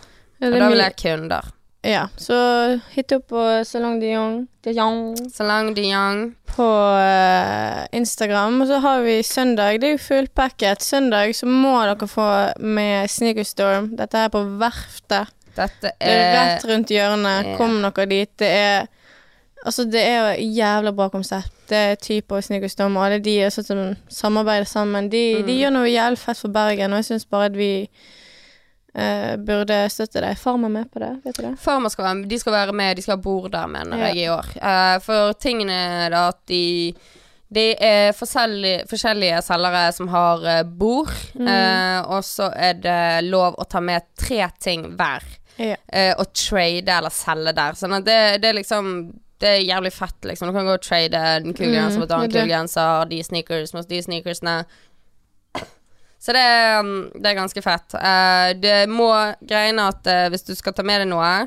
Og 0.42 0.52
da 0.52 0.68
vil 0.68 0.82
jeg 0.82 0.92
ha 0.92 0.98
kunder. 1.00 1.52
Ja, 1.86 2.08
så 2.18 2.34
hit 2.96 3.12
opp 3.14 3.28
på 3.30 3.42
Salong 3.68 4.00
de 4.02 4.08
Jong 4.74 5.14
Salong 5.30 5.68
Dion. 5.76 6.32
på 6.56 6.66
uh, 6.66 7.84
Instagram. 7.94 8.60
Og 8.64 8.66
så 8.70 8.78
har 8.82 9.02
vi 9.04 9.20
søndag. 9.22 9.78
Det 9.80 9.90
er 9.90 9.94
jo 9.94 10.02
fullpacket. 10.02 10.82
Søndag 10.82 11.34
så 11.36 11.46
må 11.46 11.76
dere 11.86 12.08
få 12.10 12.26
med 12.64 13.10
Sneakerstorm. 13.12 13.92
Dette 13.98 14.24
er 14.24 14.32
på 14.34 14.42
Verftet. 14.58 15.30
Dette 15.56 15.92
Det 16.00 16.10
er 16.10 16.24
er 16.26 16.34
rett 16.56 16.66
rundt 16.68 16.90
hjørnet. 16.92 17.46
Yeah. 17.46 17.56
Kom 17.60 17.78
dere 17.84 18.06
dit. 18.10 18.32
Det 18.38 18.50
er 18.52 18.86
Altså, 19.66 19.82
det 19.90 19.98
er 19.98 20.16
jo 20.36 20.50
jævla 20.54 20.92
bra 20.94 21.08
konsept. 21.10 21.50
Det 21.68 21.76
er 21.76 21.96
type 21.98 22.30
og 22.36 22.44
Sneakerstorm 22.44 22.94
og 22.96 23.02
alle 23.08 23.16
de 23.24 23.32
er 23.42 23.50
sånn 23.50 23.64
som 23.66 23.80
samarbeider 24.12 24.68
sammen. 24.70 25.08
De, 25.10 25.22
de 25.42 25.56
Mm. 25.56 25.58
gjør 25.58 25.72
noe 25.74 25.88
jævlig 25.90 26.18
fett 26.22 26.38
for 26.38 26.48
Bergen, 26.54 26.92
og 26.92 27.00
jeg 27.00 27.08
syns 27.08 27.24
bare 27.26 27.48
at 27.50 27.56
vi 27.58 27.88
eh, 28.96 29.36
burde 29.36 29.76
støtte 29.92 30.22
deg. 30.24 30.38
Farm 30.40 30.64
er 30.64 30.72
med 30.72 30.88
på 30.90 31.02
det, 31.02 31.12
vet 31.24 31.36
du 31.36 31.42
det? 31.50 31.52
Farma 31.60 31.90
skal 31.92 32.04
være 32.08 32.28
De 32.30 32.38
skal 32.40 32.52
være 32.56 32.72
med, 32.72 32.96
de 32.96 33.02
skal 33.04 33.16
ha 33.18 33.22
bord 33.22 33.50
der, 33.52 33.66
mener 33.68 33.98
Ja. 33.98 34.08
jeg, 34.08 34.16
i 34.24 34.28
år. 34.32 34.46
Eh, 34.56 34.98
for 35.04 35.32
tingene 35.34 35.76
er 36.06 36.16
at 36.28 36.38
de 36.48 36.94
det 37.48 37.76
er 37.80 38.10
forskjellige, 38.10 38.88
forskjellige 38.90 39.36
selgere 39.46 39.92
som 39.94 40.08
har 40.10 40.42
eh, 40.44 40.62
bord, 40.64 41.12
Mm. 41.38 41.46
eh, 41.46 42.00
og 42.10 42.24
så 42.24 42.48
er 42.56 42.72
det 42.74 43.30
lov 43.30 43.54
å 43.58 43.64
ta 43.70 43.78
med 43.80 44.02
tre 44.18 44.48
ting 44.60 44.96
hver. 44.96 45.22
Ja. 45.58 45.76
eh, 45.88 46.12
og 46.18 46.32
trade 46.34 46.88
eller 46.88 47.08
selge 47.10 47.54
der. 47.54 47.72
Sånn 47.72 47.94
at 47.96 48.04
det, 48.04 48.40
det 48.42 48.48
er 48.50 48.58
liksom 48.62 49.12
Det 49.38 49.48
er 49.48 49.64
jævlig 49.68 49.92
fett, 49.92 50.16
liksom. 50.24 50.48
Du 50.48 50.52
kan 50.56 50.64
gå 50.64 50.72
og 50.74 50.80
trade 50.80 51.12
en 51.14 51.42
Mm, 51.52 51.98
mot 51.98 52.10
en 52.10 52.16
annen 52.16 52.30
det 52.32 52.36
er 52.40 52.46
kul 52.46 52.48
genser, 52.48 53.08
de 53.10 53.18
sneakers 53.22 53.74
mot 53.74 53.86
de 53.88 53.98
sneakersene. 54.02 54.64
Så 56.26 56.32
det, 56.34 56.42
um, 56.80 57.10
det 57.14 57.28
er 57.30 57.36
ganske 57.38 57.62
fett. 57.62 57.94
Uh, 57.94 58.50
det 58.58 58.88
må 58.90 59.06
Greiene 59.46 59.84
at 59.92 60.02
uh, 60.10 60.26
hvis 60.32 60.42
du 60.42 60.54
skal 60.58 60.72
ta 60.74 60.82
med 60.82 61.00
deg 61.04 61.08
noe, 61.12 61.46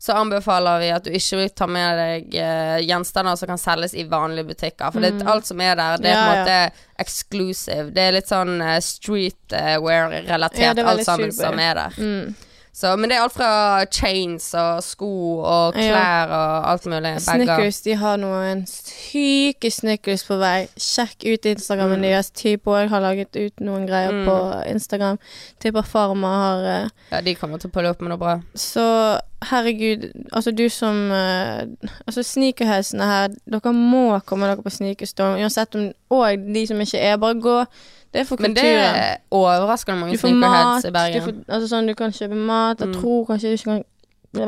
så 0.00 0.12
anbefaler 0.16 0.78
vi 0.82 0.88
at 0.92 1.04
du 1.04 1.10
ikke 1.16 1.36
vil 1.40 1.50
ta 1.56 1.66
med 1.68 1.96
deg 1.96 2.34
uh, 2.36 2.78
gjenstander 2.84 3.36
som 3.40 3.48
kan 3.48 3.58
selges 3.60 3.94
i 3.96 4.04
vanlige 4.08 4.44
butikker. 4.52 4.90
For 4.92 5.00
det, 5.00 5.22
alt 5.24 5.46
som 5.48 5.60
er 5.64 5.74
der, 5.80 5.96
det 6.04 6.10
er 6.12 6.20
på 6.20 6.20
Mm. 6.20 6.28
En 6.34 6.38
måte 6.44 6.58
exclusive. 7.00 7.88
Det 7.96 8.02
er 8.04 8.12
litt 8.18 8.28
sånn 8.28 8.60
streetwear-relatert, 8.60 10.76
Ja, 10.76 10.84
alt 10.92 11.08
sammen 11.08 11.32
som 11.32 11.56
er 11.64 11.74
der. 11.80 11.92
Mm. 11.96 12.34
Så, 12.80 12.94
men 12.96 13.10
det 13.10 13.16
er 13.18 13.22
alt 13.26 13.34
fra 13.34 13.48
chains 13.92 14.54
og 14.56 14.78
sko 14.82 15.08
og 15.44 15.74
Ja. 15.76 15.90
klær 15.92 16.30
og 16.32 16.70
alt 16.70 16.86
mulig. 16.88 17.02
Bager. 17.02 17.44
Snickers, 17.44 17.80
de 17.84 17.94
har 18.00 18.16
noen 18.16 18.62
syke 18.66 19.70
Snickers 19.70 20.24
på 20.24 20.38
vei. 20.40 20.66
Sjekk 20.80 21.26
ut 21.34 21.44
Instagrammen 21.50 21.98
Mm. 22.00 22.02
deres. 22.08 22.30
Typo 22.30 22.72
har 22.72 23.00
laget 23.04 23.36
ut 23.36 23.60
noen 23.60 23.86
greier 23.86 24.12
Mm. 24.12 24.24
på 24.24 24.64
Instagram. 24.70 25.18
Tipper 25.60 25.82
Farma 25.82 26.26
har 26.26 26.84
uh, 26.84 26.88
Ja, 27.12 27.20
de 27.20 27.34
kommer 27.34 27.58
til 27.58 27.68
å 27.70 27.72
pulle 27.72 27.90
opp 27.90 28.00
med 28.00 28.08
noe 28.14 28.18
bra. 28.18 28.40
Så 28.56 29.20
herregud, 29.50 30.08
altså 30.32 30.50
du 30.56 30.68
som 30.68 31.10
uh, 31.10 31.62
Altså 32.08 32.22
sneakerhelsene 32.22 33.02
her, 33.04 33.28
dere 33.46 33.72
må 33.76 34.20
komme 34.24 34.46
dere 34.48 34.62
på 34.62 34.70
Sneakerstorm. 34.72 35.36
Uansett 35.40 35.74
om 35.76 35.92
Og 36.10 36.38
de 36.54 36.66
som 36.66 36.80
ikke 36.80 36.98
er, 36.98 37.16
bare 37.16 37.34
gå. 37.40 37.64
Det 38.12 38.20
er 38.20 38.24
for 38.26 38.40
Men 38.42 38.54
det 38.54 38.64
er 38.66 39.20
overraskende 39.30 40.00
mange 40.00 40.18
får 40.18 40.32
sneakerheads 40.32 40.84
i 40.84 40.88
du, 40.88 40.92
Bergen. 40.96 41.26
mat, 41.26 41.44
altså 41.48 41.68
sånn, 41.70 41.86
du 41.86 41.94
kan 41.94 42.10
kjøpe 42.16 42.34
mat. 42.36 42.80
Jeg 42.82 42.88
Mm. 42.88 42.96
tror 43.00 43.26
kanskje 43.28 43.50
du 43.52 43.56
ikke 43.56 43.64
kan 43.70 43.84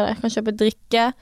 jeg 0.09 0.17
kan 0.21 0.31
kjøpe 0.31 0.57
drikke. 0.57 1.13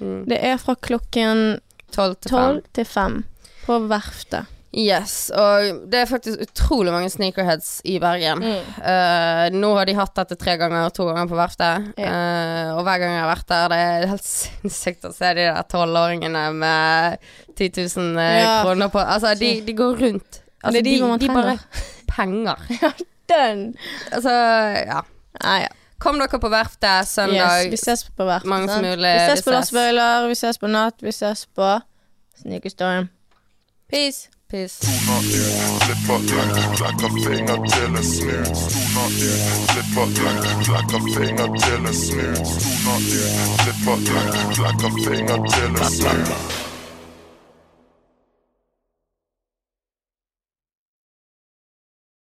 Mm. 0.00 0.24
Det 0.28 0.38
er 0.44 0.56
fra 0.58 0.74
klokken 0.74 1.60
12 1.92 2.14
til 2.16 2.30
5. 2.30 2.34
tolv 2.34 2.62
til 2.74 2.84
fem 2.84 3.24
på 3.66 3.78
verftet. 3.88 4.46
Yes, 4.76 5.30
og 5.30 5.84
det 5.88 6.00
er 6.00 6.06
faktisk 6.10 6.40
utrolig 6.42 6.90
mange 6.90 7.08
sneakerheads 7.10 7.80
i 7.86 8.00
Bergen. 8.02 8.42
Eh, 8.42 9.50
nå 9.54 9.68
har 9.76 9.86
de 9.86 9.94
hatt 9.94 10.14
dette 10.18 10.34
tre 10.36 10.56
ganger, 10.58 10.90
to 10.90 11.04
ganger 11.06 11.28
på 11.30 11.36
verftet. 11.38 11.92
Eh, 11.96 12.72
og 12.74 12.82
hver 12.82 12.98
gang 12.98 13.12
jeg 13.14 13.22
har 13.22 13.30
vært 13.36 13.46
der, 13.46 13.68
det 13.70 13.78
er 13.78 14.06
helt 14.10 14.26
sinnssykt 14.40 15.04
å 15.06 15.12
se 15.14 15.30
de 15.38 15.46
der 15.46 15.62
tolvåringene 15.70 16.52
med 16.58 17.18
10 17.54 17.70
000 17.96 18.18
uh, 18.18 18.40
Ja. 18.42 18.62
kroner 18.64 18.88
på 18.90 18.98
Altså, 18.98 19.34
de, 19.38 19.60
de 19.60 19.72
går 19.78 19.94
rundt. 20.02 20.40
Altså, 20.64 20.78
er 20.78 20.82
de 20.82 21.18
de 21.20 21.28
bare 21.28 21.58
Penger. 22.16 22.54
penger. 22.80 22.92
Den! 23.28 23.74
Altså, 24.12 24.30
ja. 24.86 25.00
Nei, 25.42 25.58
ja. 25.64 25.72
Kom 25.98 26.18
dere 26.20 26.38
på 26.40 26.50
verftet 26.52 27.08
søndag. 27.08 27.64
Yes, 27.64 27.72
vi 27.72 27.76
ses 27.80 28.04
på 28.16 28.24
verftet. 28.28 28.48
mange 28.50 28.68
som 28.68 28.82
mulig, 28.84 29.14
Vi 29.14 29.30
ses 29.30 29.42
på 29.46 29.50
ses. 29.50 30.28
Vi 30.28 30.34
ses 30.34 30.58
på 30.58 30.66
Natt, 30.66 31.02
vi 31.02 31.12
ses 31.12 31.46
på 31.46 31.80
Sneakerstorm. 32.42 33.08
Peace. 33.88 34.28
Peace. 34.50 34.84
Tona 34.84 35.16
finger 37.08 37.48
smooth. 38.04 38.44
Tona 39.74 40.98
finger 41.14 41.54
smooth. 41.94 42.44
Tona 44.74 44.90
finger 45.06 45.84
smooth. 45.84 46.73